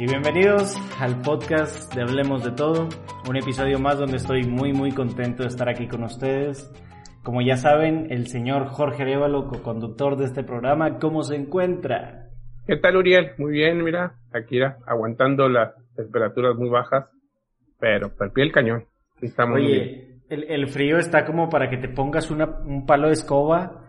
Y 0.00 0.06
bienvenidos 0.06 0.78
al 0.98 1.20
podcast 1.20 1.94
de 1.94 2.00
Hablemos 2.00 2.42
de 2.42 2.52
Todo, 2.52 2.88
un 3.28 3.36
episodio 3.36 3.78
más 3.78 3.98
donde 3.98 4.16
estoy 4.16 4.44
muy 4.44 4.72
muy 4.72 4.92
contento 4.92 5.42
de 5.42 5.50
estar 5.50 5.68
aquí 5.68 5.88
con 5.88 6.04
ustedes. 6.04 6.72
Como 7.22 7.42
ya 7.42 7.58
saben, 7.58 8.06
el 8.08 8.26
señor 8.28 8.68
Jorge 8.68 9.02
Arevalo, 9.02 9.46
co-conductor 9.46 10.16
de 10.16 10.24
este 10.24 10.42
programa, 10.42 10.98
¿cómo 10.98 11.22
se 11.22 11.36
encuentra? 11.36 12.30
¿Qué 12.66 12.78
tal, 12.78 12.96
Uriel? 12.96 13.32
Muy 13.36 13.52
bien, 13.52 13.84
mira, 13.84 14.14
aquí 14.32 14.58
aguantando 14.86 15.50
las 15.50 15.74
temperaturas 15.94 16.56
muy 16.56 16.70
bajas, 16.70 17.04
pero 17.78 18.08
per 18.16 18.32
pie 18.32 18.44
el 18.44 18.52
cañón. 18.52 18.86
Estamos 19.20 19.56
Oye, 19.56 20.22
el, 20.30 20.66
frío 20.68 20.96
está 20.96 21.26
como 21.26 21.50
para 21.50 21.68
que 21.68 21.76
te 21.76 21.90
pongas 21.90 22.30
un 22.30 22.86
palo 22.86 23.08
de 23.08 23.12
escoba 23.12 23.84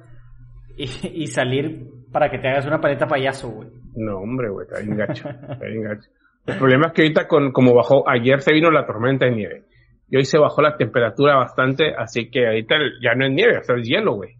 y, 0.76 1.28
salir 1.28 1.88
para 2.12 2.30
que 2.30 2.40
te 2.40 2.48
hagas 2.48 2.66
una 2.66 2.80
paleta 2.80 3.08
payaso, 3.08 3.50
güey. 3.50 3.70
No, 3.96 4.18
hombre, 4.18 4.50
güey, 4.50 4.68
está 4.68 4.82
bien 4.82 4.98
gacho, 4.98 5.30
está 5.30 5.66
bien 5.66 5.84
gacho. 5.84 6.10
El 6.46 6.58
problema 6.58 6.88
es 6.88 6.94
que 6.94 7.02
ahorita 7.04 7.28
con, 7.28 7.52
como 7.52 7.74
bajó, 7.74 8.08
ayer 8.10 8.42
se 8.42 8.54
vino 8.54 8.72
la 8.72 8.86
tormenta 8.86 9.26
de 9.26 9.32
nieve. 9.32 9.64
Y 10.10 10.18
hoy 10.18 10.26
se 10.26 10.38
bajó 10.38 10.62
la 10.62 10.76
temperatura 10.76 11.36
bastante, 11.36 11.94
así 11.96 12.30
que 12.30 12.48
ahorita 12.48 12.76
ya 13.02 13.16
no 13.16 13.26
es 13.26 13.32
nieve, 13.32 13.58
o 13.60 13.64
sea, 13.64 13.76
es 13.78 13.88
hielo, 13.88 14.16
güey. 14.16 14.36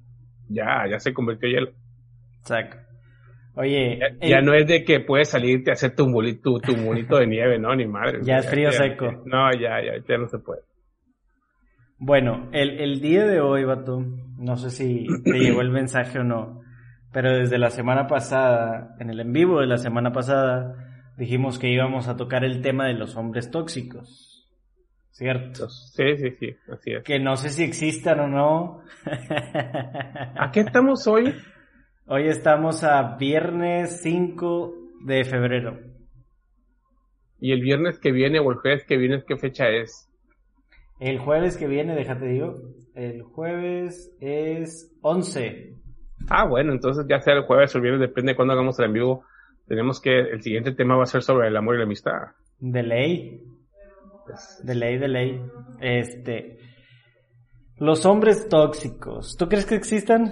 Ya, 0.50 0.86
ya 0.90 1.00
se 1.00 1.14
convirtió 1.14 1.48
en 1.48 1.56
hielo. 1.56 1.72
Exacto. 2.40 2.78
Oye. 3.56 4.00
Ya, 4.22 4.42
no 4.42 4.54
es 4.54 4.66
de 4.68 4.84
que 4.84 5.00
puedes 5.00 5.30
salirte 5.30 5.72
a 5.72 5.74
hacer 5.74 5.96
tu 5.96 6.08
mulito, 6.08 6.60
tu 6.60 6.76
mulito 6.76 7.18
de 7.18 7.28
nieve, 7.28 7.60
¿no? 7.60 7.76
Ni 7.76 7.86
madre. 7.86 8.20
Ya 8.24 8.38
es 8.38 8.50
frío 8.50 8.72
seco. 8.72 9.24
No, 9.26 9.52
ya, 9.54 9.82
ya, 9.82 10.04
ya 10.08 10.18
no 10.18 10.28
se 10.28 10.40
puede. 10.40 10.62
Bueno, 12.00 12.50
el, 12.52 12.80
el 12.80 13.00
día 13.00 13.26
de 13.26 13.40
hoy, 13.42 13.64
Bato, 13.64 14.04
no 14.38 14.56
sé 14.56 14.72
si 14.72 15.06
te 15.24 15.38
llegó 15.38 15.62
el 15.62 15.70
mensaje 15.70 16.20
o 16.20 16.24
no, 16.24 16.61
pero 17.12 17.38
desde 17.38 17.58
la 17.58 17.70
semana 17.70 18.08
pasada, 18.08 18.96
en 19.00 19.10
el 19.10 19.20
en 19.20 19.34
vivo 19.34 19.60
de 19.60 19.68
la 19.68 19.78
semana 19.78 20.12
pasada, 20.12 21.14
dijimos 21.18 21.60
que 21.60 21.70
íbamos 21.70 22.08
a 22.08 22.16
tocar 22.16 22.44
el 22.44 22.62
tema 22.62 22.88
de 22.88 22.94
los 22.94 23.16
hombres 23.16 23.52
tóxicos. 23.52 24.50
¿Cierto? 25.12 25.70
Sí, 25.70 26.18
sí, 26.18 26.32
sí, 26.40 26.56
así 26.72 26.94
es. 26.94 27.04
Que 27.04 27.20
no 27.20 27.36
sé 27.36 27.50
si 27.50 27.64
existan 27.64 28.22
o 28.22 28.28
no. 28.28 28.82
¿A 29.06 30.52
qué 30.52 30.62
estamos 30.62 31.06
hoy? 31.06 31.36
Hoy 32.08 32.28
estamos 32.28 32.84
a 32.84 33.18
viernes 33.18 34.02
5 34.02 34.74
de 35.06 35.24
febrero. 35.26 35.80
¿Y 37.40 37.52
el 37.52 37.62
viernes 37.62 38.00
que 38.00 38.12
viene 38.12 38.40
o 38.40 38.52
el 38.52 38.58
jueves 38.58 38.86
que 38.86 38.98
viene 38.98 39.24
qué 39.28 39.36
fecha 39.36 39.70
es? 39.70 40.10
El 41.00 41.20
jueves 41.20 41.58
que 41.58 41.68
viene, 41.68 41.96
déjate 41.96 42.26
digo, 42.28 42.56
el 42.96 43.24
jueves 43.24 44.16
es 44.20 44.96
11. 45.02 45.81
Ah, 46.30 46.48
bueno, 46.48 46.72
entonces 46.72 47.06
ya 47.10 47.20
sea 47.20 47.36
el 47.36 47.44
jueves 47.44 47.74
o 47.74 47.78
el 47.78 47.82
viernes, 47.82 48.02
depende 48.02 48.32
de 48.32 48.36
cuándo 48.36 48.54
hagamos 48.54 48.80
el 48.80 48.86
en 48.86 48.94
vivo. 48.94 49.26
Tenemos 49.68 50.02
que, 50.02 50.20
el 50.20 50.42
siguiente 50.42 50.74
tema 50.74 50.96
va 50.96 51.04
a 51.04 51.08
ser 51.08 51.22
sobre 51.22 51.48
el 51.48 51.58
amor 51.58 51.76
y 51.76 51.80
la 51.80 51.86
amistad. 51.86 52.34
De 52.60 52.84
ley. 52.84 53.44
De 54.64 54.76
ley, 54.76 54.98
de 54.98 55.08
ley. 55.08 55.42
Este. 55.80 56.58
Los 57.78 58.06
hombres 58.06 58.48
tóxicos. 58.48 59.36
¿Tú 59.38 59.48
crees 59.48 59.66
que 59.66 59.76
existan? 59.76 60.32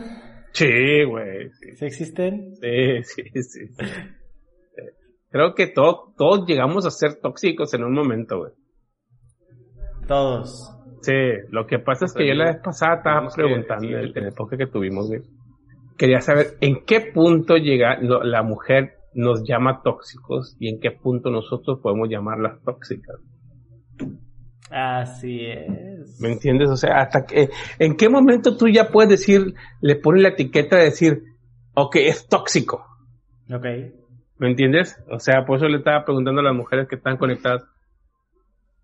Sí, 0.51 1.03
güey. 1.03 1.49
Sí. 1.51 1.85
existen? 1.85 2.55
Sí, 2.55 3.03
sí, 3.03 3.43
sí. 3.43 3.59
Creo 5.31 5.53
que 5.53 5.67
todos 5.67 6.45
llegamos 6.47 6.85
a 6.85 6.91
ser 6.91 7.15
tóxicos 7.15 7.73
en 7.73 7.83
un 7.83 7.93
momento, 7.93 8.39
güey. 8.39 8.51
Todos. 10.07 10.75
Sí, 11.01 11.13
lo 11.49 11.65
que 11.67 11.79
pasa 11.79 12.05
es 12.05 12.13
que 12.13 12.27
yo 12.27 12.33
la 12.33 12.45
vez 12.45 12.61
pasada 12.63 12.95
estaba 12.95 13.27
preguntando, 13.29 13.87
en 13.87 14.17
el 14.17 14.27
época 14.27 14.57
que 14.57 14.65
tuvimos, 14.67 15.09
quería 15.99 16.21
saber 16.21 16.57
en 16.61 16.85
qué 16.85 17.01
punto 17.01 17.57
llega 17.57 17.99
la 18.01 18.41
mujer 18.41 18.93
nos 19.13 19.43
llama 19.43 19.81
tóxicos 19.83 20.55
y 20.59 20.69
en 20.69 20.79
qué 20.79 20.91
punto 20.91 21.29
nosotros 21.29 21.79
podemos 21.83 22.09
llamarlas 22.09 22.63
tóxicas. 22.63 23.17
Así 24.71 25.45
es. 25.45 26.19
¿Me 26.21 26.31
entiendes? 26.31 26.69
O 26.69 26.77
sea, 26.77 27.01
hasta 27.01 27.25
que, 27.25 27.49
en 27.79 27.97
qué 27.97 28.07
momento 28.07 28.55
tú 28.55 28.67
ya 28.69 28.89
puedes 28.89 29.09
decir, 29.09 29.55
le 29.81 29.95
pones 29.95 30.21
la 30.21 30.29
etiqueta 30.29 30.77
de 30.77 30.85
decir, 30.85 31.23
ok, 31.73 31.95
es 31.97 32.27
tóxico. 32.27 32.85
Ok. 33.51 33.65
¿Me 34.37 34.49
entiendes? 34.49 35.03
O 35.09 35.19
sea, 35.19 35.43
por 35.45 35.57
eso 35.57 35.67
le 35.67 35.79
estaba 35.79 36.05
preguntando 36.05 36.39
a 36.39 36.45
las 36.45 36.55
mujeres 36.55 36.87
que 36.87 36.95
están 36.95 37.17
conectadas, 37.17 37.65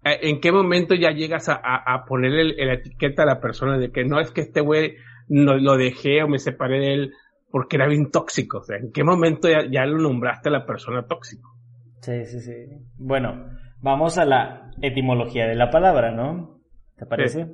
¿en 0.03 0.41
qué 0.41 0.51
momento 0.51 0.95
ya 0.95 1.11
llegas 1.11 1.47
a, 1.47 1.55
a, 1.55 2.05
ponerle 2.05 2.65
la 2.65 2.73
etiqueta 2.73 3.23
a 3.23 3.27
la 3.27 3.39
persona 3.39 3.77
de 3.77 3.91
que 3.91 4.03
no 4.03 4.19
es 4.19 4.31
que 4.31 4.41
este 4.41 4.59
güey 4.59 4.97
no, 5.27 5.55
lo 5.55 5.77
dejé 5.77 6.23
o 6.23 6.27
me 6.27 6.39
separé 6.39 6.79
de 6.79 6.93
él 6.93 7.13
porque 7.49 7.77
era 7.77 7.87
bien 7.87 8.11
tóxico? 8.11 8.59
O 8.59 8.63
sea, 8.63 8.77
¿en 8.77 8.91
qué 8.91 9.03
momento 9.03 9.47
ya, 9.47 9.85
lo 9.85 9.97
nombraste 9.97 10.49
a 10.49 10.51
la 10.51 10.65
persona 10.65 11.05
tóxico? 11.05 11.55
Sí, 12.01 12.25
sí, 12.25 12.39
sí. 12.39 12.53
Bueno, 12.97 13.49
vamos 13.81 14.17
a 14.17 14.25
la 14.25 14.71
etimología 14.81 15.47
de 15.47 15.55
la 15.55 15.69
palabra, 15.69 16.11
¿no? 16.11 16.59
¿Te 16.97 17.05
parece? 17.05 17.45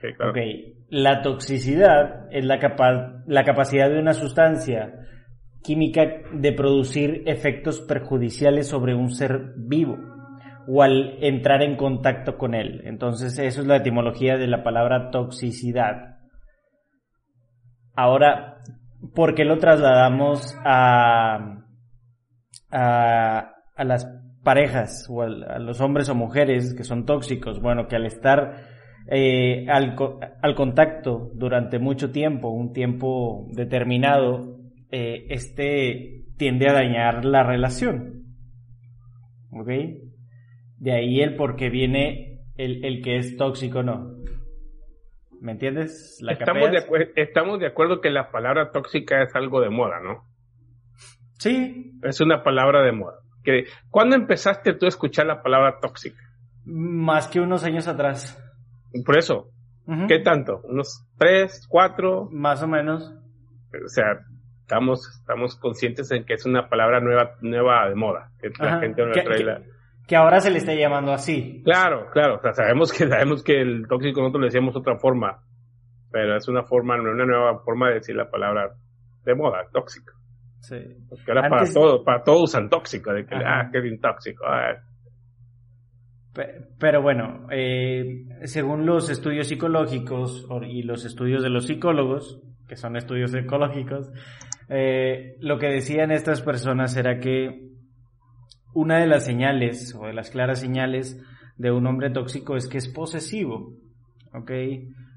Sí, 0.00 0.08
claro. 0.16 0.32
Ok, 0.32 0.38
la 0.88 1.22
toxicidad 1.22 2.26
es 2.30 2.44
la, 2.44 2.58
capa 2.58 3.22
la 3.26 3.44
capacidad 3.44 3.88
de 3.88 4.00
una 4.00 4.14
sustancia 4.14 4.92
química 5.62 6.02
de 6.32 6.52
producir 6.52 7.22
efectos 7.26 7.80
perjudiciales 7.80 8.66
sobre 8.66 8.94
un 8.94 9.10
ser 9.10 9.52
vivo 9.56 9.96
o 10.66 10.82
al 10.82 11.22
entrar 11.22 11.62
en 11.62 11.76
contacto 11.76 12.36
con 12.36 12.54
él. 12.54 12.82
Entonces, 12.84 13.38
eso 13.38 13.60
es 13.60 13.66
la 13.66 13.76
etimología 13.76 14.36
de 14.36 14.46
la 14.46 14.62
palabra 14.62 15.10
toxicidad. 15.10 16.11
Ahora, 17.94 18.62
¿por 19.14 19.34
qué 19.34 19.44
lo 19.44 19.58
trasladamos 19.58 20.56
a, 20.64 21.64
a, 22.70 23.84
las 23.84 24.06
parejas 24.42 25.06
o 25.10 25.22
a, 25.22 25.28
los 25.58 25.80
hombres 25.80 26.08
o 26.08 26.14
mujeres 26.14 26.74
que 26.74 26.84
son 26.84 27.04
tóxicos? 27.04 27.60
Bueno, 27.60 27.86
que 27.86 27.96
al 27.96 28.06
estar 28.06 28.64
eh, 29.08 29.66
al, 29.68 29.96
al, 30.42 30.54
contacto 30.54 31.30
durante 31.34 31.78
mucho 31.78 32.12
tiempo, 32.12 32.50
un 32.50 32.72
tiempo 32.72 33.46
determinado, 33.52 34.58
eh, 34.90 35.26
este 35.28 36.24
tiende 36.38 36.68
a 36.68 36.72
dañar 36.72 37.24
la 37.24 37.42
relación. 37.42 38.24
¿Ok? 39.50 39.68
De 40.78 40.92
ahí 40.92 41.20
el 41.20 41.36
por 41.36 41.56
qué 41.56 41.68
viene 41.68 42.40
el, 42.56 42.84
el 42.84 43.02
que 43.02 43.16
es 43.16 43.36
tóxico 43.36 43.82
no. 43.82 44.11
¿Me 45.42 45.52
entiendes? 45.52 46.22
estamos, 46.30 46.70
de 46.70 47.12
estamos 47.16 47.58
de 47.58 47.66
acuerdo 47.66 48.00
que 48.00 48.10
la 48.10 48.30
palabra 48.30 48.70
tóxica 48.70 49.24
es 49.24 49.34
algo 49.34 49.60
de 49.60 49.70
moda, 49.70 49.98
¿no? 50.00 50.24
Sí. 51.38 51.98
Es 52.04 52.20
una 52.20 52.44
palabra 52.44 52.82
de 52.82 52.92
moda. 52.92 53.18
Que, 53.42 53.64
¿Cuándo 53.90 54.14
empezaste 54.14 54.74
tú 54.74 54.86
a 54.86 54.88
escuchar 54.88 55.26
la 55.26 55.42
palabra 55.42 55.80
tóxica? 55.80 56.22
Más 56.64 57.26
que 57.26 57.40
unos 57.40 57.64
años 57.64 57.88
atrás. 57.88 58.40
Por 59.04 59.18
eso. 59.18 59.48
¿Qué 60.06 60.20
tanto? 60.20 60.60
¿Unos 60.62 61.08
tres, 61.18 61.66
cuatro? 61.68 62.28
Más 62.30 62.62
o 62.62 62.68
menos. 62.68 63.12
O 63.84 63.88
sea, 63.88 64.20
estamos, 64.60 65.08
estamos 65.20 65.56
conscientes 65.56 66.08
en 66.12 66.24
que 66.24 66.34
es 66.34 66.46
una 66.46 66.68
palabra 66.68 67.00
nueva, 67.00 67.32
nueva 67.40 67.88
de 67.88 67.96
moda. 67.96 68.30
Que 68.40 68.50
la 68.60 68.78
gente 68.78 69.04
no 69.04 69.10
trae 69.10 69.42
la 69.42 69.60
que 70.06 70.16
ahora 70.16 70.40
se 70.40 70.50
le 70.50 70.58
está 70.58 70.74
llamando 70.74 71.12
así. 71.12 71.62
Claro, 71.64 72.08
claro, 72.12 72.36
o 72.36 72.40
sea, 72.40 72.52
sabemos 72.52 72.92
que 72.92 73.08
sabemos 73.08 73.42
que 73.42 73.60
el 73.60 73.86
tóxico 73.88 74.20
nosotros 74.20 74.42
le 74.42 74.46
decíamos 74.48 74.76
otra 74.76 74.98
forma, 74.98 75.42
pero 76.10 76.36
es 76.36 76.48
una 76.48 76.64
forma, 76.64 77.00
una 77.00 77.24
nueva 77.24 77.60
forma 77.60 77.88
de 77.88 77.94
decir 77.94 78.16
la 78.16 78.30
palabra 78.30 78.74
de 79.24 79.34
moda, 79.34 79.66
tóxico. 79.72 80.12
Sí. 80.60 80.76
Porque 81.08 81.30
ahora 81.30 81.48
para 81.48 81.72
todo, 81.72 82.04
para 82.04 82.22
todo 82.22 82.42
usan 82.42 82.68
tóxico, 82.68 83.12
de 83.12 83.26
que, 83.26 83.34
ah, 83.34 83.68
qué 83.72 83.80
bien 83.80 84.00
tóxico. 84.00 84.44
Ah. 84.46 84.76
Pero 86.78 87.02
bueno, 87.02 87.46
eh, 87.50 88.24
según 88.44 88.86
los 88.86 89.10
estudios 89.10 89.48
psicológicos 89.48 90.46
y 90.66 90.82
los 90.82 91.04
estudios 91.04 91.42
de 91.42 91.50
los 91.50 91.66
psicólogos, 91.66 92.40
que 92.66 92.76
son 92.76 92.96
estudios 92.96 93.34
ecológicos, 93.34 94.10
eh, 94.68 95.36
lo 95.40 95.58
que 95.58 95.66
decían 95.66 96.10
estas 96.10 96.40
personas 96.40 96.96
era 96.96 97.18
que 97.18 97.71
una 98.74 98.98
de 98.98 99.06
las 99.06 99.24
señales 99.24 99.94
o 99.94 100.06
de 100.06 100.12
las 100.12 100.30
claras 100.30 100.60
señales 100.60 101.20
de 101.56 101.70
un 101.70 101.86
hombre 101.86 102.10
tóxico 102.10 102.56
es 102.56 102.68
que 102.68 102.78
es 102.78 102.88
posesivo, 102.88 103.74
¿ok? 104.32 104.50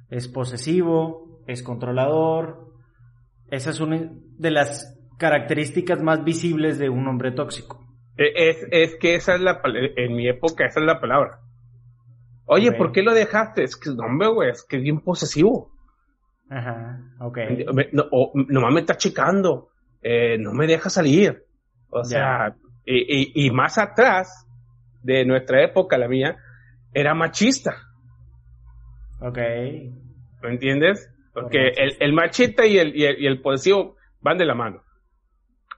Es 0.09 0.27
posesivo, 0.27 1.41
es 1.47 1.63
controlador. 1.63 2.73
Esa 3.49 3.69
es 3.69 3.79
una 3.79 4.09
de 4.37 4.51
las 4.51 4.99
características 5.17 6.01
más 6.01 6.23
visibles 6.23 6.77
de 6.77 6.89
un 6.89 7.07
hombre 7.07 7.31
tóxico. 7.31 7.85
E, 8.17 8.49
es, 8.49 8.67
es 8.71 8.95
que 8.97 9.15
esa 9.15 9.35
es 9.35 9.41
la, 9.41 9.61
en 9.63 10.15
mi 10.15 10.27
época 10.27 10.65
esa 10.65 10.79
es 10.79 10.85
la 10.85 10.99
palabra. 10.99 11.39
Oye, 12.45 12.71
¿por 12.73 12.91
qué 12.91 13.01
lo 13.01 13.13
dejaste? 13.13 13.63
Es 13.63 13.75
que, 13.75 13.89
hombre, 13.89 14.27
güey, 14.27 14.51
es 14.51 14.63
que 14.63 14.77
es 14.77 14.83
bien 14.83 14.99
posesivo. 14.99 15.71
Ajá, 16.49 17.01
ok. 17.19 17.39
No, 17.91 18.05
nomás 18.35 18.71
me 18.71 18.81
está 18.81 18.95
checando, 18.97 19.69
eh, 20.01 20.37
no 20.37 20.53
me 20.53 20.67
deja 20.67 20.89
salir. 20.89 21.43
O 21.89 22.03
sea, 22.03 22.55
y, 22.85 23.45
y, 23.45 23.51
más 23.51 23.77
atrás 23.77 24.47
de 25.01 25.25
nuestra 25.25 25.63
época, 25.63 25.97
la 25.97 26.07
mía, 26.07 26.37
era 26.93 27.13
machista. 27.13 27.75
Ok. 29.19 29.37
¿Me 30.41 30.49
entiendes? 30.49 31.11
Porque 31.33 31.69
el, 31.75 31.97
el, 31.99 32.13
machista 32.13 32.65
y 32.65 32.77
el, 32.77 32.95
y 32.95 33.05
el, 33.05 33.21
y 33.21 33.27
el 33.27 33.41
van 34.21 34.37
de 34.37 34.45
la 34.45 34.55
mano. 34.55 34.81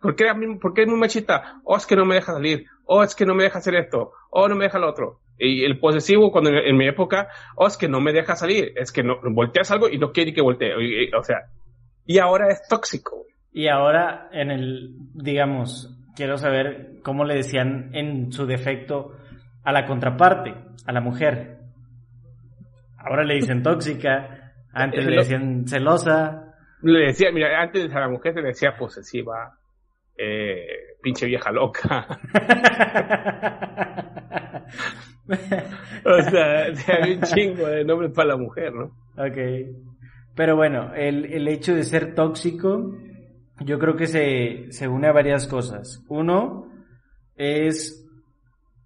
¿Por 0.02 0.16
qué, 0.16 0.26
¿Por 0.62 0.74
qué 0.74 0.84
es 0.84 0.88
muy 0.88 1.00
machista? 1.00 1.60
Oh, 1.64 1.78
es 1.78 1.86
que 1.86 1.96
no 1.96 2.06
me 2.06 2.16
deja 2.16 2.34
salir. 2.34 2.66
oh, 2.86 3.04
es 3.04 3.16
que 3.16 3.26
no 3.26 3.34
me 3.34 3.44
deja 3.44 3.60
hacer 3.60 3.76
esto, 3.76 4.12
oh, 4.30 4.48
no 4.48 4.56
me 4.56 4.66
deja 4.66 4.80
lo 4.80 4.90
otro. 4.90 5.20
Y 5.40 5.64
el 5.64 5.80
posesivo, 5.80 6.32
cuando 6.32 6.50
en, 6.50 6.78
mi 6.78 6.88
época, 6.88 7.30
oh, 7.56 7.68
es 7.68 7.78
que 7.78 7.88
no 7.88 8.00
me 8.02 8.14
deja 8.14 8.36
salir, 8.36 8.74
es 8.76 8.92
que 8.92 9.04
no, 9.04 9.20
volteas 9.32 9.70
algo 9.72 9.88
y 9.90 9.98
no 9.98 10.12
quiere 10.12 10.34
que 10.34 10.42
voltee. 10.42 10.74
O 11.16 11.24
sea, 11.24 11.50
y 12.06 12.20
ahora 12.20 12.50
es 12.50 12.68
tóxico. 12.68 13.26
Y 13.52 13.68
ahora, 13.68 14.30
en 14.32 14.52
el, 14.52 14.96
digamos, 15.14 15.97
quiero 16.18 16.38
saber 16.38 17.00
cómo 17.04 17.24
le 17.24 17.36
decían 17.36 17.92
en 17.94 18.32
su 18.32 18.48
defecto 18.48 19.14
a 19.64 19.72
la 19.72 19.86
contraparte, 19.86 20.56
a 20.86 20.92
la 20.92 21.00
mujer. 21.00 21.60
Ahora 22.98 23.24
le 23.24 23.36
dicen 23.36 23.62
tóxica, 23.62 24.54
antes 24.74 25.06
le 25.06 25.18
decían 25.18 25.68
celosa. 25.68 26.56
Le 26.82 27.06
decía, 27.08 27.32
mira, 27.32 27.62
antes 27.62 27.94
a 27.94 28.00
la 28.00 28.10
mujer 28.10 28.34
se 28.34 28.42
le 28.42 28.48
decía 28.48 28.76
posesiva, 28.76 29.58
eh, 30.18 30.98
pinche 31.02 31.28
vieja 31.28 31.52
loca. 31.52 32.08
o 36.06 36.22
sea, 36.22 36.64
hay 37.00 37.14
un 37.14 37.22
chingo 37.22 37.68
de 37.68 37.86
nombres 37.86 38.12
para 38.14 38.30
la 38.30 38.38
mujer, 38.38 38.74
¿no? 38.74 38.86
Ok. 39.18 39.38
Pero 40.36 40.56
bueno, 40.56 40.94
el, 40.96 41.26
el 41.26 41.48
hecho 41.48 41.76
de 41.76 41.84
ser 41.84 42.16
tóxico, 42.16 42.96
yo 43.60 43.80
creo 43.80 43.96
que 43.96 44.08
se, 44.08 44.72
se 44.72 44.88
une 44.88 45.08
a 45.08 45.14
varias 45.14 45.48
cosas. 45.48 46.04
Uno 46.08 46.68
es, 47.36 48.08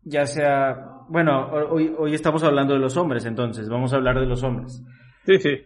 ya 0.03 0.25
sea, 0.25 1.05
bueno, 1.09 1.49
hoy, 1.49 1.93
hoy 1.97 2.13
estamos 2.13 2.43
hablando 2.43 2.73
de 2.73 2.79
los 2.79 2.97
hombres, 2.97 3.25
entonces, 3.25 3.69
vamos 3.69 3.93
a 3.93 3.97
hablar 3.97 4.19
de 4.19 4.25
los 4.25 4.43
hombres. 4.43 4.83
Sí, 5.25 5.37
sí. 5.39 5.61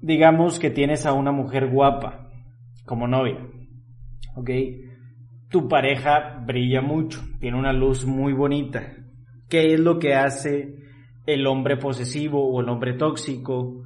Digamos 0.00 0.58
que 0.58 0.70
tienes 0.70 1.06
a 1.06 1.12
una 1.12 1.32
mujer 1.32 1.68
guapa 1.68 2.28
como 2.84 3.06
novia, 3.06 3.46
¿ok? 4.36 4.50
Tu 5.50 5.68
pareja 5.68 6.42
brilla 6.46 6.80
mucho, 6.80 7.20
tiene 7.40 7.58
una 7.58 7.72
luz 7.72 8.04
muy 8.04 8.32
bonita, 8.32 8.98
¿Qué 9.48 9.72
es 9.72 9.80
lo 9.80 9.98
que 9.98 10.14
hace 10.14 10.74
el 11.26 11.46
hombre 11.46 11.76
posesivo 11.76 12.46
o 12.46 12.60
el 12.60 12.68
hombre 12.68 12.94
tóxico? 12.94 13.82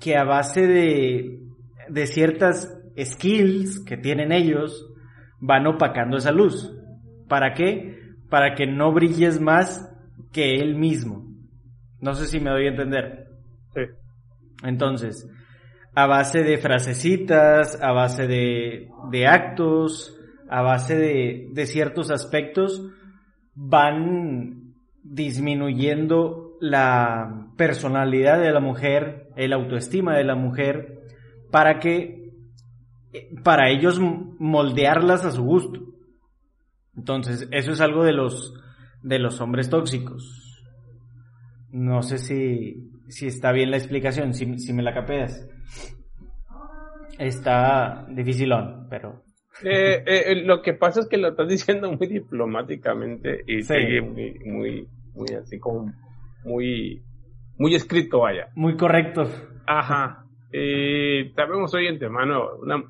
Que 0.00 0.16
a 0.16 0.24
base 0.24 0.66
de, 0.66 1.40
de 1.88 2.06
ciertas 2.06 2.75
skills 2.98 3.84
que 3.84 3.96
tienen 3.96 4.32
ellos, 4.32 4.86
van 5.40 5.66
opacando 5.66 6.16
esa 6.16 6.32
luz. 6.32 6.72
¿Para 7.28 7.54
qué? 7.54 8.14
Para 8.30 8.54
que 8.54 8.66
no 8.66 8.92
brilles 8.92 9.40
más 9.40 9.92
que 10.32 10.56
él 10.56 10.76
mismo. 10.76 11.26
No 12.00 12.14
sé 12.14 12.26
si 12.26 12.40
me 12.40 12.50
doy 12.50 12.66
a 12.66 12.70
entender. 12.70 13.28
Sí. 13.74 13.82
Entonces, 14.64 15.28
a 15.94 16.06
base 16.06 16.42
de 16.42 16.58
frasecitas, 16.58 17.80
a 17.82 17.92
base 17.92 18.26
de, 18.26 18.88
de 19.10 19.26
actos, 19.26 20.18
a 20.48 20.62
base 20.62 20.96
de, 20.96 21.48
de 21.52 21.66
ciertos 21.66 22.10
aspectos, 22.10 22.82
van 23.54 24.74
disminuyendo 25.02 26.56
la 26.60 27.48
personalidad 27.56 28.40
de 28.40 28.52
la 28.52 28.60
mujer, 28.60 29.28
el 29.36 29.52
autoestima 29.52 30.16
de 30.16 30.24
la 30.24 30.34
mujer, 30.34 31.00
para 31.50 31.78
que, 31.78 32.25
para 33.42 33.70
ellos 33.70 34.00
moldearlas 34.00 35.24
a 35.24 35.30
su 35.30 35.42
gusto. 35.42 35.80
Entonces, 36.96 37.48
eso 37.52 37.72
es 37.72 37.80
algo 37.80 38.04
de 38.04 38.12
los, 38.12 38.54
de 39.02 39.18
los 39.18 39.40
hombres 39.40 39.68
tóxicos. 39.68 40.64
No 41.70 42.02
sé 42.02 42.18
si, 42.18 42.90
si 43.08 43.26
está 43.26 43.52
bien 43.52 43.70
la 43.70 43.76
explicación, 43.76 44.32
si, 44.34 44.58
si 44.58 44.72
me 44.72 44.82
la 44.82 44.94
capeas. 44.94 45.46
Está 47.18 48.06
dificilón, 48.10 48.88
pero 48.90 49.26
eh, 49.64 50.02
eh, 50.06 50.42
lo 50.44 50.60
que 50.60 50.74
pasa 50.74 51.00
es 51.00 51.08
que 51.08 51.16
lo 51.16 51.28
estás 51.28 51.48
diciendo 51.48 51.90
muy 51.92 52.06
diplomáticamente 52.06 53.44
y 53.46 53.62
muy, 54.00 54.38
muy, 54.44 54.88
muy 55.14 55.28
así 55.40 55.58
como 55.58 55.92
muy, 56.44 57.02
muy 57.58 57.74
escrito, 57.74 58.20
vaya. 58.20 58.48
Muy 58.54 58.76
correcto. 58.76 59.24
Ajá. 59.66 60.24
Eh, 60.52 61.32
sabemos 61.34 61.74
hoy 61.74 61.86
en 61.86 62.12
mano 62.12 62.56
una, 62.62 62.82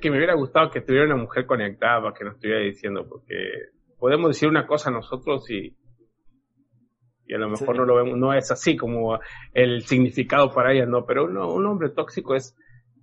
que 0.00 0.10
me 0.10 0.16
hubiera 0.16 0.34
gustado 0.34 0.70
que 0.70 0.80
tuviera 0.80 1.06
una 1.06 1.16
mujer 1.16 1.46
conectada 1.46 2.02
para 2.02 2.14
que 2.14 2.24
nos 2.24 2.34
estuviera 2.34 2.60
diciendo, 2.60 3.06
porque 3.08 3.34
podemos 3.98 4.30
decir 4.30 4.48
una 4.48 4.66
cosa 4.66 4.90
nosotros 4.90 5.50
y, 5.50 5.76
y 7.26 7.34
a 7.34 7.38
lo 7.38 7.48
mejor 7.48 7.76
no 7.76 7.84
lo 7.84 7.96
vemos, 7.96 8.16
no 8.16 8.32
es 8.32 8.50
así 8.50 8.76
como 8.76 9.18
el 9.52 9.82
significado 9.82 10.52
para 10.52 10.72
ella, 10.72 10.86
no, 10.86 11.04
pero 11.04 11.24
un 11.24 11.66
hombre 11.66 11.90
tóxico 11.90 12.34
es 12.34 12.56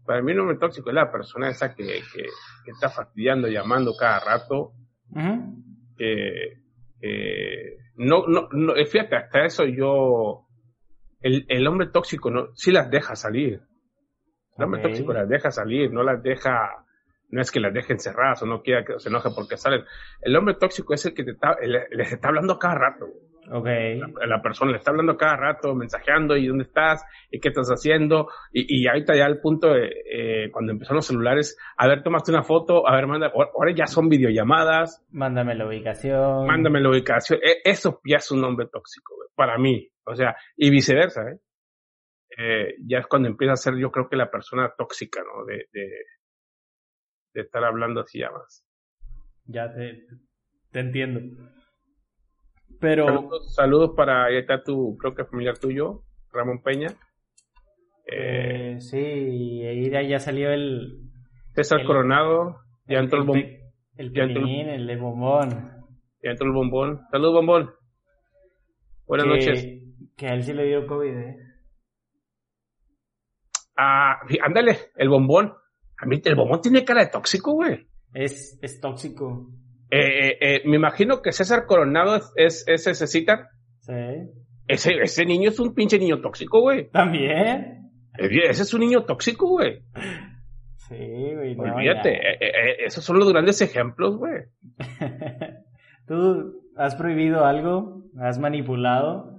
para 0.09 0.23
mí 0.23 0.31
un 0.31 0.39
hombre 0.39 0.57
tóxico 0.57 0.89
es 0.89 0.95
la 0.95 1.11
persona 1.11 1.49
esa 1.51 1.75
que, 1.75 1.85
que, 1.85 2.71
está 2.71 2.89
fastidiando, 2.89 3.47
llamando 3.47 3.93
cada 3.95 4.19
rato. 4.19 4.71
no, 7.95 8.25
no, 8.25 8.49
no, 8.51 8.75
eh, 8.75 8.87
fíjate, 8.87 9.15
hasta 9.15 9.45
eso 9.45 9.65
yo, 9.65 10.47
el, 11.21 11.45
el 11.47 11.67
hombre 11.67 11.87
tóxico 11.87 12.31
no, 12.31 12.47
sí 12.55 12.71
las 12.71 12.89
deja 12.89 13.15
salir. 13.15 13.61
El 14.59 14.65
hombre 14.65 14.81
tóxico 14.81 15.13
las 15.13 15.29
deja 15.29 15.51
salir, 15.51 15.91
no 15.91 16.03
las 16.03 16.21
deja, 16.21 16.85
no 17.29 17.41
es 17.41 17.50
que 17.51 17.59
las 17.59 17.73
deje 17.73 17.94
encerradas 17.94 18.44
o 18.44 18.45
no 18.45 18.61
quiera 18.61 18.83
que 18.83 19.00
se 19.00 19.09
enoje 19.09 19.29
porque 19.35 19.57
salen. 19.57 19.83
El 20.21 20.35
hombre 20.35 20.56
tóxico 20.56 20.94
es 20.94 21.06
el 21.06 21.13
que 21.13 21.23
te 21.23 21.31
está, 21.31 21.56
les 21.61 22.11
está 22.11 22.27
hablando 22.27 22.59
cada 22.59 22.75
rato. 22.75 23.07
Okay. 23.51 24.00
La, 24.27 24.41
persona 24.44 24.71
le 24.71 24.77
está 24.77 24.91
hablando 24.91 25.17
cada 25.17 25.35
rato, 25.35 25.73
mensajeando, 25.73 26.38
¿y 26.38 26.45
dónde 26.45 26.65
estás? 26.65 27.03
¿Y 27.31 27.39
qué 27.39 27.50
estás 27.50 27.69
haciendo? 27.69 28.27
Y, 28.53 28.81
y 28.81 28.88
ahorita 28.88 29.15
ya 29.15 29.25
al 29.25 29.39
punto 29.39 29.69
de, 29.73 29.88
eh, 29.88 30.51
cuando 30.51 30.71
empezaron 30.71 30.97
los 30.97 31.07
celulares, 31.07 31.57
a 31.75 31.88
ver, 31.88 32.03
tomaste 32.03 32.31
una 32.31 32.44
foto, 32.44 32.88
a 32.88 32.95
ver, 32.95 33.07
manda, 33.07 33.31
ahora 33.33 33.73
ya 33.73 33.88
son 33.88 34.07
videollamadas. 34.07 35.03
Mándame 35.12 35.55
la 35.55 35.65
ubicación. 35.65 36.45
Mándame 36.45 36.79
la 36.79 36.89
ubicación. 36.89 37.39
E, 37.41 37.62
eso 37.63 38.01
ya 38.05 38.17
es 38.17 38.29
un 38.29 38.41
nombre 38.41 38.67
tóxico, 38.67 39.15
para 39.33 39.57
mí. 39.57 39.89
O 40.05 40.15
sea, 40.15 40.35
y 40.55 40.69
viceversa, 40.69 41.21
¿eh? 41.31 41.39
¿Eh? 42.39 42.75
ya 42.86 43.00
es 43.00 43.07
cuando 43.07 43.27
empieza 43.27 43.53
a 43.53 43.57
ser, 43.57 43.75
yo 43.77 43.91
creo 43.91 44.09
que 44.09 44.15
la 44.15 44.31
persona 44.31 44.74
tóxica, 44.77 45.21
¿no? 45.21 45.45
De, 45.45 45.65
de, 45.74 45.89
de 47.33 47.41
estar 47.41 47.63
hablando 47.63 48.01
así 48.01 48.19
ya 48.19 48.31
más. 48.31 48.65
Ya 49.45 49.74
te, 49.74 50.06
te 50.71 50.80
entiendo. 50.80 51.21
Pero... 52.80 53.06
Saludos, 53.07 53.56
saludos 53.56 53.91
para, 53.95 54.25
ahí 54.25 54.38
está 54.38 54.63
tu, 54.63 54.97
creo 54.97 55.13
que 55.13 55.25
familiar 55.25 55.57
tuyo, 55.57 56.03
Ramón 56.31 56.62
Peña. 56.63 56.88
Eh, 58.06 58.77
sí, 58.80 58.97
y 58.97 59.65
ahí 59.65 60.09
ya 60.09 60.19
salió 60.19 60.51
el... 60.51 61.03
César 61.53 61.84
Coronado, 61.86 62.55
ya 62.88 63.00
entró 63.00 63.19
el, 63.19 63.27
bombón. 63.27 63.46
El 63.98 64.12
pelín, 64.13 64.69
el, 64.69 64.89
el, 64.89 64.98
bombón. 64.98 65.50
Ya 66.24 66.31
entró 66.31 66.48
el 66.48 66.53
bombón. 66.53 67.01
Saludos, 67.12 67.34
bombón. 67.34 67.69
Buenas 69.05 69.27
noches. 69.27 69.67
Que 70.15 70.27
a 70.27 70.34
él 70.36 70.43
sí 70.43 70.53
le 70.53 70.65
dio 70.65 70.88
COVID, 70.88 71.17
¿eh? 71.17 71.49
Ah, 73.81 74.19
ándale, 74.43 74.77
el 74.98 75.07
bombón. 75.07 75.53
A 75.98 76.05
mí 76.05 76.21
el 76.21 76.36
bombón 76.36 76.59
tiene 76.62 76.83
cara 76.83 77.05
de 77.05 77.12
tóxico, 77.12 77.53
güey. 77.53 77.88
Es, 78.13 78.59
es 78.62 78.81
tóxico. 78.81 79.50
Eh, 79.89 80.38
eh, 80.41 80.62
me 80.65 80.75
imagino 80.75 81.21
que 81.21 81.31
César 81.31 81.65
Coronado 81.65 82.17
es, 82.36 82.65
es, 82.67 82.88
ese 82.88 83.07
cita. 83.07 83.51
Sí. 83.79 83.93
Ese, 84.67 84.95
ese 85.01 85.25
niño 85.25 85.50
es 85.50 85.59
un 85.62 85.74
pinche 85.74 85.98
niño 85.98 86.19
tóxico, 86.19 86.59
güey. 86.59 86.89
También. 86.89 87.89
Ese 88.17 88.63
es 88.63 88.74
un 88.74 88.81
niño 88.81 89.05
tóxico, 89.05 89.48
güey. 89.48 89.81
Sí, 90.75 90.98
güey. 91.36 91.55
No, 91.55 91.63
Olvídate, 91.75 92.12
eh, 92.12 92.86
esos 92.86 93.05
son 93.05 93.17
los 93.17 93.31
grandes 93.31 93.62
ejemplos, 93.62 94.17
güey. 94.17 94.43
¿Tú 96.05 96.65
has 96.75 96.95
prohibido 96.95 97.45
algo? 97.45 98.03
¿Has 98.19 98.39
manipulado? 98.39 99.38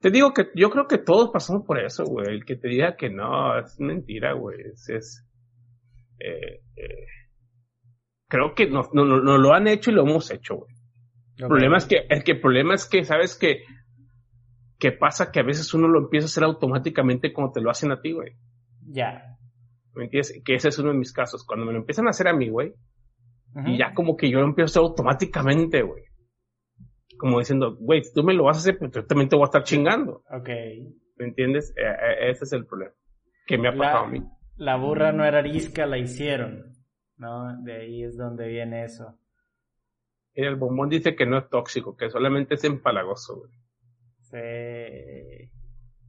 Te 0.00 0.10
digo 0.10 0.32
que 0.32 0.48
yo 0.54 0.70
creo 0.70 0.86
que 0.86 0.98
todos 0.98 1.30
pasamos 1.30 1.64
por 1.66 1.78
eso, 1.78 2.04
güey. 2.04 2.26
El 2.28 2.44
que 2.44 2.56
te 2.56 2.68
diga 2.68 2.96
que 2.96 3.10
no, 3.10 3.58
es 3.58 3.78
mentira, 3.80 4.32
güey. 4.32 4.60
Es, 4.60 4.88
es 4.88 5.26
eh, 6.20 6.62
eh, 6.76 7.06
creo 8.28 8.54
que 8.54 8.68
nos, 8.68 8.92
no, 8.94 9.04
no, 9.04 9.38
lo 9.38 9.52
han 9.52 9.66
hecho 9.66 9.90
y 9.90 9.94
lo 9.94 10.02
hemos 10.02 10.30
hecho, 10.30 10.56
güey. 10.56 10.74
El 11.36 11.48
problema 11.48 11.76
es 11.78 11.86
que, 11.86 12.06
el 12.08 12.24
que 12.24 12.32
el 12.32 12.40
problema 12.40 12.74
es 12.74 12.86
que, 12.86 13.04
¿sabes 13.04 13.36
que 13.36 13.62
que 14.78 14.92
pasa 14.92 15.32
que 15.32 15.40
a 15.40 15.44
veces 15.44 15.74
uno 15.74 15.88
lo 15.88 15.98
empieza 15.98 16.26
a 16.26 16.28
hacer 16.28 16.44
automáticamente 16.44 17.32
como 17.32 17.50
te 17.50 17.60
lo 17.60 17.70
hacen 17.70 17.90
a 17.90 18.00
ti, 18.00 18.12
güey. 18.12 18.36
Ya. 18.86 19.36
¿Me 19.94 20.04
entiendes? 20.04 20.40
Que 20.44 20.54
ese 20.54 20.68
es 20.68 20.78
uno 20.78 20.92
de 20.92 20.98
mis 20.98 21.12
casos. 21.12 21.44
Cuando 21.44 21.66
me 21.66 21.72
lo 21.72 21.78
empiezan 21.78 22.06
a 22.06 22.10
hacer 22.10 22.28
a 22.28 22.32
mí, 22.32 22.48
güey, 22.48 22.74
y 23.66 23.78
ya 23.78 23.92
como 23.92 24.16
que 24.16 24.30
yo 24.30 24.38
lo 24.38 24.46
empiezo 24.46 24.66
a 24.66 24.70
hacer 24.70 24.90
automáticamente, 24.90 25.82
güey. 25.82 26.04
Como 27.18 27.38
diciendo, 27.38 27.76
güey, 27.78 28.02
si 28.02 28.12
tú 28.14 28.22
me 28.22 28.32
lo 28.32 28.44
vas 28.44 28.56
a 28.56 28.60
hacer, 28.60 28.78
pues 28.78 28.92
yo 28.92 29.04
también 29.04 29.28
te 29.28 29.36
voy 29.36 29.42
a 29.42 29.46
estar 29.46 29.64
chingando. 29.64 30.22
Ok. 30.30 30.48
¿Me 31.16 31.26
entiendes? 31.26 31.74
E, 31.76 31.82
e, 31.82 32.30
ese 32.30 32.44
es 32.44 32.52
el 32.52 32.64
problema 32.64 32.92
que 33.46 33.58
me 33.58 33.68
ha 33.68 33.76
pasado 33.76 34.04
a 34.04 34.08
mí. 34.08 34.22
La 34.56 34.76
burra 34.76 35.12
no 35.12 35.24
era 35.24 35.38
arisca, 35.38 35.86
la 35.86 35.98
hicieron. 35.98 36.78
¿no? 37.18 37.60
De 37.62 37.74
ahí 37.74 38.04
es 38.04 38.16
donde 38.16 38.48
viene 38.48 38.84
eso. 38.84 39.18
el 40.34 40.56
bombón 40.56 40.88
dice 40.88 41.14
que 41.14 41.26
no 41.26 41.38
es 41.38 41.48
tóxico, 41.48 41.96
que 41.96 42.10
solamente 42.10 42.54
es 42.54 42.64
empalagoso, 42.64 43.40
güey. 43.40 43.50
Sí. 44.20 45.50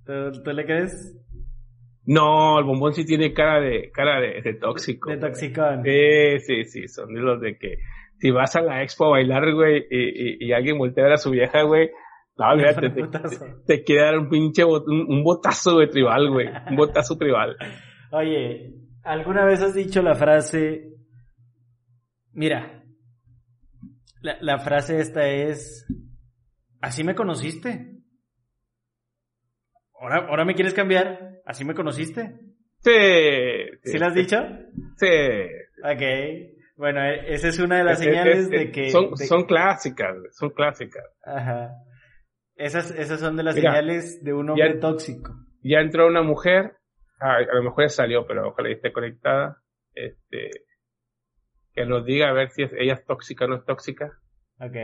¿Tú, 0.05 0.51
le 0.51 0.65
crees? 0.65 1.17
No, 2.05 2.59
el 2.59 2.65
bombón 2.65 2.93
sí 2.93 3.05
tiene 3.05 3.33
cara 3.33 3.59
de 3.59 3.91
cara 3.91 4.19
de, 4.19 4.53
tóxico. 4.55 5.09
De 5.09 5.17
toxicón. 5.17 5.83
Sí, 5.83 6.39
sí, 6.39 6.65
sí, 6.65 6.87
son 6.87 7.13
de 7.13 7.21
los 7.21 7.39
de 7.39 7.57
que 7.57 7.77
si 8.19 8.31
vas 8.31 8.55
a 8.55 8.61
la 8.61 8.83
expo 8.83 9.05
a 9.05 9.09
bailar, 9.09 9.53
güey, 9.53 9.85
y, 9.89 10.47
y, 10.47 10.51
alguien 10.51 10.77
voltea 10.77 11.03
a 11.03 11.07
ver 11.07 11.13
a 11.13 11.17
su 11.17 11.31
vieja, 11.31 11.63
güey, 11.63 11.89
no, 12.39 12.55
te, 12.79 12.89
te, 12.89 13.07
te, 13.65 13.83
quiere 13.83 14.03
dar 14.03 14.17
un 14.17 14.29
pinche 14.29 14.63
un, 14.63 15.23
botazo 15.23 15.77
de 15.77 15.87
tribal, 15.87 16.29
güey. 16.29 16.47
Un 16.69 16.75
botazo 16.77 17.17
tribal. 17.17 17.57
Oye, 18.11 18.75
¿alguna 19.03 19.45
vez 19.45 19.61
has 19.61 19.73
dicho 19.73 20.01
la 20.01 20.15
frase? 20.15 20.93
Mira, 22.31 22.83
la, 24.21 24.37
la 24.39 24.59
frase 24.59 24.99
esta 24.99 25.27
es, 25.27 25.85
¿así 26.79 27.03
me 27.03 27.13
conociste? 27.13 27.97
¿Ahora, 29.99 30.27
¿Ahora 30.29 30.45
me 30.45 30.55
quieres 30.55 30.73
cambiar? 30.73 31.41
¿Así 31.45 31.65
me 31.65 31.75
conociste? 31.75 32.39
Sí. 32.77 32.91
¿Sí, 33.83 33.97
la 33.97 34.07
has 34.07 34.15
dicho? 34.15 34.37
Sí. 34.95 35.07
Ok. 35.83 36.58
Bueno, 36.79 37.03
e, 37.03 37.33
esa 37.33 37.49
es 37.49 37.59
una 37.59 37.79
de 37.79 37.83
las 37.83 37.99
señales 38.03 38.49
de 38.49 38.71
que... 38.71 38.89
Son, 38.89 39.15
son 39.17 39.43
clásicas, 39.43 40.15
son 40.31 40.51
clásicas. 40.51 41.03
Ajá. 41.25 41.73
Esas, 42.55 42.91
esas 42.91 43.19
son 43.19 43.35
de 43.35 43.43
las 43.43 43.55
señales 43.55 44.23
de 44.23 44.33
un 44.33 44.49
hombre 44.49 44.75
tóxico. 44.75 45.33
Ya 45.61 45.79
entró 45.79 46.07
una 46.07 46.23
mujer, 46.23 46.77
a, 47.19 47.41
lo 47.41 47.63
mejor 47.63 47.83
ya 47.83 47.89
salió, 47.89 48.25
pero 48.25 48.47
ojalá 48.47 48.69
esté 48.69 48.93
conectada. 48.93 49.57
Este, 49.93 50.51
que 51.73 51.85
nos 51.85 52.05
diga 52.05 52.29
a 52.29 52.33
ver 52.33 52.49
si 52.49 52.63
es, 52.63 52.71
ella 52.77 52.93
es 52.93 53.05
tóxica 53.05 53.43
o 53.43 53.49
no 53.49 53.55
es 53.57 53.65
tóxica. 53.65 54.17
Ok, 54.61 54.75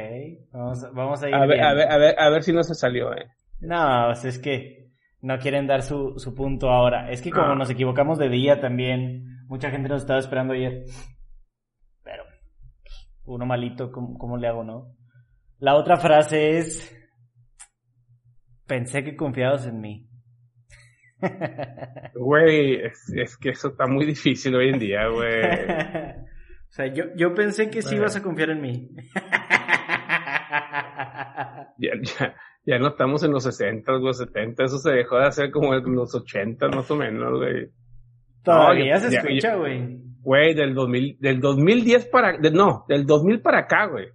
vamos, 0.52 0.94
vamos 0.94 1.24
a 1.24 1.30
ir. 1.30 1.36
A 1.36 1.46
ver, 1.46 1.62
a 1.62 1.74
ver, 1.74 1.92
a 1.92 1.98
ver, 1.98 2.16
a 2.18 2.30
ver 2.30 2.44
si 2.44 2.52
no 2.52 2.64
se 2.64 2.76
salió, 2.76 3.14
eh. 3.14 3.28
No, 3.62 4.08
pues 4.08 4.26
es 4.26 4.40
que 4.40 4.90
no 5.22 5.38
quieren 5.40 5.66
dar 5.66 5.82
su, 5.82 6.16
su 6.18 6.36
punto 6.36 6.70
ahora. 6.70 7.10
Es 7.10 7.22
que 7.22 7.32
como 7.32 7.54
ah. 7.54 7.56
nos 7.56 7.70
equivocamos 7.70 8.18
de 8.18 8.28
día 8.28 8.60
también, 8.60 9.46
mucha 9.48 9.70
gente 9.72 9.88
nos 9.88 10.02
estaba 10.02 10.20
esperando 10.20 10.54
ayer. 10.54 10.84
Uno 13.26 13.46
malito, 13.46 13.92
¿cómo, 13.92 14.18
cómo 14.18 14.38
le 14.38 14.48
hago, 14.48 14.64
no? 14.64 14.96
La 15.60 15.76
otra 15.76 15.98
frase 15.98 16.58
es, 16.58 16.96
pensé 18.68 19.04
que 19.04 19.16
confiabas 19.16 19.66
en 19.68 19.80
mí. 19.80 20.08
Güey, 22.14 22.82
es, 22.84 23.38
que 23.38 23.50
eso 23.50 23.70
está 23.70 23.88
muy 23.88 24.06
difícil 24.06 24.56
hoy 24.56 24.70
en 24.70 24.80
día, 24.80 25.08
güey. 25.08 25.44
o 26.70 26.72
sea, 26.72 26.88
yo, 26.88 27.06
yo 27.16 27.34
pensé 27.34 27.70
que 27.70 27.82
sí 27.82 27.96
ibas 27.96 28.16
a 28.16 28.22
confiar 28.22 28.52
en 28.52 28.62
mí. 28.62 28.90
ya, 31.78 31.92
ya, 32.02 32.36
ya 32.66 32.80
no 32.80 32.90
estamos 32.90 33.24
en 33.24 33.32
los 33.32 33.44
60, 33.44 33.92
los 33.94 34.18
70, 34.18 34.64
eso 34.64 34.78
se 34.78 34.92
dejó 34.92 35.18
de 35.18 35.28
hacer 35.28 35.52
como 35.52 35.74
en 35.74 35.96
los 35.96 36.14
80 36.14 36.68
más 36.70 36.90
o 36.92 36.96
menos, 36.96 37.40
güey. 37.40 37.72
Todavía 38.44 38.98
se 38.98 39.16
escucha, 39.16 39.56
güey. 39.56 40.04
Güey, 40.26 40.56
del 40.56 40.74
2000, 40.74 41.18
del 41.20 41.40
2010 41.40 42.08
para, 42.08 42.40
no, 42.40 42.84
del 42.90 43.06
2000 43.06 43.42
para 43.42 43.60
acá, 43.60 43.86
güey. 43.86 44.08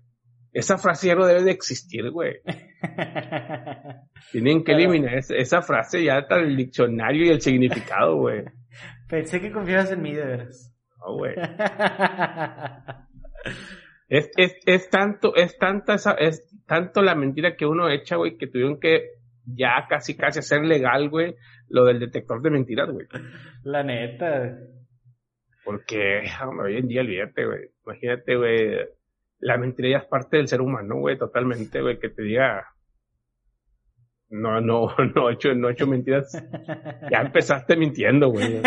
Esa 0.52 0.76
frase 0.76 1.06
ya 1.06 1.14
no 1.14 1.24
debe 1.24 1.44
de 1.44 1.52
existir, 1.52 2.10
güey. 2.10 2.38
Tienen 4.32 4.64
que 4.64 4.72
eliminar 4.72 5.14
esa, 5.14 5.62
frase 5.62 6.02
ya 6.02 6.18
está 6.18 6.40
el 6.40 6.56
diccionario 6.56 7.26
y 7.26 7.28
el 7.28 7.40
significado, 7.40 8.16
güey. 8.16 8.42
Pensé 9.08 9.40
que 9.40 9.52
confiabas 9.52 9.92
en 9.92 10.02
mí, 10.02 10.12
de 10.12 10.24
veras. 10.24 10.74
No, 10.98 11.14
güey. 11.14 11.36
es, 14.08 14.32
es, 14.36 14.56
es 14.66 14.90
tanto, 14.90 15.36
es 15.36 15.56
tanta 15.58 15.94
esa, 15.94 16.14
es 16.14 16.44
tanto 16.66 17.02
la 17.02 17.14
mentira 17.14 17.54
que 17.54 17.66
uno 17.66 17.88
echa, 17.88 18.16
güey, 18.16 18.36
que 18.36 18.48
tuvieron 18.48 18.80
que 18.80 19.10
ya 19.44 19.86
casi 19.88 20.16
casi 20.16 20.40
hacer 20.40 20.62
legal, 20.62 21.08
güey, 21.08 21.36
lo 21.68 21.84
del 21.84 22.00
detector 22.00 22.42
de 22.42 22.50
mentiras, 22.50 22.90
güey. 22.90 23.06
La 23.62 23.84
neta. 23.84 24.58
Porque, 25.70 26.22
hoy 26.60 26.78
en 26.78 26.88
día 26.88 27.02
olvídate, 27.02 27.46
güey. 27.46 27.70
Imagínate, 27.86 28.36
güey, 28.36 28.76
la 29.38 29.56
mentira 29.56 29.88
ya 29.88 29.98
es 29.98 30.04
parte 30.06 30.36
del 30.36 30.48
ser 30.48 30.60
humano, 30.60 30.96
güey, 30.96 31.16
totalmente, 31.16 31.80
güey, 31.80 32.00
que 32.00 32.08
te 32.08 32.22
diga, 32.22 32.66
no, 34.30 34.60
no, 34.60 34.88
no 35.14 35.30
he 35.30 35.34
hecho, 35.34 35.54
no 35.54 35.68
he 35.68 35.72
hecho 35.72 35.86
mentiras. 35.86 36.32
Ya 37.08 37.20
empezaste 37.22 37.76
mintiendo, 37.76 38.30
güey. 38.30 38.60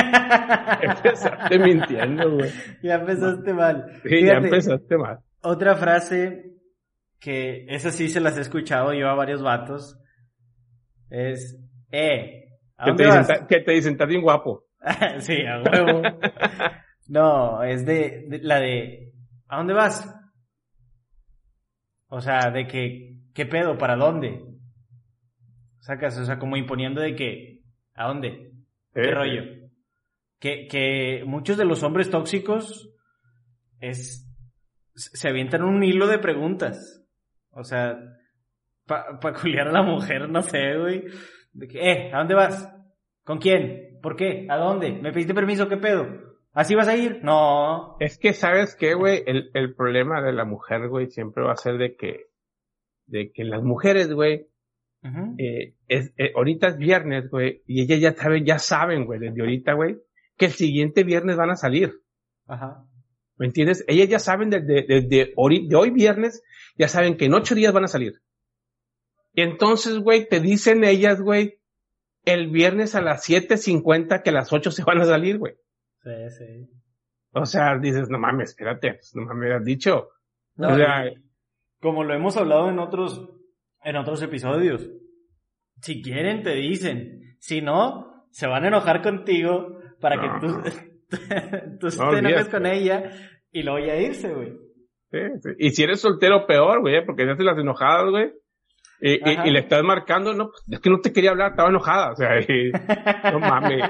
empezaste 0.81 1.59
mintiendo, 1.59 2.31
güey. 2.37 2.51
Ya 2.81 2.95
empezaste 2.95 3.53
mal. 3.53 4.01
Sí, 4.03 4.25
ya 4.25 4.33
empezaste 4.35 4.97
mal. 4.97 5.19
Otra 5.41 5.75
frase 5.75 6.53
que 7.19 7.65
esa 7.67 7.91
sí 7.91 8.07
se 8.07 8.21
las 8.21 8.37
he 8.37 8.41
escuchado 8.41 8.93
yo 8.93 9.09
a 9.09 9.15
varios 9.15 9.43
vatos 9.43 9.99
es, 11.09 11.61
eh, 11.91 12.45
¿a 12.77 12.87
dónde 12.87 13.03
que, 13.03 13.09
te 13.09 13.15
vas? 13.15 13.27
Dicen, 13.27 13.47
que 13.47 13.59
te 13.59 13.71
dicen, 13.73 13.91
estás 13.93 14.07
bien 14.07 14.21
guapo. 14.21 14.63
sí, 15.19 15.45
a 15.45 15.61
huevo. 15.61 16.01
No, 17.07 17.63
es 17.63 17.85
de, 17.85 18.25
de, 18.27 18.39
la 18.39 18.59
de, 18.59 19.13
¿a 19.47 19.57
dónde 19.57 19.73
vas? 19.73 20.09
O 22.07 22.21
sea, 22.21 22.51
de 22.51 22.67
que, 22.67 23.19
¿qué 23.33 23.45
pedo? 23.45 23.77
¿Para 23.77 23.95
dónde? 23.95 24.45
Sacas, 25.79 26.17
o 26.17 26.25
sea, 26.25 26.39
como 26.39 26.57
imponiendo 26.57 27.01
de 27.01 27.15
que, 27.15 27.61
¿a 27.95 28.07
dónde? 28.07 28.51
¿Qué 28.93 29.11
rollo? 29.11 29.41
Que, 30.39 30.67
que 30.67 31.23
muchos 31.25 31.57
de 31.57 31.65
los 31.65 31.83
hombres 31.83 32.09
tóxicos 32.09 32.89
es, 33.79 34.29
se 34.93 35.27
avientan 35.27 35.63
un 35.63 35.83
hilo 35.83 36.07
de 36.07 36.19
preguntas. 36.19 37.03
O 37.51 37.63
sea, 37.63 37.97
para 38.85 39.19
pa 39.19 39.33
culiar 39.33 39.67
a 39.67 39.71
la 39.71 39.83
mujer, 39.83 40.29
no 40.29 40.41
sé, 40.41 40.77
güey. 40.77 41.05
De 41.51 41.67
que, 41.67 41.91
eh, 41.91 42.11
¿a 42.13 42.19
dónde 42.19 42.35
vas? 42.35 42.69
¿Con 43.23 43.39
quién? 43.39 43.99
¿Por 44.01 44.15
qué? 44.15 44.47
¿A 44.49 44.57
dónde? 44.57 44.91
¿Me 44.91 45.11
pediste 45.11 45.33
permiso? 45.33 45.67
¿Qué 45.67 45.77
pedo? 45.77 46.07
¿Así 46.53 46.75
vas 46.75 46.87
a 46.87 46.95
ir? 46.95 47.23
No. 47.23 47.97
Es 47.99 48.17
que, 48.19 48.33
¿sabes 48.33 48.75
qué, 48.75 48.93
güey? 48.93 49.23
El, 49.25 49.49
el 49.55 49.73
problema 49.73 50.21
de 50.21 50.33
la 50.33 50.45
mujer, 50.45 50.87
güey, 50.87 51.09
siempre 51.09 51.43
va 51.43 51.53
a 51.53 51.57
ser 51.57 51.77
de 51.77 51.95
que, 51.95 52.27
de 53.07 53.31
que 53.31 53.43
las 53.43 53.63
mujeres, 53.63 54.13
güey, 54.13 54.47
eh, 55.37 55.75
es, 55.87 56.13
eh, 56.17 56.31
ahorita 56.35 56.67
es 56.67 56.77
viernes, 56.77 57.29
güey, 57.29 57.63
y 57.65 57.81
ellas 57.81 57.99
ya 57.99 58.13
saben, 58.13 58.45
ya 58.45 58.59
saben, 58.59 59.05
güey, 59.05 59.19
desde 59.19 59.41
ahorita, 59.41 59.73
güey, 59.73 59.97
que 60.37 60.45
el 60.45 60.51
siguiente 60.51 61.03
viernes 61.03 61.35
van 61.35 61.49
a 61.49 61.55
salir. 61.55 62.01
Ajá. 62.47 62.85
¿Me 63.37 63.47
entiendes? 63.47 63.83
Ellas 63.87 64.07
ya 64.07 64.19
saben 64.19 64.49
desde, 64.51 64.85
desde, 64.87 65.07
de 65.07 65.33
hoy 65.35 65.89
viernes, 65.89 66.43
ya 66.77 66.87
saben 66.87 67.17
que 67.17 67.25
en 67.25 67.33
ocho 67.33 67.55
días 67.55 67.73
van 67.73 67.85
a 67.85 67.89
salir. 67.89 68.21
Y 69.33 69.41
entonces, 69.41 69.97
güey, 69.97 70.27
te 70.29 70.39
dicen 70.39 70.83
ellas, 70.83 71.19
güey, 71.19 71.59
el 72.25 72.49
viernes 72.49 72.93
a 72.93 73.01
las 73.01 73.27
7.50 73.27 74.21
que 74.21 74.29
a 74.29 74.33
las 74.33 74.53
8 74.53 74.71
se 74.71 74.83
van 74.83 75.01
a 75.01 75.05
salir, 75.05 75.39
güey. 75.39 75.55
Sí, 76.03 76.29
sí. 76.37 76.69
O 77.31 77.45
sea, 77.45 77.77
dices, 77.77 78.09
no 78.09 78.19
mames, 78.19 78.49
espérate, 78.49 78.93
pues, 78.93 79.15
no 79.15 79.23
mames, 79.23 79.53
has 79.53 79.65
dicho. 79.65 80.09
No, 80.55 80.69
o 80.69 80.75
sea, 80.75 81.11
como 81.79 82.03
lo 82.03 82.13
hemos 82.13 82.37
hablado 82.37 82.69
en 82.69 82.79
otros, 82.79 83.29
en 83.83 83.95
otros 83.95 84.21
episodios. 84.21 84.89
Si 85.81 86.01
quieren, 86.01 86.43
te 86.43 86.53
dicen. 86.55 87.37
Si 87.39 87.61
no, 87.61 88.27
se 88.31 88.47
van 88.47 88.63
a 88.63 88.67
enojar 88.67 89.01
contigo 89.01 89.79
para 89.99 90.21
que 90.21 90.47
tú, 90.47 90.61
tú 91.79 91.87
te 91.89 92.19
enojes 92.19 92.49
con 92.49 92.65
ella 92.65 93.11
y 93.51 93.63
luego 93.63 93.85
ya 93.85 93.95
irse, 93.95 94.33
güey. 94.33 94.53
Sí, 95.11 95.19
sí. 95.41 95.49
Y 95.59 95.69
si 95.71 95.83
eres 95.83 95.99
soltero, 95.99 96.45
peor, 96.47 96.81
güey, 96.81 97.05
porque 97.05 97.25
ya 97.25 97.35
te 97.35 97.43
las 97.43 97.57
enojadas, 97.57 98.09
güey. 98.09 98.31
Y, 99.05 99.19
y, 99.49 99.51
le 99.51 99.59
estás 99.59 99.83
marcando, 99.83 100.33
no, 100.33 100.51
es 100.71 100.79
que 100.79 100.89
no 100.89 101.01
te 101.01 101.11
quería 101.11 101.31
hablar, 101.31 101.51
estaba 101.51 101.67
enojada, 101.67 102.13
o 102.13 102.15
sea, 102.15 102.39
y, 102.39 102.71
no 103.33 103.39
mames, 103.41 103.89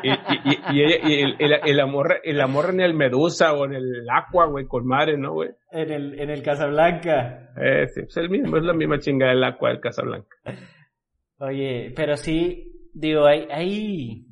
y, 0.71 0.81
el, 0.81 1.35
el, 1.39 1.53
el, 1.63 1.79
amor, 1.79 2.19
el 2.23 2.41
amor 2.41 2.71
en 2.71 2.79
el 2.79 2.95
Medusa 2.95 3.53
o 3.53 3.65
en 3.65 3.75
el 3.75 4.07
Aqua, 4.09 4.47
güey, 4.47 4.65
con 4.65 4.87
madre, 4.87 5.15
¿no, 5.15 5.33
güey? 5.33 5.51
En 5.69 5.91
el, 5.91 6.19
en 6.19 6.31
el 6.31 6.41
Casablanca. 6.41 7.51
Eh, 7.55 7.85
sí, 7.89 8.01
es 8.07 8.17
el 8.17 8.31
mismo, 8.31 8.57
es 8.57 8.63
la 8.63 8.73
misma 8.73 8.97
chingada 8.97 9.33
del 9.33 9.43
Aqua 9.43 9.69
del 9.69 9.81
Casablanca. 9.81 10.35
Oye, 11.37 11.93
pero 11.95 12.17
sí, 12.17 12.89
digo, 12.91 13.27
hay, 13.27 13.47
hay, 13.51 14.25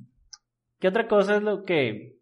¿qué 0.80 0.88
otra 0.88 1.08
cosa 1.08 1.36
es 1.36 1.44
lo 1.44 1.64
que, 1.64 2.16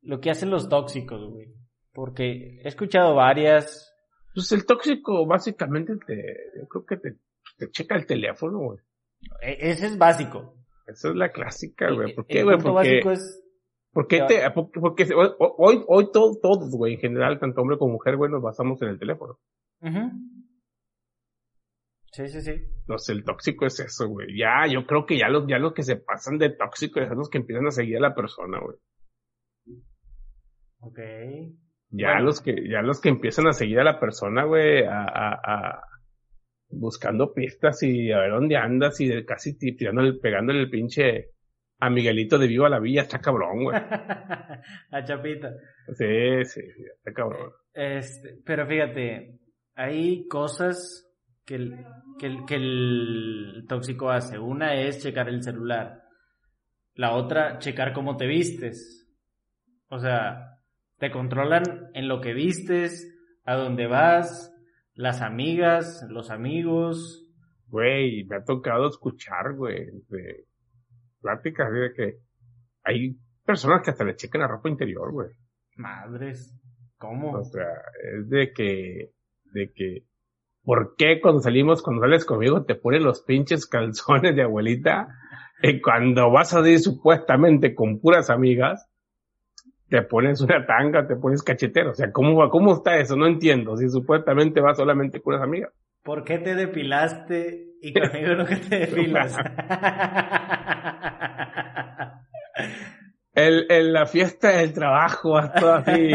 lo 0.00 0.18
que 0.18 0.30
hacen 0.30 0.48
los 0.48 0.70
tóxicos, 0.70 1.30
güey? 1.30 1.48
Porque 1.92 2.58
he 2.64 2.68
escuchado 2.68 3.14
varias. 3.14 3.94
Pues 4.34 4.50
el 4.52 4.64
tóxico 4.64 5.26
básicamente 5.26 5.92
te, 6.06 6.14
yo 6.58 6.66
creo 6.68 6.86
que 6.86 6.96
te 6.96 7.16
te 7.66 7.70
checa 7.70 7.96
el 7.96 8.06
teléfono, 8.06 8.58
güey. 8.58 8.78
E, 9.40 9.70
ese 9.70 9.86
es 9.86 9.98
básico. 9.98 10.54
Esa 10.86 11.08
es 11.10 11.14
la 11.14 11.30
clásica, 11.30 11.90
güey. 11.90 12.14
¿Por 12.14 12.26
qué, 12.26 12.42
güey? 12.42 12.58
Porque, 12.58 12.98
es... 12.98 13.42
porque, 13.92 14.22
te, 14.26 14.50
porque, 14.50 15.08
hoy, 15.14 15.84
hoy 15.86 16.10
todo, 16.12 16.38
todos, 16.40 16.70
güey, 16.70 16.94
en 16.94 17.00
general, 17.00 17.38
tanto 17.38 17.60
hombre 17.60 17.78
como 17.78 17.94
mujer, 17.94 18.16
güey, 18.16 18.30
nos 18.30 18.42
basamos 18.42 18.80
en 18.82 18.88
el 18.88 18.98
teléfono. 18.98 19.38
Sí, 22.12 22.28
sí, 22.28 22.42
sí. 22.42 22.52
No 22.88 22.98
sé, 22.98 23.12
el 23.12 23.24
tóxico 23.24 23.64
es 23.64 23.80
eso, 23.80 24.08
güey. 24.08 24.36
Ya, 24.36 24.66
yo 24.70 24.86
creo 24.86 25.06
que 25.06 25.16
ya 25.16 25.28
los, 25.28 25.46
ya 25.46 25.58
los 25.58 25.72
que 25.72 25.82
se 25.82 25.96
pasan 25.96 26.36
de 26.36 26.50
tóxico 26.50 27.00
son 27.06 27.18
los 27.18 27.30
que 27.30 27.38
empiezan 27.38 27.66
a 27.66 27.70
seguir 27.70 27.96
a 27.96 28.00
la 28.00 28.14
persona, 28.14 28.60
güey. 28.60 28.76
Ok. 30.80 30.98
Ya 31.90 32.20
los 32.20 32.40
que, 32.40 32.68
ya 32.68 32.82
los 32.82 33.00
que 33.00 33.10
empiezan 33.10 33.46
a 33.46 33.52
seguir 33.52 33.78
a 33.78 33.84
la 33.84 34.00
persona, 34.00 34.44
güey, 34.44 34.84
a, 34.84 35.04
a, 35.04 35.82
buscando 36.72 37.32
pistas 37.32 37.82
y 37.82 38.10
a 38.10 38.18
ver 38.18 38.30
dónde 38.30 38.56
andas 38.56 39.00
y 39.00 39.24
casi 39.24 39.56
tirándole, 39.56 40.14
pegándole 40.14 40.60
el 40.60 40.70
pinche 40.70 41.30
a 41.78 41.90
Miguelito 41.90 42.38
de 42.38 42.46
Viva 42.46 42.68
la 42.68 42.78
Villa, 42.78 43.02
está 43.02 43.18
cabrón, 43.18 43.64
güey. 43.64 43.76
a 44.90 45.04
Chapita. 45.04 45.52
Sí, 45.94 46.44
sí, 46.44 46.60
está 46.96 47.12
cabrón. 47.12 47.50
Este, 47.74 48.38
pero 48.44 48.66
fíjate, 48.66 49.40
hay 49.74 50.28
cosas 50.28 51.12
que 51.44 51.56
el, 51.56 51.84
que, 52.20 52.26
el, 52.26 52.44
que 52.46 52.54
el 52.54 53.64
tóxico 53.68 54.10
hace. 54.10 54.38
Una 54.38 54.74
es 54.74 55.02
checar 55.02 55.28
el 55.28 55.42
celular. 55.42 56.02
La 56.94 57.14
otra, 57.14 57.58
checar 57.58 57.92
cómo 57.92 58.16
te 58.16 58.26
vistes. 58.26 59.08
O 59.88 59.98
sea, 59.98 60.60
te 60.98 61.10
controlan 61.10 61.90
en 61.94 62.06
lo 62.06 62.20
que 62.20 62.32
vistes, 62.32 63.12
a 63.44 63.56
dónde 63.56 63.88
vas, 63.88 64.51
las 64.94 65.22
amigas, 65.22 66.06
los 66.08 66.30
amigos. 66.30 67.26
Güey, 67.68 68.24
me 68.24 68.36
ha 68.36 68.44
tocado 68.44 68.88
escuchar, 68.88 69.54
güey, 69.54 69.86
de 70.08 70.44
pláticas 71.20 71.72
de 71.72 71.92
que 71.94 72.18
hay 72.84 73.16
personas 73.44 73.82
que 73.82 73.90
hasta 73.90 74.04
le 74.04 74.16
checan 74.16 74.42
la 74.42 74.48
ropa 74.48 74.68
interior, 74.68 75.10
güey. 75.10 75.30
Madres, 75.76 76.54
¿cómo? 76.98 77.32
O 77.32 77.44
sea, 77.44 77.68
es 78.18 78.28
de 78.28 78.52
que, 78.52 79.12
de 79.52 79.72
que, 79.72 80.04
¿por 80.62 80.94
qué 80.96 81.20
cuando 81.20 81.40
salimos, 81.40 81.82
cuando 81.82 82.02
sales 82.02 82.24
conmigo, 82.24 82.64
te 82.64 82.74
ponen 82.74 83.04
los 83.04 83.22
pinches 83.22 83.66
calzones 83.66 84.36
de 84.36 84.42
abuelita? 84.42 85.08
Y 85.62 85.80
cuando 85.80 86.30
vas 86.30 86.54
a 86.54 86.68
ir 86.68 86.80
supuestamente 86.80 87.74
con 87.74 88.00
puras 88.00 88.30
amigas, 88.30 88.91
te 89.92 90.00
pones 90.00 90.40
una 90.40 90.64
tanga, 90.64 91.06
te 91.06 91.16
pones 91.16 91.42
cachetero. 91.42 91.90
O 91.90 91.94
sea, 91.94 92.10
¿cómo, 92.12 92.48
cómo 92.48 92.72
está 92.72 92.96
eso? 92.96 93.14
No 93.14 93.26
entiendo. 93.26 93.76
Si 93.76 93.90
supuestamente 93.90 94.62
vas 94.62 94.78
solamente 94.78 95.20
con 95.20 95.34
unas 95.34 95.46
amigas. 95.46 95.70
¿Por 96.02 96.24
qué 96.24 96.38
te 96.38 96.54
depilaste 96.54 97.74
y 97.82 97.92
conmigo 98.00 98.34
no 98.34 98.46
que 98.46 98.56
te 98.56 98.78
depilas? 98.86 99.36
el, 103.34 103.66
en 103.68 103.92
la 103.92 104.06
fiesta 104.06 104.56
del 104.56 104.72
trabajo, 104.72 105.38
todo 105.60 105.74
así. 105.74 106.12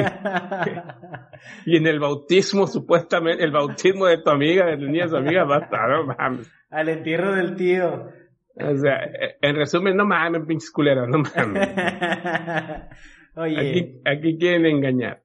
y 1.68 1.78
en 1.78 1.86
el 1.86 2.00
bautismo, 2.00 2.66
supuestamente, 2.66 3.44
el 3.44 3.52
bautismo 3.52 4.08
de 4.08 4.18
tu 4.24 4.32
amiga, 4.32 4.66
de 4.66 4.78
tu 4.78 4.86
niña, 4.86 5.04
de 5.04 5.10
su 5.10 5.18
amiga, 5.18 5.44
va 5.44 5.58
a 5.58 5.60
estar, 5.60 5.88
no 5.88 6.16
mames. 6.18 6.52
Al 6.72 6.90
entierro 6.90 7.36
del 7.36 7.56
tío. 7.56 8.10
O 8.56 8.76
sea, 8.78 9.02
en 9.40 9.56
resumen, 9.56 9.96
no 9.96 10.06
mames, 10.06 10.48
pinches 10.48 10.72
culeros, 10.72 11.08
no 11.08 11.20
mames. 11.20 11.70
Oye. 13.38 13.60
Aquí, 13.60 14.02
aquí 14.04 14.38
quieren 14.40 14.66
engañar. 14.66 15.24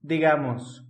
Digamos, 0.00 0.82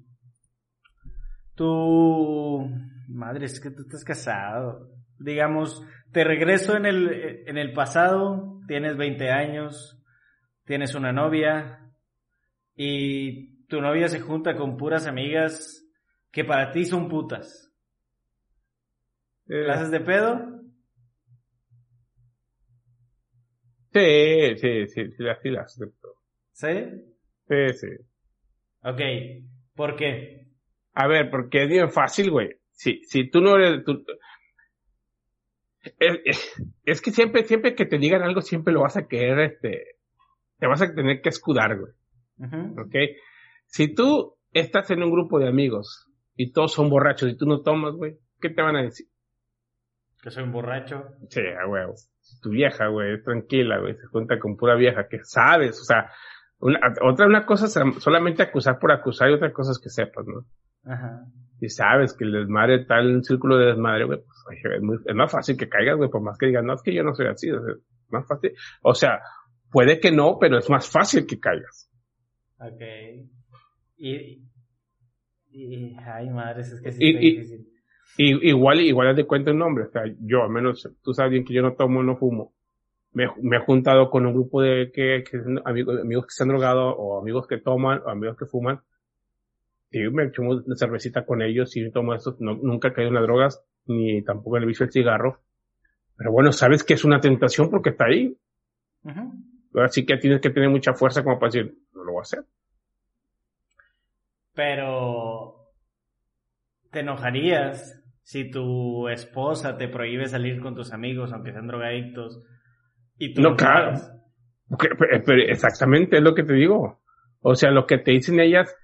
tú, 1.57 2.71
madre, 3.09 3.47
es 3.47 3.61
que 3.61 3.71
tú 3.71 3.83
estás 3.83 4.05
casado. 4.05 4.93
Digamos, 5.19 5.85
te 6.13 6.23
regreso 6.23 6.77
en 6.77 6.87
el, 6.87 7.43
en 7.49 7.59
el 7.59 7.73
pasado, 7.73 8.61
tienes 8.69 8.97
20 8.97 9.29
años, 9.31 10.01
tienes 10.65 10.95
una 10.95 11.13
novia 11.13 11.91
y 12.77 13.67
tu 13.67 13.81
novia 13.81 14.07
se 14.07 14.21
junta 14.21 14.55
con 14.55 14.77
puras 14.77 15.09
amigas 15.09 15.85
que 16.31 16.45
para 16.45 16.71
ti 16.71 16.85
son 16.85 17.09
putas. 17.09 17.73
Eh, 19.49 19.65
¿La 19.67 19.75
haces 19.75 19.91
de 19.91 20.01
pedo? 20.01 20.61
sí, 23.93 24.57
sí, 24.59 24.87
sí, 24.87 25.11
sí, 25.11 25.23
las 25.25 25.41
sí, 25.43 25.51
las 25.51 25.65
acepto. 25.65 26.20
¿Sí? 26.61 26.69
Sí, 27.49 27.79
sí. 27.79 27.89
Ok. 28.83 29.01
¿Por 29.75 29.97
qué? 29.97 30.47
A 30.93 31.07
ver, 31.07 31.31
porque 31.31 31.63
es 31.63 31.69
bien 31.71 31.91
fácil, 31.91 32.31
güey. 32.31 32.51
Si, 32.71 33.03
si 33.05 33.31
tú 33.31 33.41
no 33.41 33.57
eres, 33.57 33.83
tú- 33.85 34.05
es, 35.99 36.19
es- 36.25 36.63
es 36.85 37.01
que 37.01 37.11
siempre, 37.11 37.45
siempre 37.45 37.75
que 37.75 37.87
te 37.87 37.99
digan 37.99 38.23
algo, 38.23 38.43
siempre 38.43 38.73
lo 38.75 38.83
vas 38.83 38.97
a 38.97 39.07
querer, 39.09 39.39
este, 39.53 39.85
te 40.59 40.67
vas 40.67 40.83
a 40.83 40.95
tener 40.95 41.23
que 41.23 41.31
escudar, 41.31 41.79
güey. 41.79 41.93
Ujú. 42.39 42.81
¿ok? 42.83 42.95
Si 43.67 43.95
tú 43.95 44.37
estás 44.53 44.91
en 44.91 45.03
un 45.03 45.11
grupo 45.11 45.39
de 45.39 45.49
amigos 45.49 46.07
y 46.37 46.53
todos 46.53 46.73
son 46.73 46.91
borrachos 46.91 47.31
y 47.31 47.37
tú 47.37 47.47
no 47.47 47.63
tomas, 47.63 47.95
güey, 47.95 48.19
¿qué 48.41 48.51
te 48.51 48.63
van 48.63 48.77
a 48.77 48.83
decir? 48.83 49.07
Que 50.23 50.31
soy 50.31 50.43
un 50.45 50.53
borracho. 50.53 51.05
Sí, 51.31 51.41
huevo. 51.69 51.95
Tu 52.43 52.51
vieja, 52.51 52.89
güey, 52.89 53.15
es 53.15 53.25
tranquila, 53.25 53.79
güey, 53.81 53.95
se 53.97 54.07
junta 54.09 54.39
con 54.39 54.57
pura 54.57 54.75
vieja, 54.75 55.09
que 55.09 55.19
sabes, 55.25 55.81
o 55.81 55.85
sea, 55.85 56.11
una, 56.61 56.79
otra 57.03 57.27
una 57.27 57.45
cosa 57.47 57.67
es 57.67 58.03
solamente 58.03 58.43
acusar 58.43 58.79
por 58.79 58.93
acusar 58.93 59.31
y 59.31 59.35
otra 59.35 59.53
cosa 59.53 59.73
es 59.73 59.79
que 59.79 59.89
sepas, 59.91 60.25
¿no? 60.27 60.45
Ajá. 60.91 61.25
Si 61.59 61.69
sabes 61.69 62.15
que 62.15 62.25
el 62.25 62.33
desmadre 62.33 62.87
un 63.03 63.23
círculo 63.25 63.59
de 63.59 63.67
desmadre, 63.67 64.05
güey, 64.05 64.19
pues 64.19 64.39
oye, 64.49 64.77
es, 64.77 64.83
muy- 64.83 64.99
es 65.05 65.15
más 65.15 65.31
fácil 65.31 65.57
que 65.57 65.69
caigas, 65.69 65.97
güey, 65.97 66.09
por 66.11 66.23
más 66.23 66.39
que 66.39 66.47
digas, 66.47 66.65
no, 66.65 66.75
es 66.75 66.83
que 66.83 66.95
yo 66.95 67.03
no 67.03 67.15
soy 67.15 67.27
así, 67.27 67.49
es 67.49 67.57
más 68.09 68.27
fácil. 68.27 68.53
O 68.83 68.95
sea, 68.95 69.21
puede 69.71 70.01
que 70.01 70.11
no, 70.11 70.39
pero 70.41 70.59
es 70.59 70.71
más 70.71 70.89
fácil 70.89 71.27
que 71.27 71.39
caigas. 71.39 71.91
Ok. 72.59 72.81
Y, 73.99 74.43
y 75.51 75.97
ay, 75.99 76.31
madres, 76.31 76.73
es 76.73 76.81
que 76.81 76.93
sí 76.93 77.05
Y- 77.05 77.11
está 77.11 77.21
y- 77.25 77.31
difícil. 77.37 77.67
Y, 78.17 78.49
igual, 78.49 78.81
igual 78.81 79.09
haz 79.09 79.17
de 79.17 79.27
cuenta 79.27 79.53
un 79.53 79.59
nombre, 79.59 79.85
o 79.85 79.91
sea, 79.91 80.03
yo, 80.21 80.43
al 80.43 80.51
menos, 80.51 80.87
tú 81.03 81.15
sabes 81.15 81.31
bien 81.31 81.45
que 81.45 81.55
yo 81.55 81.63
no 81.63 81.75
tomo, 81.75 82.03
no 82.03 82.17
fumo. 82.17 82.53
Me, 83.13 83.29
me 83.43 83.57
he 83.57 83.61
juntado 83.61 84.11
con 84.11 84.25
un 84.27 84.33
grupo 84.33 84.63
de 84.63 84.93
que, 84.93 85.25
que 85.29 85.43
amigos, 85.65 86.01
amigos 86.01 86.27
que 86.27 86.33
se 86.33 86.43
han 86.45 86.49
drogado, 86.49 86.95
o 86.97 87.21
amigos 87.21 87.47
que 87.47 87.59
toman, 87.59 88.03
o 88.05 88.11
amigos 88.11 88.37
que 88.37 88.47
fuman. 88.47 88.81
Y 89.91 89.99
me 90.11 90.25
echo 90.25 90.43
una 90.43 90.77
cervecita 90.77 91.25
con 91.25 91.43
ellos 91.43 91.77
y 91.77 91.91
tomo 91.91 92.15
eso. 92.15 92.37
No, 92.39 92.55
nunca 92.55 92.89
he 92.89 92.93
caído 92.93 93.09
en 93.09 93.15
las 93.15 93.25
drogas, 93.25 93.65
ni 93.87 94.23
tampoco 94.23 94.57
en 94.57 94.63
el 94.63 94.69
vicio 94.69 94.87
del 94.87 94.93
cigarro. 94.93 95.41
Pero 96.17 96.33
bueno, 96.33 96.53
sabes 96.53 96.85
que 96.85 96.95
es 96.95 97.05
una 97.05 97.21
tentación 97.21 97.71
porque 97.71 97.91
está 97.91 98.05
ahí. 98.05 98.37
Ujú. 99.03 99.33
Ahora 99.75 99.89
sí 99.89 100.05
que 100.05 100.17
tienes 100.17 100.41
que 100.41 100.51
tener 100.51 100.69
mucha 100.69 100.95
fuerza 100.95 101.25
como 101.25 101.39
para 101.39 101.51
decir, 101.51 101.79
no 101.95 102.05
lo 102.05 102.13
voy 102.13 102.21
a 102.21 102.23
hacer. 102.23 102.45
Pero 104.55 105.73
te 106.91 107.01
enojarías 107.01 108.01
si 108.23 108.51
tu 108.51 109.09
esposa 109.09 109.77
te 109.77 109.89
prohíbe 109.89 110.29
salir 110.29 110.61
con 110.61 110.75
tus 110.75 110.93
amigos, 110.93 111.33
aunque 111.33 111.53
sean 111.53 111.67
drogadictos. 111.67 112.43
Y 113.21 113.35
tú 113.35 113.43
No, 113.43 113.55
claro. 113.55 113.93
pero- 114.79 114.97
pero 115.25 115.43
exactamente 115.43 116.17
es 116.17 116.23
lo 116.23 116.35
que 116.35 116.43
te 116.43 116.55
digo. 116.55 117.01
O 117.43 117.55
sea, 117.55 117.71
lo 117.71 117.87
que 117.87 117.99
te 117.99 118.11
dicen 118.13 118.41
ellas, 118.41 118.75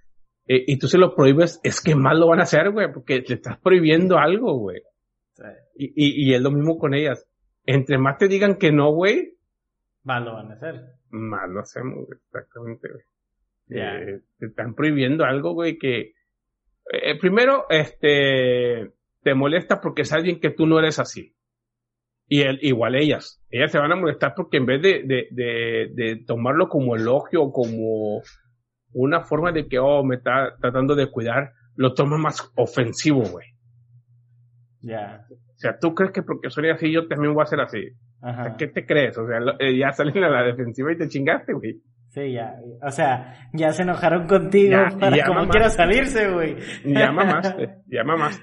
eh, 0.47 0.63
y 0.67 0.79
tú 0.79 0.87
se 0.89 0.99
lo 0.99 1.15
prohíbes, 1.15 1.59
es 1.65 1.81
que 1.81 1.95
más 1.97 2.17
lo 2.19 2.29
van 2.29 2.41
a 2.41 2.45
hacer, 2.45 2.71
güey, 2.71 2.93
porque 2.93 3.25
le 3.27 3.35
estás 3.35 3.59
prohibiendo 3.59 4.19
algo, 4.19 4.57
güey. 4.59 4.81
Y, 5.75 5.87
y, 5.95 6.31
y 6.31 6.35
es 6.35 6.41
lo 6.41 6.51
mismo 6.51 6.79
con 6.79 6.95
ellas. 6.95 7.27
Entre 7.65 7.99
más 7.99 8.17
te 8.19 8.29
digan 8.29 8.57
que 8.57 8.71
no, 8.73 8.93
güey, 8.93 9.35
Más 10.05 10.25
lo 10.25 10.35
van 10.35 10.53
a 10.53 10.55
hacer. 10.55 10.75
más 11.11 11.49
lo 11.51 11.61
hacemos, 11.61 12.07
güey, 12.07 12.19
exactamente, 12.25 12.89
güey. 12.89 13.05
Eh, 13.69 14.21
te 14.39 14.47
están 14.47 14.75
prohibiendo 14.75 15.25
algo, 15.25 15.53
güey, 15.55 15.77
que 15.79 16.13
eh, 16.93 17.19
primero, 17.21 17.67
este, 17.69 18.93
te 19.23 19.35
molesta 19.35 19.81
porque 19.81 20.03
es 20.03 20.13
alguien 20.13 20.39
que 20.41 20.51
tú 20.51 20.67
no 20.67 20.79
eres 20.79 20.99
así. 21.01 21.35
Y 22.29 22.43
el, 22.43 22.59
igual 22.63 22.97
ellas, 22.97 23.41
ellas 23.51 23.71
se 23.71 23.79
van 23.79 23.93
a 23.93 23.97
molestar 23.97 24.35
porque 24.35 24.57
en 24.57 24.67
vez 24.67 24.83
de, 24.83 25.03
de, 25.05 25.29
de, 25.31 25.91
de 25.95 26.25
tomarlo 26.27 26.69
como 26.69 26.97
elogio 26.97 27.53
como 27.53 28.21
una 28.93 29.23
forma 29.23 29.53
de 29.53 29.69
que, 29.69 29.79
oh, 29.79 30.03
me 30.03 30.17
está 30.17 30.57
tratando 30.61 30.95
de 30.95 31.11
cuidar, 31.11 31.53
lo 31.77 31.95
toma 31.95 32.19
más 32.19 32.51
ofensivo, 32.57 33.23
güey. 33.23 33.47
Ya. 34.81 35.25
O 35.31 35.59
sea, 35.59 35.79
tú 35.79 35.95
crees 35.95 36.13
que 36.13 36.23
porque 36.23 36.51
soy 36.51 36.71
así, 36.71 36.93
yo 36.93 37.07
también 37.09 37.35
voy 37.35 37.43
a 37.43 37.47
ser 37.47 37.61
así. 37.61 37.81
O 38.21 38.27
sea, 38.27 38.31
Ajá. 38.31 38.57
¿Qué 38.57 38.67
te 38.69 38.85
crees? 38.87 39.17
O 39.19 39.27
sea, 39.27 39.41
lo- 39.41 39.59
eh, 39.61 39.77
ya 39.77 39.93
salen 39.93 40.25
a 40.25 40.29
la 40.31 40.43
defensiva 40.43 40.93
y 40.93 40.99
te 40.99 41.09
chingaste, 41.09 41.53
güey. 41.53 41.81
Sí, 42.09 42.33
ya. 42.33 42.55
O 42.83 42.91
sea, 42.91 43.49
ya 43.53 43.73
se 43.73 43.83
enojaron 43.83 44.27
contigo 44.27 44.73
Ya, 44.73 44.99
para 44.99 45.17
ya, 45.17 45.27
como 45.27 45.47
quiera 45.49 45.69
salirse, 45.71 46.31
güey. 46.31 46.57
Ya 46.85 47.13
mamaste, 47.13 47.77
ya 47.87 48.05
mamaste. 48.05 48.43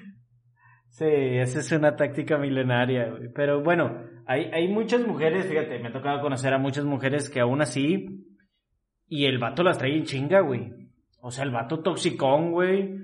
Sí, 1.04 1.10
esa 1.10 1.60
es 1.60 1.70
una 1.74 1.98
táctica 1.98 2.38
milenaria, 2.38 3.10
güey. 3.10 3.28
Pero 3.34 3.62
bueno, 3.62 4.06
hay, 4.26 4.46
hay 4.54 4.70
muchas 4.70 5.06
mujeres, 5.06 5.48
fíjate, 5.48 5.78
me 5.80 5.90
ha 5.90 5.92
tocado 5.92 6.22
conocer 6.22 6.54
a 6.54 6.58
muchas 6.58 6.86
mujeres 6.86 7.30
que 7.30 7.42
aún 7.42 7.62
así, 7.62 8.26
y 9.10 9.26
el 9.26 9.38
vato 9.38 9.64
las 9.64 9.78
trae 9.78 9.98
en 9.98 10.06
chinga, 10.06 10.40
güey. 10.40 10.72
O 11.20 11.30
sea, 11.30 11.44
el 11.44 11.52
vato 11.52 11.82
toxicón, 11.82 12.52
güey. 12.52 13.00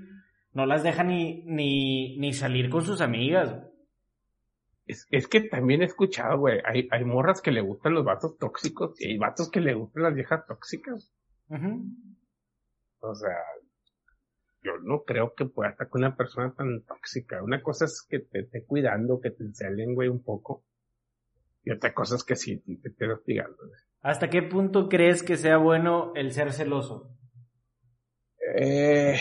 No 0.53 0.65
las 0.65 0.81
deja 0.81 1.03
ni, 1.03 1.43
ni, 1.43 2.17
ni 2.19 2.31
salir 2.31 2.69
con 2.69 2.83
sus 2.83 3.01
amigas. 3.01 3.53
Es, 4.85 5.05
es 5.11 5.27
que 5.27 5.41
también 5.41 5.81
he 5.81 5.85
escuchado, 5.85 6.39
güey, 6.39 6.61
hay, 6.63 6.87
hay 6.91 7.03
morras 7.03 7.41
que 7.41 7.51
le 7.51 7.59
gustan 7.59 7.95
los 7.95 8.05
vatos 8.05 8.37
tóxicos 8.37 8.99
y 9.01 9.09
hay 9.09 9.17
vatos 9.17 9.51
que 9.51 9.59
le 9.59 9.73
gustan 9.73 10.03
las 10.03 10.15
viejas 10.15 10.47
tóxicas. 10.47 11.11
Ujú. 11.49 11.83
O 13.01 13.13
sea, 13.13 13.35
yo 14.63 14.73
no 14.83 15.03
creo 15.03 15.33
que 15.35 15.45
pueda 15.45 15.71
estar 15.71 15.89
con 15.89 16.01
una 16.03 16.15
persona 16.15 16.53
tan 16.53 16.81
tóxica. 16.83 17.41
Una 17.43 17.61
cosa 17.61 17.85
es 17.85 18.05
que 18.09 18.19
te 18.19 18.39
esté 18.41 18.65
cuidando, 18.65 19.19
que 19.21 19.31
te 19.31 19.43
güey, 19.93 20.09
un 20.09 20.23
poco. 20.23 20.63
Y 21.63 21.71
otra 21.71 21.93
cosa 21.93 22.15
es 22.15 22.23
que 22.23 22.35
sí, 22.35 22.57
te 22.81 22.89
esté 22.89 23.11
hostigando. 23.11 23.57
güey. 23.57 23.79
¿Hasta 24.01 24.29
qué 24.29 24.41
punto 24.43 24.87
crees 24.89 25.23
que 25.23 25.35
sea 25.37 25.57
bueno 25.57 26.13
el 26.15 26.31
ser 26.31 26.51
celoso? 26.53 27.11
Eh, 28.57 29.17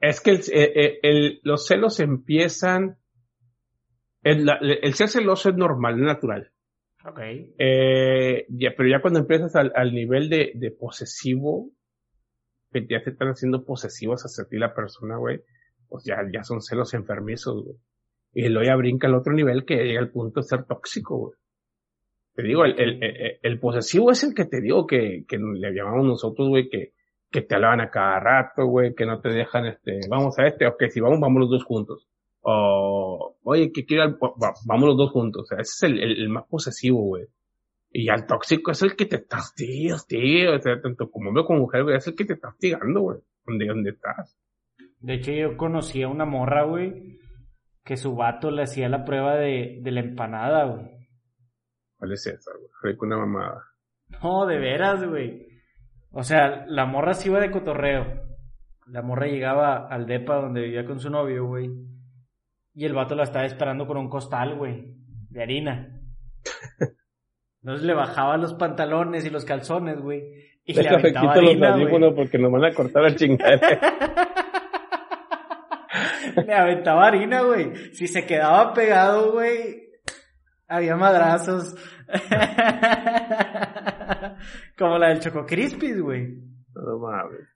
es 0.00 0.20
que 0.20 0.30
el- 0.30 0.40
eh, 0.52 0.72
eh, 0.74 0.98
el- 1.02 1.40
los 1.42 1.66
celos 1.66 2.00
empiezan 2.00 2.98
El, 4.24 4.48
el 4.60 4.94
ser 4.94 5.08
celoso 5.08 5.48
es 5.50 5.56
normal, 5.56 5.96
es 5.96 6.04
natural. 6.06 6.52
Ok. 7.04 7.18
Eh, 7.58 8.46
ya, 8.50 8.70
pero 8.76 8.88
ya 8.88 9.00
cuando 9.02 9.18
empiezas 9.18 9.56
al, 9.56 9.72
al 9.74 9.92
nivel 9.92 10.28
de, 10.30 10.52
de 10.54 10.70
posesivo, 10.70 11.70
que 12.72 12.86
ya 12.88 13.02
te 13.02 13.10
están 13.10 13.28
haciendo 13.28 13.64
posesivos 13.64 14.22
hacia 14.22 14.44
ti 14.44 14.56
la 14.56 14.74
persona, 14.74 15.16
güey, 15.16 15.40
pues 15.88 16.04
ya, 16.04 16.16
ya 16.32 16.42
son 16.42 16.60
celos 16.60 16.94
enfermizos, 16.94 17.64
güey. 17.64 17.76
Y 18.34 18.48
luego 18.48 18.66
ya 18.66 18.76
brinca 18.76 19.06
al 19.08 19.14
otro 19.14 19.34
nivel 19.34 19.64
que 19.64 19.76
llega 19.76 20.00
al 20.00 20.10
punto 20.10 20.40
de 20.40 20.46
ser 20.46 20.64
tóxico, 20.64 21.18
güey. 21.18 21.38
Te 22.34 22.42
digo, 22.42 22.64
el, 22.64 23.38
el, 23.42 23.60
posesivo 23.60 24.10
es 24.10 24.24
el 24.24 24.34
que 24.34 24.46
te 24.46 24.62
digo 24.62 24.86
que, 24.86 25.26
que 25.28 25.36
le 25.36 25.74
llamamos 25.74 26.06
nosotros, 26.06 26.48
güey, 26.48 26.70
que, 26.70 26.94
que 27.30 27.42
te 27.42 27.54
hablaban 27.54 27.82
a 27.82 27.90
cada 27.90 28.20
rato, 28.20 28.64
güey, 28.64 28.94
que 28.94 29.04
no 29.04 29.20
te 29.20 29.28
dejan, 29.28 29.66
este, 29.66 30.00
vamos 30.08 30.38
a 30.38 30.46
este, 30.46 30.66
ok, 30.66 30.84
si 30.88 31.00
vamos, 31.00 31.20
vamos 31.20 31.40
los 31.40 31.50
dos 31.50 31.64
juntos. 31.64 32.08
O, 32.40 33.36
oye, 33.44 33.70
que 33.70 33.84
quiero, 33.84 34.18
vamos 34.66 34.88
los 34.88 34.96
dos 34.96 35.10
juntos. 35.10 35.50
O 35.52 35.54
ese 35.54 35.62
es 35.62 35.82
el, 35.82 36.28
más 36.28 36.44
posesivo, 36.48 37.02
güey. 37.02 37.24
Y 37.94 38.08
al 38.08 38.26
tóxico 38.26 38.70
es 38.70 38.82
el 38.82 38.96
que 38.96 39.04
te 39.04 39.16
está 39.16 39.38
tío, 39.54 39.96
tío, 40.08 40.56
o 40.56 40.58
sea, 40.58 40.80
tanto 40.80 41.10
como 41.10 41.28
hombre 41.28 41.44
como 41.44 41.60
mujer, 41.60 41.84
güey, 41.84 41.96
es 41.96 42.06
el 42.06 42.14
que 42.14 42.24
te 42.24 42.32
está 42.34 42.48
hostigando, 42.48 43.00
güey, 43.00 43.18
donde, 43.44 43.66
donde 43.66 43.90
estás. 43.90 44.38
De 45.00 45.14
hecho, 45.14 45.32
yo 45.32 45.56
conocí 45.58 46.02
a 46.02 46.08
una 46.08 46.24
morra, 46.24 46.64
güey, 46.64 47.18
que 47.84 47.96
su 47.96 48.14
vato 48.14 48.50
le 48.50 48.62
hacía 48.62 48.88
la 48.88 49.04
prueba 49.04 49.34
de, 49.36 49.80
de 49.82 49.90
la 49.90 50.00
empanada, 50.00 50.64
güey. 50.64 50.90
¿Cuál 51.98 52.12
es 52.12 52.26
esa, 52.26 52.50
güey? 52.56 52.70
Fue 52.80 52.96
con 52.96 53.12
una 53.12 53.18
mamada. 53.18 53.64
No, 54.22 54.46
de 54.46 54.58
veras, 54.58 55.04
güey. 55.04 55.48
O 56.10 56.22
sea, 56.22 56.64
la 56.66 56.86
morra 56.86 57.12
se 57.12 57.28
iba 57.28 57.40
de 57.40 57.50
cotorreo. 57.50 58.22
La 58.86 59.02
morra 59.02 59.26
llegaba 59.26 59.86
al 59.88 60.06
depa 60.06 60.36
donde 60.36 60.62
vivía 60.62 60.86
con 60.86 60.98
su 60.98 61.10
novio, 61.10 61.46
güey. 61.46 61.70
Y 62.74 62.86
el 62.86 62.94
vato 62.94 63.14
la 63.14 63.24
estaba 63.24 63.44
esperando 63.44 63.86
con 63.86 63.98
un 63.98 64.08
costal, 64.08 64.56
güey, 64.56 64.94
de 65.30 65.42
harina. 65.42 66.00
Entonces 67.62 67.86
le 67.86 67.94
bajaba 67.94 68.36
los 68.36 68.54
pantalones 68.54 69.24
y 69.24 69.30
los 69.30 69.44
calzones, 69.44 70.00
güey. 70.00 70.22
Y 70.64 70.74
le 70.74 70.88
aventaba 70.88 71.32
harina, 71.32 71.76
los 71.76 72.14
porque 72.14 72.38
nos 72.38 72.50
van 72.50 72.64
a 72.64 72.72
cortar 72.72 73.02
la 73.04 73.14
chingada. 73.14 73.60
le 76.46 76.54
aventaba 76.54 77.06
harina, 77.06 77.42
güey. 77.42 77.74
Si 77.92 78.08
se 78.08 78.26
quedaba 78.26 78.72
pegado, 78.74 79.32
güey, 79.32 79.90
había 80.66 80.96
madrazos. 80.96 81.76
Como 84.78 84.98
la 84.98 85.10
del 85.10 85.20
Choco 85.20 85.46
Crispis, 85.46 86.00
güey. 86.00 86.34
No 86.74 86.98
mames. 86.98 87.48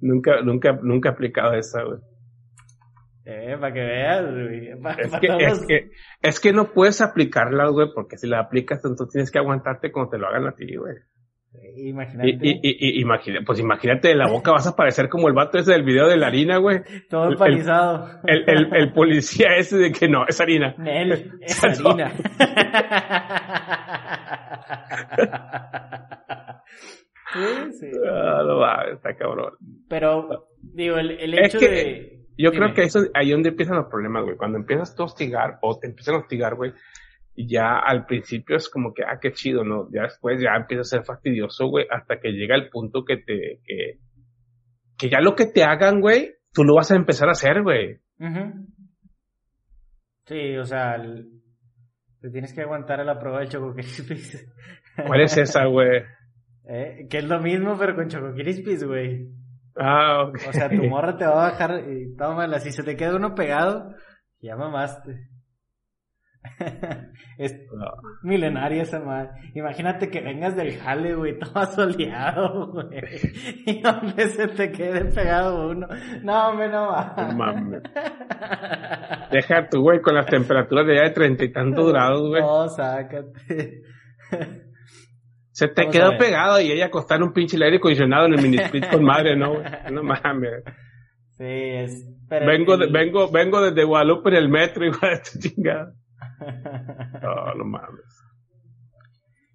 nunca, 0.00 0.40
nunca, 0.42 0.78
nunca 0.82 1.10
he 1.10 1.12
aplicado 1.12 1.52
esa, 1.54 1.82
güey. 1.82 1.98
Eh, 3.26 3.56
para 3.58 3.72
que 3.72 3.80
veas, 3.80 4.24
güey. 4.32 4.80
Pa, 4.82 4.92
es, 4.92 5.10
pa 5.10 5.20
que, 5.20 5.28
todos... 5.28 5.42
es, 5.42 5.66
que, 5.66 5.90
es 6.20 6.40
que 6.40 6.52
no 6.52 6.72
puedes 6.72 7.00
aplicarla, 7.00 7.68
güey, 7.68 7.88
porque 7.94 8.18
si 8.18 8.26
la 8.26 8.40
aplicas, 8.40 8.84
entonces 8.84 9.12
tienes 9.12 9.30
que 9.30 9.38
aguantarte 9.38 9.90
cuando 9.90 10.10
te 10.10 10.18
lo 10.18 10.28
hagan 10.28 10.46
a 10.46 10.54
ti, 10.54 10.76
güey. 10.76 10.96
Imagínate. 11.76 12.30
Y, 12.42 12.50
y, 12.50 12.58
y, 12.62 13.00
imagina, 13.00 13.40
pues 13.46 13.60
imagínate, 13.60 14.10
en 14.10 14.18
la 14.18 14.28
boca 14.28 14.50
vas 14.50 14.66
a 14.66 14.74
parecer 14.74 15.08
como 15.08 15.28
el 15.28 15.34
vato 15.34 15.58
ese 15.58 15.72
del 15.72 15.84
video 15.84 16.08
de 16.08 16.16
la 16.16 16.26
harina, 16.26 16.58
güey. 16.58 16.80
Todo 17.08 17.30
empanizado. 17.30 18.20
El, 18.24 18.42
el, 18.48 18.66
el, 18.66 18.74
el, 18.74 18.92
policía 18.92 19.56
ese 19.56 19.78
de 19.78 19.92
que 19.92 20.08
no, 20.08 20.26
es 20.26 20.40
harina. 20.40 20.74
Nel, 20.78 21.32
es 21.40 21.64
harina. 21.64 22.10
sí, 27.32 27.72
sí. 27.80 27.90
Ah, 28.04 28.42
no 28.44 28.58
va, 28.58 28.86
está 28.92 29.14
cabrón. 29.14 29.54
Pero, 29.88 30.48
digo, 30.60 30.96
el, 30.96 31.12
el 31.12 31.34
hecho 31.34 31.58
es 31.58 31.64
que, 31.64 31.70
de... 31.70 32.13
Yo 32.36 32.50
Dime. 32.50 32.64
creo 32.64 32.74
que 32.74 32.82
eso 32.82 33.00
ahí 33.14 33.28
es 33.30 33.32
donde 33.32 33.50
empiezan 33.50 33.76
los 33.76 33.86
problemas, 33.86 34.24
güey. 34.24 34.36
Cuando 34.36 34.58
empiezas 34.58 34.98
a 34.98 35.04
hostigar 35.04 35.58
o 35.62 35.78
te 35.78 35.86
empiezan 35.86 36.16
a 36.16 36.18
hostigar, 36.18 36.54
güey, 36.56 36.72
ya 37.36 37.78
al 37.78 38.06
principio 38.06 38.56
es 38.56 38.68
como 38.68 38.92
que, 38.92 39.02
ah, 39.02 39.18
qué 39.20 39.32
chido, 39.32 39.64
¿no? 39.64 39.88
Ya 39.92 40.02
después 40.02 40.40
ya 40.40 40.54
empieza 40.56 40.82
a 40.82 40.84
ser 40.84 41.04
fastidioso, 41.04 41.66
güey, 41.68 41.86
hasta 41.90 42.18
que 42.20 42.30
llega 42.32 42.54
el 42.54 42.68
punto 42.70 43.04
que 43.04 43.16
te, 43.18 43.60
que, 43.64 43.98
que 44.96 45.08
ya 45.08 45.20
lo 45.20 45.34
que 45.34 45.46
te 45.46 45.64
hagan, 45.64 46.00
güey, 46.00 46.34
tú 46.52 46.64
lo 46.64 46.76
vas 46.76 46.90
a 46.90 46.96
empezar 46.96 47.28
a 47.28 47.32
hacer, 47.32 47.62
güey. 47.62 47.94
Uh 48.18 48.26
-huh. 48.26 48.66
Sí, 50.26 50.56
o 50.56 50.64
sea, 50.64 50.94
el, 50.94 51.28
te 52.20 52.30
tienes 52.30 52.54
que 52.54 52.62
aguantar 52.62 53.00
a 53.00 53.04
la 53.04 53.18
prueba 53.18 53.40
del 53.40 53.48
Choco 53.48 53.74
Crispis. 53.74 54.50
¿Cuál 55.06 55.20
es 55.20 55.36
esa, 55.36 55.66
güey? 55.66 56.02
¿Eh? 56.66 57.06
Que 57.10 57.18
es 57.18 57.24
lo 57.24 57.40
mismo, 57.40 57.76
pero 57.78 57.94
con 57.94 58.08
Choco 58.08 58.32
Crispis, 58.32 58.84
güey. 58.84 59.28
Ah, 59.76 60.24
ok. 60.28 60.38
O 60.48 60.52
sea, 60.52 60.68
tu 60.68 60.82
morra 60.88 61.16
te 61.16 61.26
va 61.26 61.32
a 61.32 61.50
bajar 61.50 61.82
y 61.88 62.14
tómala. 62.16 62.60
Si 62.60 62.70
se 62.70 62.82
te 62.82 62.96
queda 62.96 63.16
uno 63.16 63.34
pegado, 63.34 63.94
ya 64.40 64.56
mamaste. 64.56 65.28
es 67.38 67.56
no. 67.72 67.86
milenaria 68.22 68.82
esa 68.82 69.00
madre. 69.00 69.30
Imagínate 69.54 70.10
que 70.10 70.20
vengas 70.20 70.54
del 70.54 70.76
jale, 70.78 71.14
güey, 71.14 71.38
todo 71.38 71.64
soleado, 71.66 72.70
güey. 72.70 73.00
Y 73.66 73.80
donde 73.80 74.28
se 74.28 74.48
te 74.48 74.70
quede 74.70 75.06
pegado 75.06 75.70
uno. 75.70 75.88
No, 76.22 76.48
hombre, 76.48 76.68
no 76.68 76.88
va. 76.88 77.14
No 77.16 77.36
mames. 77.36 77.82
Deja 79.30 79.68
tu, 79.68 79.80
güey, 79.80 80.00
con 80.00 80.14
las 80.14 80.26
temperaturas 80.26 80.86
de 80.86 80.96
ya 80.96 81.02
de 81.04 81.10
treinta 81.10 81.44
y 81.44 81.52
tantos 81.52 81.90
grados, 81.90 82.28
güey. 82.28 82.42
No, 82.42 82.68
sácate. 82.68 83.82
Se 85.54 85.68
te 85.68 85.82
Vamos 85.82 85.96
quedó 85.96 86.18
pegado 86.18 86.60
y 86.60 86.72
ella 86.72 86.86
acostar 86.86 87.22
un 87.22 87.32
pinche 87.32 87.56
aire 87.62 87.76
acondicionado 87.76 88.26
en 88.26 88.34
el 88.34 88.42
mini 88.42 88.56
split 88.56 88.90
con 88.90 89.04
madre, 89.04 89.36
¿no? 89.36 89.54
No 89.92 90.02
mames. 90.02 90.64
Sí, 91.30 91.44
es. 91.46 92.08
Vengo, 92.28 92.76
de, 92.76 92.88
vengo, 92.90 93.30
vengo 93.30 93.62
desde 93.62 93.84
Guadalupe 93.84 94.30
en 94.30 94.34
el 94.34 94.48
metro, 94.48 94.84
igual 94.86 95.20
de 95.32 95.40
chingada. 95.40 95.92
No, 97.22 97.54
no 97.54 97.64
mames. 97.64 98.04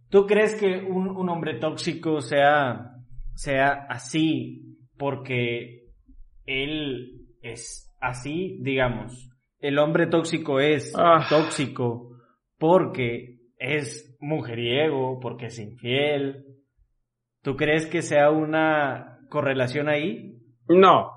¿Tú 0.09 0.25
crees 0.25 0.55
que 0.55 0.77
un, 0.77 1.09
un 1.09 1.29
hombre 1.29 1.59
tóxico 1.59 2.21
sea, 2.21 2.93
sea 3.33 3.85
así 3.89 4.77
porque 4.97 5.89
él 6.45 7.27
es 7.41 7.93
así, 7.99 8.57
digamos? 8.61 9.29
El 9.59 9.77
hombre 9.79 10.07
tóxico 10.07 10.61
es 10.61 10.93
ah. 10.97 11.25
tóxico 11.29 12.15
porque 12.57 13.38
es 13.59 14.15
mujeriego, 14.19 15.19
porque 15.19 15.47
es 15.47 15.59
infiel. 15.59 16.45
¿Tú 17.43 17.55
crees 17.55 17.85
que 17.85 18.01
sea 18.01 18.31
una 18.31 19.19
correlación 19.29 19.89
ahí? 19.89 20.41
No, 20.67 21.11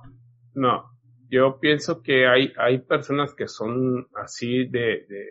no. 0.54 0.90
Yo 1.30 1.58
pienso 1.60 2.02
que 2.02 2.26
hay, 2.26 2.52
hay 2.58 2.80
personas 2.80 3.34
que 3.34 3.48
son 3.48 4.06
así 4.14 4.66
de, 4.66 5.06
de, 5.08 5.26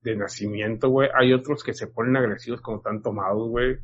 de 0.00 0.16
nacimiento, 0.16 0.88
güey. 0.88 1.08
Hay 1.14 1.32
otros 1.32 1.62
que 1.62 1.74
se 1.74 1.86
ponen 1.86 2.16
agresivos 2.16 2.60
cuando 2.60 2.80
están 2.80 3.02
tomados, 3.02 3.48
güey. 3.50 3.74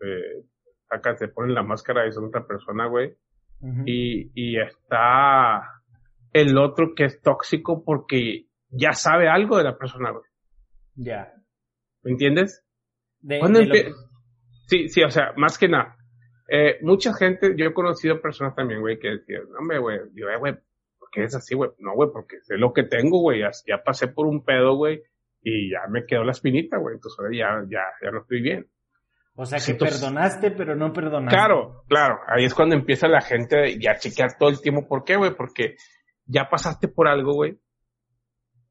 Eh, 0.00 0.44
acá 0.90 1.16
se 1.16 1.28
ponen 1.28 1.54
la 1.54 1.62
máscara 1.62 2.06
y 2.06 2.12
son 2.12 2.26
otra 2.26 2.46
persona, 2.46 2.86
güey. 2.86 3.16
Uh 3.60 3.68
-huh. 3.68 3.82
y, 3.86 4.30
y 4.34 4.58
está 4.60 5.62
el 6.32 6.56
otro 6.58 6.94
que 6.94 7.04
es 7.04 7.20
tóxico 7.20 7.84
porque 7.84 8.46
ya 8.68 8.92
sabe 8.92 9.28
algo 9.28 9.58
de 9.58 9.64
la 9.64 9.76
persona, 9.78 10.10
güey. 10.10 10.29
Ya. 11.00 11.32
¿Me 12.02 12.12
entiendes? 12.12 12.62
De, 13.20 13.38
¿Cuándo 13.38 13.58
de 13.60 13.66
lo... 13.66 13.74
Sí, 14.66 14.88
sí, 14.88 15.02
o 15.02 15.10
sea, 15.10 15.32
más 15.36 15.58
que 15.58 15.68
nada. 15.68 15.96
Eh, 16.48 16.78
mucha 16.82 17.14
gente, 17.14 17.54
yo 17.56 17.66
he 17.66 17.72
conocido 17.72 18.20
personas 18.20 18.54
también, 18.54 18.80
güey, 18.80 18.98
que 18.98 19.08
decían, 19.08 19.42
no, 19.50 19.60
hombre, 19.60 19.78
güey, 19.78 19.98
yo, 20.14 20.26
güey, 20.38 20.54
¿por 20.98 21.08
qué 21.10 21.24
es 21.24 21.34
así, 21.34 21.54
güey? 21.54 21.70
No, 21.78 21.94
güey, 21.94 22.10
porque 22.12 22.40
sé 22.42 22.56
lo 22.58 22.72
que 22.72 22.82
tengo, 22.82 23.20
güey, 23.20 23.40
ya, 23.40 23.50
ya, 23.66 23.82
pasé 23.82 24.08
por 24.08 24.26
un 24.26 24.44
pedo, 24.44 24.76
güey, 24.76 25.02
y 25.42 25.70
ya 25.70 25.86
me 25.88 26.04
quedó 26.04 26.22
la 26.22 26.32
espinita, 26.32 26.76
güey, 26.76 26.96
entonces 26.96 27.18
ahora 27.18 27.36
ya, 27.36 27.66
ya, 27.70 27.82
ya 28.02 28.10
no 28.10 28.20
estoy 28.20 28.42
bien. 28.42 28.68
O 29.36 29.46
sea, 29.46 29.58
que 29.58 29.72
entonces, 29.72 30.00
perdonaste, 30.00 30.50
pero 30.50 30.76
no 30.76 30.92
perdonaste. 30.92 31.34
Claro, 31.34 31.84
claro, 31.88 32.18
ahí 32.26 32.44
es 32.44 32.54
cuando 32.54 32.74
empieza 32.74 33.08
la 33.08 33.22
gente 33.22 33.78
ya 33.78 33.92
a 33.92 33.98
chequear 33.98 34.36
todo 34.38 34.50
el 34.50 34.60
tiempo, 34.60 34.86
¿por 34.86 35.04
qué, 35.04 35.16
güey? 35.16 35.34
Porque 35.34 35.76
ya 36.26 36.50
pasaste 36.50 36.88
por 36.88 37.08
algo, 37.08 37.32
güey, 37.32 37.58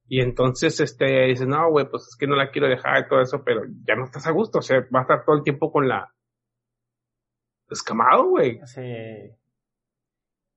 y 0.10 0.22
entonces, 0.22 0.80
este, 0.80 1.28
dices, 1.28 1.48
no, 1.48 1.70
güey, 1.70 1.88
pues 1.88 2.08
es 2.10 2.18
que 2.18 2.26
no 2.26 2.36
la 2.36 2.50
quiero 2.50 2.68
dejar 2.68 3.06
y 3.06 3.08
todo 3.08 3.22
eso, 3.22 3.44
pero 3.46 3.62
ya 3.88 3.96
no 3.96 4.06
estás 4.06 4.26
a 4.26 4.32
gusto, 4.32 4.58
o 4.58 4.62
sea, 4.62 4.80
vas 4.90 5.02
a 5.02 5.14
estar 5.14 5.26
todo 5.26 5.38
el 5.38 5.44
tiempo 5.44 5.72
con 5.72 5.88
la 5.88 6.12
escamado, 7.70 8.30
güey. 8.30 8.60
Sí. 8.66 8.82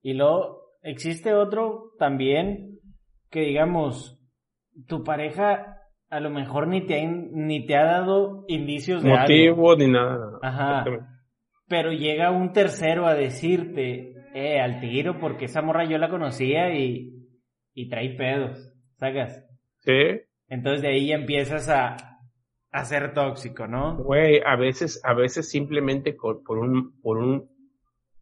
Y 0.00 0.14
luego, 0.14 0.70
existe 0.80 1.34
otro 1.34 1.92
también 1.98 2.78
que, 3.30 3.40
digamos, 3.40 4.18
tu 4.88 5.04
pareja 5.04 5.78
a 6.08 6.20
lo 6.20 6.30
mejor 6.30 6.68
ni 6.68 6.86
te 6.86 7.00
ha, 7.00 7.06
ni 7.06 7.66
te 7.66 7.76
ha 7.76 7.84
dado 7.84 8.44
indicios 8.48 9.02
de 9.02 9.10
Motivo, 9.10 9.70
algo. 9.70 9.76
ni 9.76 9.90
nada. 9.90 10.38
Ajá. 10.42 10.84
Pero 11.68 11.92
llega 11.92 12.30
un 12.30 12.52
tercero 12.52 13.06
a 13.06 13.14
decirte, 13.14 14.14
eh, 14.34 14.60
al 14.60 14.80
tiro, 14.80 15.18
porque 15.18 15.44
esa 15.44 15.62
morra 15.62 15.84
yo 15.84 15.98
la 15.98 16.10
conocía 16.10 16.74
y, 16.74 17.28
y 17.74 17.88
trae 17.88 18.10
pedos. 18.16 18.71
¿Sacas? 19.02 19.44
Sí. 19.80 20.20
Entonces 20.46 20.82
de 20.82 20.88
ahí 20.90 21.08
ya 21.08 21.16
empiezas 21.16 21.68
a, 21.68 21.96
a 22.70 22.84
ser 22.84 23.14
tóxico, 23.14 23.66
¿no? 23.66 23.96
Güey, 23.96 24.40
a 24.46 24.54
veces, 24.54 25.00
a 25.02 25.12
veces 25.12 25.50
simplemente 25.50 26.12
por, 26.12 26.44
por 26.44 26.58
un, 26.58 27.00
por 27.00 27.18
un, 27.18 27.50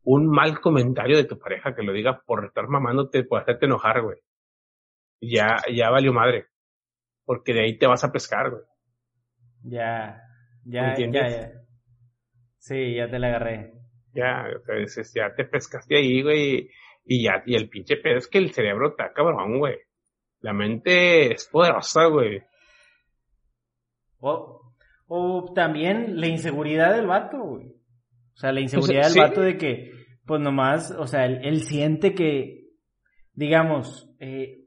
un 0.04 0.26
mal 0.26 0.58
comentario 0.58 1.18
de 1.18 1.24
tu 1.24 1.38
pareja 1.38 1.74
que 1.74 1.82
lo 1.82 1.92
diga 1.92 2.22
por 2.24 2.46
estar 2.46 2.66
mamándote, 2.66 3.24
por 3.24 3.42
hacerte 3.42 3.66
enojar, 3.66 4.00
güey. 4.00 4.20
ya, 5.20 5.58
ya 5.70 5.90
valió 5.90 6.14
madre. 6.14 6.46
Porque 7.26 7.52
de 7.52 7.60
ahí 7.60 7.76
te 7.78 7.86
vas 7.86 8.02
a 8.02 8.10
pescar, 8.10 8.48
güey. 8.50 8.62
Ya, 9.62 10.22
ya, 10.64 10.96
ya, 10.96 11.10
ya. 11.28 11.52
Sí, 12.56 12.94
ya 12.94 13.10
te 13.10 13.18
la 13.18 13.26
agarré. 13.26 13.74
Ya, 14.14 14.46
entonces 14.50 15.12
ya 15.14 15.34
te 15.34 15.44
pescaste 15.44 15.98
ahí, 15.98 16.22
güey. 16.22 16.70
Y 17.04 17.24
ya, 17.24 17.42
y 17.44 17.54
el 17.54 17.68
pinche 17.68 17.98
pedo 17.98 18.16
es 18.16 18.28
que 18.28 18.38
el 18.38 18.52
cerebro 18.54 18.88
está 18.88 19.12
cabrón, 19.12 19.58
güey. 19.58 19.76
La 20.40 20.52
mente 20.52 21.32
es 21.32 21.48
poderosa, 21.48 22.06
güey. 22.06 22.42
O, 24.20 24.74
o 25.06 25.52
también 25.54 26.20
la 26.20 26.26
inseguridad 26.26 26.94
del 26.94 27.06
vato, 27.06 27.38
güey. 27.38 27.66
O 27.66 28.36
sea, 28.36 28.52
la 28.52 28.60
inseguridad 28.60 29.08
del 29.08 29.18
vato 29.20 29.40
de 29.42 29.58
que, 29.58 29.92
pues 30.24 30.40
nomás, 30.40 30.92
o 30.92 31.06
sea, 31.06 31.26
él, 31.26 31.62
siente 31.62 32.14
que, 32.14 32.68
digamos, 33.34 34.10
eh, 34.18 34.64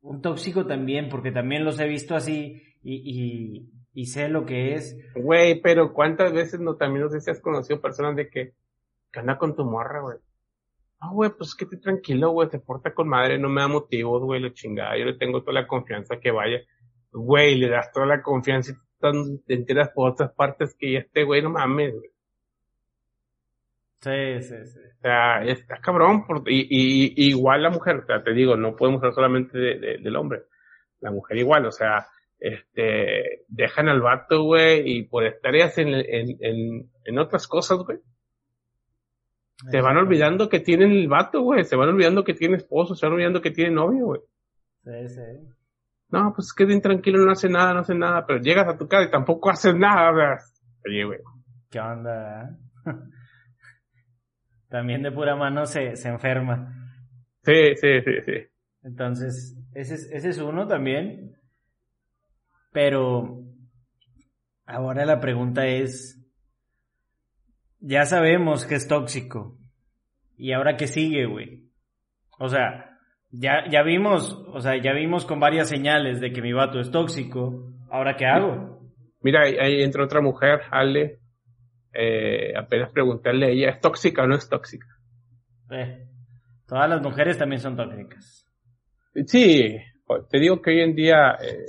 un 0.00 0.20
tóxico 0.20 0.66
también, 0.66 1.08
porque 1.08 1.30
también 1.30 1.64
los 1.64 1.78
he 1.78 1.86
visto 1.86 2.16
así 2.16 2.60
y, 2.82 3.68
y, 3.92 4.06
sé 4.06 4.28
lo 4.28 4.44
que 4.44 4.74
es. 4.74 4.96
Güey, 5.14 5.60
pero 5.60 5.92
¿cuántas 5.92 6.32
veces 6.32 6.58
no 6.58 6.74
también 6.74 7.04
no 7.04 7.10
sé 7.10 7.20
si 7.20 7.30
has 7.30 7.40
conocido 7.40 7.80
personas 7.80 8.16
de 8.16 8.28
que, 8.28 8.54
que 9.12 9.20
anda 9.20 9.38
con 9.38 9.54
tu 9.54 9.64
morra, 9.64 10.00
güey? 10.00 10.18
Ah, 11.04 11.10
güey, 11.10 11.30
pues 11.36 11.56
que 11.56 11.66
te 11.66 11.78
tranquilo, 11.78 12.30
güey, 12.30 12.48
te 12.48 12.60
porta 12.60 12.94
con 12.94 13.08
madre, 13.08 13.36
no 13.36 13.48
me 13.48 13.60
da 13.60 13.66
motivos, 13.66 14.22
güey, 14.22 14.40
la 14.40 14.52
chingada, 14.52 14.96
yo 14.96 15.04
le 15.04 15.14
tengo 15.14 15.40
toda 15.42 15.54
la 15.54 15.66
confianza 15.66 16.20
que 16.20 16.30
vaya. 16.30 16.60
Güey, 17.10 17.56
le 17.56 17.68
das 17.68 17.90
toda 17.90 18.06
la 18.06 18.22
confianza 18.22 18.70
y 18.70 19.38
te 19.44 19.54
enteras 19.54 19.90
por 19.90 20.12
otras 20.12 20.32
partes 20.32 20.76
que 20.78 20.96
este 20.96 21.24
güey 21.24 21.42
no 21.42 21.50
mames, 21.50 21.92
güey. 21.92 22.10
Sí, 24.00 24.42
sí, 24.42 24.64
sí. 24.64 24.78
O 24.78 25.00
sea, 25.00 25.44
está 25.44 25.78
cabrón. 25.78 26.24
Por, 26.24 26.44
y, 26.46 26.68
y, 26.70 27.30
igual 27.30 27.64
la 27.64 27.70
mujer, 27.70 27.96
o 27.96 28.06
sea, 28.06 28.22
te 28.22 28.32
digo, 28.32 28.56
no 28.56 28.76
podemos 28.76 29.00
hablar 29.00 29.14
solamente 29.14 29.58
de, 29.58 29.98
del 29.98 30.16
hombre. 30.16 30.44
La 31.00 31.10
mujer 31.10 31.36
igual, 31.36 31.66
o 31.66 31.72
sea, 31.72 32.06
este, 32.38 33.44
dejan 33.48 33.88
al 33.88 34.02
vato, 34.02 34.44
güey, 34.44 34.88
y 34.88 35.02
por 35.02 35.24
estar 35.24 35.52
en, 35.52 35.88
en, 35.88 36.36
en, 36.38 36.90
en 37.04 37.18
otras 37.18 37.48
cosas, 37.48 37.78
güey, 37.78 37.98
se 39.70 39.80
van 39.80 39.96
olvidando 39.96 40.48
que 40.48 40.60
tienen 40.60 40.92
el 40.92 41.08
vato, 41.08 41.42
güey. 41.42 41.64
Se 41.64 41.76
van 41.76 41.90
olvidando 41.90 42.24
que 42.24 42.34
tiene 42.34 42.56
esposo, 42.56 42.94
se 42.94 43.06
van 43.06 43.14
olvidando 43.14 43.40
que 43.40 43.50
tiene 43.50 43.70
novio, 43.70 44.06
güey. 44.06 44.20
Sí, 44.84 45.08
sí. 45.08 45.22
No, 46.08 46.32
pues 46.34 46.48
es 46.48 46.52
que 46.52 46.64
bien 46.64 46.82
tranquilo, 46.82 47.24
no 47.24 47.32
hace 47.32 47.48
nada, 47.48 47.72
no 47.72 47.80
hace 47.80 47.94
nada. 47.94 48.26
Pero 48.26 48.40
llegas 48.40 48.68
a 48.68 48.76
tu 48.76 48.86
casa 48.88 49.04
y 49.08 49.10
tampoco 49.10 49.50
haces 49.50 49.74
nada, 49.74 50.10
güey. 50.10 50.26
Oye, 50.86 51.04
güey. 51.04 51.18
¿Qué 51.70 51.80
onda? 51.80 52.58
También 54.68 55.02
de 55.02 55.12
pura 55.12 55.36
mano 55.36 55.66
se, 55.66 55.96
se 55.96 56.08
enferma. 56.08 56.74
Sí, 57.42 57.76
sí, 57.76 58.00
sí, 58.02 58.12
sí. 58.24 58.32
Entonces, 58.82 59.56
ese 59.74 59.94
es, 59.94 60.10
ese 60.12 60.28
es 60.30 60.38
uno 60.38 60.66
también. 60.66 61.36
Pero 62.72 63.44
ahora 64.66 65.04
la 65.04 65.20
pregunta 65.20 65.66
es, 65.66 66.21
ya 67.82 68.04
sabemos 68.06 68.64
que 68.64 68.76
es 68.76 68.88
tóxico. 68.88 69.58
¿Y 70.36 70.52
ahora 70.52 70.76
qué 70.76 70.86
sigue, 70.86 71.26
güey? 71.26 71.64
O 72.38 72.48
sea, 72.48 72.98
ya, 73.30 73.68
ya 73.70 73.82
vimos, 73.82 74.32
o 74.46 74.60
sea, 74.60 74.80
ya 74.80 74.92
vimos 74.92 75.26
con 75.26 75.40
varias 75.40 75.68
señales 75.68 76.20
de 76.20 76.32
que 76.32 76.40
mi 76.40 76.52
vato 76.52 76.80
es 76.80 76.90
tóxico. 76.90 77.72
¿Ahora 77.90 78.16
qué 78.16 78.24
hago? 78.24 78.80
Mira, 79.20 79.42
ahí 79.42 79.82
entra 79.82 80.04
otra 80.04 80.20
mujer, 80.20 80.62
Ale. 80.70 81.18
Eh, 81.92 82.54
apenas 82.56 82.90
preguntarle 82.90 83.46
a 83.46 83.50
ella, 83.50 83.70
¿es 83.70 83.80
tóxica 83.80 84.22
o 84.22 84.26
no 84.26 84.36
es 84.36 84.48
tóxica? 84.48 84.86
Eh, 85.70 86.06
todas 86.66 86.88
las 86.88 87.02
mujeres 87.02 87.36
también 87.36 87.60
son 87.60 87.76
tóxicas. 87.76 88.46
Sí, 89.26 89.76
te 90.30 90.38
digo 90.38 90.62
que 90.62 90.70
hoy 90.70 90.80
en 90.80 90.94
día 90.94 91.32
eh, 91.42 91.66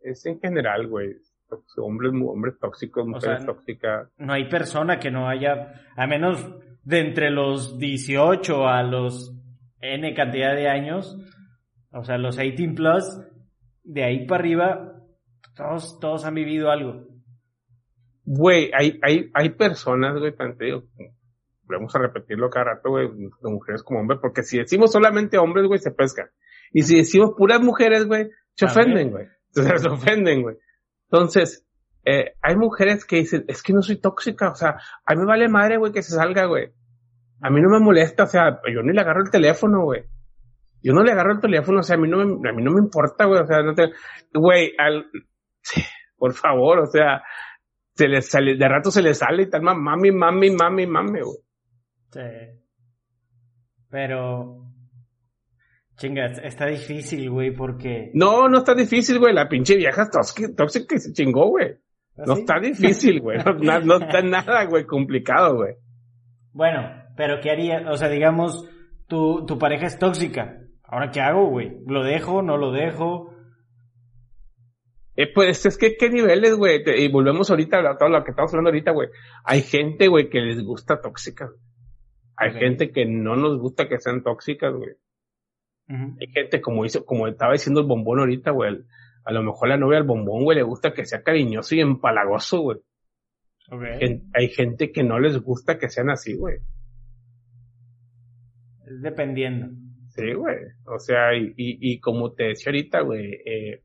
es 0.00 0.24
en 0.26 0.38
general, 0.38 0.86
güey 0.86 1.16
hombres, 1.76 2.12
hombres 2.12 2.58
tóxicos, 2.58 3.06
mujeres 3.06 3.44
tóxicas. 3.44 4.08
No 4.18 4.32
hay 4.32 4.48
persona 4.48 4.98
que 4.98 5.10
no 5.10 5.28
haya, 5.28 5.72
a 5.96 6.06
menos 6.06 6.46
de 6.84 7.00
entre 7.00 7.30
los 7.30 7.78
18 7.78 8.66
a 8.66 8.82
los 8.82 9.34
N 9.80 10.14
cantidad 10.14 10.54
de 10.54 10.68
años, 10.68 11.16
o 11.92 12.04
sea, 12.04 12.18
los 12.18 12.36
18 12.36 12.74
plus, 12.74 13.04
de 13.84 14.04
ahí 14.04 14.26
para 14.26 14.40
arriba, 14.40 15.02
todos, 15.54 15.98
todos 16.00 16.24
han 16.24 16.34
vivido 16.34 16.70
algo. 16.70 17.06
Güey, 18.24 18.70
hay, 18.74 18.98
hay, 19.02 19.30
hay 19.32 19.50
personas, 19.50 20.18
güey, 20.18 20.34
tanto 20.34 20.64
digo, 20.64 20.84
vamos 21.64 21.94
a 21.94 21.98
repetirlo 21.98 22.50
cada 22.50 22.74
rato, 22.74 22.90
güey, 22.90 23.08
de 23.08 23.50
mujeres 23.50 23.82
como 23.82 24.00
hombres, 24.00 24.20
porque 24.20 24.42
si 24.42 24.58
decimos 24.58 24.92
solamente 24.92 25.38
hombres, 25.38 25.66
güey, 25.66 25.78
se 25.78 25.90
pescan. 25.90 26.28
Y 26.72 26.82
si 26.82 26.96
decimos 26.96 27.32
puras 27.36 27.60
mujeres, 27.60 28.06
güey, 28.06 28.28
se 28.54 28.66
ofenden, 28.66 29.10
güey. 29.10 29.26
Se 29.50 29.88
ofenden, 29.88 30.42
güey. 30.42 30.56
Entonces, 31.10 31.66
eh, 32.04 32.34
hay 32.42 32.56
mujeres 32.56 33.04
que 33.04 33.16
dicen, 33.16 33.44
es 33.48 33.62
que 33.62 33.72
no 33.72 33.82
soy 33.82 34.00
tóxica, 34.00 34.50
o 34.50 34.54
sea, 34.54 34.76
a 35.04 35.14
mí 35.14 35.24
vale 35.24 35.48
madre, 35.48 35.76
güey, 35.76 35.92
que 35.92 36.02
se 36.02 36.14
salga, 36.14 36.46
güey. 36.46 36.72
A 37.40 37.50
mí 37.50 37.60
no 37.60 37.70
me 37.70 37.80
molesta, 37.80 38.24
o 38.24 38.26
sea, 38.26 38.60
yo 38.72 38.82
ni 38.82 38.92
le 38.92 39.00
agarro 39.00 39.22
el 39.22 39.30
teléfono, 39.30 39.84
güey. 39.84 40.04
Yo 40.82 40.92
no 40.92 41.02
le 41.02 41.12
agarro 41.12 41.32
el 41.32 41.40
teléfono, 41.40 41.80
o 41.80 41.82
sea, 41.82 41.96
a 41.96 41.98
mí 41.98 42.08
no 42.08 42.18
me, 42.18 42.48
a 42.48 42.52
mí 42.52 42.62
no 42.62 42.72
me 42.72 42.80
importa, 42.80 43.24
güey, 43.24 43.40
o 43.40 43.46
sea, 43.46 43.62
no 43.62 43.74
te, 43.74 43.90
güey, 44.32 44.72
al, 44.78 45.06
por 46.16 46.34
favor, 46.34 46.80
o 46.80 46.86
sea, 46.86 47.22
se 47.94 48.08
le 48.08 48.22
sale, 48.22 48.56
de 48.56 48.68
rato 48.68 48.90
se 48.90 49.02
le 49.02 49.14
sale 49.14 49.44
y 49.44 49.50
tal, 49.50 49.62
mami, 49.62 50.12
mami, 50.12 50.50
mami, 50.50 50.86
mami, 50.86 51.20
güey. 51.20 51.38
Sí. 52.12 52.20
Pero, 53.90 54.64
Chinga, 55.98 56.26
está 56.44 56.66
difícil, 56.66 57.28
güey, 57.28 57.50
porque... 57.50 58.12
No, 58.14 58.48
no 58.48 58.58
está 58.58 58.72
difícil, 58.72 59.18
güey. 59.18 59.34
La 59.34 59.48
pinche 59.48 59.76
vieja 59.76 60.08
tóxica 60.08 60.86
que 60.88 61.00
se 61.00 61.12
chingó, 61.12 61.48
güey. 61.48 61.74
¿Ah, 62.16 62.22
no 62.24 62.34
está 62.34 62.60
difícil, 62.60 63.20
güey. 63.20 63.38
No, 63.64 63.96
está 64.00 64.22
nada, 64.22 64.64
güey, 64.66 64.86
complicado, 64.86 65.56
güey. 65.56 65.74
Bueno, 66.52 66.88
pero 67.16 67.40
¿qué 67.40 67.50
haría? 67.50 67.90
O 67.90 67.96
sea, 67.96 68.08
digamos, 68.08 68.68
tu, 69.08 69.44
tu 69.44 69.58
pareja 69.58 69.86
es 69.86 69.98
tóxica. 69.98 70.60
¿Ahora 70.84 71.10
qué 71.10 71.20
hago, 71.20 71.50
güey? 71.50 71.80
¿Lo 71.86 72.04
dejo? 72.04 72.42
¿No 72.42 72.56
lo 72.56 72.70
dejo? 72.70 73.34
Eh, 75.16 75.32
pues 75.34 75.66
es 75.66 75.76
que 75.76 75.96
qué 75.96 76.10
niveles, 76.10 76.54
güey. 76.54 76.80
Y 76.96 77.08
volvemos 77.10 77.50
ahorita 77.50 77.80
a 77.80 77.98
todo 77.98 78.08
lo 78.08 78.22
que 78.22 78.30
estamos 78.30 78.52
hablando 78.52 78.68
ahorita, 78.68 78.92
güey. 78.92 79.08
Hay 79.42 79.62
gente, 79.62 80.06
güey, 80.06 80.30
que 80.30 80.38
les 80.38 80.62
gusta 80.62 81.00
tóxica. 81.00 81.50
Hay 82.36 82.52
gente 82.52 82.92
que 82.92 83.04
no 83.04 83.34
nos 83.34 83.58
gusta 83.58 83.88
que 83.88 83.98
sean 83.98 84.22
tóxicas, 84.22 84.72
güey. 84.72 84.90
Hay 85.88 86.26
gente, 86.28 86.60
como 86.60 86.84
hizo, 86.84 87.04
como 87.04 87.26
estaba 87.26 87.52
diciendo 87.52 87.80
el 87.80 87.86
bombón 87.86 88.20
ahorita, 88.20 88.50
güey, 88.50 88.78
a 89.24 89.32
lo 89.32 89.42
mejor 89.42 89.68
la 89.68 89.78
novia 89.78 89.98
del 89.98 90.06
bombón, 90.06 90.44
güey, 90.44 90.58
le 90.58 90.62
gusta 90.62 90.92
que 90.92 91.06
sea 91.06 91.22
cariñoso 91.22 91.74
y 91.74 91.80
empalagoso, 91.80 92.60
güey. 92.60 92.78
Hay 94.34 94.48
gente 94.48 94.92
que 94.92 95.02
no 95.02 95.18
les 95.18 95.38
gusta 95.38 95.78
que 95.78 95.88
sean 95.88 96.10
así, 96.10 96.34
güey. 96.34 96.56
Es 98.86 99.02
dependiendo. 99.02 99.68
Sí, 100.10 100.32
güey. 100.32 100.56
O 100.86 100.98
sea, 100.98 101.34
y, 101.36 101.52
y, 101.56 101.92
y 101.92 102.00
como 102.00 102.32
te 102.32 102.44
decía 102.44 102.70
ahorita, 102.70 103.00
güey, 103.02 103.34
eh, 103.44 103.82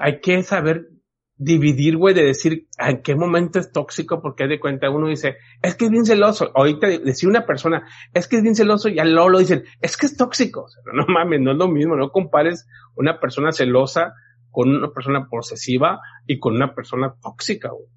hay 0.00 0.20
que 0.20 0.42
saber 0.42 0.88
dividir, 1.36 1.96
güey, 1.96 2.14
de 2.14 2.24
decir 2.24 2.68
en 2.78 3.02
qué 3.02 3.14
momento 3.14 3.58
es 3.58 3.72
tóxico, 3.72 4.20
porque 4.20 4.46
de 4.46 4.60
cuenta 4.60 4.90
uno 4.90 5.08
dice, 5.08 5.36
es 5.60 5.74
que 5.74 5.86
es 5.86 5.90
bien 5.90 6.04
celoso. 6.04 6.50
Ahorita 6.54 6.86
decir 6.86 7.28
una 7.28 7.46
persona, 7.46 7.86
es 8.12 8.28
que 8.28 8.36
es 8.36 8.42
bien 8.42 8.54
celoso, 8.54 8.88
y 8.88 8.98
al 8.98 9.12
lo 9.12 9.38
dicen, 9.38 9.64
es 9.80 9.96
que 9.96 10.06
es 10.06 10.16
tóxico. 10.16 10.62
O 10.64 10.68
sea, 10.68 10.82
no, 10.92 11.06
mames, 11.08 11.40
no 11.40 11.52
es 11.52 11.58
lo 11.58 11.68
mismo, 11.68 11.96
no 11.96 12.10
compares 12.10 12.66
una 12.96 13.18
persona 13.18 13.52
celosa 13.52 14.14
con 14.50 14.68
una 14.68 14.92
persona 14.92 15.26
posesiva 15.28 16.00
y 16.26 16.38
con 16.38 16.54
una 16.54 16.74
persona 16.74 17.14
tóxica, 17.20 17.70
güey. 17.70 17.88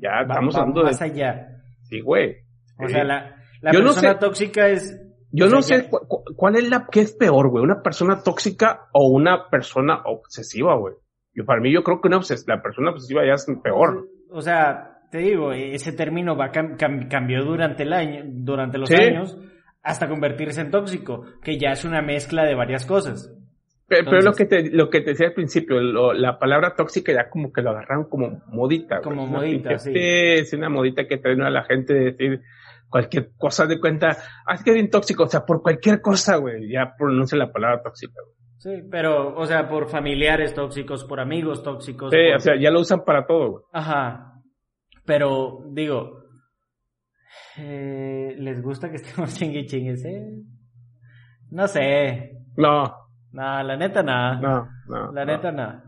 Ya 0.00 0.22
estamos 0.22 0.54
hablando 0.56 0.80
de... 0.80 0.86
Más 0.86 1.02
allá. 1.02 1.48
Sí, 1.82 2.00
güey. 2.00 2.36
O 2.78 2.88
sea, 2.88 3.04
la, 3.04 3.36
la 3.60 3.70
persona 3.72 4.18
tóxica 4.18 4.68
es... 4.68 5.02
Yo 5.32 5.48
no 5.48 5.60
sé 5.60 5.90
cuál 6.36 6.56
es 6.56 6.68
la, 6.68 6.86
qué 6.90 7.00
es 7.00 7.12
peor, 7.12 7.50
güey, 7.50 7.62
una 7.62 7.82
persona 7.82 8.22
tóxica 8.22 8.88
o 8.92 9.08
una 9.08 9.50
persona 9.50 10.02
obsesiva, 10.04 10.76
güey. 10.76 10.94
Yo, 11.36 11.44
para 11.44 11.60
mí, 11.60 11.70
yo 11.70 11.84
creo 11.84 12.00
que 12.00 12.08
una 12.08 12.20
la 12.46 12.62
persona 12.62 12.90
obsesiva 12.90 13.26
ya 13.26 13.34
es 13.34 13.46
peor. 13.62 14.08
O 14.30 14.40
sea, 14.40 15.00
te 15.10 15.18
digo, 15.18 15.52
ese 15.52 15.92
término 15.92 16.34
va 16.34 16.50
cambió 16.50 17.44
durante 17.44 17.82
el 17.82 17.92
año, 17.92 18.22
durante 18.24 18.78
los 18.78 18.90
años, 18.90 19.38
hasta 19.82 20.08
convertirse 20.08 20.62
en 20.62 20.70
tóxico, 20.70 21.26
que 21.42 21.58
ya 21.58 21.72
es 21.72 21.84
una 21.84 22.00
mezcla 22.00 22.44
de 22.44 22.54
varias 22.54 22.86
cosas. 22.86 23.30
Pero, 23.86 24.10
pero 24.10 24.22
lo 24.22 24.32
que 24.32 24.46
te, 24.46 24.70
lo 24.70 24.88
que 24.88 25.02
te 25.02 25.10
decía 25.10 25.28
al 25.28 25.34
principio, 25.34 25.78
la 25.80 26.38
palabra 26.38 26.74
tóxica 26.74 27.12
ya 27.12 27.28
como 27.28 27.52
que 27.52 27.60
lo 27.60 27.70
agarraron 27.70 28.08
como 28.08 28.42
modita. 28.48 29.00
Como 29.02 29.26
modita, 29.26 29.78
sí. 29.78 29.92
Es 29.94 30.52
una 30.54 30.70
modita 30.70 31.06
que 31.06 31.18
trae 31.18 31.34
a 31.34 31.50
la 31.50 31.64
gente 31.64 31.92
de 31.92 32.04
decir 32.12 32.40
cualquier 32.88 33.32
cosa 33.36 33.66
de 33.66 33.78
cuenta, 33.78 34.16
ah, 34.46 34.54
es 34.54 34.64
que 34.64 34.70
es 34.70 34.74
bien 34.74 34.90
tóxico, 34.90 35.24
o 35.24 35.28
sea, 35.28 35.44
por 35.44 35.62
cualquier 35.62 36.00
cosa, 36.00 36.36
güey, 36.36 36.70
ya 36.70 36.94
pronuncia 36.96 37.36
la 37.36 37.52
palabra 37.52 37.82
tóxica, 37.82 38.14
güey. 38.24 38.45
Sí, 38.58 38.82
pero, 38.90 39.36
o 39.36 39.44
sea, 39.44 39.68
por 39.68 39.88
familiares 39.88 40.54
tóxicos, 40.54 41.04
por 41.04 41.20
amigos 41.20 41.62
tóxicos. 41.62 42.10
Sí, 42.10 42.32
o 42.34 42.38
sea, 42.38 42.54
ya 42.58 42.70
lo 42.70 42.80
usan 42.80 43.04
para 43.04 43.26
todo, 43.26 43.50
güey. 43.50 43.64
Ajá. 43.72 44.32
Pero, 45.04 45.60
digo, 45.72 46.22
eh, 47.58 48.34
¿les 48.38 48.62
gusta 48.62 48.90
que 48.90 48.96
estemos 49.02 49.34
chingue 49.34 49.66
chingues, 49.66 50.04
eh? 50.04 50.42
No 51.50 51.66
sé. 51.68 52.32
No. 52.56 52.84
No, 53.32 53.62
la 53.62 53.76
neta 53.76 54.02
nada. 54.02 54.40
No, 54.40 54.68
no. 54.88 55.12
La 55.12 55.24
no. 55.24 55.32
neta 55.32 55.52
nada. 55.52 55.84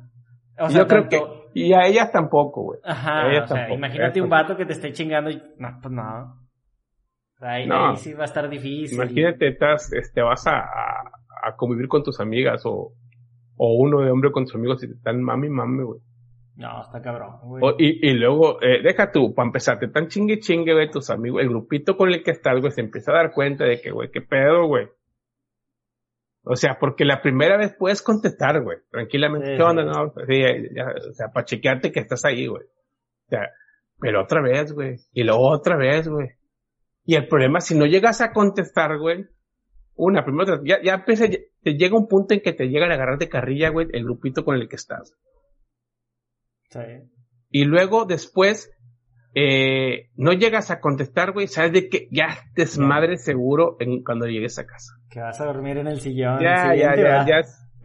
Yo 0.70 0.86
creo 0.86 1.08
que. 1.08 1.20
Y 1.54 1.72
a 1.72 1.86
ellas 1.86 2.12
tampoco, 2.12 2.62
güey. 2.62 2.80
Ajá, 2.84 3.22
A 3.22 3.30
ellas 3.30 3.44
o 3.44 3.46
sea, 3.48 3.56
tampoco, 3.56 3.78
imagínate 3.78 4.18
ellas 4.18 4.24
un 4.24 4.30
vato 4.30 4.56
que 4.56 4.66
te 4.66 4.74
esté 4.74 4.92
chingando 4.92 5.30
y... 5.30 5.42
No, 5.56 5.78
pues 5.80 5.92
no. 5.92 6.36
Ahí, 7.40 7.66
No. 7.66 7.90
ahí 7.90 7.96
sí 7.96 8.12
va 8.12 8.22
a 8.22 8.26
estar 8.26 8.48
difícil. 8.48 8.96
Imagínate, 8.96 9.48
estás, 9.48 9.92
este, 9.92 10.20
vas 10.22 10.46
a, 10.46 10.58
a, 10.58 11.17
a 11.48 11.56
convivir 11.56 11.88
con 11.88 12.02
tus 12.02 12.20
amigas 12.20 12.62
o, 12.66 12.92
o 13.56 13.74
uno 13.74 14.00
de 14.02 14.10
hombre 14.10 14.30
con 14.32 14.44
tus 14.44 14.54
amigos 14.54 14.82
y 14.84 14.88
te 14.88 14.94
están 14.94 15.22
mami, 15.22 15.48
mami, 15.48 15.82
güey. 15.84 16.00
No, 16.56 16.82
está 16.82 17.00
cabrón, 17.00 17.38
güey. 17.44 17.62
O- 17.64 17.76
y, 17.78 18.08
y 18.08 18.14
luego, 18.14 18.60
eh, 18.62 18.82
deja 18.82 19.12
tú, 19.12 19.32
para 19.34 19.46
empezar, 19.46 19.78
te 19.78 19.86
están 19.86 20.08
chingue 20.08 20.40
chingue, 20.40 20.72
güey, 20.74 20.90
tus 20.90 21.08
amigos, 21.10 21.40
el 21.42 21.48
grupito 21.48 21.96
con 21.96 22.08
el 22.08 22.22
que 22.24 22.32
estás, 22.32 22.58
güey, 22.60 22.72
se 22.72 22.80
empieza 22.80 23.12
a 23.12 23.16
dar 23.16 23.32
cuenta 23.32 23.64
de 23.64 23.80
que, 23.80 23.90
güey, 23.92 24.10
qué 24.10 24.20
pedo, 24.22 24.66
güey. 24.66 24.88
O 26.42 26.56
sea, 26.56 26.78
porque 26.80 27.04
la 27.04 27.20
primera 27.20 27.56
vez 27.56 27.74
puedes 27.78 28.02
contestar, 28.02 28.62
güey, 28.62 28.78
tranquilamente. 28.90 29.50
Sí, 29.52 29.56
¿Qué 29.56 29.62
onda? 29.62 29.82
sí. 29.82 29.88
No, 29.88 30.12
sí, 30.26 30.40
ya- 30.40 30.74
ya, 30.74 30.86
o 31.10 31.12
sea, 31.12 31.28
para 31.32 31.44
chequearte 31.44 31.92
que 31.92 32.00
estás 32.00 32.24
ahí, 32.24 32.46
güey. 32.46 32.62
O 32.64 33.28
sea, 33.28 33.50
pero 34.00 34.22
otra 34.22 34.40
vez, 34.40 34.72
güey. 34.72 34.96
Y 35.12 35.24
luego 35.24 35.50
otra 35.50 35.76
vez, 35.76 36.08
güey. 36.08 36.28
Y 37.04 37.16
el 37.16 37.26
problema, 37.28 37.60
si 37.60 37.76
no 37.78 37.86
llegas 37.86 38.20
a 38.20 38.32
contestar, 38.32 38.98
güey, 38.98 39.26
una, 39.98 40.24
primero, 40.24 40.60
te- 40.60 40.68
ya, 40.68 40.82
ya 40.82 40.94
empieza, 40.94 41.26
te 41.28 41.74
llega 41.74 41.96
un 41.98 42.08
punto 42.08 42.32
en 42.32 42.40
que 42.40 42.52
te 42.54 42.68
llegan 42.68 42.90
a 42.90 42.94
agarrar 42.94 43.18
de 43.18 43.28
carrilla, 43.28 43.68
güey, 43.68 43.88
el 43.92 44.04
grupito 44.04 44.44
con 44.44 44.54
el 44.56 44.68
que 44.68 44.76
estás. 44.76 45.14
Sí. 46.70 46.80
Y 47.50 47.64
luego 47.64 48.04
después, 48.04 48.70
eh, 49.34 50.10
no 50.16 50.32
llegas 50.32 50.70
a 50.70 50.80
contestar, 50.80 51.32
güey, 51.32 51.46
sabes 51.48 51.72
de 51.72 51.88
que 51.88 52.08
ya 52.10 52.28
desmadre 52.54 53.16
seguro 53.16 53.76
en, 53.80 54.02
cuando 54.02 54.26
llegues 54.26 54.58
a 54.58 54.66
casa. 54.66 54.92
Que 55.10 55.20
vas 55.20 55.40
a 55.40 55.46
dormir 55.46 55.78
en 55.78 55.86
el 55.86 56.00
sillón. 56.00 56.40
Ya, 56.40 56.72
el 56.72 56.80
ya, 56.80 56.96
ya, 56.96 57.26
ya, 57.26 57.26
ya 57.26 57.38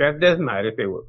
es 0.10 0.20
desmadre 0.20 0.76
seguro. 0.76 1.06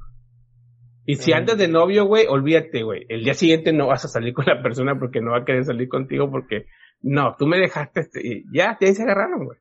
Y 1.07 1.17
si 1.17 1.33
andas 1.33 1.59
de 1.59 1.69
novio, 1.69 2.07
güey, 2.07 2.27
olvídate, 2.29 2.83
güey. 2.83 3.05
El 3.11 3.25
día 3.25 3.35
siguiente 3.35 3.73
no 3.75 3.89
vas 3.89 4.05
a 4.07 4.09
salir 4.09 4.33
con 4.33 4.47
la 4.47 4.63
persona 4.63 4.99
porque 4.99 5.21
no 5.21 5.33
va 5.33 5.39
a 5.41 5.45
querer 5.45 5.65
salir 5.65 5.89
contigo 5.89 6.31
porque, 6.31 6.65
no, 7.03 7.35
tú 7.39 7.47
me 7.47 7.59
dejaste, 7.59 8.09
y 8.23 8.45
ya, 8.57 8.79
de 8.81 8.87
ahí 8.87 8.95
se 8.95 9.03
agarraron, 9.03 9.45
güey. 9.45 9.59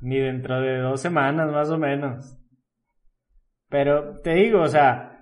Ni 0.00 0.18
dentro 0.18 0.60
de 0.60 0.78
dos 0.78 1.00
semanas, 1.00 1.50
más 1.50 1.70
o 1.70 1.78
menos. 1.78 2.38
Pero 3.68 4.14
te 4.22 4.34
digo, 4.34 4.62
o 4.62 4.68
sea, 4.68 5.18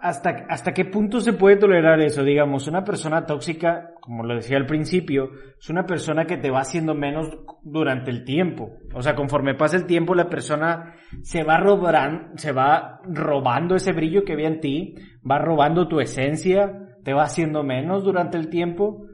¿hasta, 0.00 0.46
¿hasta 0.48 0.72
qué 0.72 0.84
punto 0.84 1.20
se 1.20 1.32
puede 1.32 1.56
tolerar 1.56 2.00
eso? 2.00 2.22
Digamos, 2.22 2.66
una 2.68 2.84
persona 2.84 3.26
tóxica, 3.26 3.90
como 4.00 4.24
lo 4.24 4.34
decía 4.34 4.56
al 4.56 4.66
principio, 4.66 5.30
es 5.58 5.68
una 5.68 5.84
persona 5.84 6.24
que 6.26 6.36
te 6.36 6.50
va 6.50 6.60
haciendo 6.60 6.94
menos 6.94 7.28
durante 7.62 8.10
el 8.10 8.24
tiempo. 8.24 8.70
O 8.94 9.02
sea, 9.02 9.14
conforme 9.14 9.54
pasa 9.54 9.76
el 9.76 9.86
tiempo, 9.86 10.14
la 10.14 10.28
persona 10.28 10.94
se 11.22 11.42
va 11.42 11.58
robando, 11.58 12.36
se 12.36 12.52
va 12.52 13.00
robando 13.04 13.74
ese 13.74 13.92
brillo 13.92 14.24
que 14.24 14.34
había 14.34 14.48
en 14.48 14.60
ti, 14.60 14.94
va 15.28 15.38
robando 15.38 15.88
tu 15.88 16.00
esencia, 16.00 16.72
te 17.02 17.12
va 17.12 17.24
haciendo 17.24 17.62
menos 17.62 18.04
durante 18.04 18.38
el 18.38 18.48
tiempo. 18.48 19.06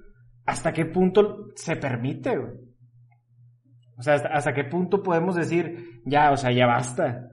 ¿Hasta 0.47 0.73
qué 0.73 0.87
punto 0.87 1.49
se 1.55 1.77
permite, 1.77 2.37
güey? 2.37 2.70
O 4.01 4.03
sea, 4.03 4.15
¿hasta, 4.15 4.55
qué 4.55 4.65
punto 4.65 5.03
podemos 5.03 5.37
decir, 5.37 6.01
ya, 6.07 6.33
o 6.33 6.37
sea, 6.37 6.51
ya 6.53 6.67
basta? 6.67 7.29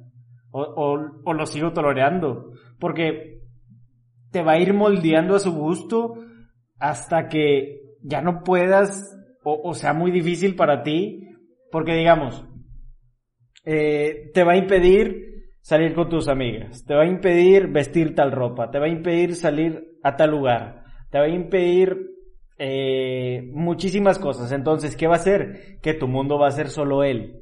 O, 0.51 0.99
o, 1.23 1.33
lo 1.33 1.45
sigo 1.45 1.71
tolerando. 1.71 2.51
Porque 2.77 3.39
te 4.31 4.43
va 4.43 4.53
a 4.53 4.59
ir 4.59 4.73
moldeando 4.73 5.35
a 5.35 5.39
su 5.39 5.53
gusto 5.53 6.15
hasta 6.77 7.29
que 7.29 7.95
ya 8.03 8.21
no 8.21 8.43
puedas 8.43 9.17
o, 9.43 9.61
o 9.63 9.73
sea 9.73 9.93
muy 9.93 10.11
difícil 10.11 10.55
para 10.55 10.83
ti. 10.83 11.29
Porque 11.71 11.95
digamos, 11.95 12.45
eh, 13.63 14.29
te 14.33 14.43
va 14.43 14.53
a 14.53 14.57
impedir 14.57 15.27
salir 15.61 15.93
con 15.93 16.09
tus 16.09 16.27
amigas, 16.27 16.85
te 16.85 16.95
va 16.95 17.03
a 17.03 17.07
impedir 17.07 17.67
vestir 17.67 18.13
tal 18.15 18.31
ropa, 18.31 18.71
te 18.71 18.79
va 18.79 18.85
a 18.85 18.89
impedir 18.89 19.35
salir 19.35 19.97
a 20.03 20.15
tal 20.15 20.31
lugar, 20.31 20.83
te 21.11 21.17
va 21.17 21.25
a 21.25 21.29
impedir 21.29 22.16
eh, 22.57 23.43
muchísimas 23.53 24.19
cosas. 24.19 24.51
Entonces, 24.51 24.95
¿qué 24.95 25.07
va 25.07 25.13
a 25.13 25.17
hacer? 25.17 25.77
Que 25.81 25.93
tu 25.93 26.07
mundo 26.07 26.37
va 26.39 26.47
a 26.47 26.51
ser 26.51 26.69
solo 26.69 27.03
él. 27.03 27.41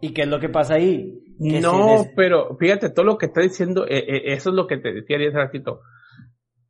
¿Y 0.00 0.12
qué 0.12 0.22
es 0.22 0.28
lo 0.28 0.38
que 0.40 0.48
pasa 0.48 0.74
ahí? 0.74 1.14
Que 1.40 1.60
No, 1.60 1.72
si 1.72 2.04
des- 2.04 2.12
pero 2.16 2.56
fíjate, 2.56 2.90
todo 2.90 3.04
lo 3.04 3.18
que 3.18 3.26
está 3.26 3.40
diciendo, 3.42 3.86
eh, 3.86 3.98
eh, 4.06 4.22
eso 4.32 4.50
es 4.50 4.56
lo 4.56 4.66
que 4.66 4.78
te 4.78 4.92
decía 4.92 5.16
hace 5.18 5.30
ratito. 5.30 5.80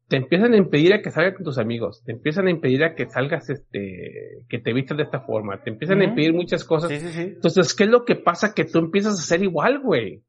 Te 0.09 0.17
empiezan 0.17 0.55
a 0.55 0.57
impedir 0.57 0.95
a 0.95 1.03
que 1.03 1.11
salgas 1.11 1.35
con 1.35 1.45
tus 1.45 1.59
amigos, 1.59 2.03
te 2.05 2.13
empiezan 2.13 2.47
a 2.47 2.51
impedir 2.51 2.83
a 2.83 2.95
que 2.95 3.07
salgas, 3.11 3.51
este, 3.51 4.39
que 4.49 4.59
te 4.59 4.73
vistas 4.73 4.97
de 4.97 5.03
esta 5.03 5.21
forma, 5.21 5.63
te 5.63 5.69
empiezan 5.69 6.01
a 6.01 6.05
impedir 6.05 6.33
muchas 6.33 6.65
cosas. 6.65 6.91
Sí, 6.91 6.99
sí, 6.99 7.09
sí. 7.09 7.21
Entonces, 7.35 7.75
¿qué 7.75 7.85
es 7.85 7.91
lo 7.91 8.07
que 8.07 8.17
pasa? 8.17 8.55
Que 8.55 8.65
tú 8.65 8.79
empiezas 8.79 9.19
a 9.19 9.23
ser 9.23 9.43
igual, 9.43 9.81
güey. 9.81 10.23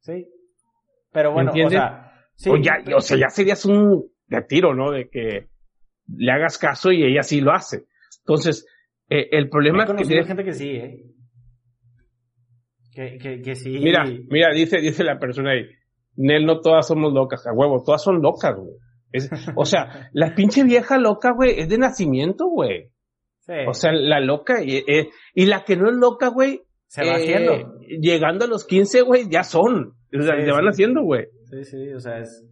Sí. 0.00 0.26
Pero 1.12 1.30
bueno, 1.32 1.52
o 1.52 1.70
sea, 1.70 2.12
o, 2.48 2.56
ya, 2.56 2.78
pero- 2.84 2.96
o 2.96 3.00
sea, 3.00 3.16
ya 3.16 3.28
serías 3.28 3.64
un 3.64 4.04
de 4.26 4.42
tiro, 4.42 4.74
¿no? 4.74 4.90
De 4.90 5.08
que 5.08 5.46
le 6.08 6.30
hagas 6.32 6.58
caso 6.58 6.92
y 6.92 7.02
ella 7.04 7.22
sí 7.22 7.40
lo 7.40 7.52
hace. 7.52 7.84
Entonces, 8.20 8.66
eh, 9.08 9.28
el 9.32 9.48
problema 9.48 9.84
es 9.84 9.90
que 9.92 10.04
tienes- 10.04 10.26
gente 10.26 10.44
que 10.44 10.52
sí, 10.52 10.68
¿eh? 10.70 11.04
Que, 12.94 13.18
que, 13.18 13.42
que 13.42 13.54
sí. 13.56 13.70
Mira, 13.70 14.04
mira, 14.30 14.52
dice, 14.54 14.78
dice 14.78 15.02
la 15.02 15.18
persona 15.18 15.50
ahí, 15.52 15.66
Nel, 16.16 16.46
no 16.46 16.60
todas 16.60 16.86
somos 16.86 17.12
locas, 17.12 17.44
a 17.46 17.52
huevo, 17.52 17.82
todas 17.84 18.02
son 18.02 18.22
locas, 18.22 18.54
güey. 18.56 18.74
Es- 19.12 19.30
o 19.56 19.64
sea, 19.64 20.08
la 20.12 20.34
pinche 20.34 20.62
vieja 20.62 20.96
loca, 20.98 21.32
güey, 21.32 21.58
es 21.58 21.68
de 21.68 21.78
nacimiento, 21.78 22.46
güey. 22.46 22.90
Sí, 23.40 23.52
O 23.68 23.74
sea, 23.74 23.92
la 23.92 24.20
loca, 24.20 24.62
y, 24.64 24.76
eh, 24.86 25.10
y 25.34 25.46
la 25.46 25.64
que 25.64 25.76
no 25.76 25.90
es 25.90 25.96
loca, 25.96 26.28
güey, 26.28 26.62
se 26.86 27.02
va 27.04 27.18
eh, 27.18 27.22
haciendo. 27.22 27.78
llegando 28.00 28.44
a 28.46 28.48
los 28.48 28.64
15, 28.64 29.02
güey, 29.02 29.28
ya 29.28 29.42
son. 29.42 29.94
O 30.18 30.22
sea, 30.22 30.36
Sí, 30.38 30.44
se 30.44 30.52
van 30.52 30.62
sí. 30.62 30.68
haciendo, 30.70 31.02
güey. 31.02 31.26
Sí, 31.50 31.64
sí, 31.64 31.92
o 31.92 32.00
sea, 32.00 32.20
es 32.20 32.42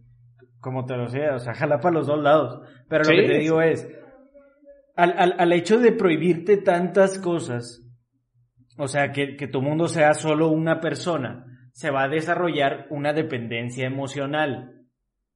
como 0.63 0.85
te 0.85 0.95
lo 0.95 1.03
decía, 1.03 1.35
o 1.35 1.39
sea, 1.39 1.53
jala 1.53 1.79
para 1.79 1.95
los 1.95 2.07
dos 2.07 2.23
lados. 2.23 2.61
Pero 2.87 3.03
Sí, 3.03 3.13
lo 3.13 3.21
que 3.21 3.27
te 3.27 3.39
digo 3.39 3.61
es, 3.61 3.87
al, 4.95 5.13
al, 5.17 5.35
al 5.37 5.53
hecho 5.53 5.77
de 5.77 5.91
prohibirte 5.91 6.57
tantas 6.57 7.19
cosas, 7.19 7.83
o 8.77 8.87
sea, 8.87 9.11
que, 9.11 9.35
que 9.35 9.47
tu 9.47 9.61
mundo 9.61 9.87
sea 9.89 10.13
solo 10.13 10.47
una 10.47 10.79
persona, 10.79 11.45
se 11.73 11.91
va 11.91 12.03
a 12.03 12.07
desarrollar 12.09 12.87
una 12.89 13.11
dependencia 13.11 13.85
emocional. 13.85 14.85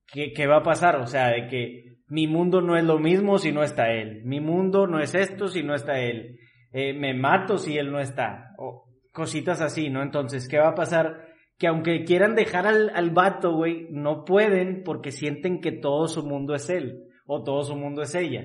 ¿Qué, 0.08 0.32
¿Qué 0.34 0.48
va 0.48 0.60
a 0.60 0.64
pasar? 0.64 0.96
O 0.96 1.08
sea, 1.08 1.28
de 1.30 1.48
que 1.48 1.98
mi 2.08 2.28
mundo 2.28 2.62
no 2.62 2.78
es 2.78 2.86
lo 2.86 2.98
mismo 2.98 3.38
si 3.38 3.52
no 3.52 3.64
está 3.64 3.92
él. 3.92 4.22
Mi 4.24 4.40
mundo 4.40 4.88
no 4.88 5.00
es 5.00 5.14
esto 5.14 5.50
si 5.50 5.62
no 5.62 5.76
está 5.76 6.00
él. 6.00 6.40
Eh, 6.72 6.94
me 6.94 7.14
mato 7.14 7.58
si 7.58 7.78
él 7.78 7.92
no 7.92 8.00
está. 8.00 8.54
O 8.58 8.86
cositas 9.12 9.60
así, 9.60 9.90
¿no? 9.90 10.02
Entonces, 10.02 10.48
¿qué 10.48 10.58
va 10.58 10.70
a 10.70 10.76
pasar? 10.76 11.27
Que 11.58 11.68
aunque 11.68 12.04
quieran 12.04 12.36
dejar 12.36 12.68
al, 12.68 12.92
al 12.94 13.10
vato, 13.12 13.54
güey, 13.56 13.88
no 13.90 14.26
pueden 14.26 14.84
porque 14.84 15.12
sienten 15.12 15.60
que 15.60 15.72
todo 15.72 16.08
su 16.08 16.24
mundo 16.24 16.54
es 16.54 16.70
él. 16.70 17.04
O 17.26 17.44
todo 17.44 17.64
su 17.64 17.76
mundo 17.76 18.04
es 18.04 18.14
ella. 18.16 18.44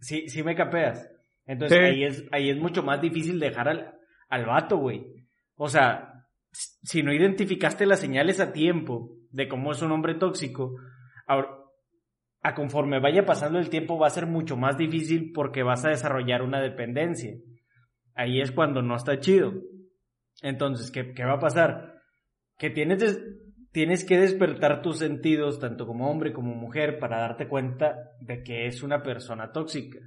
Sí, 0.00 0.28
sí 0.28 0.42
me 0.42 0.54
capeas. 0.56 1.08
Entonces 1.46 1.78
Sí. 1.78 1.84
ahí 1.84 2.04
es, 2.04 2.24
ahí 2.32 2.50
es 2.50 2.56
mucho 2.56 2.82
más 2.82 3.00
difícil 3.00 3.38
dejar 3.38 3.68
al, 3.68 3.94
al 4.28 4.46
vato, 4.46 4.78
güey. 4.78 5.04
O 5.56 5.68
sea, 5.68 6.26
si 6.52 7.02
no 7.02 7.12
identificaste 7.12 7.86
las 7.86 8.00
señales 8.00 8.40
a 8.40 8.52
tiempo 8.52 9.16
de 9.30 9.48
cómo 9.48 9.72
es 9.72 9.80
un 9.80 9.92
hombre 9.92 10.14
tóxico, 10.14 10.76
ahora, 11.26 11.48
a 12.42 12.54
conforme 12.54 12.98
vaya 12.98 13.24
pasando 13.24 13.60
el 13.60 13.70
tiempo 13.70 13.98
va 13.98 14.08
a 14.08 14.10
ser 14.10 14.26
mucho 14.26 14.56
más 14.56 14.76
difícil 14.76 15.32
porque 15.32 15.62
vas 15.62 15.84
a 15.84 15.90
desarrollar 15.90 16.42
una 16.42 16.60
dependencia. 16.60 17.34
Ahí 18.14 18.40
es 18.40 18.50
cuando 18.50 18.82
no 18.82 18.96
está 18.96 19.20
chido. 19.20 19.52
Entonces, 20.42 20.90
¿qué, 20.90 21.14
qué 21.14 21.24
va 21.24 21.34
a 21.34 21.40
pasar? 21.40 21.91
Que 22.62 22.70
tienes, 22.70 23.20
tienes 23.72 24.04
que 24.04 24.20
despertar 24.20 24.82
tus 24.82 25.00
sentidos, 25.00 25.58
tanto 25.58 25.84
como 25.84 26.08
hombre 26.08 26.32
como 26.32 26.54
mujer, 26.54 27.00
para 27.00 27.18
darte 27.18 27.48
cuenta 27.48 27.96
de 28.20 28.44
que 28.44 28.66
es 28.66 28.84
una 28.84 29.02
persona 29.02 29.50
tóxica. 29.50 29.98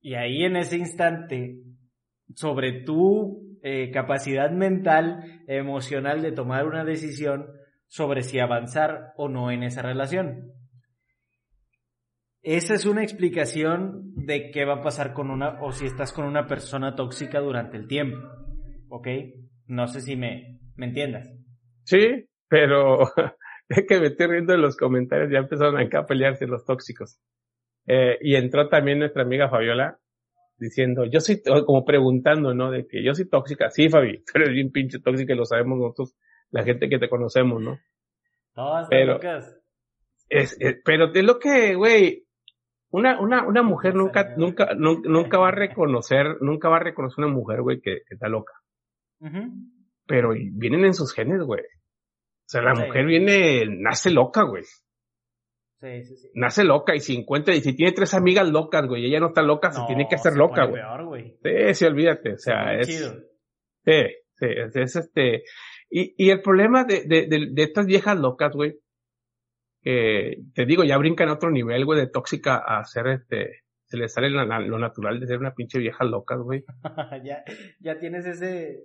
Y 0.00 0.14
ahí 0.14 0.42
en 0.42 0.56
ese 0.56 0.76
instante, 0.76 1.62
sobre 2.34 2.82
tu 2.82 3.60
eh, 3.62 3.92
capacidad 3.92 4.50
mental, 4.50 5.22
emocional 5.46 6.20
de 6.20 6.32
tomar 6.32 6.66
una 6.66 6.82
decisión 6.82 7.46
sobre 7.86 8.22
si 8.22 8.40
avanzar 8.40 9.12
o 9.16 9.28
no 9.28 9.52
en 9.52 9.62
esa 9.62 9.80
relación. 9.80 10.50
Esa 12.42 12.74
es 12.74 12.86
una 12.86 13.04
explicación 13.04 14.14
de 14.16 14.50
qué 14.50 14.64
va 14.64 14.78
a 14.78 14.82
pasar 14.82 15.12
con 15.12 15.30
una, 15.30 15.62
o 15.62 15.70
si 15.70 15.86
estás 15.86 16.12
con 16.12 16.24
una 16.24 16.48
persona 16.48 16.96
tóxica 16.96 17.38
durante 17.38 17.76
el 17.76 17.86
tiempo. 17.86 18.18
¿Ok? 18.88 19.06
No 19.68 19.86
sé 19.86 20.00
si 20.00 20.16
me, 20.16 20.58
me 20.74 20.86
entiendas. 20.86 21.37
Sí, 21.88 22.28
pero 22.48 23.00
es 23.68 23.86
que 23.88 23.98
me 24.00 24.08
estoy 24.08 24.26
riendo 24.26 24.52
en 24.54 24.60
los 24.60 24.76
comentarios, 24.76 25.30
ya 25.32 25.38
empezaron 25.38 25.78
acá 25.78 26.00
a 26.00 26.06
pelearse 26.06 26.46
los 26.46 26.64
tóxicos. 26.66 27.18
Eh, 27.86 28.18
y 28.20 28.34
entró 28.36 28.68
también 28.68 28.98
nuestra 28.98 29.22
amiga 29.22 29.48
Fabiola 29.48 29.98
diciendo, 30.58 31.04
yo 31.06 31.20
soy, 31.20 31.40
como 31.64 31.84
preguntando, 31.86 32.52
¿no? 32.52 32.70
De 32.70 32.86
que 32.86 33.02
yo 33.02 33.14
soy 33.14 33.26
tóxica. 33.28 33.70
Sí, 33.70 33.88
Fabi, 33.88 34.18
tú 34.26 34.32
eres 34.34 34.50
bien 34.50 34.70
pinche 34.70 34.98
tóxica 34.98 35.32
y 35.32 35.36
lo 35.36 35.46
sabemos 35.46 35.78
nosotros, 35.78 36.14
la 36.50 36.62
gente 36.62 36.88
que 36.90 36.98
te 36.98 37.08
conocemos, 37.08 37.62
¿no? 37.62 37.78
Están 38.82 38.90
Pero-. 38.90 39.14
Es, 40.28 40.56
es- 40.60 40.76
pero 40.84 41.10
es 41.14 41.24
lo 41.24 41.38
que, 41.38 41.74
güey, 41.74 42.26
una, 42.90 43.18
una, 43.20 43.46
una 43.46 43.62
mujer 43.62 43.94
nunca, 43.94 44.34
nunca, 44.36 44.74
nunca, 44.74 45.08
nunca 45.08 45.38
va 45.38 45.48
a 45.48 45.52
reconocer, 45.52 46.36
nunca 46.42 46.68
va 46.68 46.76
a 46.76 46.80
reconocer 46.84 47.24
una 47.24 47.32
mujer, 47.32 47.62
güey, 47.62 47.80
que, 47.80 48.02
que 48.06 48.14
está 48.14 48.28
loca. 48.28 48.52
Ujú. 49.20 49.40
pero 50.06 50.30
vienen 50.52 50.84
en 50.84 50.94
sus 50.94 51.12
genes, 51.14 51.42
güey. 51.42 51.62
O 52.48 52.50
sea, 52.50 52.62
la 52.62 52.72
mujer 52.72 53.04
viene, 53.04 53.66
nace 53.68 54.10
loca, 54.10 54.42
güey. 54.44 54.62
Sí, 55.82 56.02
sí, 56.02 56.16
sí. 56.16 56.30
Nace 56.32 56.64
loca 56.64 56.96
y 56.96 57.00
si 57.00 57.14
encuentra, 57.14 57.54
y 57.54 57.60
si 57.60 57.76
tiene 57.76 57.92
tres 57.92 58.14
amigas 58.14 58.48
locas, 58.48 58.86
güey, 58.86 59.04
ella 59.04 59.20
no 59.20 59.26
está 59.28 59.42
loca, 59.42 59.70
se 59.70 59.82
tiene 59.86 60.08
que 60.08 60.14
hacer 60.14 60.32
loca, 60.32 60.64
güey. 60.64 61.36
Sí, 61.42 61.74
sí, 61.74 61.84
olvídate, 61.84 62.32
o 62.32 62.38
sea, 62.38 62.72
es... 62.72 62.88
Chido. 62.88 63.12
Sí, 63.84 64.02
sí, 64.38 64.46
es, 64.74 64.96
este... 64.96 65.42
Y, 65.90 66.14
y 66.16 66.30
el 66.30 66.40
problema 66.40 66.84
de, 66.84 67.04
de, 67.04 67.26
de, 67.28 67.62
estas 67.62 67.84
viejas 67.84 68.18
locas, 68.18 68.54
güey, 68.54 68.78
que 69.82 70.38
te 70.54 70.64
digo, 70.64 70.84
ya 70.84 70.96
brincan 70.96 71.28
a 71.28 71.34
otro 71.34 71.50
nivel, 71.50 71.84
güey, 71.84 72.00
de 72.00 72.08
tóxica 72.08 72.56
a 72.56 72.80
hacer 72.80 73.08
este, 73.08 73.60
se 73.84 73.98
le 73.98 74.08
sale 74.08 74.30
lo, 74.30 74.42
lo 74.44 74.78
natural 74.78 75.20
de 75.20 75.26
ser 75.26 75.38
una 75.38 75.54
pinche 75.54 75.78
vieja 75.78 76.02
loca, 76.04 76.36
güey. 76.36 76.64
ya, 77.24 77.44
ya 77.78 77.98
tienes 77.98 78.24
ese... 78.24 78.84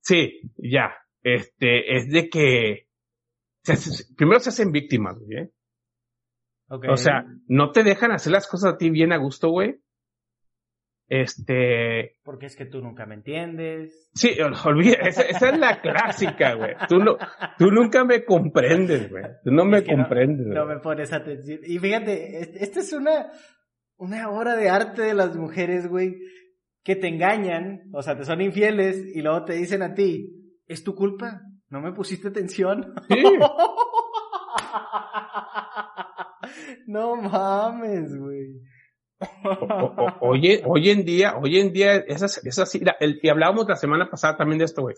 Sí, 0.00 0.40
ya. 0.56 0.94
Este, 1.22 1.96
es 1.96 2.10
de 2.10 2.30
que 2.30 2.85
primero 4.16 4.40
se 4.40 4.50
hacen 4.50 4.72
víctimas, 4.72 5.18
güey. 5.18 5.38
¿eh? 5.38 5.50
O 6.68 6.96
sea, 6.96 7.24
no 7.46 7.70
te 7.70 7.84
dejan 7.84 8.12
hacer 8.12 8.32
las 8.32 8.48
cosas 8.48 8.74
a 8.74 8.78
ti 8.78 8.90
bien 8.90 9.12
a 9.12 9.18
gusto, 9.18 9.50
güey. 9.50 9.80
Este. 11.08 12.16
Porque 12.24 12.46
es 12.46 12.56
que 12.56 12.66
tú 12.66 12.80
nunca 12.82 13.06
me 13.06 13.14
entiendes. 13.14 14.10
Sí, 14.14 14.36
olvida, 14.64 14.96
esa, 15.06 15.22
es 15.22 15.58
la 15.58 15.80
clásica, 15.80 16.54
güey. 16.54 16.74
Tú, 16.88 16.98
no, 16.98 17.16
tú 17.58 17.70
nunca 17.70 18.04
me 18.04 18.24
comprendes, 18.24 19.08
güey. 19.08 19.24
Tú 19.44 19.52
no 19.52 19.64
me 19.64 19.84
comprendes. 19.84 20.48
No, 20.48 20.66
me 20.66 20.80
pones 20.80 21.12
atención. 21.12 21.60
Y 21.64 21.78
fíjate, 21.78 22.40
esta 22.60 22.80
es 22.80 22.92
una, 22.92 23.30
una 23.96 24.28
obra 24.30 24.56
de 24.56 24.68
arte 24.68 25.02
de 25.02 25.14
las 25.14 25.36
mujeres, 25.36 25.86
güey, 25.88 26.16
que 26.82 26.96
te 26.96 27.08
engañan, 27.08 27.88
o 27.92 28.02
sea, 28.02 28.16
te 28.16 28.24
son 28.24 28.40
infieles 28.40 28.96
y 29.14 29.22
luego 29.22 29.44
te 29.44 29.54
dicen 29.54 29.82
a 29.82 29.94
ti, 29.94 30.56
es 30.66 30.82
tu 30.82 30.96
culpa, 30.96 31.40
no 31.70 31.80
me 31.80 31.92
pusiste 31.92 32.28
atención. 32.28 32.94
Sí. 33.08 33.22
no 36.86 37.16
mames, 37.16 38.16
güey. 38.16 38.60
Oye, 40.20 40.62
hoy 40.64 40.90
en 40.90 41.04
día, 41.04 41.36
hoy 41.36 41.58
en 41.58 41.72
día, 41.72 41.96
esas, 41.96 42.44
esas, 42.44 42.74
el, 42.74 43.18
y 43.22 43.28
hablábamos 43.28 43.66
la 43.68 43.76
semana 43.76 44.10
pasada 44.10 44.36
también 44.36 44.58
de 44.58 44.66
esto, 44.66 44.82
güey. 44.82 44.94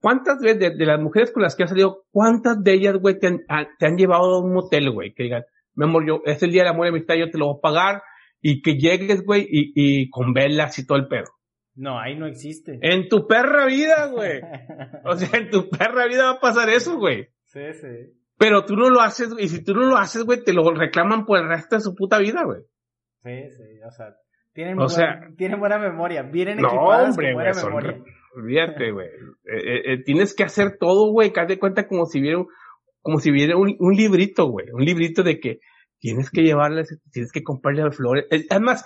¿Cuántas 0.00 0.40
veces 0.40 0.78
de, 0.78 0.86
las 0.86 1.00
mujeres 1.00 1.32
con 1.32 1.42
las 1.42 1.56
que 1.56 1.64
has 1.64 1.70
salido, 1.70 2.04
cuántas 2.10 2.62
de 2.62 2.72
ellas, 2.72 2.96
güey, 2.96 3.18
te 3.18 3.26
han, 3.26 3.40
te 3.78 3.86
han 3.86 3.96
llevado 3.96 4.36
a 4.36 4.42
un 4.42 4.52
motel, 4.52 4.90
güey? 4.90 5.12
Que 5.14 5.24
digan, 5.24 5.44
mi 5.74 5.84
amor, 5.84 6.06
yo, 6.06 6.22
es 6.24 6.42
el 6.42 6.52
día 6.52 6.62
de 6.62 6.70
la 6.70 6.74
muerte 6.74 6.92
de 6.92 6.98
amistad, 6.98 7.14
yo 7.16 7.30
te 7.30 7.38
lo 7.38 7.46
voy 7.46 7.56
a 7.58 7.60
pagar, 7.60 8.02
y 8.40 8.62
que 8.62 8.76
llegues, 8.76 9.24
güey, 9.24 9.42
y, 9.42 9.72
y 9.74 10.10
con 10.10 10.32
velas 10.32 10.78
y 10.78 10.86
todo 10.86 10.98
el 10.98 11.08
pedo. 11.08 11.26
No, 11.80 11.98
ahí 11.98 12.14
no 12.14 12.26
existe. 12.26 12.78
En 12.82 13.08
tu 13.08 13.26
perra 13.26 13.64
vida, 13.64 14.08
güey. 14.08 14.42
o 15.04 15.16
sea, 15.16 15.40
en 15.40 15.48
tu 15.48 15.70
perra 15.70 16.06
vida 16.06 16.24
va 16.24 16.32
a 16.32 16.40
pasar 16.40 16.68
eso, 16.68 16.98
güey. 16.98 17.28
Sí, 17.46 17.72
sí. 17.72 18.12
Pero 18.36 18.66
tú 18.66 18.76
no 18.76 18.90
lo 18.90 19.00
haces, 19.00 19.30
y 19.38 19.48
si 19.48 19.64
tú 19.64 19.72
no 19.72 19.86
lo 19.86 19.96
haces, 19.96 20.24
güey, 20.24 20.44
te 20.44 20.52
lo 20.52 20.62
reclaman 20.74 21.24
por 21.24 21.38
el 21.38 21.48
resto 21.48 21.76
de 21.76 21.80
su 21.80 21.94
puta 21.94 22.18
vida, 22.18 22.44
güey. 22.44 22.60
Sí, 23.22 23.50
sí, 23.50 23.82
o 23.82 23.90
sea, 23.90 24.14
tienen, 24.52 24.76
buena, 24.76 25.30
tienen 25.38 25.58
buena 25.58 25.78
memoria, 25.78 26.22
vienen 26.22 26.58
no, 26.58 26.68
hombre, 26.68 27.28
con 27.28 27.34
buena 27.34 27.52
memoria. 27.64 28.04
Olvídate, 28.36 28.92
güey. 28.92 29.08
Eh, 29.08 29.56
eh, 29.56 29.92
eh, 29.92 30.02
tienes 30.04 30.34
que 30.34 30.44
hacer 30.44 30.76
todo, 30.78 31.10
güey, 31.10 31.32
que 31.32 31.40
haz 31.40 31.48
de 31.48 31.58
cuenta 31.58 31.88
como 31.88 32.04
si 32.04 32.20
viera, 32.20 32.42
como 33.00 33.20
si 33.20 33.30
viera 33.30 33.56
un, 33.56 33.74
un 33.78 33.94
librito, 33.94 34.50
güey. 34.50 34.66
Un 34.70 34.84
librito 34.84 35.22
de 35.22 35.40
que 35.40 35.60
tienes 36.00 36.30
que 36.30 36.42
llevarles, 36.42 36.98
tienes 37.12 37.30
que 37.30 37.44
comprarle 37.44 37.90
flores. 37.92 38.26
Además, 38.50 38.84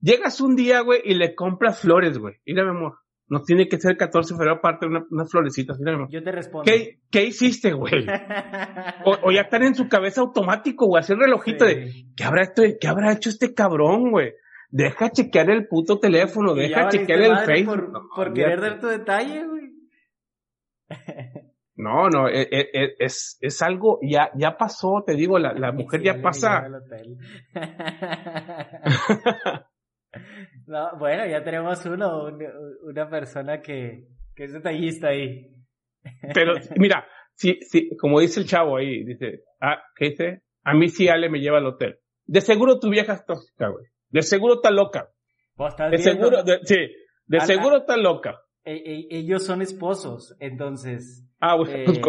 llegas 0.00 0.40
un 0.40 0.56
día, 0.56 0.80
güey, 0.80 1.00
y 1.04 1.14
le 1.14 1.34
compras 1.34 1.80
flores, 1.80 2.18
güey. 2.18 2.34
Mira, 2.44 2.64
mi 2.64 2.70
amor. 2.70 2.98
No 3.28 3.42
tiene 3.42 3.66
que 3.66 3.80
ser 3.80 3.96
14 3.96 4.34
de 4.34 4.38
febrero 4.38 4.58
aparte 4.58 4.86
una, 4.86 5.04
unas 5.10 5.30
florecitas. 5.30 5.78
Mira, 5.80 5.92
mi 5.92 5.96
amor. 5.96 6.08
Yo 6.10 6.22
te 6.22 6.30
respondo. 6.30 6.64
¿Qué, 6.64 7.00
qué 7.10 7.24
hiciste, 7.24 7.72
güey? 7.72 8.06
o, 9.04 9.32
ya 9.32 9.42
están 9.42 9.64
en 9.64 9.74
su 9.74 9.88
cabeza 9.88 10.20
automático, 10.20 10.86
güey. 10.86 11.00
Hacer 11.00 11.16
relojito 11.16 11.64
de, 11.64 12.06
¿qué 12.16 12.24
habrá, 12.24 12.42
esto, 12.42 12.62
¿qué 12.80 12.86
habrá 12.86 13.12
hecho 13.12 13.30
este 13.30 13.54
cabrón, 13.54 14.10
güey? 14.10 14.34
Deja 14.70 15.10
chequear 15.10 15.50
el 15.50 15.66
puto 15.68 15.98
teléfono, 15.98 16.54
deja 16.54 16.88
chequear 16.88 17.20
el 17.20 17.38
Facebook. 17.38 17.92
Por, 17.92 18.08
por 18.14 18.32
querer 18.32 18.60
dar 18.60 18.80
tu 18.80 18.88
detalle, 18.88 19.44
güey. 19.46 19.72
No, 21.76 22.08
no, 22.08 22.26
es, 22.26 22.48
e, 22.50 22.70
e, 22.72 22.94
es, 22.98 23.38
es, 23.40 23.62
algo, 23.62 24.00
ya, 24.02 24.30
ya 24.34 24.56
pasó, 24.56 25.04
te 25.06 25.14
digo, 25.14 25.38
la, 25.38 25.52
la 25.52 25.70
mujer 25.72 26.02
ya 26.02 26.20
pasa. 26.22 26.66
no, 30.66 30.98
bueno, 30.98 31.26
ya 31.26 31.44
tenemos 31.44 31.84
uno, 31.84 32.30
una 32.82 33.10
persona 33.10 33.60
que, 33.60 34.06
que 34.34 34.44
es 34.44 34.54
detallista 34.54 35.08
ahí. 35.08 35.52
Pero, 36.32 36.54
mira, 36.76 37.06
sí, 37.34 37.58
sí, 37.60 37.94
como 37.96 38.20
dice 38.20 38.40
el 38.40 38.46
chavo 38.46 38.78
ahí, 38.78 39.04
dice, 39.04 39.42
ah, 39.60 39.82
¿qué 39.94 40.10
dice? 40.10 40.42
A 40.64 40.72
mí 40.72 40.88
sí 40.88 41.08
Ale 41.08 41.28
me 41.28 41.40
lleva 41.40 41.58
al 41.58 41.66
hotel. 41.66 41.98
De 42.24 42.40
seguro 42.40 42.80
tu 42.80 42.88
vieja 42.88 43.12
es 43.12 43.26
tóxica, 43.26 43.68
güey. 43.68 43.84
De 44.08 44.22
seguro 44.22 44.54
está 44.54 44.70
loca. 44.70 45.10
de 45.90 45.98
seguro, 45.98 46.38
sí, 46.62 46.76
de 47.26 47.40
seguro 47.40 47.78
está 47.78 47.96
loca. 47.96 48.40
E, 48.66 48.74
e, 48.74 49.18
ellos 49.18 49.46
son 49.46 49.62
esposos, 49.62 50.36
entonces. 50.40 51.24
Ah, 51.40 51.56
pues 51.56 51.70
eh, 51.72 52.02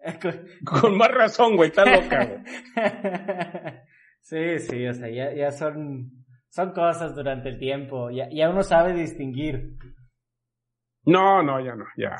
con, 0.64 0.98
más 0.98 1.10
razón, 1.12 1.54
güey, 1.56 1.70
está 1.70 1.84
loca, 1.84 2.26
güey. 2.26 2.42
sí, 4.20 4.58
sí, 4.58 4.86
o 4.88 4.92
sea, 4.92 5.08
ya, 5.08 5.32
ya 5.32 5.52
son, 5.52 6.10
son 6.48 6.72
cosas 6.72 7.14
durante 7.14 7.48
el 7.48 7.60
tiempo, 7.60 8.10
ya, 8.10 8.28
ya 8.28 8.50
uno 8.50 8.64
sabe 8.64 8.92
distinguir. 8.92 9.76
No, 11.04 11.44
no, 11.44 11.64
ya 11.64 11.76
no, 11.76 11.84
ya. 11.96 12.16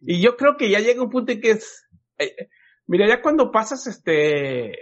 Y 0.00 0.20
yo 0.20 0.36
creo 0.36 0.58
que 0.58 0.70
ya 0.70 0.80
llega 0.80 1.02
un 1.02 1.08
punto 1.08 1.32
en 1.32 1.40
que 1.40 1.52
es, 1.52 1.88
eh, 2.18 2.50
mira, 2.86 3.08
ya 3.08 3.22
cuando 3.22 3.50
pasas 3.50 3.86
este, 3.86 4.72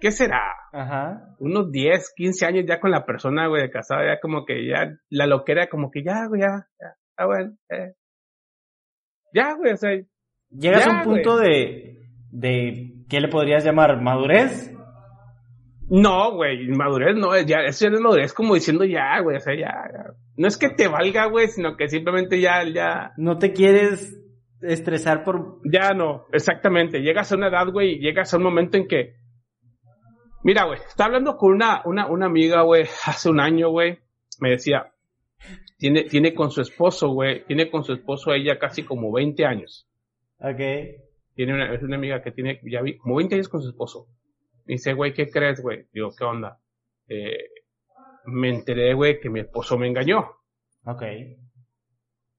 ¿qué 0.00 0.10
será? 0.10 0.40
Ajá. 0.72 1.36
Unos 1.40 1.70
10, 1.70 2.14
15 2.16 2.46
años 2.46 2.64
ya 2.66 2.80
con 2.80 2.90
la 2.90 3.04
persona, 3.04 3.48
güey, 3.48 3.60
de 3.60 3.70
casada, 3.70 4.14
ya 4.14 4.18
como 4.18 4.46
que 4.46 4.66
ya, 4.66 4.96
la 5.10 5.26
loquera 5.26 5.68
como 5.68 5.90
que 5.90 6.02
ya, 6.02 6.26
güey, 6.26 6.40
ya, 6.40 6.68
ya 6.80 6.96
ah, 7.16 7.26
bueno, 7.26 7.56
eh. 7.70 7.94
Ya, 9.32 9.54
güey, 9.54 9.72
o 9.72 9.76
sea. 9.76 9.90
Llegas 10.50 10.86
a 10.86 10.90
un 10.90 11.02
punto 11.02 11.36
de, 11.36 11.98
de, 12.30 12.92
¿qué 13.08 13.20
le 13.20 13.28
podrías 13.28 13.64
llamar? 13.64 14.00
¿Madurez? 14.00 14.72
No, 15.88 16.32
güey, 16.34 16.68
madurez 16.68 17.16
no, 17.16 17.38
ya, 17.42 17.58
eso 17.60 17.86
ya 17.86 17.94
es 17.94 18.00
madurez, 18.00 18.32
como 18.32 18.54
diciendo 18.54 18.84
ya, 18.84 19.20
güey, 19.20 19.36
o 19.36 19.40
sea, 19.40 19.54
ya, 19.54 19.72
No 20.36 20.48
es 20.48 20.56
que 20.56 20.70
te 20.70 20.88
valga, 20.88 21.26
güey, 21.26 21.48
sino 21.48 21.76
que 21.76 21.88
simplemente 21.88 22.40
ya, 22.40 22.62
ya. 22.64 23.12
No 23.16 23.38
te 23.38 23.52
quieres 23.52 24.18
estresar 24.62 25.24
por. 25.24 25.60
Ya 25.70 25.90
no, 25.90 26.26
exactamente. 26.32 27.00
Llegas 27.02 27.30
a 27.30 27.36
una 27.36 27.48
edad, 27.48 27.66
güey, 27.70 27.94
y 27.94 27.98
llegas 27.98 28.32
a 28.32 28.38
un 28.38 28.44
momento 28.44 28.76
en 28.76 28.88
que. 28.88 29.16
Mira, 30.42 30.64
güey, 30.64 30.78
estaba 30.78 31.08
hablando 31.08 31.36
con 31.36 31.52
una, 31.52 31.82
una, 31.84 32.06
una 32.06 32.26
amiga, 32.26 32.62
güey, 32.62 32.82
hace 33.06 33.28
un 33.28 33.40
año, 33.40 33.70
güey. 33.70 33.98
Me 34.40 34.50
decía, 34.50 34.93
tiene, 35.76 36.04
tiene 36.04 36.34
con 36.34 36.50
su 36.50 36.60
esposo, 36.60 37.10
güey, 37.10 37.44
tiene 37.46 37.70
con 37.70 37.84
su 37.84 37.92
esposo 37.92 38.32
ella 38.32 38.58
casi 38.58 38.84
como 38.84 39.12
20 39.12 39.44
años. 39.44 39.88
Ok. 40.38 40.60
Tiene 41.34 41.54
una, 41.54 41.74
es 41.74 41.82
una 41.82 41.96
amiga 41.96 42.22
que 42.22 42.30
tiene, 42.30 42.60
ya 42.64 42.80
vi, 42.82 42.96
como 42.96 43.16
20 43.16 43.34
años 43.34 43.48
con 43.48 43.62
su 43.62 43.70
esposo. 43.70 44.06
dice, 44.64 44.92
güey, 44.94 45.12
¿qué 45.12 45.28
crees, 45.28 45.60
güey? 45.60 45.86
Digo, 45.92 46.10
¿qué 46.16 46.24
onda? 46.24 46.60
Eh, 47.08 47.48
me 48.26 48.50
enteré, 48.50 48.94
güey, 48.94 49.20
que 49.20 49.30
mi 49.30 49.40
esposo 49.40 49.76
me 49.76 49.88
engañó. 49.88 50.30
Ok. 50.84 51.02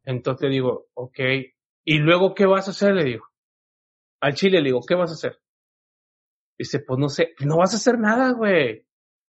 Entonces 0.03 0.49
digo, 0.49 0.87
ok. 0.93 1.19
¿Y 1.83 1.99
luego 1.99 2.33
qué 2.33 2.45
vas 2.45 2.67
a 2.67 2.71
hacer? 2.71 2.93
Le 2.93 3.03
digo. 3.03 3.25
Al 4.21 4.33
chile 4.33 4.59
le 4.59 4.69
digo, 4.69 4.81
¿qué 4.87 4.95
vas 4.95 5.11
a 5.11 5.13
hacer? 5.13 5.39
Dice, 6.57 6.79
pues 6.79 6.99
no 6.99 7.09
sé, 7.09 7.33
no 7.41 7.57
vas 7.57 7.73
a 7.73 7.77
hacer 7.77 7.99
nada, 7.99 8.31
güey. 8.31 8.84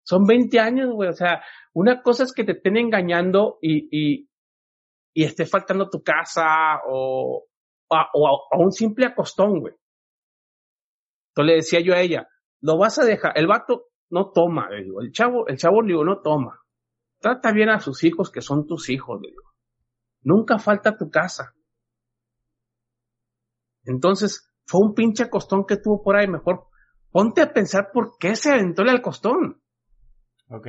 Son 0.05 0.25
20 0.25 0.61
años, 0.61 0.91
güey. 0.93 1.09
O 1.09 1.15
sea, 1.15 1.43
una 1.73 2.03
cosa 2.03 2.25
es 2.25 2.33
que 2.33 2.45
te 2.45 2.53
estén 2.53 2.77
engañando 2.77 3.59
y, 3.61 3.89
y, 3.91 4.31
y 5.15 5.25
esté 5.25 5.47
faltando 5.47 5.91
tu 5.91 6.03
casa 6.03 6.81
o, 6.87 7.47
o, 7.89 8.29
a, 8.29 8.59
un 8.59 8.71
simple 8.71 9.07
acostón, 9.07 9.61
güey. 9.61 9.75
Entonces 11.31 11.47
le 11.47 11.55
decía 11.57 11.81
yo 11.81 11.95
a 11.95 12.01
ella, 12.01 12.29
lo 12.61 12.79
vas 12.79 12.99
a 12.99 13.05
dejar, 13.05 13.37
el 13.37 13.49
vato 13.49 13.89
no 14.11 14.31
toma, 14.31 14.71
le 14.71 14.85
digo, 14.85 15.01
el 15.01 15.11
chavo, 15.11 15.49
el 15.49 15.57
chavo 15.57 15.83
le 15.83 15.89
digo, 15.89 16.05
no 16.05 16.21
toma. 16.21 16.61
Trata 17.19 17.53
bien 17.53 17.71
a 17.71 17.81
sus 17.81 18.05
hijos 18.05 18.31
que 18.31 18.41
son 18.41 18.67
tus 18.67 18.91
hijos, 18.91 19.21
le 19.21 19.31
digo. 19.31 19.43
Nunca 20.23 20.59
falta 20.59 20.97
tu 20.97 21.11
casa. 21.11 21.55
Entonces, 23.85 24.51
fue 24.67 24.81
un 24.81 24.95
pinche 24.95 25.25
acostón 25.25 25.67
que 25.67 25.77
tuvo 25.77 26.03
por 26.03 26.17
ahí, 26.17 26.29
mejor 26.29 26.69
ponte 27.11 27.43
a 27.43 27.53
pensar 27.53 27.91
por 27.93 28.19
qué 28.19 28.35
se 28.35 28.53
aventó 28.53 28.83
el 28.83 29.01
costón. 29.01 29.63
Ok. 30.49 30.67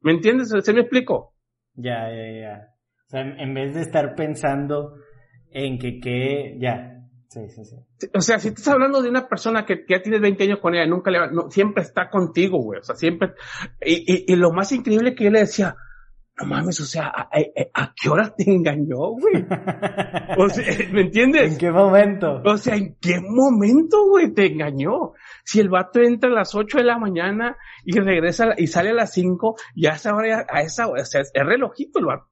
¿Me 0.00 0.12
entiendes? 0.12 0.52
¿Se 0.62 0.72
me 0.72 0.80
explico? 0.80 1.34
Ya, 1.74 2.10
ya, 2.10 2.40
ya. 2.40 2.74
O 3.06 3.10
sea, 3.10 3.20
en 3.22 3.54
vez 3.54 3.74
de 3.74 3.82
estar 3.82 4.14
pensando 4.14 4.94
en 5.50 5.78
que, 5.78 6.00
que, 6.00 6.56
ya. 6.60 6.94
Sí, 7.28 7.48
sí, 7.48 7.64
sí. 7.64 7.76
O 8.14 8.20
sea, 8.20 8.38
si 8.38 8.48
estás 8.48 8.68
hablando 8.68 9.02
de 9.02 9.10
una 9.10 9.28
persona 9.28 9.66
que, 9.66 9.84
ya 9.88 10.00
tienes 10.00 10.20
20 10.20 10.44
años 10.44 10.58
con 10.60 10.74
ella, 10.74 10.86
nunca 10.86 11.10
le 11.10 11.18
va, 11.18 11.30
no, 11.30 11.50
siempre 11.50 11.82
está 11.82 12.08
contigo, 12.08 12.58
güey. 12.58 12.80
O 12.80 12.82
sea, 12.82 12.96
siempre. 12.96 13.34
Y, 13.84 14.04
y, 14.06 14.32
y, 14.32 14.36
lo 14.36 14.52
más 14.52 14.72
increíble 14.72 15.14
que 15.14 15.24
yo 15.24 15.30
le 15.30 15.40
decía, 15.40 15.76
no 16.40 16.46
mames, 16.46 16.80
o 16.80 16.84
sea, 16.84 17.08
¿a, 17.08 17.28
a, 17.74 17.94
qué 18.00 18.08
hora 18.08 18.32
te 18.36 18.50
engañó, 18.50 19.10
güey? 19.10 19.44
O 20.36 20.48
sea, 20.48 20.64
¿me 20.92 21.02
entiendes? 21.02 21.52
¿En 21.52 21.58
qué 21.58 21.70
momento? 21.70 22.40
O 22.44 22.56
sea, 22.56 22.76
¿en 22.76 22.96
qué 23.00 23.20
momento, 23.20 24.06
güey, 24.08 24.32
te 24.32 24.46
engañó? 24.46 25.14
Si 25.44 25.58
el 25.58 25.68
vato 25.68 26.00
entra 26.00 26.30
a 26.30 26.34
las 26.34 26.54
8 26.54 26.78
de 26.78 26.84
la 26.84 26.98
mañana 26.98 27.56
y 27.84 27.98
regresa 27.98 28.54
y 28.56 28.68
sale 28.68 28.90
a 28.90 28.94
las 28.94 29.12
5, 29.14 29.56
ya 29.74 29.90
esa 29.90 30.14
hora, 30.14 30.46
a 30.48 30.62
esa 30.62 30.86
hora, 30.86 31.02
o 31.02 31.06
sea, 31.06 31.22
es 31.22 31.32
relojito 31.34 31.98
el 31.98 32.06
vato. 32.06 32.28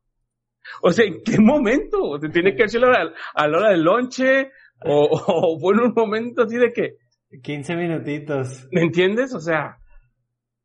O 0.82 0.92
sea, 0.92 1.04
¿en 1.04 1.22
qué 1.24 1.38
momento? 1.40 2.18
¿Te 2.20 2.28
tiene 2.28 2.54
que 2.54 2.64
hacerlo 2.64 2.88
a, 2.88 3.12
a 3.34 3.48
la 3.48 3.58
hora 3.58 3.70
del 3.70 3.82
lonche? 3.82 4.50
O, 4.84 5.08
o 5.10 5.58
fue 5.58 5.74
en 5.74 5.80
un 5.80 5.92
momento 5.94 6.42
así 6.42 6.56
de 6.56 6.72
que... 6.72 6.96
15 7.42 7.74
minutitos. 7.74 8.68
¿Me 8.70 8.82
entiendes? 8.82 9.34
O 9.34 9.40
sea, 9.40 9.78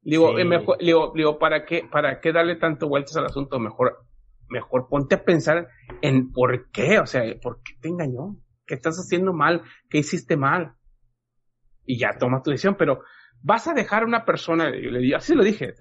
Digo, 0.04 0.38
eh, 0.40 0.46
mejor, 0.46 0.78
digo, 0.80 1.14
digo, 1.16 1.38
¿para 1.38 1.66
qué, 1.66 1.88
para 1.90 2.20
qué 2.20 2.32
darle 2.32 2.56
tanto 2.56 2.88
vueltas 2.88 3.16
al 3.18 3.26
asunto? 3.26 3.60
Mejor, 3.60 4.06
mejor 4.50 4.88
ponte 4.90 5.16
a 5.16 5.24
pensar 5.24 5.68
en 6.02 6.32
por 6.32 6.72
qué, 6.72 7.00
o 7.00 7.06
sea, 7.06 7.24
¿por 7.42 7.62
qué 7.62 7.74
te 7.80 7.90
engañó? 7.90 8.38
¿Qué 8.66 8.76
estás 8.76 8.98
haciendo 8.98 9.32
mal? 9.34 9.62
¿Qué 9.90 10.00
hiciste 10.00 10.38
mal? 10.38 10.74
Y 11.86 12.00
ya 12.00 12.18
toma 12.18 12.42
tu 12.42 12.50
decisión, 12.50 12.76
pero 12.78 13.02
vas 13.44 13.68
a 13.68 13.74
dejar 13.74 14.04
a 14.04 14.08
una 14.08 14.26
persona, 14.26 14.70
le 14.70 15.00
digo, 15.00 15.18
así 15.18 15.36
lo 15.36 15.44
dije, 15.44 15.74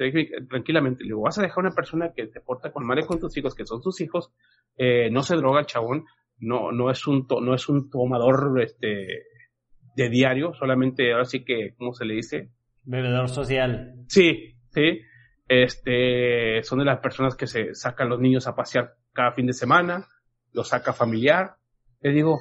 tranquilamente, 0.49 1.03
le 1.03 1.09
digo, 1.09 1.23
vas 1.23 1.39
a 1.39 1.43
dejar 1.43 1.65
a 1.65 1.69
una 1.69 1.75
persona 1.75 2.13
que 2.15 2.27
te 2.27 2.41
porta 2.41 2.73
con 2.73 2.87
madre 2.87 3.07
con 3.07 3.21
tus 3.21 3.37
hijos, 3.37 3.55
que 3.55 3.67
son 3.67 3.81
tus 3.81 4.01
hijos, 4.01 4.33
eh, 4.77 5.11
no 5.11 5.23
se 5.23 5.37
droga 5.37 5.61
el 5.61 5.67
chabón, 5.67 6.05
no, 6.39 6.73
no 6.73 6.91
es 6.91 7.07
un, 7.07 7.27
no 7.43 7.55
es 7.55 7.69
un 7.69 7.91
tomador, 7.91 8.61
este, 8.63 9.25
de 9.97 10.09
diario, 10.09 10.55
solamente 10.55 11.13
ahora 11.13 11.25
sí 11.25 11.45
que, 11.45 11.75
¿cómo 11.77 11.93
se 11.93 12.05
le 12.05 12.15
dice? 12.15 12.51
Bebedor 12.85 13.29
social. 13.29 13.95
Sí, 14.09 14.57
sí. 14.69 15.01
Este, 15.49 16.63
son 16.63 16.79
de 16.79 16.85
las 16.85 17.01
personas 17.01 17.35
que 17.35 17.47
se 17.47 17.75
sacan 17.75 18.09
los 18.09 18.21
niños 18.21 18.47
a 18.47 18.55
pasear 18.55 18.95
cada 19.13 19.33
fin 19.33 19.47
de 19.47 19.53
semana, 19.53 20.07
los 20.53 20.69
saca 20.69 20.93
familiar. 20.93 21.57
Le 22.01 22.13
digo, 22.13 22.41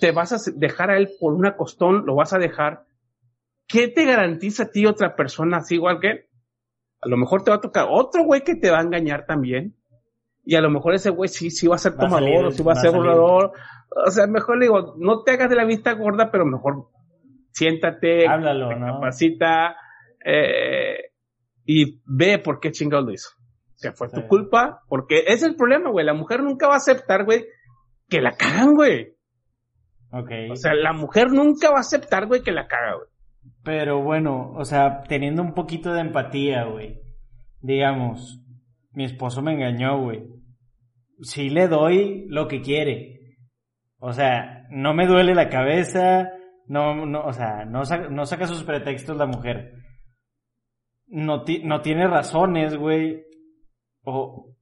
te 0.00 0.10
vas 0.10 0.32
a 0.32 0.50
dejar 0.56 0.90
a 0.90 0.96
él 0.96 1.10
por 1.20 1.34
una 1.34 1.56
costón, 1.56 2.04
lo 2.04 2.16
vas 2.16 2.32
a 2.32 2.38
dejar. 2.38 2.84
¿Qué 3.68 3.88
te 3.88 4.04
garantiza 4.04 4.64
a 4.64 4.70
ti 4.70 4.86
otra 4.86 5.14
persona 5.14 5.58
así 5.58 5.76
igual 5.76 6.00
que 6.00 6.10
él? 6.10 6.26
A 7.00 7.08
lo 7.08 7.16
mejor 7.16 7.44
te 7.44 7.50
va 7.50 7.58
a 7.58 7.60
tocar 7.60 7.86
otro 7.88 8.24
güey 8.24 8.42
que 8.42 8.56
te 8.56 8.70
va 8.70 8.78
a 8.78 8.82
engañar 8.82 9.24
también. 9.26 9.76
Y 10.44 10.56
a 10.56 10.60
lo 10.60 10.70
mejor 10.70 10.94
ese 10.94 11.10
güey 11.10 11.28
sí, 11.28 11.50
sí 11.50 11.68
va 11.68 11.76
a 11.76 11.78
ser 11.78 11.96
tomador 11.96 12.46
o 12.46 12.50
sí 12.50 12.62
va, 12.64 12.72
a 12.72 12.76
ser 12.76 12.90
volador. 12.90 13.52
O 14.04 14.10
sea, 14.10 14.26
mejor 14.26 14.58
le 14.58 14.64
digo, 14.64 14.96
no 14.98 15.22
te 15.22 15.30
hagas 15.30 15.48
de 15.48 15.56
la 15.56 15.64
vista 15.64 15.92
gorda, 15.92 16.30
pero 16.32 16.44
mejor 16.44 16.88
siéntate, 17.52 18.26
Háblalo, 18.26 18.68
capacita 18.68 19.76
eh, 20.24 20.96
y 21.64 22.00
ve 22.06 22.38
por 22.38 22.60
qué 22.60 22.70
chingado 22.70 23.04
lo 23.04 23.12
hizo. 23.12 23.30
O 23.74 23.78
sea, 23.82 23.92
fue 23.92 24.08
tu 24.08 24.26
culpa, 24.28 24.82
porque 24.88 25.24
es 25.26 25.42
el 25.42 25.56
problema, 25.56 25.90
güey. 25.90 26.06
La 26.06 26.14
mujer 26.14 26.42
nunca 26.42 26.68
va 26.68 26.74
a 26.74 26.78
aceptar, 26.78 27.24
güey, 27.24 27.44
que 28.08 28.20
la 28.20 28.36
cagan, 28.36 28.74
güey. 28.74 29.16
Okay. 30.12 30.50
O 30.50 30.56
sea, 30.56 30.74
la 30.74 30.92
mujer 30.92 31.32
nunca 31.32 31.70
va 31.70 31.78
a 31.78 31.80
aceptar, 31.80 32.26
güey, 32.26 32.42
que 32.42 32.52
la 32.52 32.66
caga, 32.66 32.96
güey. 32.96 33.08
Pero 33.64 34.02
bueno, 34.02 34.52
o 34.52 34.64
sea, 34.64 35.02
teniendo 35.08 35.42
un 35.42 35.54
poquito 35.54 35.92
de 35.92 36.00
empatía, 36.00 36.64
güey. 36.64 37.00
Digamos, 37.60 38.40
mi 38.92 39.04
esposo 39.04 39.42
me 39.42 39.54
engañó, 39.54 40.00
güey. 40.00 40.24
Sí 41.22 41.48
le 41.48 41.66
doy 41.66 42.26
lo 42.28 42.46
que 42.46 42.60
quiere. 42.60 43.36
O 43.98 44.12
sea, 44.12 44.66
no 44.70 44.94
me 44.94 45.06
duele 45.06 45.34
la 45.34 45.48
cabeza, 45.48 46.30
no, 46.66 47.06
no, 47.06 47.24
o 47.24 47.32
sea, 47.32 47.64
no, 47.64 47.84
saca, 47.84 48.08
no 48.08 48.24
saca 48.26 48.46
sus 48.46 48.62
pretextos 48.64 49.16
la 49.16 49.26
mujer. 49.26 49.74
No, 51.06 51.44
no 51.64 51.80
tiene 51.80 52.06
razones, 52.06 52.76
güey. 52.76 53.24
O, 54.04 54.54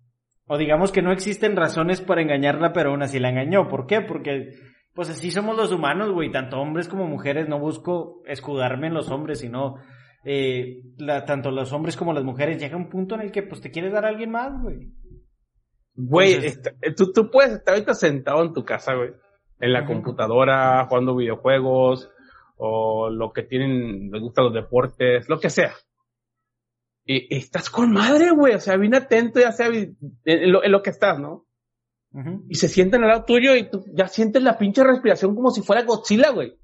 o 0.47 0.59
digamos 0.59 0.93
que 0.93 1.03
no 1.03 1.13
existen 1.13 1.57
razones 1.57 2.01
para 2.01 2.23
engañarla, 2.23 2.73
pero 2.73 2.91
aún 2.91 3.03
así 3.03 3.19
la 3.19 3.31
engañó. 3.31 3.69
¿Por 3.69 3.87
qué? 3.87 4.01
Porque, 4.01 4.51
pues 4.95 5.11
así 5.11 5.31
somos 5.31 5.57
los 5.57 5.73
humanos, 5.73 6.11
güey. 6.11 6.31
Tanto 6.31 6.59
hombres 6.59 6.89
como 6.89 7.07
mujeres. 7.07 7.49
No 7.49 7.59
busco 7.59 8.23
escudarme 8.27 8.89
en 8.89 8.95
los 8.95 9.11
hombres, 9.11 9.41
sino, 9.41 9.77
eh, 10.25 10.83
la, 10.99 11.25
tanto 11.25 11.51
los 11.51 11.73
hombres 11.73 11.97
como 11.97 12.13
las 12.13 12.25
mujeres. 12.25 12.59
Llega 12.59 12.77
un 12.77 12.89
punto 12.89 13.15
en 13.15 13.23
el 13.23 13.33
que, 13.33 13.43
pues, 13.43 13.61
te 13.61 13.71
quieres 13.71 13.93
dar 13.93 14.05
a 14.05 14.09
alguien 14.09 14.31
más, 14.31 14.61
güey. 14.61 14.91
Güey, 15.95 16.41
tú, 16.97 17.13
tú 17.13 17.31
puedes 17.31 17.53
estar 17.53 17.75
ahorita 17.75 17.95
sentado 17.95 18.43
en 18.43 18.53
tu 18.53 18.65
casa, 18.65 18.95
güey 18.95 19.11
en 19.61 19.73
la 19.73 19.87
computadora, 19.87 20.87
jugando 20.87 21.15
videojuegos, 21.15 22.11
o 22.57 23.11
lo 23.11 23.33
que 23.33 23.43
tienen, 23.43 24.11
les 24.11 24.21
gustan 24.21 24.47
los 24.47 24.55
deportes, 24.55 25.29
lo 25.29 25.39
que 25.39 25.51
sea. 25.51 25.75
Y, 27.05 27.35
estás 27.35 27.71
con 27.71 27.93
madre, 27.93 28.31
güey, 28.31 28.55
o 28.55 28.61
sea, 28.61 28.77
bien 28.77 28.95
atento, 28.95 29.41
ya 29.41 29.53
sea 29.53 29.69
en 29.69 30.53
lo, 30.53 30.83
que 30.83 30.91
estás, 30.91 31.19
¿no? 31.19 31.47
Y 32.49 32.57
se 32.57 32.69
sienten 32.69 33.03
al 33.03 33.09
lado 33.09 33.25
tuyo 33.25 33.55
y 33.55 33.71
tú 33.71 33.85
ya 33.95 34.09
sientes 34.09 34.43
la 34.43 34.59
pinche 34.59 34.83
respiración 34.83 35.35
como 35.35 35.51
si 35.51 35.63
fuera 35.63 35.85
Godzilla, 35.85 36.31
güey. 36.31 36.59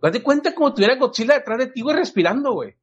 Date 0.00 0.22
cuenta 0.22 0.54
como 0.54 0.72
tuviera 0.72 0.96
Godzilla 0.96 1.34
detrás 1.34 1.58
de 1.58 1.66
ti, 1.68 1.82
güey, 1.82 1.96
respirando, 1.96 2.52
güey. 2.52 2.76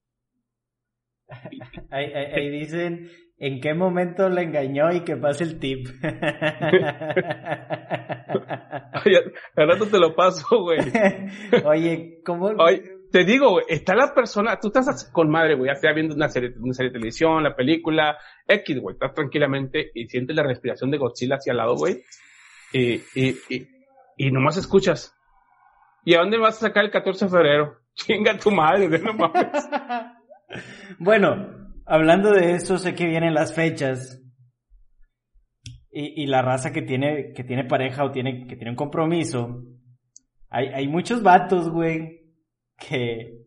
ahí, 1.90 2.14
ahí, 2.14 2.50
dicen, 2.50 3.10
¿En 3.40 3.62
qué 3.62 3.76
momento 3.76 4.30
le 4.30 4.42
engañó 4.44 4.92
y 4.92 5.02
que 5.02 5.16
pase 5.16 5.44
el 5.44 5.60
tip? 5.60 5.88
Al 9.56 9.68
rato 9.68 9.86
te 9.86 10.00
lo 10.00 10.16
paso, 10.16 10.64
güey. 10.64 10.80
Oye, 11.66 12.20
¿cómo? 12.26 12.52
te 13.12 13.24
digo, 13.24 13.52
güey, 13.52 13.66
está 13.70 13.96
la 13.96 14.14
persona, 14.14 14.60
tú 14.60 14.68
estás 14.68 15.10
con 15.12 15.30
madre, 15.30 15.56
güey, 15.56 15.70
ya 15.70 15.74
estás 15.74 15.94
viendo 15.96 16.16
una 16.16 16.30
serie, 16.30 16.54
una 16.60 16.74
serie 16.74 16.90
de 16.90 16.96
televisión, 16.96 17.44
la 17.44 17.56
película, 17.56 18.18
X, 18.48 18.82
güey, 18.82 18.96
estás 18.96 19.14
tranquilamente 19.14 19.92
y 19.94 20.08
sientes 20.08 20.36
la 20.36 20.44
respiración 20.44 20.92
de 20.92 20.98
Godzilla 20.98 21.36
hacia 21.36 21.52
el 21.52 21.58
lado, 21.58 21.76
güey, 21.76 22.04
y, 22.74 22.96
y, 23.16 23.38
y, 23.50 23.68
y 24.18 24.32
nomás 24.32 24.58
escuchas. 24.58 25.16
¿Y 26.04 26.16
a 26.16 26.20
dónde 26.20 26.38
vas 26.38 26.58
a 26.58 26.68
sacar 26.68 26.86
el 26.86 26.92
14 26.92 27.26
de 27.26 27.32
febrero? 27.32 27.78
Chinga 27.94 28.38
tu 28.38 28.52
madre, 28.52 28.88
no 29.00 29.14
mames. 29.14 29.70
bueno, 31.00 31.67
Hablando 31.90 32.34
de 32.34 32.52
eso, 32.52 32.78
sé 32.78 32.96
que 32.96 33.06
vienen 33.06 33.34
las 33.34 33.56
fechas. 33.56 34.22
Y, 35.90 36.22
y, 36.22 36.28
la 36.28 36.42
raza 36.42 36.74
que 36.74 36.82
tiene, 36.82 37.32
que 37.32 37.46
tiene 37.46 37.64
pareja 37.64 38.04
o 38.04 38.12
tiene, 38.12 38.46
que 38.46 38.58
tiene 38.58 38.72
un 38.72 38.76
compromiso. 38.76 39.64
Hay, 40.50 40.68
hay 40.68 40.88
muchos 40.90 41.24
vatos, 41.24 41.70
güey, 41.70 42.26
que, 42.78 43.46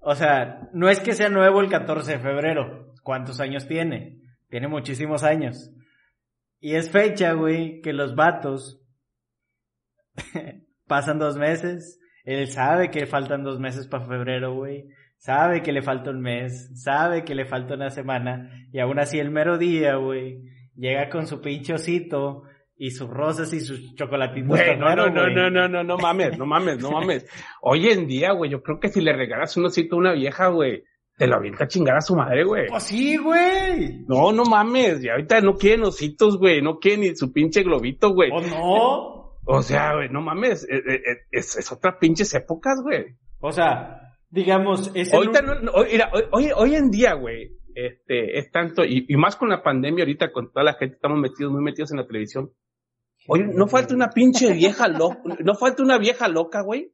o 0.00 0.14
sea, 0.14 0.70
no 0.72 0.88
es 0.88 1.00
que 1.00 1.12
sea 1.12 1.28
nuevo 1.28 1.60
el 1.60 1.68
14 1.68 2.12
de 2.12 2.18
febrero. 2.18 2.94
¿Cuántos 3.02 3.40
años 3.40 3.68
tiene? 3.68 4.22
Tiene 4.48 4.66
muchísimos 4.66 5.22
años. 5.22 5.70
Y 6.60 6.76
es 6.76 6.90
fecha, 6.90 7.34
güey, 7.34 7.82
que 7.82 7.92
los 7.92 8.14
vatos 8.14 8.82
pasan 10.86 11.18
dos 11.18 11.36
meses. 11.36 12.00
Él 12.24 12.48
sabe 12.48 12.90
que 12.90 13.06
faltan 13.06 13.44
dos 13.44 13.60
meses 13.60 13.86
para 13.86 14.06
febrero, 14.06 14.54
güey 14.54 14.88
sabe 15.20 15.62
que 15.62 15.70
le 15.70 15.82
falta 15.82 16.10
un 16.10 16.20
mes, 16.20 16.70
sabe 16.82 17.24
que 17.24 17.34
le 17.34 17.44
falta 17.44 17.74
una 17.74 17.90
semana, 17.90 18.66
y 18.72 18.80
aún 18.80 18.98
así 18.98 19.18
el 19.18 19.30
mero 19.30 19.58
día, 19.58 19.96
güey, 19.96 20.42
llega 20.74 21.10
con 21.10 21.26
su 21.26 21.42
pinche 21.42 21.74
osito 21.74 22.44
y 22.74 22.90
sus 22.90 23.08
rosas 23.08 23.52
y 23.52 23.60
sus 23.60 23.94
chocolatitos. 23.94 24.48
Güey, 24.48 24.78
no, 24.78 24.96
no, 24.96 25.10
no, 25.10 25.28
no, 25.28 25.50
no, 25.50 25.68
no, 25.68 25.84
no 25.84 25.98
mames, 25.98 26.38
no 26.38 26.46
mames, 26.46 26.78
no 26.78 26.90
mames. 26.90 27.28
Hoy 27.60 27.88
en 27.88 28.06
día, 28.06 28.32
güey, 28.32 28.50
yo 28.50 28.62
creo 28.62 28.80
que 28.80 28.88
si 28.88 29.02
le 29.02 29.12
regalas 29.12 29.54
un 29.58 29.66
osito 29.66 29.96
a 29.96 29.98
una 29.98 30.14
vieja, 30.14 30.48
güey, 30.48 30.84
te 31.18 31.26
lo 31.26 31.36
avienta 31.36 31.64
a 31.64 31.68
chingar 31.68 31.98
a 31.98 32.00
su 32.00 32.16
madre, 32.16 32.42
güey. 32.44 32.68
Pues 32.68 32.84
sí, 32.84 33.18
güey. 33.18 34.02
No, 34.08 34.32
no 34.32 34.44
mames, 34.44 35.04
y 35.04 35.10
ahorita 35.10 35.42
no 35.42 35.52
quieren 35.52 35.84
ositos, 35.84 36.38
güey, 36.38 36.62
no 36.62 36.78
quieren 36.78 37.02
ni 37.02 37.14
su 37.14 37.30
pinche 37.30 37.62
globito, 37.62 38.14
güey. 38.14 38.30
¿O 38.32 38.40
no? 38.40 39.36
O 39.44 39.62
sea, 39.62 39.96
güey, 39.96 40.08
no 40.08 40.22
mames, 40.22 40.66
es, 40.66 40.82
es, 40.86 41.18
es, 41.30 41.56
es 41.58 41.72
otra 41.72 41.98
pinches 41.98 42.32
épocas, 42.32 42.80
güey. 42.82 43.16
O 43.40 43.52
sea, 43.52 43.99
digamos, 44.30 44.90
es 44.94 45.12
Ahorita 45.12 45.42
no, 45.42 45.72
hoy, 45.72 46.50
hoy, 46.54 46.74
en 46.74 46.90
día, 46.90 47.14
güey, 47.14 47.50
este, 47.74 48.38
es 48.38 48.50
tanto, 48.50 48.84
y, 48.84 49.06
más 49.16 49.36
con 49.36 49.48
la 49.48 49.62
pandemia 49.62 50.04
ahorita, 50.04 50.32
con 50.32 50.52
toda 50.52 50.64
la 50.64 50.74
gente 50.74 50.96
estamos 50.96 51.18
metidos, 51.18 51.52
muy 51.52 51.62
metidos 51.62 51.90
en 51.90 51.98
la 51.98 52.06
televisión. 52.06 52.52
Oye, 53.28 53.44
no 53.44 53.66
falta 53.66 53.94
una 53.94 54.10
pinche 54.10 54.52
vieja 54.52 54.88
loca, 54.88 55.20
no 55.44 55.54
falta 55.54 55.82
una 55.82 55.98
vieja 55.98 56.28
loca, 56.28 56.62
güey, 56.62 56.92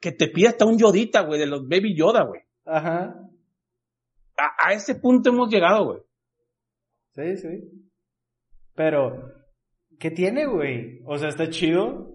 que 0.00 0.12
te 0.12 0.28
pida 0.28 0.50
hasta 0.50 0.64
un 0.64 0.78
yodita, 0.78 1.22
güey, 1.22 1.40
de 1.40 1.46
los 1.46 1.66
baby 1.66 1.96
yoda, 1.96 2.22
güey. 2.24 2.42
Ajá. 2.64 3.18
A, 4.36 4.68
a 4.68 4.72
ese 4.72 4.94
punto 4.94 5.30
hemos 5.30 5.50
llegado, 5.50 5.84
güey. 5.86 6.00
Sí, 7.14 7.36
sí. 7.36 7.88
Pero, 8.74 9.34
¿qué 9.98 10.12
tiene, 10.12 10.46
güey? 10.46 11.00
O 11.04 11.18
sea, 11.18 11.30
está 11.30 11.50
chido. 11.50 12.14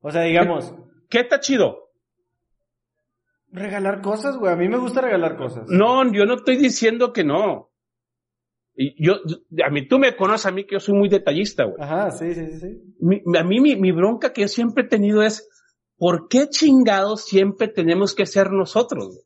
O 0.00 0.10
sea, 0.10 0.22
digamos. 0.22 0.74
¿Qué 1.08 1.20
está 1.20 1.38
chido? 1.38 1.85
Regalar 3.52 4.02
cosas, 4.02 4.36
güey. 4.36 4.52
A 4.52 4.56
mí 4.56 4.68
me 4.68 4.78
gusta 4.78 5.00
regalar 5.00 5.36
cosas. 5.36 5.68
No, 5.68 6.10
yo 6.12 6.26
no 6.26 6.34
estoy 6.34 6.56
diciendo 6.56 7.12
que 7.12 7.24
no. 7.24 7.70
Y 8.74 9.02
yo, 9.02 9.14
a 9.64 9.70
mí, 9.70 9.88
tú 9.88 9.98
me 9.98 10.14
conoces 10.16 10.46
a 10.46 10.50
mí 10.50 10.64
que 10.64 10.74
yo 10.74 10.80
soy 10.80 10.94
muy 10.94 11.08
detallista, 11.08 11.64
güey. 11.64 11.76
Ajá, 11.80 12.10
sí, 12.10 12.34
sí, 12.34 12.46
sí. 12.60 12.82
a 13.38 13.42
mí 13.42 13.60
mi, 13.60 13.74
mi, 13.76 13.90
bronca 13.90 14.34
que 14.34 14.42
yo 14.42 14.48
siempre 14.48 14.84
he 14.84 14.88
tenido 14.88 15.22
es, 15.22 15.48
¿por 15.96 16.28
qué 16.28 16.48
chingados 16.50 17.24
siempre 17.24 17.68
tenemos 17.68 18.14
que 18.14 18.26
ser 18.26 18.50
nosotros? 18.52 19.22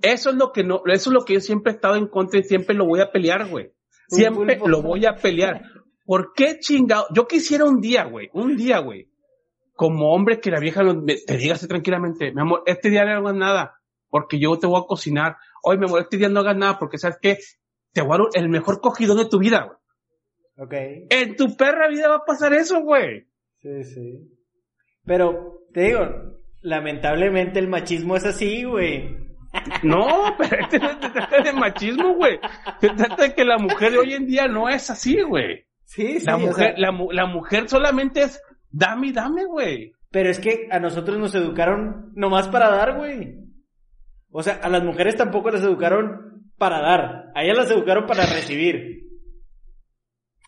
Eso 0.00 0.30
es 0.30 0.36
lo 0.36 0.52
que 0.52 0.64
no, 0.64 0.82
eso 0.86 1.10
es 1.10 1.14
lo 1.14 1.24
que 1.24 1.34
yo 1.34 1.40
siempre 1.40 1.72
he 1.72 1.74
estado 1.74 1.96
en 1.96 2.08
contra 2.08 2.40
y 2.40 2.44
siempre 2.44 2.74
lo 2.74 2.86
voy 2.86 3.00
a 3.00 3.12
pelear, 3.12 3.48
güey. 3.48 3.72
Siempre 4.08 4.58
lo 4.64 4.82
voy 4.82 5.04
a 5.04 5.14
pelear. 5.16 5.62
¿Por 6.04 6.32
qué 6.34 6.58
chingado? 6.58 7.06
Yo 7.14 7.26
quisiera 7.26 7.64
un 7.64 7.80
día, 7.80 8.04
güey, 8.04 8.30
un 8.32 8.56
día, 8.56 8.78
güey, 8.78 9.11
como 9.74 10.12
hombre 10.14 10.40
que 10.40 10.50
la 10.50 10.60
vieja 10.60 10.82
te 11.26 11.36
diga 11.36 11.54
así 11.54 11.66
tranquilamente, 11.66 12.32
mi 12.32 12.40
amor, 12.40 12.62
este 12.66 12.90
día 12.90 13.04
no 13.04 13.18
hagas 13.28 13.34
nada, 13.34 13.78
porque 14.08 14.38
yo 14.38 14.58
te 14.58 14.66
voy 14.66 14.80
a 14.80 14.86
cocinar. 14.86 15.36
Oye, 15.64 15.78
mi 15.78 15.86
amor, 15.86 16.00
este 16.02 16.16
día 16.18 16.28
no 16.28 16.40
hagas 16.40 16.56
nada, 16.56 16.78
porque 16.78 16.98
sabes 16.98 17.18
que 17.20 17.38
te 17.92 18.02
voy 18.02 18.14
a 18.14 18.18
dar 18.18 18.26
el 18.42 18.48
mejor 18.48 18.80
cogido 18.80 19.14
de 19.14 19.26
tu 19.26 19.38
vida, 19.38 19.64
güey. 19.64 19.78
Ok. 20.58 20.74
En 21.10 21.36
tu 21.36 21.56
perra 21.56 21.88
vida 21.88 22.08
va 22.08 22.16
a 22.16 22.24
pasar 22.24 22.52
eso, 22.52 22.80
güey. 22.82 23.26
Sí, 23.60 23.84
sí. 23.84 24.28
Pero, 25.04 25.60
te 25.72 25.80
digo, 25.82 26.00
lamentablemente 26.60 27.58
el 27.58 27.68
machismo 27.68 28.16
es 28.16 28.24
así, 28.24 28.64
güey. 28.64 29.16
No, 29.82 30.34
pero 30.38 30.56
este 30.60 30.78
no 30.78 30.90
se 31.00 31.10
trata 31.10 31.42
de 31.42 31.52
machismo, 31.52 32.14
güey. 32.14 32.38
Se 32.80 32.88
trata 32.90 33.22
de 33.24 33.34
que 33.34 33.44
la 33.44 33.58
mujer 33.58 33.92
de 33.92 33.98
hoy 33.98 34.14
en 34.14 34.26
día 34.26 34.48
no 34.48 34.68
es 34.68 34.88
así, 34.90 35.20
güey. 35.22 35.66
Sí, 35.84 36.20
sí. 36.20 36.26
La 36.26 36.36
o 36.36 36.40
mujer, 36.40 36.68
sea, 36.68 36.78
la, 36.78 36.92
mu- 36.92 37.10
la 37.12 37.26
mujer 37.26 37.68
solamente 37.68 38.22
es 38.22 38.40
dame 38.72 39.08
y 39.08 39.12
dame, 39.12 39.44
güey. 39.44 39.92
Pero 40.10 40.28
es 40.30 40.38
que 40.38 40.68
a 40.70 40.78
nosotros 40.80 41.18
nos 41.18 41.34
educaron 41.34 42.10
nomás 42.14 42.48
para 42.48 42.68
dar, 42.70 42.96
güey. 42.96 43.38
O 44.30 44.42
sea, 44.42 44.54
a 44.62 44.68
las 44.68 44.82
mujeres 44.82 45.16
tampoco 45.16 45.50
las 45.50 45.62
educaron 45.62 46.50
para 46.58 46.80
dar. 46.80 47.30
A 47.34 47.42
ellas 47.44 47.56
las 47.56 47.70
educaron 47.70 48.06
para 48.06 48.24
recibir. 48.26 49.02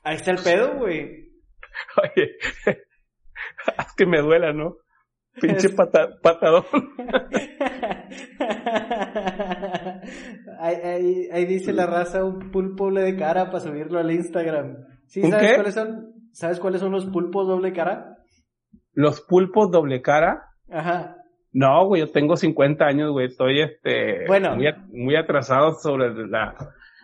Ahí 0.03 0.16
está 0.16 0.31
el 0.33 0.39
pedo, 0.43 0.77
güey. 0.79 1.31
Oye, 2.03 2.33
haz 3.77 3.95
que 3.97 4.07
me 4.07 4.20
duela, 4.20 4.53
¿no? 4.53 4.77
Pinche 5.41 5.70
pata- 5.70 6.11
patadón. 6.22 6.64
ahí, 10.61 10.75
ahí- 10.83 11.29
ahí 11.33 11.45
dice 11.47 11.72
la 11.72 11.87
raza 11.87 12.25
un 12.25 12.51
pulpo 12.51 12.85
doble 12.85 13.03
de 13.03 13.16
cara 13.16 13.47
para 13.47 13.61
subirlo 13.61 13.99
al 13.99 14.11
Instagram. 14.11 14.77
¿Sí 15.07 15.20
¿Un 15.22 15.31
sabes 15.31 15.49
qué? 15.49 15.55
cuáles 15.57 15.75
son? 15.75 16.12
¿Sabes 16.33 16.61
cuáles 16.61 16.81
son 16.81 16.93
los 16.93 17.07
pulpos 17.07 17.47
doble 17.47 17.72
cara? 17.72 18.14
Los 18.95 19.20
pulpos 19.20 19.70
doble 19.70 20.01
cara. 20.03 20.51
Ajá. 20.70 21.16
No, 21.53 21.86
güey, 21.86 22.01
yo 22.01 22.11
tengo 22.11 22.36
50 22.36 22.84
años, 22.84 23.12
güey. 23.12 23.26
Estoy, 23.26 23.61
este, 23.61 24.26
Bueno. 24.26 24.57
muy, 24.88 25.14
atrasado 25.16 25.74
sobre 25.74 26.12
la, 26.26 26.57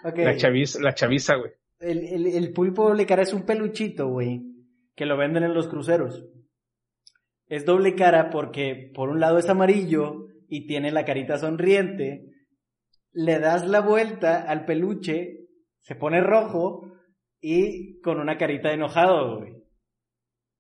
la 0.03 0.37
chaviza, 0.37 0.81
la 0.81 0.95
chaviza, 0.95 1.37
güey. 1.37 1.53
El, 1.79 1.99
el, 2.05 2.27
el 2.27 2.53
pulpo 2.53 2.89
doble 2.89 3.07
cara 3.07 3.23
es 3.23 3.33
un 3.33 3.47
peluchito, 3.47 4.09
güey, 4.09 4.43
que 4.97 5.07
lo 5.07 5.17
venden 5.17 5.45
en 5.45 5.55
los 5.55 5.69
cruceros. 5.69 6.27
Es 7.47 7.65
doble 7.65 7.95
cara 7.95 8.31
porque 8.31 8.91
por 8.95 9.09
un 9.09 9.21
lado 9.21 9.39
es 9.39 9.49
amarillo 9.49 10.27
y 10.49 10.67
tiene 10.67 10.91
la 10.91 11.05
carita 11.05 11.39
sonriente. 11.39 12.27
Le 13.13 13.39
das 13.39 13.67
la 13.67 13.81
vuelta 13.81 14.43
al 14.49 14.65
peluche, 14.65 15.47
se 15.81 15.95
pone 15.95 16.21
rojo 16.21 16.93
y 17.41 18.01
con 18.03 18.21
una 18.21 18.37
carita 18.37 18.69
de 18.69 18.75
enojado, 18.75 19.39
güey. 19.39 19.60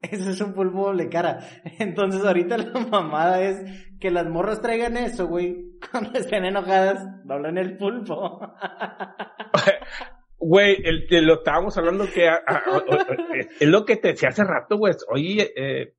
Eso 0.10 0.30
es 0.30 0.40
un 0.40 0.54
pulpo 0.54 0.86
doble 0.86 1.08
cara. 1.08 1.40
Entonces 1.78 2.24
ahorita 2.24 2.56
la 2.58 2.80
mamada 2.90 3.42
es 3.42 3.86
que 4.00 4.10
las 4.10 4.26
morras 4.26 4.62
traigan 4.62 4.96
eso, 4.96 5.26
güey. 5.28 5.72
Cuando 5.90 6.18
estén 6.18 6.44
enojadas, 6.44 7.06
doblan 7.24 7.58
el 7.58 7.76
pulpo. 7.76 8.40
Güey, 10.38 10.78
el, 10.84 11.06
el- 11.10 11.26
lo 11.26 11.34
estábamos 11.34 11.76
hablando 11.76 12.06
que 12.10 12.26
a- 12.28 12.40
a- 12.46 12.54
a- 12.54 12.76
a- 12.78 13.16
es 13.60 13.68
lo 13.68 13.84
que 13.84 13.96
te 13.96 14.08
decía 14.08 14.30
hace 14.30 14.42
rato, 14.44 14.78
güey. 14.78 14.94
Oye, 15.10 15.52
eh, 15.54 15.94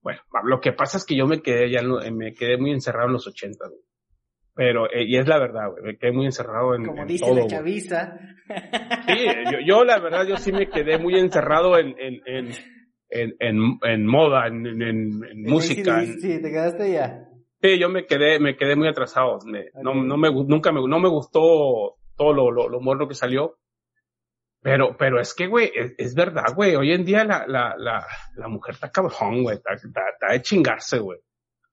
bueno, 0.00 0.20
lo 0.44 0.60
que 0.60 0.72
pasa 0.72 0.98
es 0.98 1.04
que 1.04 1.16
yo 1.16 1.26
me 1.26 1.42
quedé 1.42 1.68
ya, 1.70 1.80
en 1.80 1.88
lo- 1.88 2.12
me 2.12 2.32
quedé 2.32 2.56
muy 2.58 2.70
encerrado 2.70 3.08
en 3.08 3.14
los 3.14 3.26
80, 3.26 3.66
güey. 3.68 3.80
Pero, 4.54 4.86
eh, 4.92 5.04
y 5.04 5.16
es 5.16 5.26
la 5.26 5.38
verdad, 5.38 5.70
güey, 5.70 5.82
me 5.82 5.96
quedé 5.98 6.12
muy 6.12 6.26
encerrado 6.26 6.74
en, 6.76 6.84
Como 6.84 7.02
en 7.02 7.08
dice 7.08 7.24
todo, 7.24 7.36
la 7.36 7.46
chaviza. 7.48 8.18
Sí, 9.08 9.26
yo, 9.50 9.58
yo 9.66 9.84
la 9.84 9.98
verdad, 9.98 10.26
yo 10.28 10.36
sí 10.36 10.52
me 10.52 10.68
quedé 10.68 10.98
muy 10.98 11.18
encerrado 11.18 11.76
en, 11.78 11.94
en, 11.98 12.20
en, 12.26 12.48
en, 13.12 13.34
en, 13.38 13.78
en 13.82 14.06
moda, 14.06 14.46
en, 14.46 14.66
en, 14.82 15.20
música. 15.42 16.00
Sí, 16.04 16.20
sí, 16.20 16.42
te 16.42 16.50
quedaste 16.50 16.92
ya. 16.92 17.28
Sí, 17.60 17.78
yo 17.78 17.88
me 17.88 18.06
quedé, 18.06 18.40
me 18.40 18.56
quedé 18.56 18.74
muy 18.76 18.88
atrasado. 18.88 19.38
Me- 19.46 19.66
no, 19.82 19.90
Ok. 19.92 19.96
no 20.06 20.16
me, 20.16 20.30
nunca 20.30 20.72
me, 20.72 20.80
no 20.86 20.98
me 20.98 21.08
gustó 21.08 21.96
todo 22.16 22.32
lo, 22.32 22.50
lo, 22.50 22.68
lo 22.68 22.80
moderno 22.80 23.06
que 23.08 23.14
salió. 23.14 23.56
Pero, 24.62 24.96
pero 24.96 25.20
es 25.20 25.34
que, 25.34 25.48
güey, 25.48 25.70
es, 25.74 25.94
es 25.98 26.14
verdad, 26.14 26.54
güey. 26.54 26.76
Hoy 26.76 26.92
en 26.92 27.04
día 27.04 27.24
la, 27.24 27.44
la, 27.48 27.74
la, 27.76 28.06
la 28.36 28.48
mujer 28.48 28.74
está 28.74 28.90
cabrón, 28.90 29.42
güey. 29.42 29.56
Está, 29.56 29.72
está, 29.74 30.02
está 30.12 30.32
de 30.32 30.42
chingarse, 30.42 30.98
güey. 31.00 31.18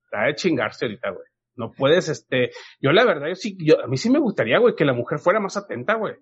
Está 0.06 0.26
de 0.26 0.36
chingarse 0.36 0.86
ahorita, 0.86 1.12
güey. 1.12 1.26
No 1.56 1.72
puedes, 1.72 2.10
este, 2.10 2.52
yo 2.82 2.92
la 2.92 3.04
verdad, 3.06 3.28
yo 3.28 3.36
sí, 3.36 3.56
yo, 3.60 3.84
a 3.84 3.88
mí 3.88 3.98
sí 3.98 4.10
me 4.10 4.18
gustaría, 4.20 4.58
güey, 4.60 4.76
que 4.76 4.86
la 4.86 4.94
mujer 4.94 5.20
fuera 5.20 5.40
más 5.40 5.58
atenta, 5.58 5.96
güey. 5.96 6.16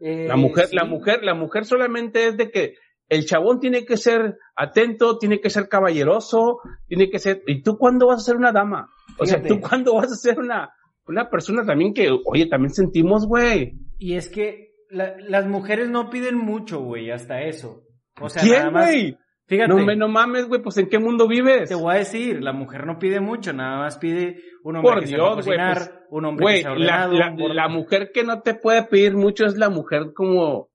Eh, 0.00 0.26
La 0.26 0.36
mujer, 0.36 0.66
sí. 0.66 0.76
la 0.76 0.84
mujer, 0.84 1.22
la 1.22 1.34
mujer 1.34 1.64
solamente 1.64 2.26
es 2.26 2.36
de 2.36 2.50
que 2.50 2.74
el 3.10 3.26
chabón 3.26 3.60
tiene 3.60 3.84
que 3.84 3.98
ser 3.98 4.38
atento, 4.56 5.18
tiene 5.18 5.40
que 5.40 5.50
ser 5.50 5.68
caballeroso, 5.68 6.60
tiene 6.86 7.10
que 7.10 7.18
ser, 7.18 7.42
¿y 7.46 7.62
tú 7.62 7.76
cuándo 7.76 8.06
vas 8.06 8.18
a 8.22 8.24
ser 8.24 8.36
una 8.36 8.52
dama? 8.52 8.88
O 9.18 9.26
sea. 9.26 9.42
¿tú 9.42 9.60
cuándo 9.60 9.94
vas 9.96 10.10
a 10.10 10.14
ser 10.16 10.38
una, 10.38 10.70
una 11.06 11.28
persona 11.28 11.64
también 11.66 11.92
que, 11.92 12.08
oye, 12.24 12.46
también 12.46 12.72
sentimos, 12.72 13.26
güey? 13.26 13.74
Y 13.98 14.14
es 14.14 14.28
que 14.30 14.70
la- 14.88 15.14
las 15.28 15.46
mujeres 15.46 15.90
no 15.90 16.08
piden 16.08 16.36
mucho, 16.38 16.80
güey, 16.80 17.10
hasta 17.10 17.42
eso. 17.42 17.82
O 18.20 18.28
sea, 18.30 18.42
¿Quién, 18.42 18.70
güey? 18.72 19.18
Fíjate, 19.46 19.68
No, 19.74 19.84
me- 19.84 19.96
no 19.96 20.06
mames, 20.06 20.46
güey, 20.46 20.62
pues 20.62 20.76
¿en 20.78 20.88
qué 20.88 21.00
mundo 21.00 21.26
vives? 21.26 21.68
te 21.68 21.74
voy 21.74 21.94
a 21.94 21.98
decir, 21.98 22.40
la 22.40 22.52
mujer 22.52 22.86
no 22.86 22.98
pide 23.00 23.18
mucho, 23.20 23.52
nada 23.52 23.78
más 23.78 23.98
pide 23.98 24.36
un 24.62 24.76
hombre 24.76 24.92
Por 24.92 25.00
que 25.00 25.06
Dios, 25.06 25.40
pues, 25.44 25.90
un 26.10 26.24
hombre 26.24 26.46
que 26.46 26.60
sea 26.60 26.70
la, 26.70 26.74
ordenado. 27.08 27.12
la, 27.14 27.30
un 27.32 27.36
gordo- 27.36 27.54
la 27.54 27.68
mujer 27.68 28.10
que 28.14 28.22
no 28.22 28.42
te 28.42 28.54
puede 28.54 28.84
pedir 28.84 29.16
mucho 29.16 29.44
es 29.46 29.56
la 29.58 29.68
mujer 29.68 30.12
como, 30.14 30.69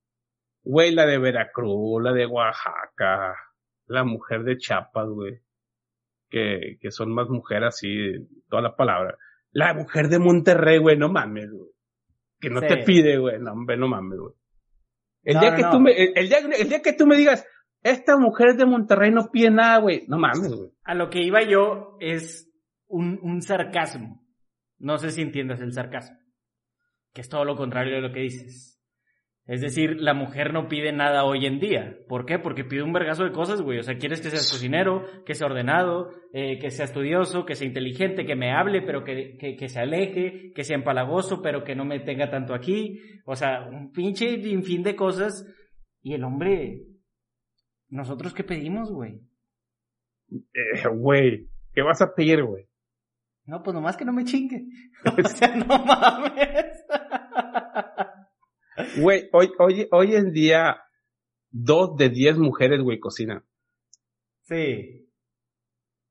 güey, 0.65 0.93
la 0.93 1.05
de 1.05 1.17
Veracruz, 1.17 2.03
la 2.03 2.11
de 2.11 2.25
Oaxaca, 2.25 3.35
la 3.87 4.03
mujer 4.03 4.43
de 4.43 4.57
Chiapas, 4.57 5.07
güey. 5.09 5.39
Que, 6.29 6.77
que 6.81 6.91
son 6.91 7.13
más 7.13 7.29
mujeres 7.29 7.67
así, 7.69 8.11
toda 8.49 8.61
la 8.63 8.75
palabra. 8.75 9.17
La 9.51 9.73
mujer 9.73 10.09
de 10.09 10.19
Monterrey, 10.19 10.79
güey, 10.79 10.97
no 10.97 11.07
mames, 11.07 11.49
güey. 11.51 11.69
Que 12.41 12.49
no 12.49 12.59
Sí. 12.59 12.67
te 12.67 12.77
pide, 12.83 13.17
güey, 13.17 13.39
no, 13.39 13.53
hombre, 13.53 13.77
no 13.77 13.87
mames, 13.87 14.19
güey. 14.19 14.33
El 15.23 15.35
No, 15.35 15.39
día 15.41 15.51
no, 15.51 15.55
que 15.55 15.61
no. 15.61 15.71
tú 15.71 15.79
me, 15.79 15.91
el, 15.91 16.11
el 16.15 16.27
día, 16.27 16.39
el 16.59 16.67
día 16.69 16.81
que 16.81 16.93
tú 16.93 17.07
me 17.07 17.15
digas, 17.15 17.47
esta 17.83 18.17
mujer 18.17 18.55
de 18.57 18.65
Monterrey 18.65 19.11
no 19.11 19.29
pide 19.31 19.51
nada, 19.51 19.77
güey, 19.79 20.03
no 20.07 20.17
mames, 20.17 20.51
güey. 20.53 20.71
A 20.83 20.93
lo 20.95 21.09
que 21.09 21.21
iba 21.21 21.41
yo 21.43 21.95
es 22.01 22.51
un, 22.87 23.19
un 23.21 23.41
sarcasmo. 23.41 24.21
No 24.79 24.97
sé 24.97 25.11
si 25.11 25.21
entiendas 25.21 25.61
el 25.61 25.71
sarcasmo. 25.71 26.17
Que 27.13 27.21
es 27.21 27.29
todo 27.29 27.45
lo 27.45 27.55
contrario 27.55 27.95
de 27.95 28.01
lo 28.01 28.11
que 28.11 28.19
dices. 28.21 28.74
Es 29.47 29.61
decir, 29.61 30.01
la 30.01 30.15
mujer 30.15 30.53
no 30.53 30.67
pide 30.67 30.91
nada 30.91 31.23
hoy 31.23 31.45
en 31.45 31.59
día. 31.59 31.99
¿Por 32.07 32.25
qué? 32.25 32.39
Porque 32.39 32.63
pide 32.63 32.81
un 32.81 32.93
vergazo 32.93 33.23
de 33.23 33.31
cosas, 33.31 33.61
güey. 33.61 33.77
O 33.77 33.83
sea, 33.83 33.97
quieres 33.97 34.19
que 34.19 34.31
seas 34.31 34.51
cocinero, 34.51 35.05
que 35.23 35.35
sea 35.35 35.45
ordenado, 35.45 36.09
eh, 36.33 36.57
que 36.57 36.71
sea 36.71 36.85
estudioso, 36.85 37.45
que 37.45 37.53
sea 37.53 37.67
inteligente, 37.67 38.25
que 38.25 38.35
me 38.35 38.51
hable, 38.51 38.81
pero 38.81 39.03
que, 39.03 39.37
que, 39.37 39.55
que 39.55 39.69
se 39.69 39.79
aleje, 39.79 40.51
que 40.53 40.63
sea 40.63 40.75
empalagoso, 40.75 41.43
pero 41.43 41.63
que 41.63 41.75
no 41.75 41.85
me 41.85 41.99
tenga 41.99 42.31
tanto 42.31 42.55
aquí. 42.55 42.99
O 43.25 43.35
sea, 43.35 43.67
un 43.69 43.91
pinche 43.91 44.31
infín 44.31 44.81
de 44.81 44.95
cosas. 44.95 45.45
Y 46.01 46.15
el 46.15 46.23
hombre, 46.23 46.81
¿nosotros 47.89 48.33
qué 48.33 48.43
pedimos, 48.43 48.91
güey? 48.91 49.21
Eh, 50.31 50.87
güey, 50.91 51.47
¿qué 51.71 51.83
vas 51.83 52.01
a 52.01 52.15
pedir, 52.15 52.43
güey? 52.43 52.67
No, 53.45 53.61
pues 53.61 53.75
nomás 53.75 53.95
que 53.95 54.05
no 54.05 54.13
me 54.13 54.25
chingue. 54.25 54.65
O 55.23 55.27
sea, 55.27 55.55
no 55.55 55.67
mames. 55.85 56.83
Güey, 58.97 59.29
hoy, 59.31 59.51
hoy, 59.59 59.87
hoy 59.91 60.15
en 60.15 60.31
día, 60.31 60.81
dos 61.49 61.95
de 61.97 62.09
diez 62.09 62.37
mujeres, 62.37 62.81
güey, 62.81 62.99
cocinan. 62.99 63.43
Sí. 64.43 65.07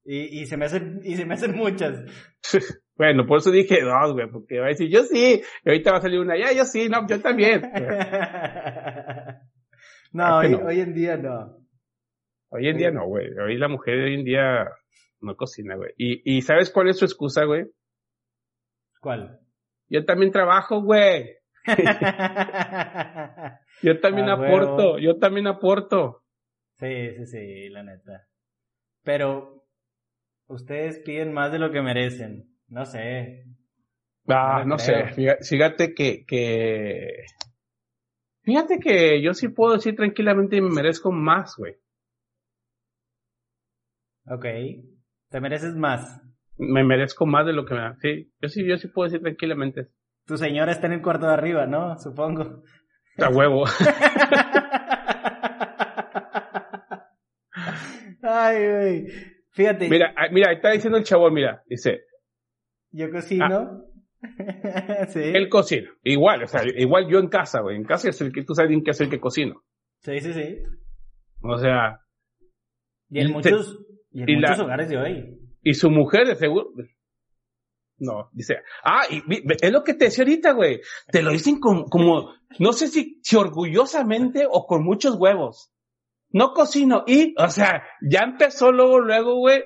Y, 0.05 0.43
y 0.43 0.47
se 0.47 0.57
me 0.57 0.67
hacen, 0.67 1.01
y 1.03 1.17
se 1.17 1.25
me 1.27 1.35
hacen 1.35 1.57
muchas. 1.57 2.05
Bueno, 2.97 3.27
por 3.27 3.39
eso 3.39 3.51
dije 3.51 3.83
dos, 3.83 4.13
güey, 4.13 4.31
porque 4.31 4.61
va 4.61 4.67
a 4.67 4.69
decir, 4.69 4.89
yo 4.89 5.03
sí, 5.03 5.43
y 5.65 5.69
ahorita 5.69 5.91
va 5.91 5.99
a 5.99 6.01
salir 6.01 6.21
una, 6.21 6.39
ya, 6.39 6.53
yo 6.53 6.65
sí, 6.65 6.89
no, 6.89 7.05
yo 7.09 7.21
también. 7.21 7.61
no, 10.13 10.25
Ah, 10.25 10.39
hoy, 10.39 10.51
no. 10.51 10.59
hoy 10.59 10.79
en 10.81 10.95
día 10.95 11.17
no. 11.17 11.59
Hoy 12.51 12.69
en 12.69 12.77
día 12.77 12.93
no, 12.93 13.09
güey, 13.09 13.27
hoy 13.37 13.59
la 13.59 13.67
mujer 13.67 13.97
hoy 13.99 14.15
en 14.15 14.25
día 14.25 14.69
no 15.21 15.35
cocina, 15.37 15.75
güey. 15.75 15.91
Y, 15.99 16.37
y 16.37 16.43
¿sabes 16.43 16.71
cuál 16.71 16.89
es 16.89 16.99
su 16.99 17.05
excusa, 17.05 17.43
güey? 17.47 17.65
¿Cuál? 19.01 19.41
Yo 19.89 20.05
también 20.05 20.31
trabajo, 20.31 20.81
güey. 20.81 21.31
Yo 23.83 24.01
también 24.01 24.29
Ah, 24.29 24.35
aporto, 24.35 24.77
huevo. 24.77 24.99
yo 24.99 25.19
también 25.19 25.47
aporto. 25.47 26.23
sí, 26.79 27.15
sí, 27.17 27.27
sí, 27.27 27.69
la 27.71 27.83
neta. 27.83 28.27
Pero 29.03 29.65
ustedes 30.47 30.99
piden 31.01 31.33
más 31.33 31.53
de 31.53 31.59
lo 31.59 31.71
que 31.71 31.83
merecen. 31.83 32.51
No 32.69 32.85
sé. 32.87 33.45
Ah, 34.27 34.65
No 34.67 34.79
sé, 34.79 35.05
fíjate, 35.43 35.95
que, 35.95 36.25
que, 36.27 37.25
fíjate 38.43 38.79
que 38.79 39.21
yo 39.23 39.35
sí 39.35 39.49
puedo 39.49 39.75
decir 39.75 39.97
tranquilamente 39.97 40.61
me 40.63 40.71
merezco 40.71 41.13
más, 41.13 41.57
güey. 41.59 41.75
Ok. 44.27 44.47
Te 45.31 45.41
mereces 45.41 45.75
más. 45.75 46.21
me 46.57 46.85
merezco 46.85 47.27
más 47.27 47.45
de 47.47 47.53
lo 47.53 47.67
que 47.67 47.75
me 47.75 47.81
da. 47.81 47.97
Sí, 48.01 48.33
yo 48.41 48.49
sí, 48.49 48.67
yo 48.67 48.77
sí 48.79 48.89
puedo 48.89 49.09
decir 49.11 49.21
tranquilamente. 49.23 49.89
Tu 50.27 50.37
señora 50.39 50.73
está 50.73 50.87
en 50.87 50.95
el 50.95 51.03
cuarto 51.03 51.27
de 51.27 51.35
arriba, 51.35 51.67
¿no? 51.67 51.99
Supongo. 51.99 52.63
A 53.19 53.29
huevo. 53.29 53.65
Ay, 58.23 58.57
güey. 58.57 59.07
Fíjate. 59.51 59.89
Mira, 59.89 60.15
ah, 60.17 60.29
mira, 60.33 60.53
está 60.53 60.71
diciendo 60.71 60.99
el 60.99 61.05
chabón, 61.05 61.35
mira, 61.35 61.63
dice. 61.67 62.05
Yo 62.91 63.11
cocino. 63.11 63.85
sí. 65.09 65.21
Él 65.23 65.49
cocina. 65.49 65.91
Igual, 66.03 66.45
o 66.45 66.47
sea, 66.47 66.63
igual 66.77 67.07
yo 67.09 67.19
en 67.19 67.29
casa, 67.29 67.61
güey. 67.61 67.77
En 67.77 67.85
casa 67.85 68.09
es 68.09 68.21
el 68.21 68.33
que 68.33 68.43
tú 68.43 68.55
sabes 68.55 68.71
bien 68.71 68.83
qué 68.83 68.91
hacer 68.93 69.09
que 69.09 69.21
cocino. 69.21 69.63
Sí, 70.01 70.21
sí, 70.21 70.33
sí. 70.33 70.59
O 71.43 71.59
sea. 71.59 72.01
Y 73.11 73.21
en 73.21 73.33
muchos, 73.33 73.79
y 74.11 74.23
en 74.23 74.41
muchos 74.41 74.59
hogares 74.61 74.89
de 74.89 74.97
hoy. 74.97 75.39
Y 75.63 75.75
su 75.75 75.91
mujer, 75.91 76.27
de 76.27 76.35
seguro. 76.35 76.71
No, 77.99 78.29
dice, 78.33 78.57
ah, 78.85 79.03
y, 79.09 79.23
es 79.61 79.73
lo 79.73 79.85
que 79.85 79.95
te 79.95 80.07
decía 80.07 80.25
ahorita, 80.25 80.53
güey. 80.53 80.81
Te 81.11 81.23
lo 81.23 81.31
dicen 81.31 81.61
como, 81.61 81.85
como 81.85 82.35
no 82.59 82.73
sé 82.73 82.89
si, 82.89 83.21
si 83.23 83.37
orgullosamente 83.37 84.47
o 84.51 84.67
con 84.67 84.85
muchos 84.85 85.17
huevos. 85.17 85.71
No 86.31 86.53
cocino 86.53 87.05
y, 87.07 87.35
o 87.39 87.49
sea, 87.49 87.85
ya 88.03 88.21
empezó 88.21 88.73
luego, 88.73 88.99
luego, 88.99 89.37
güey, 89.37 89.63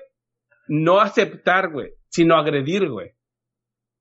no 0.69 1.01
aceptar, 1.01 1.73
güey, 1.73 1.95
sino 2.09 2.37
agredir, 2.37 2.91
güey. 2.91 3.13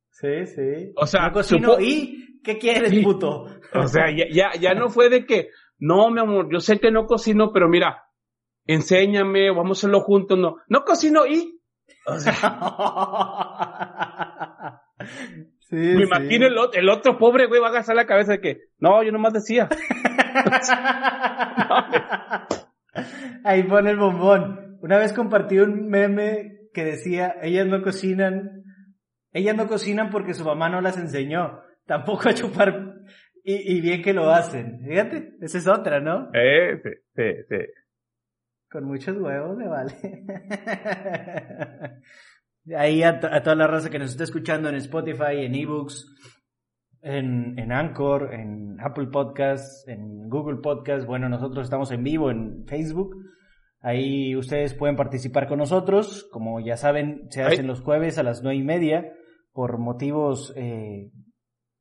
Sí, 0.10 0.46
sí. 0.48 0.92
O 0.98 1.06
sea, 1.06 1.28
no 1.28 1.34
cocino 1.34 1.80
y, 1.80 2.42
¿qué 2.44 2.58
quieres, 2.58 2.92
puto? 3.04 3.46
O 3.74 3.88
sea, 3.88 4.06
ya, 4.16 4.26
ya, 4.30 4.60
ya 4.60 4.74
no 4.74 4.90
fue 4.90 5.10
de 5.10 5.26
que, 5.26 5.50
no, 5.80 6.10
mi 6.10 6.20
amor, 6.20 6.50
yo 6.52 6.60
sé 6.60 6.80
que 6.80 6.92
no 6.92 7.06
cocino, 7.06 7.54
pero 7.54 7.70
mira, 7.70 8.04
enséñame, 8.66 9.50
vamos 9.52 9.78
a 9.78 9.80
hacerlo 9.80 10.02
juntos, 10.02 10.38
no. 10.38 10.58
No 10.68 10.84
cocino 10.84 11.26
y, 11.26 11.57
o 12.08 12.20
sea, 12.20 12.34
sí, 15.70 15.76
me 15.76 16.04
imagino 16.04 16.48
el, 16.48 16.90
otro 16.90 17.18
pobre 17.18 17.48
güey 17.48 17.62
va 17.62 17.68
a 17.68 17.74
gastar 17.74 17.96
la 17.96 18.06
cabeza 18.06 18.34
de 18.34 18.42
que, 18.42 18.62
no, 18.80 19.02
yo 19.04 19.12
nomás 19.12 19.34
decía. 19.34 19.70
Ahí 23.44 23.64
pone 23.64 23.92
el 23.92 23.98
bombón. 23.98 24.80
Una 24.82 24.98
vez 24.98 25.12
compartí 25.14 25.60
un 25.60 25.88
meme 25.88 26.70
que 26.74 26.86
decía, 26.86 27.36
ellas 27.42 27.68
no 27.68 27.82
cocinan, 27.82 28.64
ellas 29.34 29.56
no 29.56 29.68
cocinan 29.68 30.10
porque 30.10 30.34
su 30.34 30.46
mamá 30.46 30.70
no 30.70 30.82
las 30.82 30.98
enseñó, 30.98 31.62
tampoco 31.86 32.30
a 32.30 32.34
chupar, 32.34 32.96
y, 33.44 33.82
bien 33.82 34.02
que 34.02 34.14
lo 34.14 34.30
hacen. 34.30 34.82
Fíjate, 34.86 35.34
esa 35.42 35.58
es 35.58 35.68
otra, 35.68 36.00
¿no? 36.02 36.30
Eh, 36.34 36.82
sí, 36.84 36.90
sí, 37.16 37.24
sí. 37.50 37.58
Con 38.70 38.84
muchos 38.84 39.18
huevos 39.18 39.58
me 39.58 39.68
vale. 39.68 39.94
Ahí 42.78 43.02
a, 43.02 43.20
toda 43.20 43.56
la 43.56 43.68
raza 43.68 43.90
que 43.90 44.00
nos 44.00 44.12
está 44.12 44.26
escuchando 44.26 44.68
en 44.68 44.76
Spotify, 44.76 45.46
en 45.46 45.56
eBooks, 45.56 46.06
en, 47.02 47.58
en 47.58 47.72
Anchor, 47.72 48.34
en 48.34 48.78
Apple 48.82 49.08
Podcasts, 49.08 49.88
en 49.88 50.28
Google 50.28 50.58
Podcasts. 50.58 51.06
Bueno, 51.06 51.30
nosotros 51.30 51.64
estamos 51.64 51.92
en 51.92 52.04
vivo 52.04 52.30
en 52.30 52.66
Facebook. 52.68 53.16
Ahí 53.80 54.36
ustedes 54.36 54.74
pueden 54.74 54.98
participar 54.98 55.48
con 55.48 55.60
nosotros. 55.60 56.28
Como 56.30 56.60
ya 56.60 56.76
saben, 56.76 57.28
se 57.30 57.44
hacen 57.44 57.68
los 57.68 57.80
jueves 57.80 58.18
a 58.18 58.24
las 58.24 58.44
nueve 58.44 58.58
y 58.58 58.64
media. 58.64 59.14
Por 59.54 59.78
motivos 59.78 60.52
eh, 60.58 61.10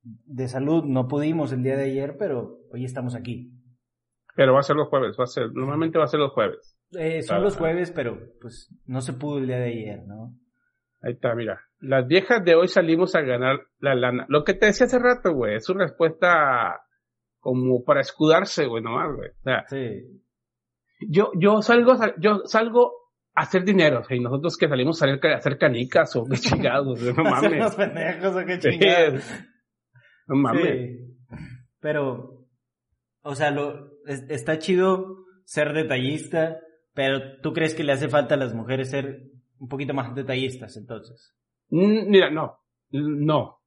de 0.02 0.48
salud 0.48 0.84
no 0.84 1.08
pudimos 1.08 1.52
el 1.52 1.64
día 1.64 1.76
de 1.76 1.84
ayer, 1.84 2.16
pero 2.16 2.60
hoy 2.70 2.84
estamos 2.84 3.16
aquí. 3.16 3.52
Pero 4.36 4.52
va 4.52 4.60
a 4.60 4.62
ser 4.62 4.76
los 4.76 4.88
jueves, 4.88 5.16
va 5.18 5.24
a 5.24 5.28
ser, 5.28 5.50
normalmente 5.52 5.98
va 5.98 6.04
a 6.04 6.08
ser 6.08 6.20
los 6.20 6.32
jueves. 6.32 6.75
Eh, 6.98 7.22
son 7.22 7.42
los 7.42 7.56
jueves, 7.56 7.92
pero 7.92 8.18
pues 8.40 8.74
no 8.86 9.00
se 9.00 9.12
pudo 9.12 9.38
el 9.38 9.46
día 9.46 9.58
de 9.58 9.68
ayer, 9.68 10.02
¿no? 10.06 10.34
Ahí 11.02 11.12
está, 11.12 11.34
mira. 11.34 11.60
Las 11.78 12.06
viejas 12.06 12.44
de 12.44 12.54
hoy 12.54 12.68
salimos 12.68 13.14
a 13.14 13.20
ganar 13.20 13.60
la 13.78 13.94
lana. 13.94 14.26
Lo 14.28 14.44
que 14.44 14.54
te 14.54 14.66
decía 14.66 14.86
hace 14.86 14.98
rato, 14.98 15.32
güey, 15.32 15.56
es 15.56 15.64
su 15.64 15.74
respuesta 15.74 16.80
como 17.38 17.84
para 17.84 18.00
escudarse, 18.00 18.66
güey, 18.66 18.82
nomás, 18.82 19.14
güey. 19.14 19.30
O 19.30 19.42
sea, 19.44 19.64
sí. 19.68 20.22
Yo, 21.08 21.30
yo 21.38 21.60
salgo, 21.62 21.94
yo 22.18 22.40
salgo 22.44 22.92
a 23.34 23.42
hacer 23.42 23.64
dinero, 23.64 24.02
y 24.08 24.18
nosotros 24.18 24.56
que 24.56 24.68
salimos 24.68 25.02
a 25.02 25.06
hacer 25.36 25.58
canicas 25.58 26.16
o 26.16 26.24
qué 26.24 26.38
chingados, 26.38 27.00
no 27.02 27.14
mames. 27.22 27.58
los 27.58 27.74
pendejos 27.74 28.34
o 28.34 28.46
qué 28.46 28.58
chingados. 28.58 29.22
No 30.26 30.36
mames. 30.36 31.00
Pero, 31.80 32.48
o 33.22 33.34
sea, 33.34 33.50
lo, 33.50 33.92
está 34.06 34.58
chido 34.58 35.26
ser 35.44 35.72
detallista, 35.72 36.58
pero 36.96 37.38
¿tú 37.42 37.52
crees 37.52 37.74
que 37.74 37.84
le 37.84 37.92
hace 37.92 38.08
falta 38.08 38.36
a 38.36 38.38
las 38.38 38.54
mujeres 38.54 38.88
ser 38.88 39.20
un 39.58 39.68
poquito 39.68 39.92
más 39.92 40.14
detallistas 40.14 40.78
entonces? 40.78 41.36
Mm, 41.68 42.08
mira, 42.08 42.30
no, 42.30 42.58
no. 42.90 43.60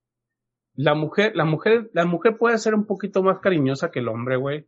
La 0.73 0.95
mujer, 0.95 1.35
la 1.35 1.45
mujer, 1.45 1.91
la 1.93 2.05
mujer 2.05 2.37
puede 2.37 2.57
ser 2.57 2.73
un 2.73 2.87
poquito 2.87 3.21
más 3.21 3.37
cariñosa 3.39 3.91
que 3.91 3.99
el 3.99 4.07
hombre, 4.07 4.35
güey. 4.35 4.67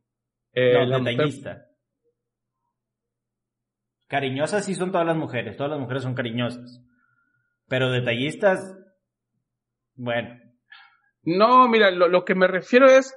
Eh, 0.53 0.85
no, 0.85 0.99
detallista. 0.99 1.65
Cariñosas 4.07 4.63
sí 4.63 4.75
son 4.75 4.91
todas 4.91 5.07
las 5.07 5.17
mujeres, 5.17 5.57
todas 5.57 5.71
las 5.71 5.79
mujeres 5.79 6.03
son 6.03 6.13
cariñosas. 6.13 6.85
Pero 7.67 7.89
detallistas, 7.89 8.77
bueno. 9.95 10.39
No, 11.23 11.67
mira, 11.67 11.89
lo, 11.89 12.07
lo 12.07 12.23
que 12.25 12.35
me 12.35 12.45
refiero 12.45 12.85
es 12.85 13.15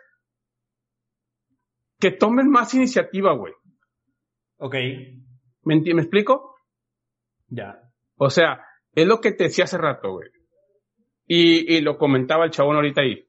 que 2.00 2.12
tomen 2.12 2.48
más 2.48 2.72
iniciativa, 2.72 3.34
güey. 3.34 3.52
Ok. 4.56 4.76
¿Me, 5.64 5.80
¿Me 5.80 6.02
explico? 6.02 6.56
Ya. 7.48 7.80
O 8.16 8.30
sea, 8.30 8.64
es 8.92 9.06
lo 9.06 9.20
que 9.20 9.32
te 9.32 9.44
decía 9.44 9.64
hace 9.64 9.78
rato, 9.78 10.12
güey. 10.12 10.28
Y, 11.26 11.74
y 11.74 11.80
lo 11.80 11.96
comentaba 11.98 12.44
el 12.44 12.50
chabón 12.50 12.76
ahorita 12.76 13.02
ahí. 13.02 13.26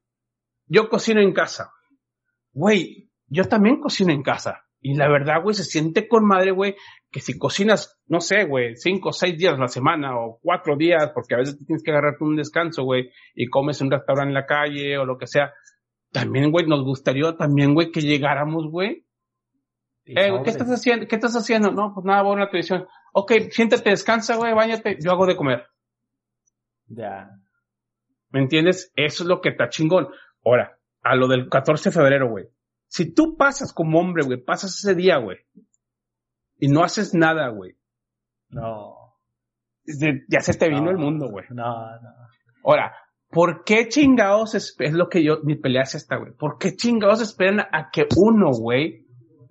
Yo 0.67 0.89
cocino 0.89 1.21
en 1.21 1.33
casa. 1.33 1.71
Güey, 2.53 3.09
yo 3.27 3.45
también 3.45 3.79
cocino 3.79 4.11
en 4.11 4.23
casa. 4.23 4.65
Y 4.81 4.93
la 4.93 5.09
verdad, 5.09 5.41
güey, 5.41 5.55
se 5.55 5.63
siente 5.63 6.07
con 6.07 6.27
madre, 6.27 6.51
güey, 6.51 6.75
que 7.11 7.19
si 7.19 7.39
cocinas, 7.39 7.99
no 8.05 8.19
sé, 8.21 8.45
güey, 8.45 8.75
cinco 8.75 9.09
o 9.09 9.13
seis 9.13 9.35
días 9.35 9.55
a 9.55 9.57
la 9.57 9.67
semana 9.67 10.15
o 10.19 10.37
cuatro 10.43 10.77
días, 10.77 11.11
porque 11.11 11.33
a 11.33 11.39
veces 11.39 11.57
tienes 11.65 11.81
que 11.81 11.89
agarrarte 11.89 12.23
un 12.23 12.35
descanso, 12.35 12.83
güey, 12.83 13.09
y 13.33 13.47
comes 13.47 13.81
en 13.81 13.87
un 13.87 13.93
restaurante 13.93 14.29
en 14.29 14.33
la 14.35 14.45
calle 14.45 14.97
o 14.99 15.05
lo 15.05 15.17
que 15.17 15.25
sea. 15.25 15.51
También, 16.11 16.51
güey, 16.51 16.67
nos 16.67 16.83
gustaría 16.83 17.35
también, 17.35 17.73
güey, 17.73 17.91
que 17.91 18.01
llegáramos, 18.01 18.69
güey, 18.69 19.05
eh, 20.05 20.31
¿qué 20.43 20.49
estás 20.49 20.69
haciendo? 20.69 21.07
¿Qué 21.07 21.15
estás 21.15 21.35
haciendo? 21.35 21.71
No, 21.71 21.93
pues 21.93 22.05
nada, 22.05 22.21
voy 22.21 22.33
a 22.33 22.35
una 22.35 22.47
televisión. 22.47 22.87
Ok, 23.13 23.31
siéntate, 23.49 23.89
descansa, 23.89 24.35
güey, 24.35 24.53
bañate, 24.53 24.97
yo 25.01 25.11
hago 25.11 25.25
de 25.25 25.35
comer. 25.35 25.65
Ya. 26.87 27.31
¿Me 28.29 28.41
entiendes? 28.41 28.91
Eso 28.95 29.23
es 29.23 29.29
lo 29.29 29.41
que 29.41 29.49
está 29.49 29.69
chingón. 29.69 30.07
Ahora, 30.43 30.77
a 31.01 31.15
lo 31.15 31.27
del 31.27 31.49
14 31.49 31.89
de 31.89 31.93
febrero, 31.93 32.29
güey. 32.29 32.45
Si 32.87 33.13
tú 33.13 33.35
pasas 33.35 33.73
como 33.73 33.99
hombre, 33.99 34.23
güey, 34.23 34.43
pasas 34.43 34.75
ese 34.75 34.93
día, 34.93 35.17
güey, 35.17 35.39
y 36.59 36.67
no 36.67 36.83
haces 36.83 37.13
nada, 37.13 37.47
güey. 37.49 37.75
No. 38.49 39.15
Ya 40.27 40.39
se 40.41 40.53
te 40.53 40.69
vino 40.69 40.89
el 40.89 40.97
mundo, 40.97 41.29
güey. 41.29 41.45
No, 41.49 41.85
no. 42.01 42.09
Ahora, 42.63 42.95
¿por 43.29 43.63
qué 43.63 43.87
chingados 43.87 44.55
es, 44.55 44.75
es 44.79 44.93
lo 44.93 45.09
que 45.09 45.23
yo, 45.23 45.39
mi 45.43 45.55
pelea 45.55 45.83
es 45.83 45.95
esta, 45.95 46.17
güey? 46.17 46.31
¿Por 46.33 46.57
qué 46.57 46.75
chingados 46.75 47.21
esperan 47.21 47.61
a 47.71 47.89
que 47.91 48.07
uno, 48.17 48.51
güey, 48.51 49.04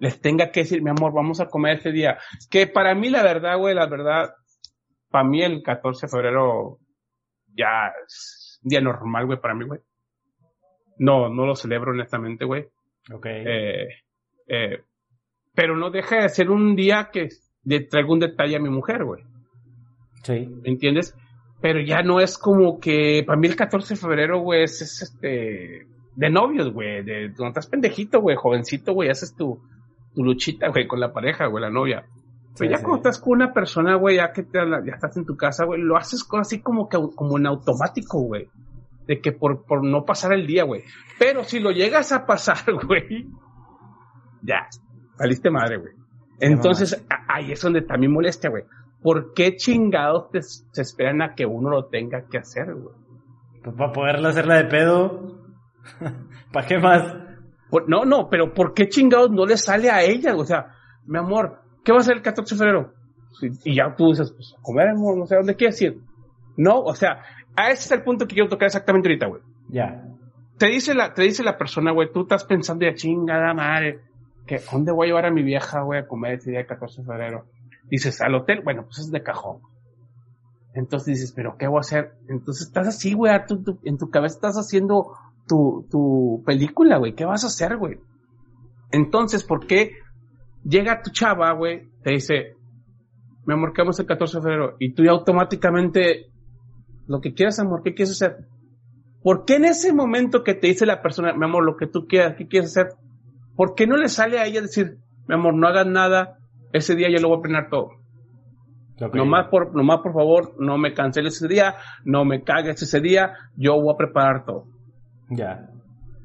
les 0.05 0.21
tenga 0.21 0.51
que 0.51 0.61
decir, 0.61 0.83
mi 0.83 0.91
amor, 0.91 1.15
vamos 1.15 1.41
a 1.41 1.47
comer 1.47 1.79
ese 1.79 1.91
día. 1.91 2.19
Que 2.51 2.67
para 2.67 2.95
mí, 2.95 3.09
la 3.09 3.23
verdad, 3.23 3.57
güey, 3.57 3.75
la 3.75 3.87
verdad, 3.87 4.35
para 5.09 5.25
mí 5.25 5.43
el 5.43 5.63
14 5.63 6.05
de 6.05 6.11
febrero 6.11 6.79
ya 7.57 7.91
es 8.07 8.61
un 8.63 8.69
día 8.69 8.83
normal, 8.83 9.25
güey, 9.25 9.41
para 9.41 9.55
mí, 9.55 9.65
güey. 9.65 9.81
No, 10.99 11.31
no 11.31 11.47
lo 11.47 11.57
celebro 11.57 11.93
honestamente, 11.93 12.45
güey. 12.45 12.67
Ok. 13.11 13.27
Eh, 13.27 13.89
eh, 14.47 14.83
pero 15.55 15.75
no 15.75 15.91
deja 15.91 16.23
de 16.23 16.29
ser 16.29 16.51
un 16.51 16.77
día 16.77 17.09
que 17.11 17.31
le 17.65 17.81
traigo 17.81 18.13
un 18.13 18.21
detalle 18.21 18.57
a 18.57 18.61
mi 18.61 18.69
mujer, 18.69 19.05
güey. 19.05 19.25
Sí. 20.23 20.47
¿Me 20.63 20.69
entiendes? 20.69 21.17
Pero 21.63 21.81
ya 21.81 22.03
no 22.03 22.21
es 22.21 22.37
como 22.37 22.79
que, 22.79 23.25
para 23.27 23.39
mí 23.39 23.47
el 23.47 23.57
14 23.57 23.95
de 23.95 24.01
febrero, 24.01 24.41
güey, 24.41 24.65
es, 24.65 24.83
es 24.83 25.01
este, 25.01 25.87
de 26.15 26.31
novios, 26.31 26.71
güey, 26.75 27.03
de 27.03 27.33
cuando 27.35 27.59
estás 27.59 27.69
pendejito, 27.69 28.21
güey, 28.21 28.37
jovencito, 28.37 28.93
güey, 28.93 29.09
haces 29.09 29.35
tu 29.35 29.63
luchita, 30.17 30.69
güey, 30.69 30.87
con 30.87 31.01
la 31.01 31.13
pareja, 31.13 31.47
güey, 31.47 31.63
la 31.63 31.71
novia. 31.71 32.07
Pero 32.57 32.71
ya 32.71 32.79
cuando 32.79 32.97
estás 32.97 33.19
con 33.19 33.35
una 33.35 33.53
persona, 33.53 33.97
güey, 33.97 34.17
ya 34.17 34.33
que 34.33 34.45
te, 34.45 34.59
ya 34.59 34.95
estás 34.95 35.17
en 35.17 35.25
tu 35.25 35.37
casa, 35.37 35.65
güey, 35.65 35.81
lo 35.81 35.97
haces 35.97 36.25
así 36.39 36.61
como 36.61 36.89
que 36.89 36.99
como 37.15 37.37
en 37.37 37.47
automático, 37.47 38.21
güey. 38.21 38.49
De 39.07 39.21
que 39.21 39.33
por, 39.33 39.65
por 39.65 39.85
no 39.85 40.05
pasar 40.05 40.33
el 40.33 40.47
día, 40.47 40.65
güey. 40.65 40.83
Pero 41.19 41.45
si 41.45 41.59
lo 41.59 41.73
llegas 41.73 42.13
a 42.13 42.25
pasar, 42.27 42.59
güey, 42.87 43.29
ya, 44.43 44.69
saliste 45.17 45.51
madre, 45.51 45.79
güey. 45.79 45.93
Entonces, 46.41 47.05
ahí 47.29 47.53
es 47.53 47.61
donde 47.61 47.83
también 47.83 48.13
molesta, 48.13 48.49
güey. 48.49 48.65
¿Por 49.03 49.35
qué 49.35 49.57
chingados 49.57 50.31
te, 50.31 50.43
se 50.43 50.83
esperan 50.83 51.23
a 51.23 51.35
que 51.35 51.45
uno 51.47 51.71
lo 51.71 51.87
tenga 51.87 52.27
que 52.29 52.39
hacer, 52.39 52.73
güey? 52.75 52.95
Pues 53.63 53.77
para 53.77 53.93
poderlo 53.93 54.29
hacerla 54.29 54.57
de 54.57 54.65
pedo. 54.65 55.41
¿Para 56.53 56.67
qué 56.67 56.79
más? 56.79 57.24
No, 57.87 58.05
no, 58.05 58.29
pero 58.29 58.53
¿por 58.55 58.75
qué 58.75 58.89
chingados 58.89 59.31
no 59.31 59.47
le 59.47 59.57
sale 59.57 59.91
a 59.91 60.03
ella? 60.03 60.35
O 60.37 60.45
sea, 60.45 60.75
mi 61.07 61.19
amor, 61.19 61.61
¿qué 61.85 61.93
va 61.93 61.99
a 61.99 62.03
ser 62.03 62.17
el 62.17 62.23
14 62.23 62.55
de 62.55 62.59
febrero? 62.59 62.95
Y 63.65 63.75
ya 63.75 63.95
tú 63.97 64.09
dices, 64.09 64.33
pues, 64.33 64.55
comer, 64.63 64.89
amor, 64.89 65.19
no 65.19 65.27
sé, 65.27 65.37
¿dónde 65.37 65.57
quieres 65.57 65.81
ir? 65.83 65.99
No, 66.57 66.81
o 66.81 66.95
sea, 66.95 67.23
a 67.57 67.71
ese 67.71 67.85
es 67.85 67.91
el 67.93 68.03
punto 68.03 68.27
que 68.27 68.35
quiero 68.35 68.49
tocar 68.49 68.67
exactamente 68.67 69.09
ahorita, 69.09 69.27
güey. 69.27 69.43
Ya. 69.69 70.05
Te 70.59 70.67
dice 70.67 70.95
la, 70.95 71.15
te 71.15 71.23
dice 71.23 71.43
la 71.43 71.59
persona, 71.59 71.93
güey, 71.93 72.13
tú 72.13 72.23
estás 72.23 72.45
pensando 72.45 72.87
ya 72.87 72.95
chingada 72.95 73.53
madre, 73.55 74.01
que 74.47 74.61
¿dónde 74.71 74.93
voy 74.93 75.07
a 75.07 75.09
llevar 75.09 75.27
a 75.27 75.31
mi 75.31 75.43
vieja, 75.43 75.83
güey, 75.83 76.01
a 76.01 76.07
comer 76.07 76.35
ese 76.35 76.51
día 76.51 76.61
de 76.61 76.67
14 76.67 77.03
de 77.03 77.07
febrero? 77.07 77.47
Dices, 77.91 78.21
al 78.21 78.35
hotel, 78.35 78.61
bueno, 78.63 78.85
pues 78.85 79.01
es 79.01 79.11
de 79.11 79.23
cajón. 79.23 79.59
Entonces 80.75 81.15
dices, 81.15 81.33
pero 81.35 81.57
¿qué 81.59 81.67
voy 81.67 81.79
a 81.79 81.81
hacer? 81.81 82.15
Entonces 82.29 82.67
estás 82.67 82.89
así, 82.89 83.15
güey, 83.15 83.33
en 83.85 83.99
tu 83.99 84.11
cabeza 84.11 84.37
estás 84.37 84.57
haciendo 84.57 85.13
tu, 85.47 85.87
tu 85.91 86.43
película, 86.45 86.99
güey, 86.99 87.15
¿qué 87.15 87.25
vas 87.25 87.45
a 87.45 87.49
hacer, 87.49 87.77
güey? 87.77 87.99
Entonces, 88.91 89.45
¿por 89.45 89.67
qué 89.67 89.93
llega 90.65 91.03
tu 91.03 91.11
chava, 91.11 91.53
güey, 91.53 91.89
te 92.03 92.13
dice, 92.13 92.57
me 93.47 93.55
amor, 93.55 93.73
el 93.77 94.07
14 94.07 94.37
de 94.37 94.43
febrero, 94.43 94.77
y 94.79 94.95
tú 94.95 95.05
ya 95.05 95.11
automáticamente, 95.11 96.31
lo 97.07 97.21
que 97.21 97.35
quieras, 97.35 97.59
amor, 97.59 97.83
¿qué 97.83 97.95
quieres 97.95 98.13
hacer? 98.13 98.47
¿Por 99.23 99.45
qué 99.45 99.57
en 99.57 99.67
ese 99.67 99.93
momento 99.93 100.43
que 100.43 100.55
te 100.55 100.67
dice 100.67 100.87
la 100.87 101.03
persona, 101.03 101.33
mi 101.35 101.45
amor, 101.45 101.65
lo 101.65 101.77
que 101.77 101.87
tú 101.87 102.07
quieras, 102.07 102.35
¿qué 102.37 102.47
quieres 102.47 102.71
hacer? 102.71 102.95
¿Por 103.57 103.75
qué 103.75 103.87
no 103.87 103.97
le 103.97 104.09
sale 104.09 104.39
a 104.39 104.47
ella 104.47 104.61
decir, 104.61 104.99
mi 105.27 105.35
amor, 105.35 105.55
no 105.55 105.67
hagas 105.67 105.87
nada, 105.87 106.39
ese 106.73 106.95
día 106.95 107.09
yo 107.11 107.21
lo 107.21 107.29
voy 107.29 107.39
a 107.39 107.43
planear 107.43 107.71
todo? 107.71 107.91
Nomás 109.13 109.49
por, 109.49 109.75
nomás 109.75 110.01
por 110.01 110.13
favor, 110.13 110.55
no 110.59 110.79
me 110.79 110.95
canceles 110.95 111.37
ese 111.37 111.49
día, 111.49 111.77
no 112.05 112.25
me 112.25 112.45
cagues 112.45 112.81
ese 112.81 113.01
día, 113.01 113.35
yo 113.57 113.75
voy 113.75 113.93
a 113.93 113.97
preparar 113.97 114.45
todo. 114.45 114.67
Ya. 115.31 115.69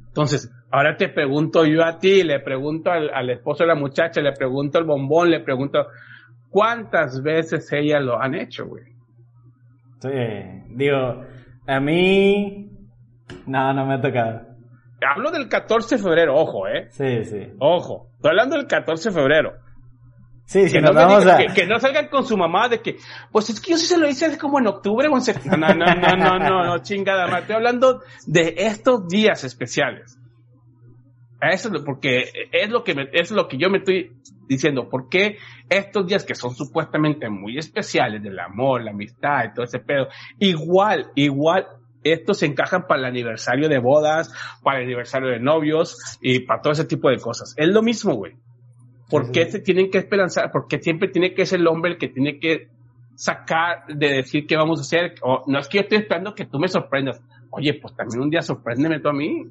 Entonces, 0.08 0.52
ahora 0.72 0.98
te 0.98 1.10
pregunto 1.10 1.66
yo 1.66 1.84
a 1.84 1.98
ti, 1.98 2.24
le 2.24 2.40
pregunto 2.40 2.92
al, 2.92 3.30
esposo 3.30 3.64
de 3.64 3.68
la 3.68 3.76
muchacha, 3.76 4.22
le 4.22 4.34
pregunto 4.34 4.78
al 4.78 4.86
bombón, 4.86 5.30
le 5.30 5.42
pregunto, 5.42 5.88
¿cuántas 6.50 7.22
veces 7.22 7.72
ella 7.72 8.00
lo 8.00 8.22
han 8.22 8.36
hecho, 8.36 8.66
güey? 8.68 8.84
Sí, 10.00 10.10
digo, 10.76 11.24
a 11.68 11.80
mí, 11.80 12.70
no, 13.46 13.74
no 13.74 13.86
me 13.86 13.96
ha 13.96 14.02
tocado. 14.02 14.42
Hablo 15.02 15.32
del 15.32 15.48
14 15.48 15.96
de 15.96 16.04
febrero, 16.04 16.36
ojo, 16.36 16.68
¿eh? 16.68 16.88
Sí, 16.90 17.24
sí. 17.24 17.54
Ojo, 17.60 18.10
estoy 18.16 18.32
hablando 18.32 18.58
del 18.58 18.68
14 18.68 19.10
de 19.10 19.16
febrero. 19.16 19.54
Sí, 20.50 20.66
que, 20.72 20.82
no 20.82 20.92
vamos 20.92 21.28
a... 21.28 21.38
que, 21.46 21.68
no 21.68 21.80
salgan 21.80 22.08
con 22.08 22.26
su 22.26 22.36
mamá 22.36 22.70
de 22.70 22.82
que, 22.82 22.98
pues 23.32 23.52
es 23.52 23.62
que 23.62 23.70
yo 23.70 23.78
sí 23.78 23.86
se 23.86 24.00
lo 24.00 24.10
hice 24.10 24.36
como 24.36 24.58
en 24.58 24.66
octubre 24.66 25.08
o 25.08 25.16
en 25.16 25.22
septiembre. 25.22 25.60
No, 25.60 25.76
no, 25.76 25.86
no, 25.94 26.18
no, 26.18 26.40
no, 26.40 26.66
no, 26.66 26.78
chingada 26.80 27.28
más. 27.28 27.42
Estoy 27.42 27.58
hablando 27.58 28.02
de 28.26 28.56
estos 28.58 29.08
días 29.08 29.44
especiales. 29.44 30.18
Eso 31.40 31.68
es 31.68 31.74
lo, 31.76 31.84
porque 31.84 32.32
es 32.52 32.68
lo 32.72 32.84
que 32.84 32.96
es 33.14 33.30
lo 33.30 33.48
que 33.48 33.60
yo 33.60 33.70
me 33.70 33.78
estoy 33.78 34.12
diciendo. 34.48 34.90
¿Por 34.90 35.08
qué 35.08 35.38
estos 35.70 36.08
días 36.08 36.26
que 36.26 36.34
son 36.34 36.56
supuestamente 36.56 37.30
muy 37.30 37.60
especiales 37.60 38.24
del 38.24 38.40
amor, 38.40 38.84
la 38.84 38.90
amistad 38.90 39.46
y 39.46 39.54
todo 39.54 39.66
ese 39.66 39.78
pedo, 39.78 40.08
igual, 40.40 41.12
igual 41.14 41.68
estos 42.04 42.40
se 42.40 42.48
encajan 42.48 42.88
para 42.88 43.02
el 43.02 43.06
aniversario 43.06 43.70
de 43.70 43.78
bodas, 43.78 44.34
para 44.64 44.80
el 44.80 44.86
aniversario 44.86 45.30
de 45.30 45.40
novios 45.40 46.18
y 46.22 46.40
para 46.40 46.60
todo 46.60 46.74
ese 46.74 46.86
tipo 46.86 47.08
de 47.12 47.20
cosas. 47.20 47.54
Es 47.56 47.68
lo 47.68 47.84
mismo, 47.84 48.16
güey. 48.16 48.34
¿Por 49.10 49.32
qué 49.32 49.46
se 49.46 49.60
tienen 49.60 49.90
que 49.90 49.98
esperanzar? 49.98 50.52
¿Por 50.52 50.68
qué 50.68 50.80
siempre 50.80 51.10
tiene 51.10 51.34
que 51.34 51.46
ser 51.46 51.60
el 51.60 51.68
hombre 51.68 51.92
el 51.92 51.98
que 51.98 52.10
tiene 52.10 52.40
que 52.40 52.70
sacar 53.16 53.88
de 53.88 54.08
decir 54.18 54.46
qué 54.46 54.56
vamos 54.56 54.80
a 54.80 54.82
hacer? 54.84 55.16
O, 55.24 55.44
no 55.48 55.60
es 55.60 55.68
que 55.68 55.80
yo 55.80 55.82
estoy 55.84 55.98
esperando 56.00 56.36
que 56.36 56.46
tú 56.46 56.60
me 56.60 56.68
sorprendas. 56.68 57.22
Oye, 57.50 57.74
pues 57.82 57.96
también 57.96 58.22
un 58.22 58.30
día 58.30 58.42
sorpréndeme 58.42 59.00
tú 59.00 59.10
a 59.10 59.14
mí. 59.14 59.46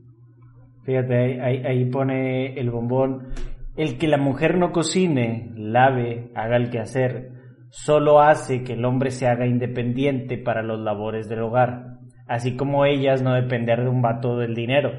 Fíjate, 0.85 1.43
ahí, 1.43 1.63
ahí 1.67 1.85
pone 1.87 2.59
el 2.59 2.71
bombón. 2.71 3.35
El 3.77 3.99
que 3.99 4.09
la 4.09 4.17
mujer 4.17 4.57
no 4.57 4.73
cocine, 4.73 5.53
lave, 5.57 6.31
haga 6.35 6.57
el 6.57 6.71
que 6.71 6.79
hacer, 6.79 7.33
solo 7.71 8.21
hace 8.21 8.63
que 8.63 8.73
el 8.75 8.85
hombre 8.85 9.11
se 9.11 9.27
haga 9.27 9.47
independiente 9.47 10.39
para 10.39 10.63
los 10.63 10.81
labores 10.81 11.29
del 11.29 11.43
hogar, 11.43 11.99
así 12.27 12.57
como 12.57 12.85
ellas 12.85 13.23
no 13.23 13.35
depender 13.35 13.83
de 13.83 13.89
un 13.89 14.03
vato 14.03 14.39
del 14.39 14.55
dinero. 14.55 14.91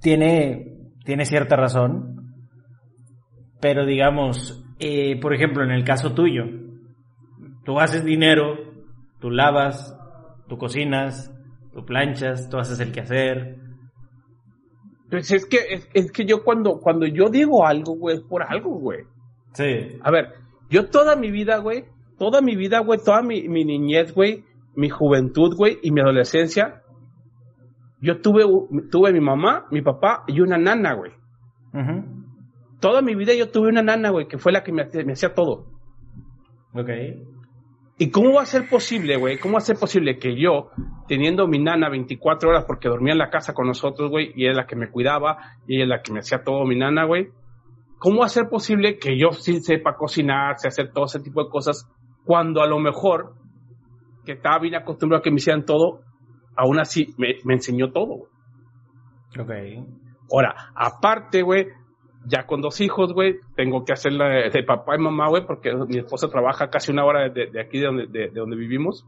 Tiene, 0.00 0.92
tiene 1.04 1.24
cierta 1.24 1.56
razón, 1.56 2.23
pero 3.64 3.86
digamos, 3.86 4.62
eh, 4.78 5.18
por 5.18 5.32
ejemplo, 5.32 5.64
en 5.64 5.70
el 5.70 5.84
caso 5.84 6.12
tuyo, 6.12 6.44
tú 7.64 7.80
haces 7.80 8.04
dinero, 8.04 8.58
tú 9.20 9.30
lavas, 9.30 9.98
tú 10.50 10.58
cocinas, 10.58 11.34
tú 11.72 11.82
planchas, 11.86 12.50
tú 12.50 12.58
haces 12.58 12.78
el 12.80 12.92
quehacer. 12.92 13.56
Pues 15.08 15.32
es 15.32 15.46
que, 15.46 15.60
es, 15.94 16.12
que 16.12 16.26
yo 16.26 16.44
cuando, 16.44 16.78
cuando 16.78 17.06
yo 17.06 17.30
digo 17.30 17.66
algo, 17.66 17.96
güey, 17.96 18.16
es 18.16 18.22
por 18.22 18.42
algo, 18.42 18.78
güey. 18.78 19.04
Sí. 19.54 19.98
A 20.02 20.10
ver, 20.10 20.34
yo 20.68 20.90
toda 20.90 21.16
mi 21.16 21.30
vida, 21.30 21.56
güey, 21.56 21.86
toda 22.18 22.42
mi 22.42 22.56
vida, 22.56 22.80
güey, 22.80 23.00
toda 23.02 23.22
mi, 23.22 23.48
mi 23.48 23.64
niñez, 23.64 24.12
güey, 24.12 24.44
mi 24.76 24.90
juventud, 24.90 25.56
güey, 25.56 25.78
y 25.82 25.90
mi 25.90 26.02
adolescencia, 26.02 26.82
yo 28.02 28.20
tuve, 28.20 28.44
tuve 28.90 29.10
mi 29.14 29.20
mamá, 29.20 29.68
mi 29.70 29.80
papá 29.80 30.24
y 30.26 30.42
una 30.42 30.58
nana, 30.58 30.92
güey. 30.92 31.12
Ajá 31.72 32.04
toda 32.84 33.00
mi 33.00 33.14
vida 33.14 33.32
yo 33.32 33.50
tuve 33.50 33.68
una 33.68 33.80
nana, 33.80 34.10
güey, 34.10 34.28
que 34.28 34.36
fue 34.36 34.52
la 34.52 34.62
que 34.62 34.70
me, 34.70 34.82
hacía 34.82 35.32
todo. 35.32 35.64
Ok. 36.74 36.90
¿Y 37.96 38.10
cómo 38.10 38.34
va 38.34 38.42
a 38.42 38.46
ser 38.46 38.68
posible, 38.68 39.16
güey? 39.16 39.38
¿Cómo 39.38 39.54
va 39.54 39.58
a 39.60 39.62
ser 39.62 39.78
posible 39.78 40.18
que 40.18 40.38
yo, 40.38 40.68
teniendo 41.08 41.48
mi 41.48 41.58
nana 41.58 41.88
24 41.88 42.50
horas 42.50 42.64
porque 42.66 42.90
dormía 42.90 43.14
en 43.14 43.20
la 43.20 43.30
casa 43.30 43.54
con 43.54 43.68
nosotros, 43.68 44.10
güey, 44.10 44.34
y 44.36 44.48
es 44.48 44.54
la 44.54 44.66
que 44.66 44.76
me 44.76 44.90
cuidaba, 44.90 45.56
y 45.66 45.76
ella 45.76 45.84
es 45.84 45.88
la 45.88 46.02
que 46.02 46.12
me 46.12 46.18
hacía 46.18 46.42
todo 46.44 46.66
mi 46.66 46.76
nana, 46.76 47.06
güey? 47.06 47.30
¿Cómo 47.96 48.18
va 48.18 48.26
a 48.26 48.28
ser 48.28 48.50
posible 48.50 48.98
que 48.98 49.18
yo 49.18 49.32
sí 49.32 49.62
sepa 49.62 49.96
cocinar, 49.96 50.58
sé 50.58 50.68
hacer 50.68 50.92
todo 50.92 51.06
ese 51.06 51.20
tipo 51.20 51.42
de 51.42 51.48
cosas, 51.48 51.90
cuando 52.26 52.60
a 52.60 52.66
lo 52.66 52.80
mejor, 52.80 53.32
que 54.26 54.32
estaba 54.32 54.58
bien 54.58 54.74
acostumbrado 54.74 55.20
a 55.20 55.22
que 55.22 55.30
me 55.30 55.36
hicieran 55.36 55.64
todo, 55.64 56.02
aún 56.54 56.78
así 56.78 57.14
me, 57.16 57.36
me 57.46 57.54
enseñó 57.54 57.92
todo, 57.92 58.08
güey? 58.18 58.28
Ok. 59.40 59.86
Ahora, 60.30 60.54
aparte, 60.74 61.40
güey, 61.40 61.66
ya 62.26 62.46
con 62.46 62.60
dos 62.60 62.80
hijos, 62.80 63.12
güey, 63.12 63.36
tengo 63.56 63.84
que 63.84 63.92
hacerla 63.92 64.50
de, 64.50 64.62
papá 64.62 64.96
y 64.96 64.98
mamá, 64.98 65.28
güey, 65.28 65.46
porque 65.46 65.72
mi 65.88 65.98
esposa 65.98 66.28
trabaja 66.28 66.70
casi 66.70 66.92
una 66.92 67.04
hora 67.04 67.28
de, 67.28 67.60
aquí 67.60 67.78
de 67.78 67.86
donde, 67.86 68.06
de, 68.06 68.30
donde 68.30 68.56
vivimos. 68.56 69.06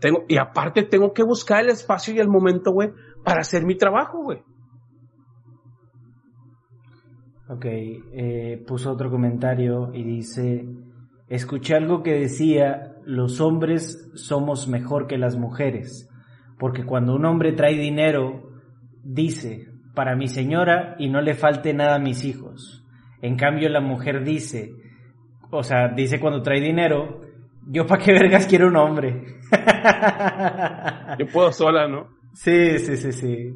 Tengo, 0.00 0.24
y 0.28 0.38
aparte 0.38 0.82
tengo 0.82 1.12
que 1.12 1.22
buscar 1.22 1.62
el 1.62 1.70
espacio 1.70 2.14
y 2.14 2.18
el 2.18 2.28
momento, 2.28 2.72
güey, 2.72 2.90
para 3.24 3.40
hacer 3.40 3.64
mi 3.64 3.76
trabajo, 3.76 4.22
güey. 4.22 4.42
Ok, 7.48 7.64
eh, 7.66 8.64
puso 8.66 8.92
otro 8.92 9.10
comentario 9.10 9.90
y 9.92 10.04
dice, 10.04 10.68
escuché 11.28 11.74
algo 11.74 12.02
que 12.02 12.12
decía, 12.12 12.96
los 13.04 13.40
hombres 13.40 14.10
somos 14.14 14.68
mejor 14.68 15.06
que 15.06 15.18
las 15.18 15.36
mujeres, 15.36 16.08
porque 16.58 16.84
cuando 16.84 17.14
un 17.14 17.24
hombre 17.24 17.52
trae 17.52 17.74
dinero, 17.74 18.52
dice, 19.02 19.69
para 20.00 20.16
mi 20.16 20.28
señora 20.28 20.94
y 20.98 21.10
no 21.10 21.20
le 21.20 21.34
falte 21.34 21.74
nada 21.74 21.96
a 21.96 21.98
mis 21.98 22.24
hijos. 22.24 22.82
En 23.20 23.36
cambio, 23.36 23.68
la 23.68 23.82
mujer 23.82 24.24
dice, 24.24 24.72
o 25.50 25.62
sea, 25.62 25.88
dice 25.88 26.18
cuando 26.18 26.40
trae 26.40 26.58
dinero, 26.58 27.20
yo 27.66 27.86
para 27.86 28.02
qué 28.02 28.14
vergas 28.14 28.46
quiero 28.46 28.68
un 28.68 28.76
hombre. 28.76 29.22
yo 31.18 31.26
puedo 31.26 31.52
sola, 31.52 31.86
¿no? 31.86 32.08
Sí, 32.32 32.78
sí, 32.78 32.96
sí, 32.96 33.12
sí. 33.12 33.52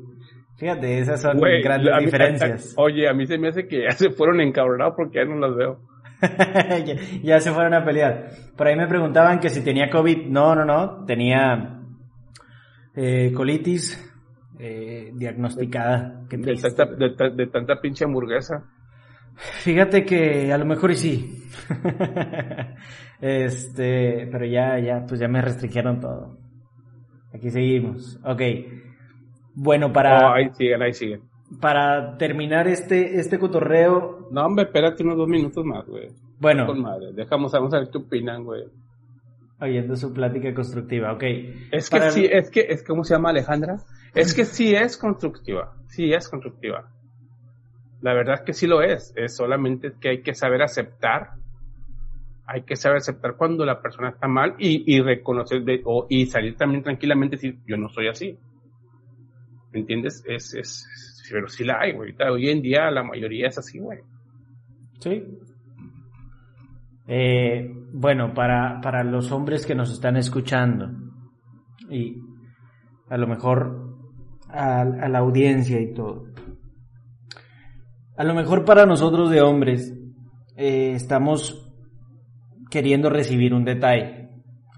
Fíjate, 0.58 0.98
esas 0.98 1.22
son 1.22 1.40
grandes 1.40 1.98
diferencias. 2.00 2.74
oye, 2.76 3.08
a 3.08 3.14
mí 3.14 3.26
se 3.26 3.38
me 3.38 3.48
hace 3.48 3.66
que 3.66 3.84
ya 3.84 3.92
se 3.92 4.10
fueron 4.10 4.42
encabronados 4.42 4.92
porque 4.98 5.20
ya 5.20 5.24
no 5.24 5.36
las 5.36 5.56
veo. 5.56 5.80
ya, 7.22 7.40
se 7.40 7.52
fueron 7.52 7.72
a 7.72 7.86
pelear. 7.86 8.28
Por 8.54 8.66
ahí 8.66 8.76
me 8.76 8.86
preguntaban 8.86 9.40
que 9.40 9.48
si 9.48 9.64
tenía 9.64 9.88
COVID. 9.88 10.26
No, 10.26 10.54
no, 10.54 10.66
no. 10.66 11.06
Tenía 11.06 11.80
eh, 12.94 13.32
colitis, 13.34 14.13
eh, 14.58 15.10
diagnosticada. 15.14 16.22
de, 16.28 17.46
tanta, 17.46 17.80
pinche 17.80 18.04
hamburguesa. 18.04 18.64
Fíjate 19.36 20.04
que 20.04 20.52
a 20.52 20.58
lo 20.58 20.64
mejor 20.64 20.92
y 20.92 20.94
sí. 20.94 21.44
este, 23.20 24.28
pero 24.30 24.46
ya, 24.46 24.78
ya, 24.78 25.04
pues 25.06 25.18
ya 25.20 25.28
me 25.28 25.42
restringieron 25.42 26.00
todo. 26.00 26.38
Aquí 27.34 27.50
seguimos. 27.50 28.20
Ok. 28.24 28.42
Bueno, 29.54 29.92
para. 29.92 30.30
Oh, 30.30 30.34
ahí 30.34 30.50
siguen, 30.52 30.82
ahí 30.82 30.92
siguen. 30.92 31.22
Para 31.60 32.16
terminar 32.16 32.68
este, 32.68 33.18
este 33.18 33.38
cotorreo. 33.38 34.28
No, 34.30 34.46
hombre, 34.46 34.66
espérate 34.66 35.02
unos 35.02 35.16
dos 35.16 35.28
minutos 35.28 35.64
más, 35.64 35.84
güey. 35.86 36.08
Bueno. 36.38 36.66
Dejamos, 37.12 37.52
vamos 37.52 37.74
a 37.74 37.78
ver 37.78 37.88
qué 37.90 37.98
opinan, 37.98 38.44
güey. 38.44 38.64
Oyendo 39.60 39.96
su 39.96 40.12
plática 40.12 40.52
constructiva, 40.52 41.12
ok. 41.12 41.22
Es 41.72 41.88
que 41.88 42.10
sí, 42.10 42.26
es 42.30 42.50
que, 42.50 42.66
es 42.68 42.82
¿cómo 42.84 43.04
se 43.04 43.14
llama 43.14 43.30
Alejandra? 43.30 43.78
Es 44.14 44.34
que 44.34 44.44
sí 44.44 44.74
es 44.74 44.96
constructiva, 44.96 45.74
sí 45.88 46.12
es 46.12 46.28
constructiva. 46.28 46.90
La 48.00 48.14
verdad 48.14 48.36
es 48.36 48.42
que 48.42 48.52
sí 48.52 48.66
lo 48.66 48.82
es, 48.82 49.12
es 49.16 49.34
solamente 49.34 49.94
que 50.00 50.10
hay 50.10 50.22
que 50.22 50.34
saber 50.34 50.62
aceptar, 50.62 51.30
hay 52.46 52.62
que 52.62 52.76
saber 52.76 52.98
aceptar 52.98 53.36
cuando 53.36 53.64
la 53.64 53.80
persona 53.80 54.10
está 54.10 54.28
mal 54.28 54.54
y, 54.58 55.00
reconocer 55.00 55.64
de, 55.64 55.80
o, 55.84 56.06
y 56.08 56.26
salir 56.26 56.56
también 56.56 56.82
tranquilamente 56.82 57.36
y 57.36 57.38
decir, 57.38 57.58
yo 57.66 57.76
no 57.76 57.88
soy 57.88 58.08
así. 58.08 58.38
¿Me 59.72 59.80
entiendes? 59.80 60.22
Es, 60.26 60.54
es, 60.54 60.86
pero 61.30 61.48
sí 61.48 61.64
la 61.64 61.80
hay, 61.80 61.92
güey. 61.92 62.14
Hoy 62.30 62.50
en 62.50 62.62
día 62.62 62.90
la 62.90 63.02
mayoría 63.02 63.48
es 63.48 63.58
así, 63.58 63.78
güey. 63.78 63.98
Sí. 65.00 65.24
Eh, 67.08 67.70
bueno, 67.92 68.32
para, 68.34 68.80
para 68.80 69.02
los 69.02 69.32
hombres 69.32 69.66
que 69.66 69.74
nos 69.74 69.92
están 69.92 70.16
escuchando 70.16 70.90
y 71.90 72.22
a 73.08 73.18
lo 73.18 73.26
mejor 73.26 73.83
a, 74.54 74.84
la 74.84 75.18
audiencia 75.18 75.80
y 75.80 75.92
todo. 75.92 76.26
A 78.16 78.24
lo 78.24 78.34
mejor 78.34 78.64
para 78.64 78.86
nosotros 78.86 79.30
de 79.30 79.42
hombres 79.42 79.92
eh, 80.56 80.92
estamos 80.94 81.72
queriendo 82.70 83.10
recibir 83.10 83.54
un 83.54 83.64
detalle, 83.64 84.30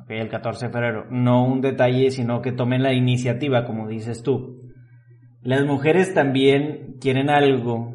el 0.09 0.29
14 0.29 0.66
de 0.66 0.72
febrero, 0.72 1.07
no 1.11 1.45
un 1.45 1.61
detalle, 1.61 2.11
sino 2.11 2.41
que 2.41 2.53
tomen 2.53 2.83
la 2.83 2.93
iniciativa, 2.93 3.64
como 3.64 3.89
dices 3.89 4.22
tú. 4.22 4.62
Las 5.43 5.64
mujeres 5.64 6.14
también 6.14 6.97
quieren 7.01 7.31
algo 7.31 7.95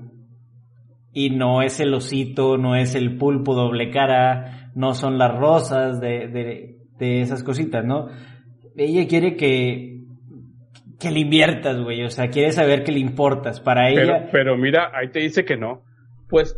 y 1.13 1.29
no 1.31 1.61
es 1.61 1.79
el 1.79 1.93
osito, 1.93 2.57
no 2.57 2.75
es 2.75 2.95
el 2.95 3.17
pulpo 3.17 3.55
doble 3.55 3.91
cara, 3.91 4.71
no 4.75 4.93
son 4.93 5.17
las 5.17 5.37
rosas 5.37 5.99
de, 5.99 6.27
de, 6.97 7.21
esas 7.21 7.43
cositas, 7.43 7.83
¿no? 7.83 8.07
Ella 8.77 9.07
quiere 9.07 9.35
que, 9.35 9.90
que 11.01 11.09
le 11.09 11.21
inviertas, 11.21 11.81
güey, 11.81 12.03
o 12.03 12.09
sea, 12.09 12.29
quiere 12.29 12.51
saber 12.51 12.83
que 12.83 12.91
le 12.91 12.99
importas 12.99 13.59
para 13.59 13.89
ella. 13.89 14.29
Pero 14.31 14.55
mira, 14.55 14.91
ahí 14.93 15.09
te 15.09 15.19
dice 15.19 15.43
que 15.43 15.57
no. 15.57 15.81
Pues 16.29 16.55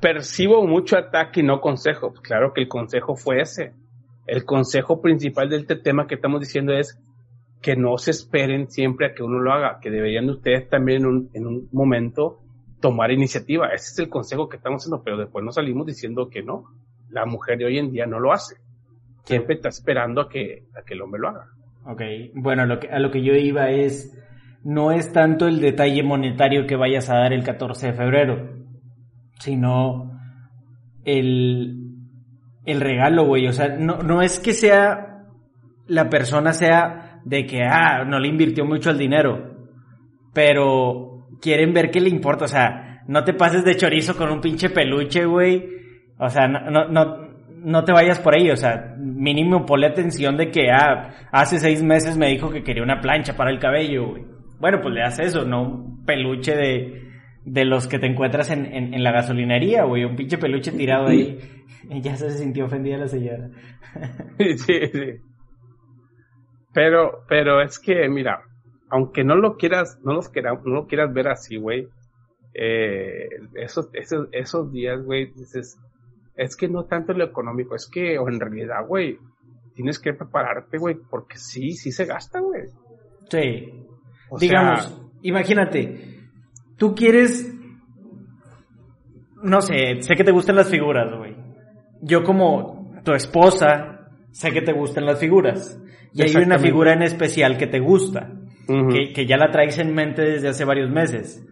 percibo 0.00 0.66
mucho 0.66 0.98
ataque 0.98 1.40
y 1.40 1.42
no 1.44 1.60
consejo. 1.60 2.10
Pues 2.10 2.20
claro 2.20 2.52
que 2.52 2.60
el 2.60 2.68
consejo 2.68 3.14
fue 3.14 3.40
ese. 3.40 3.72
El 4.26 4.44
consejo 4.44 5.00
principal 5.00 5.48
de 5.48 5.58
este 5.58 5.76
tema 5.76 6.06
que 6.06 6.16
estamos 6.16 6.40
diciendo 6.40 6.74
es 6.74 7.00
que 7.62 7.76
no 7.76 7.96
se 7.98 8.10
esperen 8.10 8.68
siempre 8.68 9.06
a 9.06 9.14
que 9.14 9.22
uno 9.22 9.38
lo 9.38 9.52
haga, 9.52 9.78
que 9.80 9.90
deberían 9.90 10.28
ustedes 10.28 10.68
también 10.68 11.02
en 11.02 11.06
un, 11.06 11.30
en 11.32 11.46
un 11.46 11.68
momento 11.72 12.40
tomar 12.80 13.12
iniciativa. 13.12 13.68
Ese 13.68 13.92
es 13.92 13.98
el 14.00 14.08
consejo 14.08 14.48
que 14.48 14.56
estamos 14.56 14.82
haciendo, 14.82 15.02
pero 15.04 15.16
después 15.16 15.44
nos 15.44 15.54
salimos 15.54 15.86
diciendo 15.86 16.28
que 16.28 16.42
no. 16.42 16.64
La 17.10 17.24
mujer 17.24 17.58
de 17.58 17.64
hoy 17.64 17.78
en 17.78 17.90
día 17.90 18.06
no 18.06 18.18
lo 18.18 18.32
hace. 18.32 18.56
Siempre 19.24 19.54
está 19.54 19.68
esperando 19.68 20.20
a 20.20 20.28
que, 20.28 20.64
a 20.76 20.82
que 20.82 20.94
el 20.94 21.02
hombre 21.02 21.20
lo 21.20 21.28
haga. 21.28 21.46
Ok, 21.90 22.02
bueno, 22.34 22.64
a 22.64 22.98
lo 22.98 23.10
que 23.10 23.22
yo 23.22 23.32
iba 23.32 23.70
es, 23.70 24.14
no 24.62 24.92
es 24.92 25.10
tanto 25.10 25.48
el 25.48 25.58
detalle 25.58 26.02
monetario 26.02 26.66
que 26.66 26.76
vayas 26.76 27.08
a 27.08 27.16
dar 27.16 27.32
el 27.32 27.42
14 27.42 27.86
de 27.86 27.92
febrero, 27.94 28.50
sino 29.38 30.20
el, 31.02 31.94
el 32.66 32.80
regalo, 32.82 33.24
güey. 33.24 33.46
O 33.48 33.54
sea, 33.54 33.68
no, 33.68 34.02
no 34.02 34.20
es 34.20 34.38
que 34.38 34.52
sea, 34.52 35.24
la 35.86 36.10
persona 36.10 36.52
sea 36.52 37.22
de 37.24 37.46
que, 37.46 37.62
ah, 37.62 38.04
no 38.04 38.20
le 38.20 38.28
invirtió 38.28 38.66
mucho 38.66 38.90
el 38.90 38.98
dinero, 38.98 39.56
pero 40.34 41.26
quieren 41.40 41.72
ver 41.72 41.90
qué 41.90 42.02
le 42.02 42.10
importa, 42.10 42.44
o 42.44 42.48
sea, 42.48 43.02
no 43.06 43.24
te 43.24 43.32
pases 43.32 43.64
de 43.64 43.76
chorizo 43.76 44.14
con 44.14 44.30
un 44.30 44.42
pinche 44.42 44.68
peluche, 44.68 45.24
güey. 45.24 45.64
O 46.18 46.28
sea, 46.28 46.48
no, 46.48 46.70
no, 46.70 46.88
no, 46.88 47.27
te 47.84 47.92
vayas 47.92 48.18
por 48.18 48.34
ahí, 48.34 48.50
o 48.50 48.56
sea, 48.56 48.94
mínimo 48.98 49.66
ponle 49.66 49.86
atención 49.86 50.36
de 50.36 50.50
que, 50.50 50.70
ah, 50.70 51.28
hace 51.32 51.58
seis 51.58 51.82
meses 51.82 52.16
me 52.16 52.28
dijo 52.28 52.50
que 52.50 52.62
quería 52.62 52.82
una 52.82 53.00
plancha 53.00 53.36
para 53.36 53.50
el 53.50 53.58
cabello, 53.58 54.08
güey. 54.10 54.24
Bueno, 54.58 54.80
pues 54.82 54.94
le 54.94 55.00
das 55.00 55.18
eso, 55.18 55.44
no 55.44 55.62
un 55.62 56.04
peluche 56.04 56.54
de, 56.54 57.08
de 57.44 57.64
los 57.64 57.86
que 57.86 57.98
te 57.98 58.06
encuentras 58.06 58.50
en, 58.50 58.66
en, 58.66 59.02
la 59.02 59.12
gasolinería, 59.12 59.84
güey, 59.84 60.04
un 60.04 60.16
pinche 60.16 60.38
peluche 60.38 60.72
tirado 60.72 61.08
ahí. 61.08 61.38
Y 61.90 62.02
ya 62.02 62.16
se 62.16 62.28
sintió 62.30 62.66
ofendida 62.66 62.98
la 62.98 63.08
señora. 63.08 63.48
sí, 64.38 64.58
sí. 64.58 65.20
Pero, 66.74 67.24
pero 67.28 67.62
es 67.62 67.78
que, 67.78 68.08
mira, 68.10 68.42
aunque 68.90 69.24
no 69.24 69.36
lo 69.36 69.56
quieras, 69.56 69.98
no 70.04 70.12
los 70.12 70.28
quieras, 70.28 70.58
no 70.64 70.74
lo 70.74 70.86
quieras 70.86 71.14
ver 71.14 71.28
así, 71.28 71.56
güey, 71.56 71.88
eh, 72.52 73.28
esos, 73.54 73.88
esos, 73.94 74.28
esos 74.32 74.72
días, 74.72 75.02
güey, 75.02 75.32
dices, 75.32 75.78
es 76.38 76.56
que 76.56 76.68
no 76.68 76.84
tanto 76.84 77.12
lo 77.12 77.24
económico, 77.24 77.74
es 77.74 77.88
que, 77.92 78.18
o 78.18 78.28
en 78.28 78.38
realidad, 78.38 78.86
güey, 78.86 79.18
tienes 79.74 79.98
que 79.98 80.14
prepararte, 80.14 80.78
güey, 80.78 80.96
porque 81.10 81.36
sí, 81.36 81.72
sí 81.72 81.92
se 81.92 82.06
gasta, 82.06 82.40
güey. 82.40 82.62
Sí. 83.28 83.84
Digamos, 84.38 85.02
imagínate, 85.22 86.20
tú 86.76 86.94
quieres, 86.94 87.52
no 89.42 89.60
sé, 89.60 90.00
sé 90.00 90.14
que 90.14 90.24
te 90.24 90.32
gustan 90.32 90.56
las 90.56 90.70
figuras, 90.70 91.12
güey. 91.18 91.36
Yo 92.00 92.22
como 92.22 93.02
tu 93.04 93.12
esposa, 93.12 94.08
sé 94.30 94.52
que 94.52 94.62
te 94.62 94.72
gustan 94.72 95.06
las 95.06 95.18
figuras. 95.18 95.82
Y 96.14 96.22
hay 96.22 96.36
una 96.36 96.58
figura 96.58 96.92
en 96.92 97.02
especial 97.02 97.58
que 97.58 97.66
te 97.66 97.80
gusta 97.80 98.32
que, 99.14 99.26
ya 99.26 99.36
la 99.36 99.50
traes 99.50 99.78
en 99.78 99.94
mente 99.94 100.22
desde 100.22 100.48
hace 100.48 100.64
varios 100.64 100.90
meses, 100.90 101.44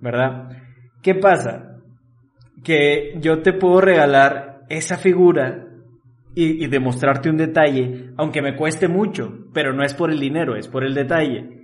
¿verdad? 0.00 0.48
¿Qué 1.02 1.14
pasa? 1.14 1.71
Que 2.62 3.14
yo 3.20 3.42
te 3.42 3.52
puedo 3.52 3.80
regalar 3.80 4.62
esa 4.68 4.96
figura 4.96 5.66
y, 6.34 6.66
demostrarte 6.66 7.28
un 7.28 7.36
detalle, 7.36 8.12
aunque 8.16 8.40
me 8.40 8.56
cueste 8.56 8.88
mucho, 8.88 9.46
pero 9.52 9.72
no 9.72 9.84
es 9.84 9.94
por 9.94 10.10
el 10.10 10.18
dinero, 10.18 10.56
es 10.56 10.68
por 10.68 10.84
el 10.84 10.94
detalle. 10.94 11.62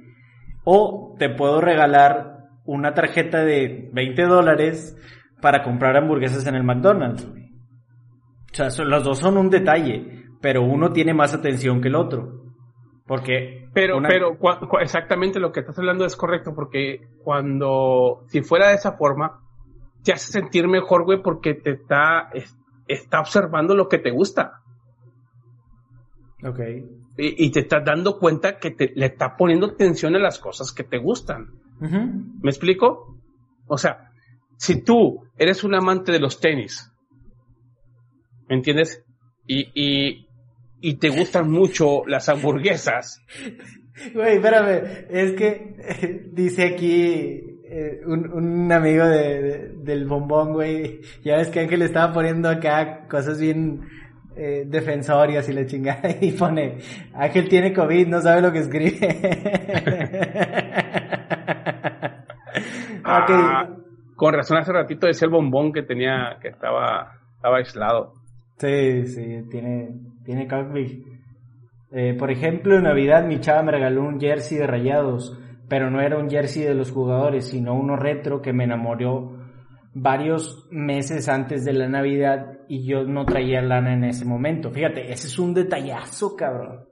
O 0.64 1.16
te 1.18 1.30
puedo 1.30 1.60
regalar 1.60 2.48
una 2.66 2.92
tarjeta 2.92 3.44
de 3.44 3.88
20 3.92 4.22
dólares 4.24 4.96
para 5.40 5.62
comprar 5.62 5.96
hamburguesas 5.96 6.46
en 6.46 6.54
el 6.54 6.64
McDonald's. 6.64 7.24
O 7.24 8.54
sea, 8.54 8.84
los 8.84 9.04
dos 9.04 9.18
son 9.18 9.38
un 9.38 9.48
detalle, 9.48 10.24
pero 10.42 10.62
uno 10.62 10.92
tiene 10.92 11.14
más 11.14 11.34
atención 11.34 11.80
que 11.80 11.88
el 11.88 11.94
otro. 11.94 12.42
Porque. 13.06 13.68
Pero, 13.72 14.00
pero 14.06 14.36
exactamente 14.80 15.40
lo 15.40 15.52
que 15.52 15.60
estás 15.60 15.78
hablando 15.78 16.04
es 16.04 16.16
correcto, 16.16 16.54
porque 16.54 17.08
cuando, 17.22 18.24
si 18.26 18.42
fuera 18.42 18.68
de 18.68 18.74
esa 18.74 18.92
forma, 18.92 19.40
te 20.02 20.12
hace 20.12 20.32
sentir 20.32 20.68
mejor, 20.68 21.04
güey, 21.04 21.22
porque 21.22 21.54
te 21.54 21.72
está, 21.72 22.30
está 22.86 23.20
observando 23.20 23.74
lo 23.74 23.88
que 23.88 23.98
te 23.98 24.10
gusta. 24.10 24.62
Ok. 26.44 26.60
Y, 27.16 27.50
te 27.50 27.60
estás 27.60 27.84
dando 27.84 28.18
cuenta 28.18 28.58
que 28.58 28.70
te, 28.70 28.92
le 28.94 29.06
está 29.06 29.36
poniendo 29.36 29.66
atención 29.66 30.14
a 30.14 30.20
las 30.20 30.38
cosas 30.38 30.72
que 30.72 30.84
te 30.84 30.98
gustan. 30.98 31.48
¿Me 31.80 32.50
explico? 32.50 33.16
O 33.66 33.76
sea, 33.76 34.12
si 34.56 34.82
tú 34.82 35.26
eres 35.36 35.64
un 35.64 35.74
amante 35.74 36.12
de 36.12 36.20
los 36.20 36.40
tenis, 36.40 36.92
¿me 38.48 38.56
entiendes? 38.56 39.04
Y, 39.46 39.70
y, 39.74 40.28
y 40.80 40.94
te 40.94 41.08
gustan 41.08 41.50
mucho 41.50 42.06
las 42.06 42.28
hamburguesas. 42.28 43.22
Güey, 44.14 44.36
espérame, 44.36 45.06
es 45.10 45.32
que 45.32 46.28
dice 46.32 46.66
aquí 46.66 47.47
eh, 47.70 48.00
un, 48.06 48.32
un, 48.32 48.72
amigo 48.72 49.06
de, 49.06 49.72
del 49.76 50.06
bombón, 50.06 50.54
güey, 50.54 51.00
ya 51.22 51.36
ves 51.36 51.48
que 51.48 51.60
Ángel 51.60 51.82
estaba 51.82 52.12
poniendo 52.12 52.48
acá 52.48 53.06
cosas 53.08 53.38
bien 53.38 53.82
eh, 54.36 54.64
defensorias 54.66 55.48
y 55.48 55.52
la 55.52 55.66
chingada 55.66 56.10
y 56.20 56.32
pone, 56.32 56.78
Ángel 57.12 57.48
tiene 57.48 57.72
COVID, 57.72 58.08
no 58.08 58.20
sabe 58.20 58.40
lo 58.40 58.52
que 58.52 58.60
escribe. 58.60 58.98
ah, 63.04 63.68
Con 64.14 64.34
razón 64.34 64.58
hace 64.58 64.72
ratito 64.72 65.06
decía 65.06 65.26
el 65.26 65.32
bombón 65.32 65.72
que 65.72 65.82
tenía, 65.82 66.38
que 66.40 66.48
estaba, 66.48 67.18
estaba 67.36 67.58
aislado. 67.58 68.14
Sí, 68.58 69.06
sí, 69.06 69.42
tiene, 69.50 69.90
tiene 70.24 70.48
eh, 71.90 72.14
por 72.18 72.30
ejemplo, 72.30 72.76
en 72.76 72.84
Navidad 72.84 73.24
mi 73.24 73.40
chava 73.40 73.62
me 73.62 73.72
regaló 73.72 74.02
un 74.02 74.20
jersey 74.20 74.58
de 74.58 74.66
rayados, 74.66 75.38
pero 75.68 75.90
no 75.90 76.00
era 76.00 76.18
un 76.18 76.30
jersey 76.30 76.62
de 76.62 76.74
los 76.74 76.90
jugadores, 76.90 77.48
sino 77.48 77.74
uno 77.74 77.96
retro 77.96 78.40
que 78.40 78.52
me 78.52 78.64
enamoró 78.64 79.38
varios 79.94 80.66
meses 80.70 81.28
antes 81.28 81.64
de 81.64 81.72
la 81.72 81.88
Navidad 81.88 82.58
y 82.68 82.86
yo 82.86 83.04
no 83.04 83.24
traía 83.24 83.60
lana 83.62 83.94
en 83.94 84.04
ese 84.04 84.24
momento. 84.24 84.70
Fíjate, 84.70 85.12
ese 85.12 85.26
es 85.26 85.38
un 85.38 85.54
detallazo, 85.54 86.36
cabrón. 86.36 86.86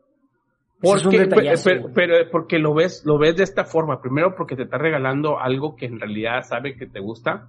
Porque, 0.80 1.26
pero, 1.26 1.90
pero, 1.94 2.30
porque 2.30 2.58
lo 2.58 2.74
ves, 2.74 3.02
lo 3.06 3.18
ves 3.18 3.36
de 3.36 3.44
esta 3.44 3.64
forma. 3.64 4.02
Primero 4.02 4.34
porque 4.36 4.56
te 4.56 4.64
está 4.64 4.76
regalando 4.76 5.38
algo 5.38 5.74
que 5.74 5.86
en 5.86 5.98
realidad 5.98 6.42
sabe 6.42 6.76
que 6.76 6.86
te 6.86 7.00
gusta. 7.00 7.48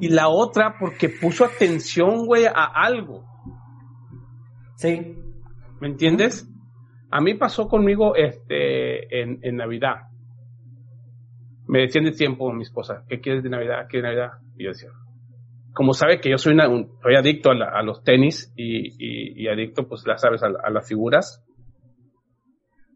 Y 0.00 0.08
la 0.08 0.28
otra 0.28 0.76
porque 0.80 1.08
puso 1.08 1.44
atención, 1.44 2.26
güey, 2.26 2.46
a 2.46 2.64
algo. 2.64 3.24
Sí. 4.76 5.16
¿Me 5.80 5.88
entiendes? 5.88 6.50
A 7.10 7.20
mí 7.20 7.34
pasó 7.34 7.68
conmigo 7.68 8.16
este 8.16 9.22
en, 9.22 9.38
en 9.42 9.56
Navidad. 9.56 10.08
Me 11.74 11.80
decían 11.80 12.04
de 12.04 12.12
tiempo 12.12 12.52
mi 12.52 12.62
esposa, 12.62 13.02
¿qué 13.08 13.20
quieres 13.20 13.42
de 13.42 13.50
Navidad? 13.50 13.88
¿Qué 13.90 13.96
de 13.96 14.04
Navidad? 14.04 14.34
Y 14.56 14.62
yo 14.62 14.68
decía, 14.68 14.90
como 15.72 15.92
sabe 15.92 16.20
que 16.20 16.30
yo 16.30 16.38
soy, 16.38 16.52
una, 16.52 16.68
soy 16.68 17.16
adicto 17.16 17.50
a, 17.50 17.82
los 17.82 18.04
tenis 18.04 18.52
y, 18.54 19.42
y, 19.42 19.48
adicto, 19.48 19.88
pues 19.88 20.04
ya 20.06 20.16
sabes, 20.16 20.44
a, 20.44 20.70
las 20.70 20.86
figuras. 20.86 21.44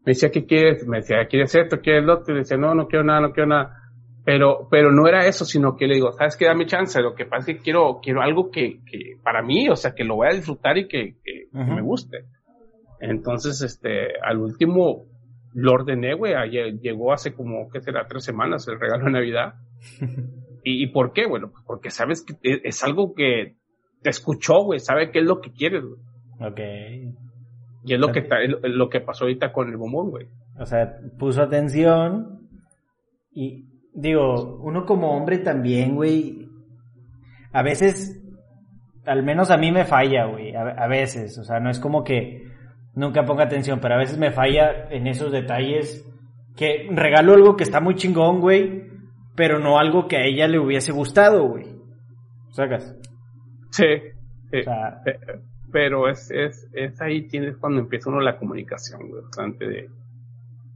Me 0.05 0.13
decía, 0.13 0.31
¿qué 0.31 0.45
quieres? 0.45 0.87
Me 0.87 0.99
decía, 0.99 1.27
¿quieres 1.29 1.53
esto? 1.53 1.81
¿Quieres 1.81 2.05
lo 2.05 2.19
otro? 2.19 2.33
Y 2.33 2.37
decía, 2.37 2.55
no, 2.55 2.73
no 2.73 2.87
quiero 2.87 3.03
nada, 3.03 3.19
no 3.19 3.33
quiero 3.33 3.49
nada. 3.49 3.75
Pero, 4.23 4.69
pero 4.71 4.93
no 4.93 5.09
era 5.09 5.27
eso, 5.27 5.43
sino 5.43 5.75
que 5.75 5.85
le 5.85 5.95
digo, 5.95 6.13
¿sabes 6.13 6.37
qué? 6.37 6.45
Dame 6.45 6.65
chance. 6.65 7.01
Lo 7.01 7.15
que 7.15 7.25
pasa 7.25 7.51
es 7.51 7.57
que 7.57 7.63
quiero, 7.63 7.99
quiero 8.01 8.21
algo 8.21 8.49
que, 8.49 8.79
que 8.89 9.17
para 9.21 9.41
mí, 9.41 9.67
o 9.67 9.75
sea, 9.75 9.93
que 9.93 10.05
lo 10.05 10.15
voy 10.15 10.27
a 10.31 10.35
disfrutar 10.35 10.77
y 10.77 10.87
que, 10.87 11.17
que, 11.21 11.49
me 11.51 11.81
guste. 11.81 12.27
Entonces, 13.01 13.61
este, 13.61 14.17
al 14.23 14.37
último 14.37 15.08
lo 15.53 15.73
ordené, 15.73 16.13
güey. 16.13 16.33
Llegó 16.81 17.13
hace 17.13 17.33
como, 17.33 17.69
¿qué 17.69 17.81
será? 17.81 18.07
Tres 18.07 18.23
semanas 18.23 18.67
el 18.67 18.79
regalo 18.79 19.05
de 19.05 19.11
Navidad. 19.11 19.55
¿Y, 20.63 20.87
por 20.87 21.13
qué? 21.13 21.25
Bueno, 21.25 21.51
porque 21.65 21.89
sabes 21.89 22.23
que 22.23 22.33
e, 22.43 22.61
es, 22.65 22.83
algo 22.83 23.15
que 23.15 23.55
te 24.01 24.09
escuchó, 24.09 24.63
güey, 24.63 24.79
sabe 24.79 25.09
qué 25.09 25.19
es 25.19 25.25
lo 25.25 25.39
que 25.41 25.51
quieres, 25.51 25.83
güey. 25.83 25.99
Ok. 26.41 26.59
Y 27.85 27.93
es 27.93 27.99
lo 27.99 28.11
que, 28.11 28.19
está, 28.19 28.41
es 28.43 28.51
lo 28.61 28.89
que 28.89 28.99
pasó 28.99 29.23
ahorita 29.23 29.53
con 29.53 29.69
el 29.69 29.77
bombón, 29.77 30.11
güey. 30.11 30.27
O 30.59 30.65
sea, 30.65 30.97
puso 31.17 31.41
atención 31.41 32.49
y 33.31 33.65
digo, 33.93 34.57
uno 34.61 34.85
como 34.85 35.15
hombre 35.15 35.37
también, 35.37 35.95
güey, 35.95 36.49
a 37.53 37.63
veces, 37.63 38.21
al 39.05 39.23
menos 39.23 39.49
a 39.49 39.57
mí 39.57 39.71
me 39.71 39.85
falla, 39.85 40.25
güey, 40.25 40.53
a, 40.53 40.61
a 40.61 40.87
veces, 40.87 41.37
o 41.37 41.43
sea, 41.45 41.61
no 41.61 41.69
es 41.69 41.79
como 41.79 42.03
que 42.03 42.48
nunca 42.93 43.25
ponga 43.25 43.43
atención, 43.43 43.79
pero 43.81 43.95
a 43.95 43.99
veces 43.99 44.17
me 44.17 44.31
falla 44.31 44.87
en 44.89 45.07
esos 45.07 45.31
detalles 45.31 46.05
que 46.55 46.87
regalo 46.91 47.33
algo 47.33 47.55
que 47.55 47.63
está 47.63 47.79
muy 47.79 47.95
chingón, 47.95 48.41
güey, 48.41 48.83
pero 49.35 49.59
no 49.59 49.79
algo 49.79 50.07
que 50.07 50.17
a 50.17 50.25
ella 50.25 50.47
le 50.47 50.59
hubiese 50.59 50.91
gustado, 50.91 51.47
güey. 51.47 51.65
¿Sacas? 52.51 52.95
Sí. 53.71 53.85
sí. 54.51 54.59
O 54.59 54.63
sea, 54.63 55.01
pero 55.71 56.09
es, 56.09 56.29
es, 56.31 56.67
es 56.73 56.99
ahí 57.01 57.27
tienes 57.27 57.57
cuando 57.57 57.79
empieza 57.79 58.09
uno 58.09 58.19
la 58.19 58.37
comunicación, 58.37 59.07
güey, 59.07 59.23
bastante 59.23 59.67
de, 59.67 59.89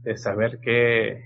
de 0.02 0.16
saber 0.16 0.58
que 0.60 1.24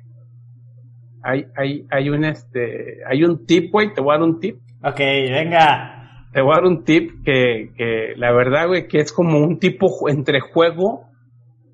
hay, 1.23 1.47
hay, 1.57 1.87
hay 1.91 2.11
un 2.11 2.25
este, 2.25 3.05
hay 3.07 3.25
un 3.25 3.45
tip, 3.47 3.71
güey, 3.71 3.93
te 3.93 4.01
voy 4.01 4.15
a 4.15 4.19
dar 4.19 4.29
un 4.29 4.41
tip. 4.41 4.59
Ok, 4.83 4.99
venga. 4.99 5.98
Te 6.33 6.43
voy 6.43 6.53
a 6.53 6.57
dar 6.57 6.65
un 6.65 6.85
tip 6.85 7.25
que, 7.25 7.73
que 7.77 8.15
la 8.17 8.33
verdad, 8.33 8.69
güey, 8.69 8.87
que 8.87 8.99
es 8.99 9.13
como 9.13 9.39
un 9.39 9.59
tipo 9.59 10.09
entre 10.09 10.41
juego, 10.41 11.09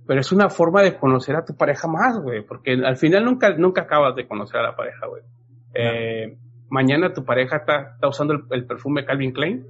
pero 0.06 0.20
es 0.20 0.32
una 0.32 0.48
forma 0.48 0.82
de 0.82 0.96
conocer 0.96 1.34
a 1.36 1.44
tu 1.44 1.56
pareja 1.56 1.88
más, 1.88 2.20
güey, 2.20 2.44
porque 2.44 2.72
al 2.72 2.96
final 2.96 3.24
nunca, 3.24 3.56
nunca 3.56 3.82
acabas 3.82 4.14
de 4.14 4.26
conocer 4.26 4.60
a 4.60 4.64
la 4.64 4.76
pareja, 4.76 5.06
güey. 5.06 5.22
No. 5.22 5.28
Eh, 5.74 6.38
mañana 6.68 7.12
tu 7.12 7.24
pareja 7.24 7.56
está, 7.56 7.94
está 7.94 8.08
usando 8.08 8.34
el, 8.34 8.40
el, 8.50 8.66
perfume 8.66 9.04
Calvin 9.04 9.32
Klein. 9.32 9.66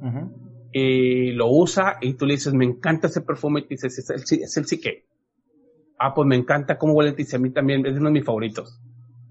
Uh 0.00 0.06
-huh. 0.06 0.32
Y 0.72 1.32
lo 1.32 1.48
usa 1.48 1.96
y 2.00 2.14
tú 2.14 2.26
le 2.26 2.34
dices, 2.34 2.54
me 2.54 2.64
encanta 2.64 3.08
ese 3.08 3.22
perfume 3.22 3.60
y 3.60 3.62
te 3.64 3.74
dices, 3.74 3.98
es 3.98 4.10
el, 4.10 4.42
es 4.42 4.56
el 4.56 4.64
CK. 4.64 5.04
Ah, 5.98 6.14
pues 6.14 6.26
me 6.26 6.36
encanta 6.36 6.78
cómo 6.78 6.94
huele, 6.94 7.12
dice, 7.12 7.36
a 7.36 7.38
mí 7.40 7.50
también, 7.50 7.84
es 7.84 7.98
uno 7.98 8.06
de 8.06 8.12
mis 8.12 8.24
favoritos. 8.24 8.80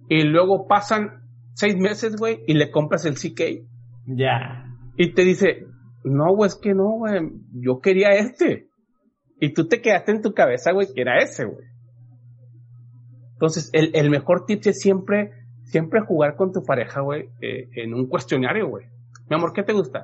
Y 0.09 0.23
luego 0.23 0.67
pasan 0.67 1.21
seis 1.53 1.77
meses, 1.77 2.15
güey, 2.17 2.43
y 2.45 2.53
le 2.53 2.69
compras 2.71 3.05
el 3.05 3.15
CK. 3.15 3.65
Ya. 4.05 4.15
Yeah. 4.15 4.68
Y 5.01 5.13
te 5.13 5.23
dice, 5.23 5.65
no, 6.03 6.35
güey, 6.35 6.49
es 6.49 6.55
que 6.55 6.73
no, 6.73 6.97
güey, 6.97 7.31
yo 7.53 7.79
quería 7.79 8.09
este. 8.09 8.67
Y 9.39 9.53
tú 9.53 9.65
te 9.65 9.79
quedaste 9.81 10.11
en 10.11 10.21
tu 10.21 10.33
cabeza, 10.33 10.73
güey, 10.73 10.87
que 10.93 10.99
era 10.99 11.19
ese, 11.19 11.45
güey. 11.45 11.65
Entonces, 13.31 13.69
el, 13.71 13.91
el, 13.93 14.09
mejor 14.09 14.43
tip 14.45 14.59
es 14.65 14.81
siempre, 14.81 15.31
siempre 15.63 16.01
jugar 16.01 16.35
con 16.35 16.51
tu 16.51 16.63
pareja, 16.63 16.99
güey, 16.99 17.29
eh, 17.39 17.69
en 17.75 17.93
un 17.93 18.09
cuestionario, 18.09 18.67
güey. 18.67 18.87
Mi 19.29 19.37
amor, 19.37 19.53
¿qué 19.53 19.63
te 19.63 19.71
gusta? 19.71 20.03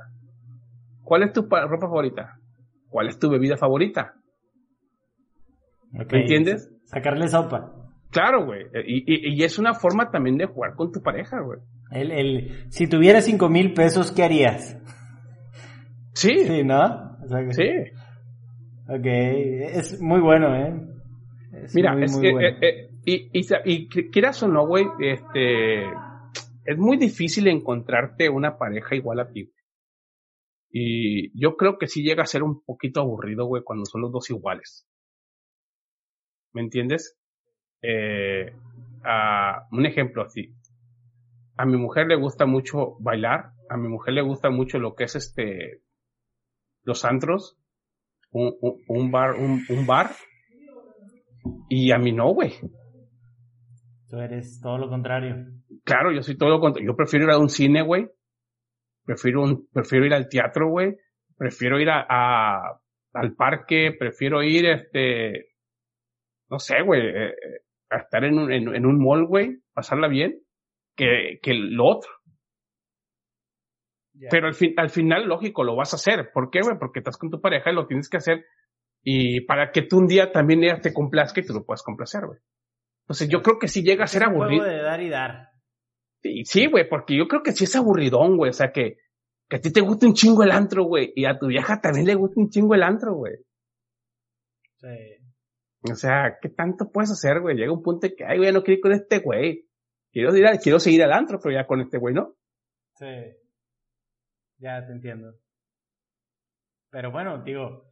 ¿Cuál 1.04 1.24
es 1.24 1.34
tu 1.34 1.42
ropa 1.42 1.88
favorita? 1.90 2.40
¿Cuál 2.88 3.10
es 3.10 3.20
tu 3.20 3.30
bebida 3.30 3.58
favorita? 3.58 4.14
Okay. 5.92 6.06
¿Me 6.10 6.22
entiendes? 6.22 6.72
Sacarle 6.86 7.28
sopa. 7.28 7.70
Claro, 8.12 8.46
güey. 8.46 8.68
Y, 8.88 9.04
y, 9.14 9.36
y, 9.36 9.44
es 9.44 9.60
una 9.60 9.74
forma 9.74 10.10
también 10.10 10.38
de 10.38 10.46
jugar 10.46 10.76
con 10.76 10.94
tu 10.94 11.02
pareja, 11.02 11.42
güey. 11.42 11.60
El, 11.92 12.12
el, 12.12 12.72
si 12.72 12.88
tuvieras 12.88 13.26
cinco 13.26 13.50
mil 13.50 13.74
pesos, 13.74 14.12
¿qué 14.12 14.24
harías? 14.24 14.78
Sí. 16.14 16.46
Sí, 16.46 16.64
¿no? 16.64 17.18
O 17.24 17.28
sea, 17.28 17.52
sí. 17.52 17.70
Ok, 18.88 19.06
es 19.06 20.00
muy 20.02 20.20
bueno, 20.20 20.56
¿eh? 20.56 20.74
Es 21.64 21.74
Mira, 21.76 21.94
muy, 21.94 22.04
es 22.04 22.12
muy 22.12 22.22
que, 22.22 22.32
bueno. 22.32 22.48
eh, 22.48 22.58
eh, 22.62 22.90
y, 23.06 23.40
y, 23.40 23.46
y, 23.66 23.88
quieras 24.12 24.42
o 24.44 24.48
no, 24.48 24.68
güey, 24.68 24.86
este, 25.00 25.86
es 26.66 26.78
muy 26.78 26.98
difícil 26.98 27.48
encontrarte 27.48 28.30
una 28.30 28.58
pareja 28.58 28.96
igual 28.96 29.20
a 29.20 29.32
ti. 29.32 29.52
Y 30.72 31.32
yo 31.40 31.56
creo 31.56 31.78
que 31.78 31.88
sí 31.88 32.04
llega 32.04 32.24
a 32.24 32.28
ser 32.28 32.44
un 32.44 32.62
poquito 32.64 33.00
aburrido, 33.00 33.46
güey, 33.46 33.64
cuando 33.64 33.86
son 33.86 34.02
los 34.02 34.12
dos 34.12 34.30
iguales. 34.30 34.86
¿Me 36.54 36.62
entiendes? 36.62 37.18
Eh, 37.82 38.52
a, 39.04 39.68
un 39.72 39.86
ejemplo 39.86 40.24
así. 40.24 40.54
A 41.58 41.66
mi 41.66 41.78
mujer 41.78 42.08
le 42.08 42.16
gusta 42.16 42.46
mucho 42.46 42.98
bailar, 43.00 43.52
a 43.70 43.78
mi 43.78 43.88
mujer 43.88 44.14
le 44.14 44.22
gusta 44.22 44.50
mucho 44.50 44.78
lo 44.80 44.96
que 44.96 45.06
es 45.06 45.16
este, 45.16 45.82
los 46.84 47.06
antros, 47.06 47.58
un, 48.32 48.56
un, 48.62 48.82
un 48.88 49.12
bar, 49.12 49.36
un, 49.36 49.64
un, 49.70 49.88
bar, 49.88 50.12
y 51.70 51.92
a 51.92 51.98
mí 51.98 52.12
no, 52.12 52.34
güey. 52.34 52.54
Tú 54.10 54.20
eres 54.20 54.60
todo 54.62 54.78
lo 54.78 54.90
contrario. 54.90 55.48
Claro, 55.84 56.12
yo 56.12 56.22
soy 56.22 56.38
todo 56.38 56.50
lo 56.50 56.60
contrario. 56.60 56.92
Yo 56.92 56.96
prefiero 56.96 57.26
ir 57.26 57.32
a 57.32 57.38
un 57.38 57.50
cine, 57.50 57.82
güey. 57.82 58.10
Prefiero 59.06 59.44
un, 59.44 59.68
prefiero 59.72 60.06
ir 60.06 60.14
al 60.14 60.30
teatro, 60.30 60.70
güey. 60.70 60.98
Prefiero 61.38 61.80
ir 61.80 61.90
a, 61.90 62.06
a, 62.08 62.82
al 63.14 63.34
parque, 63.36 63.96
prefiero 63.98 64.44
ir, 64.44 64.66
este, 64.66 65.48
no 66.50 66.60
sé, 66.60 66.82
güey, 66.82 67.02
eh, 67.02 67.34
a 67.90 67.98
estar 67.98 68.24
en 68.24 68.38
un, 68.38 68.52
en, 68.52 68.76
en 68.76 68.86
un 68.86 69.02
mall, 69.02 69.26
güey, 69.26 69.60
pasarla 69.74 70.08
bien, 70.08 70.42
que, 70.96 71.40
que 71.42 71.54
lo 71.54 71.86
otro. 71.86 72.12
Yeah. 74.14 74.30
Pero 74.32 74.48
al, 74.48 74.54
fin, 74.54 74.74
al 74.78 74.90
final, 74.90 75.28
lógico, 75.28 75.64
lo 75.64 75.76
vas 75.76 75.94
a 75.94 75.98
hacer. 75.98 76.32
¿Por 76.34 76.50
qué, 76.50 76.62
güey? 76.62 76.78
Porque 76.80 77.00
estás 77.00 77.18
con 77.18 77.30
tu 77.30 77.42
pareja 77.42 77.72
y 77.72 77.76
lo 77.76 77.88
tienes 77.88 78.10
que 78.10 78.18
hacer. 78.18 78.46
Y 79.04 79.42
para 79.42 79.72
que 79.72 79.84
tú 79.84 80.00
un 80.00 80.08
día 80.08 80.32
también 80.32 80.64
ella 80.64 80.80
te 80.80 80.94
complazca 80.94 81.42
y 81.42 81.46
tú 81.46 81.54
lo 81.54 81.66
puedas 81.66 81.84
complacer, 81.84 82.26
güey. 82.26 82.40
Entonces 83.04 83.30
yo 83.30 83.42
creo 83.42 83.60
que 83.60 83.68
sí 83.68 83.84
llega 83.84 84.06
a 84.06 84.08
ser 84.08 84.24
aburrido. 84.24 84.64
de 84.64 84.82
dar 84.82 85.02
y 85.02 85.10
dar. 85.10 85.50
Sí, 86.44 86.66
güey, 86.66 86.90
porque 86.90 87.16
yo 87.16 87.28
creo 87.28 87.44
que 87.44 87.52
sí 87.52 87.66
es 87.66 87.76
aburridón, 87.76 88.36
güey. 88.36 88.50
O 88.50 88.54
sea, 88.54 88.72
que, 88.72 88.98
que 89.48 89.58
a 89.58 89.62
ti 89.62 89.72
te 89.72 89.82
gusta 89.82 90.08
un 90.08 90.14
chingo 90.14 90.44
el 90.44 90.52
antro, 90.52 90.86
güey. 90.86 91.14
Y 91.16 91.26
a 91.26 91.38
tu 91.38 91.48
vieja 91.48 91.80
también 91.82 92.08
le 92.08 92.16
gusta 92.16 92.42
un 92.42 92.50
chingo 92.50 92.74
el 92.74 92.82
antro, 92.82 93.14
güey. 93.14 93.34
Sí. 94.78 95.16
O 95.92 95.96
sea, 95.96 96.38
¿qué 96.42 96.50
tanto 96.50 96.90
puedes 96.92 97.12
hacer, 97.12 97.42
güey? 97.42 97.56
Llega 97.56 97.72
un 97.72 97.84
punto 97.84 98.08
que, 98.18 98.26
ay, 98.26 98.40
güey, 98.40 98.52
no 98.52 98.64
quiero 98.64 98.78
ir 98.78 98.82
con 98.82 98.92
este 98.94 99.20
güey. 99.20 99.65
Quiero, 100.16 100.34
ir 100.38 100.48
a, 100.48 100.58
quiero 100.58 100.80
seguir 100.80 101.04
al 101.04 101.12
antro, 101.12 101.42
pero 101.44 101.54
ya 101.54 101.68
con 101.68 101.82
este 101.82 101.98
güey, 101.98 102.16
¿no? 102.16 102.36
Sí. 102.94 103.06
Ya 104.60 104.86
te 104.86 104.94
entiendo. 104.94 105.34
Pero 106.90 107.12
bueno, 107.12 107.44
digo, 107.44 107.92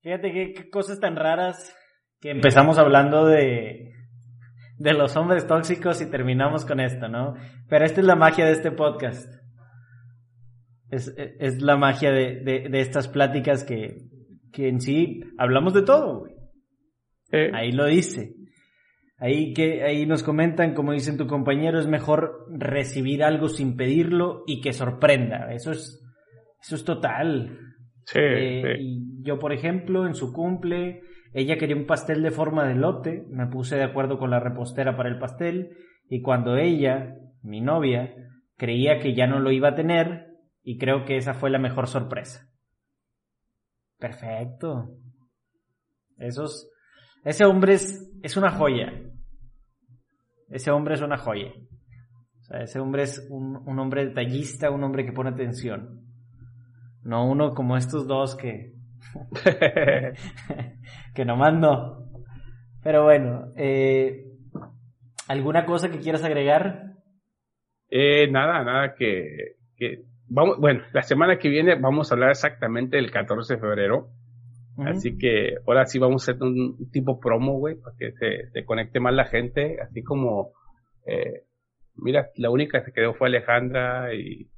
fíjate 0.00 0.30
qué, 0.32 0.52
qué 0.52 0.70
cosas 0.70 1.00
tan 1.00 1.16
raras 1.16 1.76
que 2.20 2.30
empezamos 2.30 2.78
hablando 2.78 3.26
de, 3.26 3.92
de 4.76 4.92
los 4.92 5.16
hombres 5.16 5.48
tóxicos 5.48 6.00
y 6.00 6.08
terminamos 6.08 6.64
con 6.64 6.78
esto, 6.78 7.08
¿no? 7.08 7.34
Pero 7.68 7.84
esta 7.84 8.02
es 8.02 8.06
la 8.06 8.14
magia 8.14 8.44
de 8.44 8.52
este 8.52 8.70
podcast. 8.70 9.28
Es, 10.90 11.12
es 11.18 11.60
la 11.60 11.76
magia 11.76 12.12
de, 12.12 12.36
de, 12.36 12.68
de 12.68 12.80
estas 12.80 13.08
pláticas 13.08 13.64
que, 13.64 13.96
que 14.52 14.68
en 14.68 14.80
sí 14.80 15.24
hablamos 15.38 15.74
de 15.74 15.82
todo, 15.82 16.20
güey. 16.20 16.34
Eh. 17.32 17.50
Ahí 17.52 17.72
lo 17.72 17.86
dice. 17.86 18.37
Ahí 19.18 19.52
que 19.52 19.82
ahí 19.82 20.06
nos 20.06 20.22
comentan, 20.22 20.74
como 20.74 20.92
dicen 20.92 21.16
tu 21.16 21.26
compañero, 21.26 21.80
es 21.80 21.88
mejor 21.88 22.46
recibir 22.50 23.24
algo 23.24 23.48
sin 23.48 23.76
pedirlo 23.76 24.44
y 24.46 24.60
que 24.60 24.72
sorprenda. 24.72 25.52
Eso 25.52 25.72
es 25.72 26.04
eso 26.60 26.74
es 26.76 26.84
total. 26.84 27.58
Sí, 28.04 28.18
eh, 28.20 28.62
sí. 28.62 28.82
Y 28.82 29.22
yo, 29.22 29.38
por 29.38 29.52
ejemplo, 29.52 30.06
en 30.06 30.14
su 30.14 30.32
cumple, 30.32 31.02
ella 31.32 31.58
quería 31.58 31.76
un 31.76 31.86
pastel 31.86 32.22
de 32.22 32.30
forma 32.30 32.66
de 32.66 32.74
lote, 32.74 33.26
me 33.30 33.46
puse 33.46 33.76
de 33.76 33.84
acuerdo 33.84 34.18
con 34.18 34.30
la 34.30 34.40
repostera 34.40 34.96
para 34.96 35.08
el 35.08 35.18
pastel 35.18 35.76
y 36.08 36.22
cuando 36.22 36.56
ella, 36.56 37.16
mi 37.42 37.60
novia, 37.60 38.14
creía 38.56 38.98
que 38.98 39.14
ya 39.14 39.26
no 39.26 39.40
lo 39.40 39.50
iba 39.50 39.70
a 39.70 39.74
tener 39.74 40.28
y 40.62 40.78
creo 40.78 41.04
que 41.04 41.16
esa 41.16 41.34
fue 41.34 41.50
la 41.50 41.58
mejor 41.58 41.86
sorpresa. 41.86 42.48
Perfecto. 43.98 44.96
Esos 46.16 46.70
ese 47.24 47.44
hombre 47.44 47.74
es, 47.74 48.10
es 48.22 48.36
una 48.36 48.50
joya. 48.50 48.92
Ese 50.50 50.70
hombre 50.70 50.94
es 50.94 51.02
una 51.02 51.18
joya. 51.18 51.52
O 52.40 52.42
sea, 52.42 52.60
ese 52.62 52.80
hombre 52.80 53.02
es 53.02 53.26
un, 53.30 53.56
un 53.56 53.78
hombre 53.78 54.06
detallista, 54.06 54.70
un 54.70 54.82
hombre 54.84 55.04
que 55.04 55.12
pone 55.12 55.30
atención. 55.30 56.06
No 57.02 57.28
uno 57.28 57.54
como 57.54 57.76
estos 57.76 58.06
dos 58.06 58.36
que. 58.36 58.74
que 61.14 61.24
nomás 61.24 61.54
no. 61.54 62.08
Pero 62.82 63.04
bueno, 63.04 63.52
eh, 63.56 64.24
¿alguna 65.26 65.64
cosa 65.64 65.90
que 65.90 65.98
quieras 65.98 66.24
agregar? 66.24 66.94
Eh, 67.90 68.30
nada, 68.30 68.64
nada 68.64 68.94
que, 68.94 69.56
que. 69.76 70.04
Vamos, 70.26 70.58
bueno, 70.58 70.82
la 70.92 71.02
semana 71.02 71.38
que 71.38 71.48
viene 71.48 71.74
vamos 71.76 72.10
a 72.10 72.14
hablar 72.14 72.30
exactamente 72.30 72.96
del 72.96 73.10
14 73.10 73.54
de 73.54 73.60
febrero. 73.60 74.10
Uh 74.78 74.82
-huh. 74.82 74.90
Así 74.90 75.18
que 75.18 75.56
ahora 75.66 75.86
sí 75.86 75.98
vamos 75.98 76.28
a 76.28 76.32
hacer 76.32 76.42
un 76.42 76.90
tipo 76.92 77.18
promo, 77.18 77.58
güey, 77.58 77.74
para 77.74 77.96
que 77.98 78.12
se, 78.12 78.50
se, 78.52 78.64
conecte 78.64 79.00
más 79.00 79.12
la 79.12 79.24
gente. 79.24 79.76
Así 79.82 80.04
como, 80.04 80.52
eh, 81.04 81.42
mira, 81.96 82.28
la 82.36 82.50
única 82.50 82.78
que 82.78 82.86
se 82.86 82.92
quedó 82.92 83.14
fue 83.14 83.28
Alejandra 83.28 84.14
y. 84.14 84.48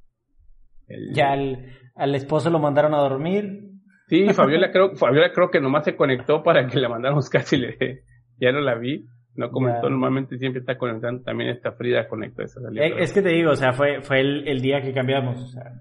El... 0.87 1.13
Ya 1.13 1.31
al, 1.31 1.73
al, 1.95 2.15
esposo 2.15 2.51
lo 2.51 2.59
mandaron 2.59 2.93
a 2.93 2.99
dormir. 2.99 3.71
Sí, 4.07 4.27
Fabiola 4.33 4.71
creo, 4.71 4.95
Fabiola 4.95 5.31
creo 5.33 5.49
que 5.49 5.59
nomás 5.59 5.85
se 5.85 5.95
conectó 5.95 6.43
para 6.43 6.67
que 6.67 6.79
la 6.79 6.89
mandáramos 6.89 7.29
casi, 7.29 7.57
le, 7.57 8.03
ya 8.37 8.51
no 8.51 8.61
la 8.61 8.75
vi. 8.75 9.07
No 9.33 9.49
comentó, 9.49 9.89
normalmente 9.89 10.37
siempre 10.37 10.59
está 10.59 10.77
conectando, 10.77 11.23
también 11.23 11.51
está 11.51 11.71
Frida 11.71 12.07
conectó 12.07 12.43
esa 12.43 12.59
salida. 12.59 12.85
Es, 12.85 12.93
es, 12.97 13.13
que 13.13 13.21
te 13.21 13.29
digo, 13.29 13.51
o 13.51 13.55
sea, 13.55 13.71
fue, 13.71 14.01
fue 14.01 14.19
el, 14.19 14.45
el 14.45 14.61
día 14.61 14.81
que 14.81 14.93
cambiamos, 14.93 15.41
o 15.41 15.47
sea, 15.47 15.71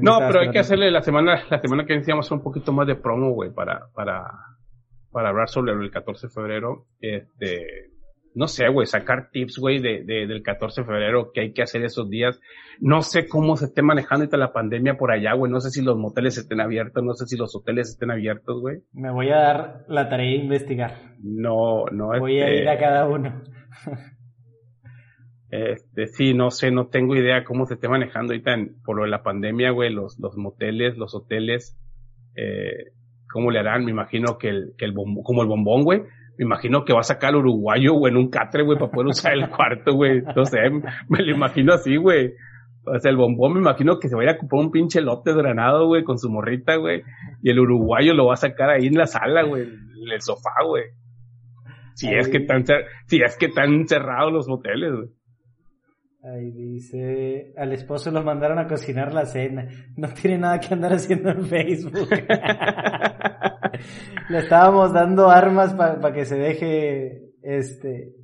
no, 0.00 0.18
pero 0.18 0.40
hay 0.40 0.50
que 0.50 0.58
hacerle 0.58 0.90
la 0.90 1.02
semana, 1.02 1.42
la 1.50 1.60
semana 1.60 1.84
que 1.84 1.94
iniciamos 1.94 2.30
un 2.30 2.42
poquito 2.42 2.72
más 2.72 2.86
de 2.86 2.96
promo, 2.96 3.30
güey, 3.30 3.50
para, 3.50 3.88
para, 3.94 4.24
para 5.10 5.28
hablar 5.28 5.48
sobre 5.48 5.72
el 5.72 5.90
14 5.90 6.26
de 6.26 6.32
febrero. 6.32 6.86
Este, 7.00 7.90
no 8.34 8.48
sé, 8.48 8.68
güey, 8.68 8.86
sacar 8.86 9.30
tips, 9.30 9.58
güey, 9.58 9.78
de, 9.80 10.04
de, 10.04 10.26
del 10.26 10.42
14 10.42 10.80
de 10.80 10.86
febrero, 10.86 11.30
que 11.32 11.40
hay 11.40 11.52
que 11.52 11.62
hacer 11.62 11.84
esos 11.84 12.10
días. 12.10 12.40
No 12.80 13.02
sé 13.02 13.28
cómo 13.28 13.56
se 13.56 13.66
esté 13.66 13.82
manejando 13.82 14.24
ahorita 14.24 14.36
la 14.36 14.52
pandemia 14.52 14.96
por 14.96 15.12
allá, 15.12 15.34
güey. 15.34 15.50
No 15.50 15.60
sé 15.60 15.70
si 15.70 15.82
los 15.82 15.96
moteles 15.96 16.36
estén 16.36 16.60
abiertos, 16.60 17.02
no 17.04 17.14
sé 17.14 17.26
si 17.26 17.36
los 17.36 17.54
hoteles 17.54 17.90
estén 17.90 18.10
abiertos, 18.10 18.60
güey. 18.60 18.78
Me 18.92 19.12
voy 19.12 19.30
a 19.30 19.36
dar 19.36 19.84
la 19.88 20.08
tarea 20.08 20.30
de 20.30 20.44
investigar. 20.44 21.14
No, 21.22 21.86
no. 21.92 22.08
Voy 22.18 22.40
a 22.40 22.52
ir 22.52 22.68
a 22.68 22.72
este, 22.72 22.84
cada 22.84 23.08
uno. 23.08 23.42
este, 25.50 26.06
sí, 26.06 26.34
no 26.34 26.50
sé, 26.50 26.70
no 26.70 26.88
tengo 26.88 27.14
idea 27.14 27.44
cómo 27.44 27.66
se 27.66 27.74
esté 27.74 27.88
manejando 27.88 28.32
ahorita 28.32 28.56
por 28.84 28.96
lo 28.96 29.04
de 29.04 29.10
la 29.10 29.22
pandemia, 29.22 29.70
güey, 29.70 29.92
los, 29.92 30.18
los 30.18 30.36
moteles, 30.36 30.96
los 30.96 31.14
hoteles, 31.14 31.78
eh, 32.36 32.92
cómo 33.32 33.50
le 33.50 33.60
harán, 33.60 33.84
me 33.84 33.90
imagino 33.90 34.38
que 34.38 34.48
el, 34.48 34.74
que 34.78 34.84
el 34.84 34.94
como 34.94 35.42
el 35.42 35.48
bombón, 35.48 35.82
güey, 35.82 36.02
me 36.36 36.44
imagino 36.44 36.84
que 36.84 36.92
va 36.92 37.00
a 37.00 37.04
sacar 37.04 37.30
al 37.30 37.36
uruguayo, 37.36 37.94
güey, 37.94 38.12
en 38.12 38.18
un 38.18 38.28
catre, 38.28 38.64
güey, 38.64 38.78
para 38.78 38.90
poder 38.90 39.08
usar 39.08 39.34
el 39.34 39.48
cuarto, 39.50 39.94
güey. 39.94 40.22
No 40.34 40.44
sé, 40.44 40.58
me 41.08 41.22
lo 41.22 41.34
imagino 41.34 41.74
así, 41.74 41.96
güey. 41.96 42.32
O 42.86 42.98
sea, 42.98 43.10
el 43.10 43.16
bombón 43.16 43.54
me 43.54 43.60
imagino 43.60 43.98
que 43.98 44.08
se 44.08 44.16
vaya 44.16 44.32
a 44.32 44.36
comprar 44.36 44.60
un 44.60 44.70
pinche 44.70 45.00
lote 45.00 45.32
granado, 45.32 45.86
güey, 45.86 46.02
con 46.02 46.18
su 46.18 46.28
morrita, 46.30 46.76
güey. 46.76 47.02
Y 47.42 47.50
el 47.50 47.60
uruguayo 47.60 48.14
lo 48.14 48.26
va 48.26 48.34
a 48.34 48.36
sacar 48.36 48.70
ahí 48.70 48.86
en 48.86 48.94
la 48.94 49.06
sala, 49.06 49.44
güey, 49.44 49.62
en 49.62 50.12
el 50.12 50.20
sofá, 50.20 50.64
güey. 50.66 50.84
Si 51.94 52.12
es 52.12 52.28
que 52.28 52.38
están, 52.38 52.64
si 53.06 53.22
es 53.22 53.36
que 53.38 53.46
están 53.46 53.86
cerrados 53.86 54.32
los 54.32 54.48
moteles, 54.48 54.92
güey. 54.92 55.08
Ahí 56.24 56.50
dice, 56.52 57.52
al 57.54 57.74
esposo 57.74 58.10
lo 58.10 58.22
mandaron 58.22 58.58
a 58.58 58.66
cocinar 58.66 59.12
la 59.12 59.26
cena. 59.26 59.68
No 59.94 60.08
tiene 60.08 60.38
nada 60.38 60.58
que 60.58 60.72
andar 60.72 60.94
haciendo 60.94 61.28
en 61.28 61.44
Facebook. 61.44 62.08
Le 64.30 64.38
estábamos 64.38 64.94
dando 64.94 65.28
armas 65.28 65.74
para 65.74 66.14
que 66.14 66.24
se 66.24 66.38
deje, 66.38 67.24
este, 67.42 68.14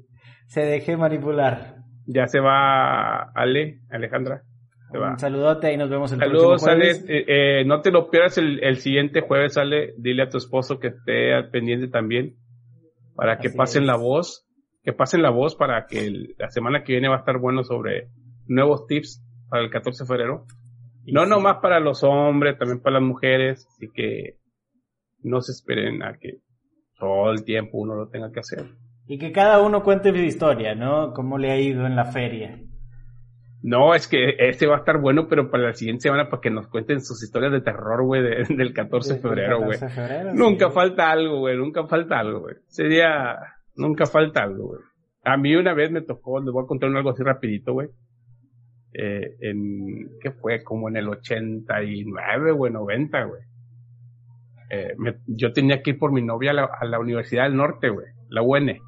se 0.47 0.63
deje 0.63 0.97
manipular. 0.97 1.75
Ya 2.07 2.27
se 2.27 2.41
va 2.41 3.31
Ale, 3.35 3.81
Alejandra. 3.91 4.45
Un 4.95 5.19
saludote 5.19 5.71
y 5.73 5.77
nos 5.77 5.91
vemos 5.91 6.11
el 6.13 6.21
Saludos, 6.21 6.63
próximo 6.63 6.73
jueves. 6.73 7.05
Ale. 7.05 7.19
Eh, 7.19 7.61
eh, 7.61 7.65
no 7.67 7.83
te 7.83 7.91
lo 7.91 8.09
pierdas 8.09 8.39
el, 8.39 8.77
siguiente 8.79 9.21
jueves, 9.21 9.59
Ale. 9.59 9.93
Dile 9.99 10.23
a 10.23 10.31
tu 10.31 10.39
esposo 10.39 10.81
que 10.81 10.89
esté 10.89 11.35
al 11.35 11.51
pendiente 11.51 11.89
también. 11.89 12.37
Para 13.15 13.37
que 13.39 13.51
pasen 13.51 13.87
la 13.87 13.97
voz. 13.97 14.47
Que 14.91 14.97
pasen 14.97 15.23
la 15.23 15.31
voz 15.31 15.55
para 15.55 15.87
que 15.87 16.35
la 16.37 16.51
semana 16.51 16.83
que 16.83 16.95
viene 16.95 17.09
va 17.09 17.15
a 17.15 17.19
estar 17.21 17.39
bueno 17.39 17.63
sobre 17.63 18.09
nuevos 18.49 18.89
tips 18.89 19.25
para 19.49 19.63
el 19.63 19.71
14 19.71 20.03
de 20.03 20.09
febrero. 20.09 20.47
no 21.07 21.27
nomás 21.27 21.59
para 21.63 21.79
los 21.79 22.03
hombres, 22.03 22.59
también 22.59 22.81
para 22.81 22.95
las 22.95 23.09
mujeres. 23.09 23.69
Así 23.69 23.89
que 23.95 24.39
no 25.23 25.43
se 25.43 25.53
esperen 25.53 26.03
a 26.03 26.19
que 26.19 26.39
todo 26.99 27.31
el 27.31 27.45
tiempo 27.45 27.79
uno 27.79 27.95
lo 27.95 28.09
tenga 28.09 28.33
que 28.33 28.41
hacer. 28.41 28.67
Y 29.07 29.19
que 29.19 29.31
cada 29.31 29.63
uno 29.63 29.85
cuente 29.85 30.11
su 30.11 30.17
historia, 30.17 30.75
¿no? 30.75 31.13
Cómo 31.13 31.39
le 31.39 31.53
ha 31.53 31.61
ido 31.61 31.87
en 31.87 31.95
la 31.95 32.07
feria. 32.07 32.59
No, 33.63 33.95
es 33.95 34.09
que 34.09 34.35
este 34.39 34.67
va 34.67 34.77
a 34.77 34.79
estar 34.79 35.01
bueno, 35.01 35.29
pero 35.29 35.53
para 35.53 35.65
la 35.65 35.75
siguiente 35.75 36.03
semana 36.03 36.31
para 36.31 36.41
que 36.41 36.51
nos 36.51 36.67
cuenten 36.67 37.01
sus 37.01 37.23
historias 37.23 37.53
de 37.53 37.61
terror, 37.61 38.05
güey, 38.05 38.23
del 38.49 38.73
14 38.75 39.15
de 39.15 39.21
febrero, 39.21 39.63
güey. 39.63 39.79
Nunca 40.35 40.71
falta 40.71 41.13
algo, 41.13 41.39
güey, 41.39 41.57
nunca 41.57 41.87
falta 41.87 42.19
algo, 42.19 42.41
güey. 42.41 42.57
Sería, 42.67 43.37
nunca 43.77 44.07
falta 44.07 44.43
algo, 44.43 44.69
güey. 44.69 44.81
A 45.25 45.37
mí 45.37 45.55
una 45.55 45.75
vez 45.75 45.91
me 45.91 46.01
tocó, 46.01 46.41
les 46.41 46.53
voy 46.53 46.65
a 46.65 46.67
contar 46.67 46.95
algo 46.95 47.11
así 47.11 47.23
rapidito, 47.23 47.75
güey. 47.75 47.89
Eh, 48.93 49.37
en, 49.41 50.19
¿qué 50.21 50.31
fue? 50.33 50.65
Como 50.65 50.89
en 50.89 50.97
el 50.97 51.09
89, 51.09 52.53
güey, 52.53 52.73
90, 52.73 53.25
güey. 53.25 53.43
Eh, 54.71 54.95
yo 55.27 55.53
tenía 55.53 55.83
que 55.83 55.91
ir 55.91 55.99
por 55.99 56.13
mi 56.13 56.23
novia 56.23 56.53
a 56.53 56.85
la, 56.85 56.99
Universidad 57.01 57.45
del 57.45 57.57
Norte, 57.57 57.91
güey, 57.91 58.07
la 58.29 58.43
UN. 58.43 58.79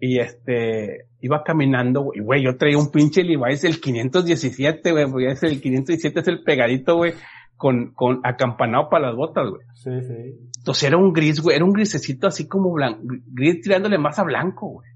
Y 0.00 0.20
este, 0.20 1.06
iba 1.20 1.42
caminando, 1.44 2.12
y 2.14 2.20
güey, 2.20 2.42
yo 2.42 2.56
traía 2.56 2.78
un 2.78 2.90
pinche 2.90 3.24
Levi's 3.24 3.62
del 3.62 3.80
517, 3.80 4.92
güey, 4.92 5.10
porque 5.10 5.26
ese 5.32 5.48
el 5.48 5.60
517 5.60 6.20
es 6.20 6.28
el 6.28 6.42
pegadito, 6.42 6.96
güey, 6.96 7.12
con, 7.58 7.92
con 7.92 8.20
acampanado 8.24 8.88
para 8.88 9.08
las 9.08 9.16
botas, 9.16 9.50
güey. 9.50 9.66
Sí, 9.74 9.90
sí. 10.00 10.48
Entonces 10.58 10.84
era 10.84 10.96
un 10.96 11.12
gris, 11.12 11.42
güey, 11.42 11.56
era 11.56 11.64
un 11.64 11.72
grisecito 11.72 12.26
así 12.26 12.48
como 12.48 12.72
blanco, 12.72 13.00
gris 13.26 13.60
tirándole 13.60 13.98
más 13.98 14.18
a 14.18 14.24
blanco, 14.24 14.68
güey. 14.68 14.88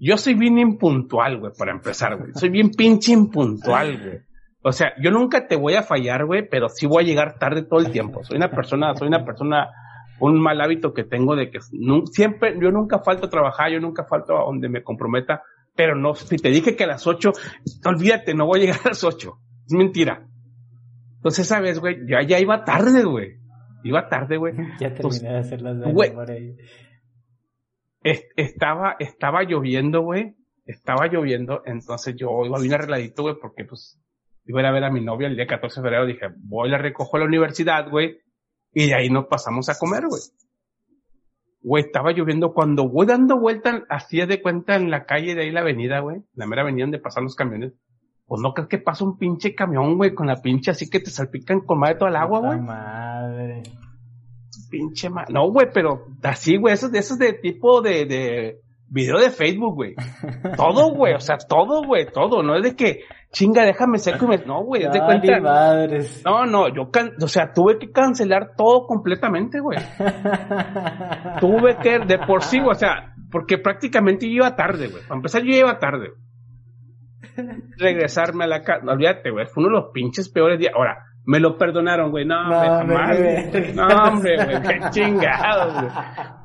Yo 0.00 0.16
soy 0.16 0.34
bien 0.34 0.58
impuntual, 0.58 1.38
güey, 1.38 1.52
para 1.56 1.72
empezar, 1.72 2.18
güey. 2.18 2.32
Soy 2.34 2.50
bien 2.50 2.70
pinche 2.70 3.12
impuntual, 3.12 3.98
güey. 3.98 4.18
O 4.62 4.72
sea, 4.72 4.92
yo 5.00 5.10
nunca 5.10 5.46
te 5.46 5.56
voy 5.56 5.74
a 5.74 5.82
fallar, 5.82 6.26
güey, 6.26 6.48
pero 6.48 6.68
sí 6.68 6.86
voy 6.86 7.04
a 7.04 7.06
llegar 7.06 7.38
tarde 7.38 7.62
todo 7.62 7.80
el 7.80 7.90
tiempo. 7.90 8.22
Soy 8.24 8.36
una 8.36 8.50
persona, 8.50 8.94
soy 8.94 9.08
una 9.08 9.24
persona, 9.24 9.70
un 10.20 10.40
mal 10.40 10.60
hábito 10.60 10.92
que 10.92 11.04
tengo 11.04 11.36
de 11.36 11.50
que 11.50 11.60
siempre, 12.12 12.56
yo 12.60 12.70
nunca 12.70 12.98
falto 12.98 13.26
a 13.26 13.30
trabajar, 13.30 13.70
yo 13.70 13.80
nunca 13.80 14.04
falto 14.04 14.36
a 14.36 14.44
donde 14.44 14.68
me 14.68 14.82
comprometa, 14.82 15.42
pero 15.74 15.94
no, 15.94 16.14
si 16.14 16.36
te 16.36 16.50
dije 16.50 16.74
que 16.74 16.84
a 16.84 16.88
las 16.88 17.06
ocho, 17.06 17.30
olvídate, 17.84 18.34
no 18.34 18.46
voy 18.46 18.58
a 18.58 18.62
llegar 18.62 18.80
a 18.84 18.88
las 18.88 19.04
ocho. 19.04 19.38
Es 19.64 19.72
mentira. 19.72 20.26
Entonces, 21.18 21.46
esa 21.46 21.60
vez, 21.60 21.78
güey, 21.80 22.06
ya, 22.06 22.22
ya 22.22 22.38
iba 22.38 22.64
tarde, 22.64 23.04
güey. 23.04 23.38
Iba 23.82 24.08
tarde, 24.08 24.36
güey. 24.36 24.54
ya 24.80 24.94
terminé 24.94 25.30
de 25.30 25.38
hacer 25.38 25.62
las 25.62 25.92
güey, 25.92 26.12
por 26.12 26.30
ahí. 26.30 26.56
estaba, 28.02 28.96
estaba 28.98 29.42
lloviendo, 29.42 30.02
güey. 30.02 30.34
Estaba 30.64 31.06
lloviendo, 31.06 31.62
entonces 31.64 32.14
yo 32.14 32.44
iba 32.44 32.58
bien 32.60 32.74
arregladito, 32.74 33.22
güey, 33.22 33.36
porque 33.40 33.64
pues 33.64 33.98
iba 34.44 34.60
a 34.60 34.62
ir 34.62 34.66
a 34.66 34.72
ver 34.72 34.84
a 34.84 34.90
mi 34.90 35.02
novia 35.02 35.26
el 35.26 35.34
día 35.34 35.46
14 35.46 35.80
de 35.80 35.82
febrero, 35.82 36.06
dije, 36.06 36.26
voy, 36.36 36.68
la 36.68 36.76
recojo 36.76 37.16
a 37.16 37.20
la 37.20 37.24
universidad, 37.24 37.88
güey, 37.88 38.18
y 38.74 38.88
de 38.88 38.94
ahí 38.94 39.08
nos 39.08 39.26
pasamos 39.28 39.70
a 39.70 39.78
comer, 39.78 40.04
güey. 40.06 40.20
Güey, 41.62 41.84
estaba 41.84 42.12
lloviendo 42.12 42.52
cuando 42.52 42.86
voy 42.86 43.06
dando 43.06 43.40
vuelta, 43.40 43.82
así 43.88 44.20
de 44.24 44.42
cuenta 44.42 44.76
en 44.76 44.90
la 44.90 45.06
calle 45.06 45.34
de 45.34 45.42
ahí 45.42 45.50
la 45.50 45.60
avenida, 45.60 46.00
güey, 46.00 46.18
la 46.34 46.46
mera 46.46 46.62
avenida 46.62 46.84
donde 46.84 46.98
pasan 46.98 47.24
los 47.24 47.34
camiones. 47.34 47.72
Pues 48.28 48.42
no 48.42 48.52
crees 48.52 48.68
que 48.68 48.76
pasa 48.76 49.04
un 49.04 49.16
pinche 49.16 49.54
camión, 49.54 49.96
güey, 49.96 50.14
con 50.14 50.26
la 50.26 50.42
pinche 50.42 50.70
así 50.70 50.90
que 50.90 51.00
te 51.00 51.10
salpican 51.10 51.60
con 51.60 51.80
de 51.80 51.94
toda 51.94 52.10
el 52.10 52.16
agua, 52.16 52.40
güey. 52.40 52.60
madre. 52.60 53.62
Pinche 54.70 55.08
madre. 55.08 55.32
No, 55.32 55.50
güey, 55.50 55.68
pero 55.72 56.08
así, 56.22 56.58
güey, 56.58 56.74
esos 56.74 56.92
de 56.92 56.98
esos 56.98 57.18
de 57.18 57.32
tipo 57.32 57.80
de, 57.80 58.04
de 58.04 58.60
video 58.90 59.18
de 59.18 59.30
Facebook, 59.30 59.74
güey. 59.74 59.94
Todo, 60.58 60.94
güey, 60.94 61.14
o 61.14 61.20
sea, 61.20 61.38
todo, 61.38 61.82
güey, 61.84 62.06
todo. 62.12 62.42
No 62.42 62.54
es 62.54 62.62
de 62.62 62.76
que, 62.76 63.04
chinga, 63.32 63.64
déjame 63.64 63.98
ser 63.98 64.18
como... 64.18 64.34
No, 64.44 64.62
güey, 64.62 64.82
es 64.82 64.92
de 64.92 65.00
cuenta. 65.00 65.40
Madres. 65.40 66.22
No, 66.22 66.44
no, 66.44 66.68
yo, 66.68 66.90
can... 66.90 67.12
o 67.22 67.28
sea, 67.28 67.54
tuve 67.54 67.78
que 67.78 67.90
cancelar 67.92 68.56
todo 68.58 68.86
completamente, 68.86 69.60
güey. 69.60 69.78
tuve 71.40 71.78
que, 71.78 71.98
de 72.00 72.18
por 72.26 72.42
sí, 72.42 72.60
o 72.60 72.74
sea, 72.74 73.14
porque 73.30 73.56
prácticamente 73.56 74.26
yo 74.26 74.36
iba 74.36 74.54
tarde, 74.54 74.88
güey. 74.88 75.02
Para 75.04 75.16
empezar, 75.16 75.42
yo 75.42 75.54
iba 75.54 75.78
tarde. 75.78 76.10
Regresarme 77.78 78.44
a 78.44 78.48
la 78.48 78.62
casa, 78.62 78.84
no, 78.84 78.92
olvídate, 78.92 79.30
güey, 79.30 79.46
fue 79.46 79.64
uno 79.64 79.76
de 79.76 79.82
los 79.82 79.92
pinches 79.92 80.28
peores 80.30 80.58
días. 80.58 80.72
Ahora, 80.74 80.98
me 81.28 81.40
lo 81.40 81.58
perdonaron, 81.58 82.10
güey. 82.10 82.24
No, 82.24 82.42
no 82.42 82.58
jamás. 82.58 83.18
no, 83.74 83.86
hombre, 83.86 84.36
güey. 84.42 84.62
Qué 84.62 84.80
chingados, 84.90 85.74
güey. 85.74 85.92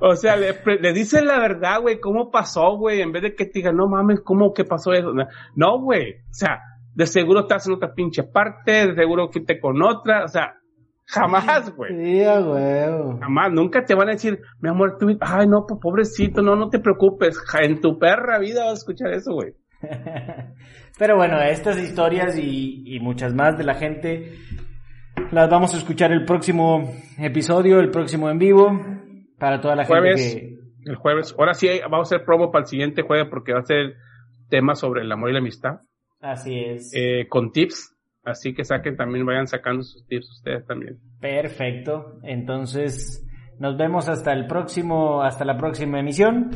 O 0.02 0.16
sea, 0.18 0.36
le, 0.36 0.56
le 0.82 0.92
dicen 0.92 1.26
la 1.26 1.40
verdad, 1.40 1.80
güey. 1.80 2.02
¿Cómo 2.02 2.30
pasó, 2.30 2.76
güey? 2.76 3.00
En 3.00 3.14
vez 3.14 3.24
de 3.24 3.34
que 3.34 3.46
te 3.46 3.60
digan, 3.60 3.78
no 3.78 3.88
mames, 3.88 4.20
¿cómo 4.26 4.52
que 4.52 4.66
pasó 4.66 4.92
eso? 4.92 5.14
No, 5.56 5.80
güey. 5.80 6.16
O 6.16 6.34
sea, 6.34 6.60
de 6.96 7.06
seguro 7.06 7.42
estás 7.44 7.66
en 7.66 7.76
otra 7.76 7.94
pinche 7.94 8.24
parte. 8.24 8.88
De 8.88 8.96
seguro 8.96 9.30
fuiste 9.32 9.58
con 9.62 9.82
otra. 9.82 10.26
O 10.26 10.28
sea, 10.28 10.56
jamás, 11.06 11.74
güey. 11.78 11.92
Sí, 11.92 12.26
güey. 12.26 13.20
Jamás. 13.22 13.54
Nunca 13.54 13.86
te 13.86 13.96
van 13.96 14.10
a 14.10 14.12
decir, 14.12 14.42
mi 14.60 14.68
amor, 14.68 14.98
tú, 15.00 15.18
ay, 15.22 15.48
no, 15.48 15.66
pobrecito, 15.66 16.42
no, 16.42 16.58
no 16.58 16.68
te 16.68 16.80
preocupes. 16.80 17.42
En 17.62 17.80
tu 17.80 17.98
perra 17.98 18.38
vida 18.38 18.66
vas 18.66 18.72
a 18.72 18.74
escuchar 18.74 19.14
eso, 19.14 19.32
güey. 19.34 19.54
Pero 20.98 21.16
bueno, 21.16 21.42
estas 21.42 21.80
historias 21.80 22.38
y, 22.38 22.84
y 22.86 23.00
muchas 23.00 23.34
más 23.34 23.58
de 23.58 23.64
la 23.64 23.76
gente 23.76 24.34
las 25.32 25.50
vamos 25.50 25.74
a 25.74 25.78
escuchar 25.78 26.12
el 26.12 26.26
próximo 26.26 26.94
episodio, 27.18 27.80
el 27.80 27.90
próximo 27.90 28.30
en 28.30 28.38
vivo, 28.38 28.80
para 29.38 29.60
toda 29.60 29.76
la 29.76 29.86
gente 29.86 30.16
que... 30.16 30.54
El 30.86 30.96
jueves. 30.96 31.34
Ahora 31.38 31.54
sí 31.54 31.68
vamos 31.90 32.12
a 32.12 32.16
hacer 32.16 32.26
promo 32.26 32.52
para 32.52 32.64
el 32.64 32.68
siguiente 32.68 33.04
jueves 33.04 33.28
porque 33.30 33.54
va 33.54 33.60
a 33.60 33.66
ser 33.66 33.96
tema 34.50 34.76
sobre 34.76 35.02
el 35.02 35.12
amor 35.12 35.30
y 35.30 35.34
la 35.34 35.40
amistad. 35.40 35.80
Así 36.20 36.60
es. 36.60 36.92
Eh, 36.94 37.28
con 37.30 37.52
tips. 37.52 37.96
Así 38.26 38.54
que 38.54 38.64
saquen 38.64 38.96
también, 38.96 39.26
vayan 39.26 39.48
sacando 39.48 39.84
sus 39.84 40.06
tips 40.08 40.30
ustedes 40.38 40.66
también. 40.66 41.00
Perfecto. 41.20 42.20
Entonces, 42.24 43.26
nos 43.60 43.78
vemos 43.78 44.08
hasta 44.08 44.34
el 44.34 44.46
próximo, 44.46 45.22
hasta 45.22 45.46
la 45.46 45.58
próxima 45.58 46.00
emisión. 46.00 46.52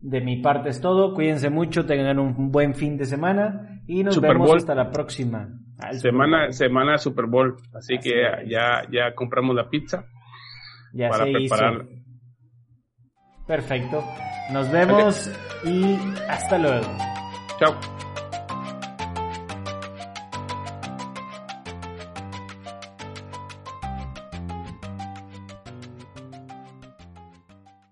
De 0.00 0.20
mi 0.20 0.36
parte 0.42 0.68
es 0.68 0.80
todo. 0.80 1.14
Cuídense 1.14 1.50
mucho, 1.50 1.86
tengan 1.86 2.18
un 2.18 2.50
buen 2.50 2.74
fin 2.74 2.96
de 2.96 3.06
semana 3.06 3.82
y 3.86 4.04
nos 4.04 4.20
vemos 4.20 4.54
hasta 4.54 4.74
la 4.74 4.90
próxima. 4.90 5.48
semana, 5.92 6.52
semana 6.52 6.98
Super 6.98 7.26
Bowl. 7.26 7.56
Así, 7.74 7.98
que 7.98 8.14
ya, 8.46 8.82
ya 8.90 9.14
compramos 9.14 9.54
la 9.54 9.68
pizza 9.68 10.06
ya 10.92 11.08
para 11.08 11.24
prepararla. 11.24 11.86
Perfecto. 13.46 14.04
Nos 14.52 14.70
vemos 14.70 15.30
y 15.64 15.96
hasta 16.28 16.58
luego. 16.58 16.86
Chao. 17.58 18.05